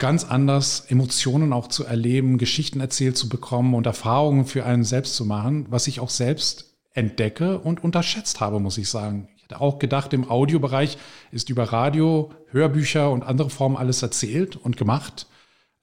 ganz 0.00 0.24
anders 0.24 0.86
Emotionen 0.88 1.52
auch 1.52 1.68
zu 1.68 1.84
erleben, 1.84 2.38
Geschichten 2.38 2.80
erzählt 2.80 3.16
zu 3.16 3.28
bekommen 3.28 3.74
und 3.74 3.86
Erfahrungen 3.86 4.46
für 4.46 4.64
einen 4.64 4.82
selbst 4.82 5.14
zu 5.14 5.24
machen, 5.24 5.66
was 5.70 5.86
ich 5.86 6.00
auch 6.00 6.08
selbst 6.08 6.74
entdecke 6.92 7.60
und 7.60 7.84
unterschätzt 7.84 8.40
habe, 8.40 8.58
muss 8.58 8.78
ich 8.78 8.88
sagen. 8.88 9.28
Ich 9.36 9.44
hätte 9.44 9.60
auch 9.60 9.78
gedacht, 9.78 10.12
im 10.12 10.28
Audiobereich 10.28 10.98
ist 11.30 11.50
über 11.50 11.64
Radio, 11.64 12.32
Hörbücher 12.48 13.10
und 13.10 13.22
andere 13.22 13.50
Formen 13.50 13.76
alles 13.76 14.02
erzählt 14.02 14.56
und 14.56 14.76
gemacht. 14.76 15.26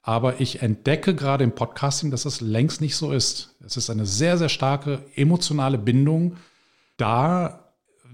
Aber 0.02 0.42
ich 0.42 0.62
entdecke 0.62 1.16
gerade 1.16 1.44
im 1.44 1.54
Podcasting, 1.54 2.12
dass 2.12 2.24
das 2.24 2.42
längst 2.42 2.82
nicht 2.82 2.96
so 2.96 3.12
ist. 3.12 3.56
Es 3.66 3.78
ist 3.78 3.90
eine 3.90 4.06
sehr, 4.06 4.38
sehr 4.38 4.50
starke 4.50 5.04
emotionale 5.16 5.78
Bindung 5.78 6.38
da, 6.98 7.67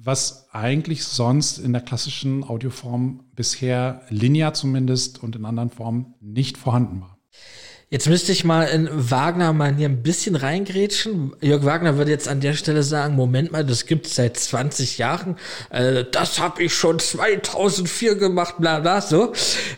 was 0.03 0.49
eigentlich 0.51 1.05
sonst 1.05 1.57
in 1.57 1.73
der 1.73 1.81
klassischen 1.81 2.43
Audioform 2.43 3.23
bisher 3.35 4.01
linear 4.09 4.53
zumindest 4.53 5.23
und 5.23 5.35
in 5.35 5.45
anderen 5.45 5.69
Formen 5.69 6.15
nicht 6.19 6.57
vorhanden 6.57 7.01
war. 7.01 7.17
Jetzt 7.93 8.09
müsste 8.09 8.31
ich 8.31 8.43
mal 8.43 8.63
in 8.63 8.89
Wagner 8.91 9.53
mal 9.53 9.75
hier 9.75 9.87
ein 9.87 10.01
bisschen 10.01 10.35
reingrätschen. 10.35 11.35
Jörg 11.41 11.63
Wagner 11.63 11.95
würde 11.95 12.09
jetzt 12.09 12.27
an 12.27 12.41
der 12.41 12.55
Stelle 12.55 12.81
sagen, 12.81 13.13
Moment 13.13 13.51
mal, 13.51 13.63
das 13.63 13.85
gibt's 13.85 14.15
seit 14.15 14.35
20 14.35 14.97
Jahren. 14.97 15.37
Äh, 15.69 16.03
das 16.11 16.39
habe 16.39 16.63
ich 16.63 16.73
schon 16.73 16.97
2004 16.97 18.15
gemacht, 18.15 18.55
bla 18.57 18.79
bla, 18.79 18.99
so. 18.99 19.33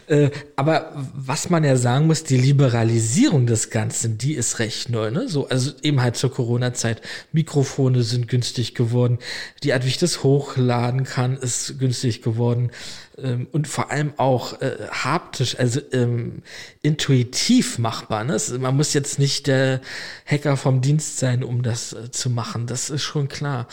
Äh, 0.07 0.29
aber 0.55 0.93
was 1.13 1.49
man 1.49 1.65
ja 1.65 1.75
sagen 1.75 2.07
muss, 2.07 2.23
die 2.23 2.37
Liberalisierung 2.37 3.47
des 3.47 3.69
Ganzen, 3.69 4.17
die 4.17 4.35
ist 4.35 4.59
recht 4.59 4.87
neu, 4.87 5.11
ne? 5.11 5.27
So, 5.27 5.49
also 5.49 5.71
eben 5.81 6.01
halt 6.01 6.15
zur 6.15 6.31
Corona-Zeit. 6.31 7.01
Mikrofone 7.33 8.01
sind 8.01 8.29
günstig 8.29 8.75
geworden. 8.75 9.19
Die 9.63 9.73
Art, 9.73 9.83
wie 9.83 9.89
ich 9.89 9.97
das 9.97 10.23
hochladen 10.23 11.03
kann, 11.03 11.35
ist 11.35 11.79
günstig 11.79 12.21
geworden 12.21 12.71
ähm, 13.17 13.47
und 13.51 13.67
vor 13.67 13.91
allem 13.91 14.13
auch 14.17 14.61
äh, 14.61 14.77
haptisch, 14.91 15.57
also 15.59 15.79
ähm, 15.91 16.41
intuitiv 16.81 17.77
machbar. 17.77 18.23
Ne? 18.23 18.37
Man 18.59 18.75
muss 18.75 18.93
jetzt 18.93 19.19
nicht 19.19 19.47
der 19.47 19.81
Hacker 20.25 20.57
vom 20.57 20.81
Dienst 20.81 21.19
sein, 21.19 21.43
um 21.43 21.63
das 21.63 21.93
äh, 21.93 22.11
zu 22.11 22.29
machen. 22.29 22.67
Das 22.67 22.89
ist 22.89 23.03
schon 23.03 23.27
klar. 23.27 23.67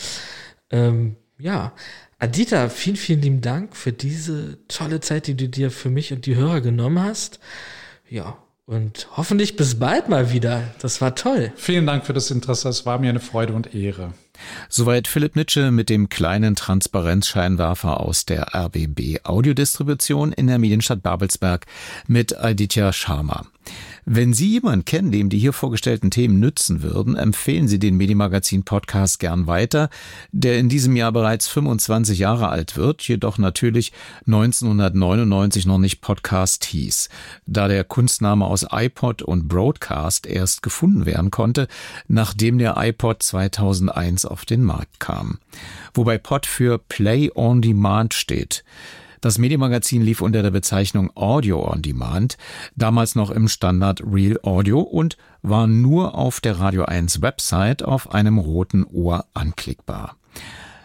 Ähm, 0.70 1.16
ja, 1.38 1.72
Adita, 2.18 2.68
vielen, 2.68 2.96
vielen 2.96 3.20
lieben 3.20 3.40
Dank 3.40 3.76
für 3.76 3.92
diese 3.92 4.58
tolle 4.68 5.00
Zeit, 5.00 5.26
die 5.26 5.36
du 5.36 5.48
dir 5.48 5.70
für 5.70 5.90
mich 5.90 6.12
und 6.12 6.26
die 6.26 6.36
Hörer 6.36 6.60
genommen 6.60 7.02
hast. 7.02 7.40
Ja, 8.08 8.38
und 8.64 9.08
hoffentlich 9.16 9.56
bis 9.56 9.78
bald 9.78 10.08
mal 10.08 10.32
wieder. 10.32 10.62
Das 10.80 11.00
war 11.00 11.16
toll. 11.16 11.52
Vielen 11.56 11.86
Dank 11.86 12.06
für 12.06 12.12
das 12.12 12.30
Interesse. 12.30 12.68
Es 12.68 12.86
war 12.86 12.98
mir 12.98 13.10
eine 13.10 13.20
Freude 13.20 13.54
und 13.54 13.74
Ehre. 13.74 14.14
Soweit 14.68 15.08
Philipp 15.08 15.36
Nitsche 15.36 15.70
mit 15.70 15.88
dem 15.88 16.08
kleinen 16.08 16.56
Transparenzscheinwerfer 16.56 18.00
aus 18.00 18.24
der 18.24 18.54
RBB 18.54 19.20
Audiodistribution 19.24 20.32
in 20.32 20.46
der 20.46 20.58
Medienstadt 20.58 21.02
Babelsberg 21.02 21.66
mit 22.06 22.36
Aditya 22.36 22.92
Sharma. 22.92 23.46
Wenn 24.04 24.32
Sie 24.32 24.48
jemanden 24.50 24.84
kennen, 24.84 25.12
dem 25.12 25.28
die 25.28 25.38
hier 25.38 25.52
vorgestellten 25.52 26.10
Themen 26.10 26.40
nützen 26.40 26.82
würden, 26.82 27.14
empfehlen 27.14 27.68
Sie 27.68 27.78
den 27.78 27.96
Medimagazin 27.96 28.64
Podcast 28.64 29.20
gern 29.20 29.46
weiter, 29.46 29.90
der 30.32 30.58
in 30.58 30.68
diesem 30.68 30.96
Jahr 30.96 31.12
bereits 31.12 31.46
25 31.46 32.18
Jahre 32.18 32.48
alt 32.48 32.76
wird, 32.76 33.02
jedoch 33.02 33.38
natürlich 33.38 33.92
1999 34.26 35.66
noch 35.66 35.78
nicht 35.78 36.00
Podcast 36.00 36.64
hieß, 36.64 37.10
da 37.46 37.68
der 37.68 37.84
Kunstname 37.84 38.44
aus 38.44 38.66
iPod 38.72 39.22
und 39.22 39.46
Broadcast 39.46 40.26
erst 40.26 40.64
gefunden 40.64 41.06
werden 41.06 41.30
konnte, 41.30 41.68
nachdem 42.08 42.58
der 42.58 42.74
iPod 42.78 43.22
2001 43.22 44.26
auf 44.26 44.44
den 44.44 44.64
Markt 44.64 44.98
kam. 44.98 45.38
Wobei 45.94 46.18
Pod 46.18 46.46
für 46.46 46.78
Play 46.78 47.30
on 47.32 47.62
Demand 47.62 48.14
steht. 48.14 48.64
Das 49.22 49.38
Medienmagazin 49.38 50.02
lief 50.02 50.20
unter 50.20 50.42
der 50.42 50.50
Bezeichnung 50.50 51.12
Audio 51.14 51.64
on 51.64 51.80
Demand, 51.80 52.36
damals 52.74 53.14
noch 53.14 53.30
im 53.30 53.46
Standard 53.46 54.02
Real 54.04 54.36
Audio 54.42 54.80
und 54.80 55.16
war 55.42 55.68
nur 55.68 56.16
auf 56.16 56.40
der 56.40 56.58
Radio 56.58 56.86
1 56.86 57.22
Website 57.22 57.84
auf 57.84 58.12
einem 58.12 58.38
roten 58.38 58.84
Ohr 58.84 59.26
anklickbar. 59.32 60.16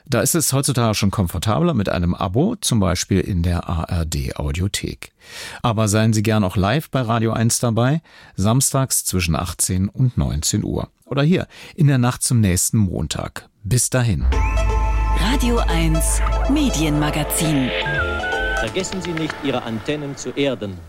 Da 0.06 0.22
ist 0.22 0.36
es 0.36 0.54
heutzutage 0.54 0.94
schon 0.94 1.10
komfortabler 1.10 1.74
mit 1.74 1.90
einem 1.90 2.14
Abo, 2.14 2.56
zum 2.62 2.80
Beispiel 2.80 3.22
in 3.22 3.42
der 3.42 3.68
ARD 3.68 4.36
Audiothek. 4.36 5.14
Aber 5.64 5.88
seien 5.88 6.14
Sie 6.14 6.22
gern 6.22 6.44
auch 6.44 6.58
live 6.58 6.92
bei 6.92 7.02
Radio 7.02 7.34
1 7.34 7.58
dabei, 7.58 8.04
samstags 8.36 9.04
zwischen 9.04 9.36
18 9.36 9.90
und 9.90 10.16
19 10.16 10.64
Uhr. 10.64 10.90
Oder 11.06 11.24
hier, 11.24 11.48
in 11.76 11.88
der 11.88 11.98
Nacht 11.98 12.22
zum 12.22 12.40
nächsten 12.40 12.78
Montag. 12.78 13.50
Bis 13.64 13.90
dahin. 13.90 14.28
Radio 15.20 15.58
1 15.58 16.22
Medienmagazin. 16.52 17.72
Vergessen 18.60 19.04
Sie 19.04 19.12
nicht, 19.12 19.36
Ihre 19.44 19.62
Antennen 19.62 20.18
zu 20.18 20.32
erden. 20.32 20.80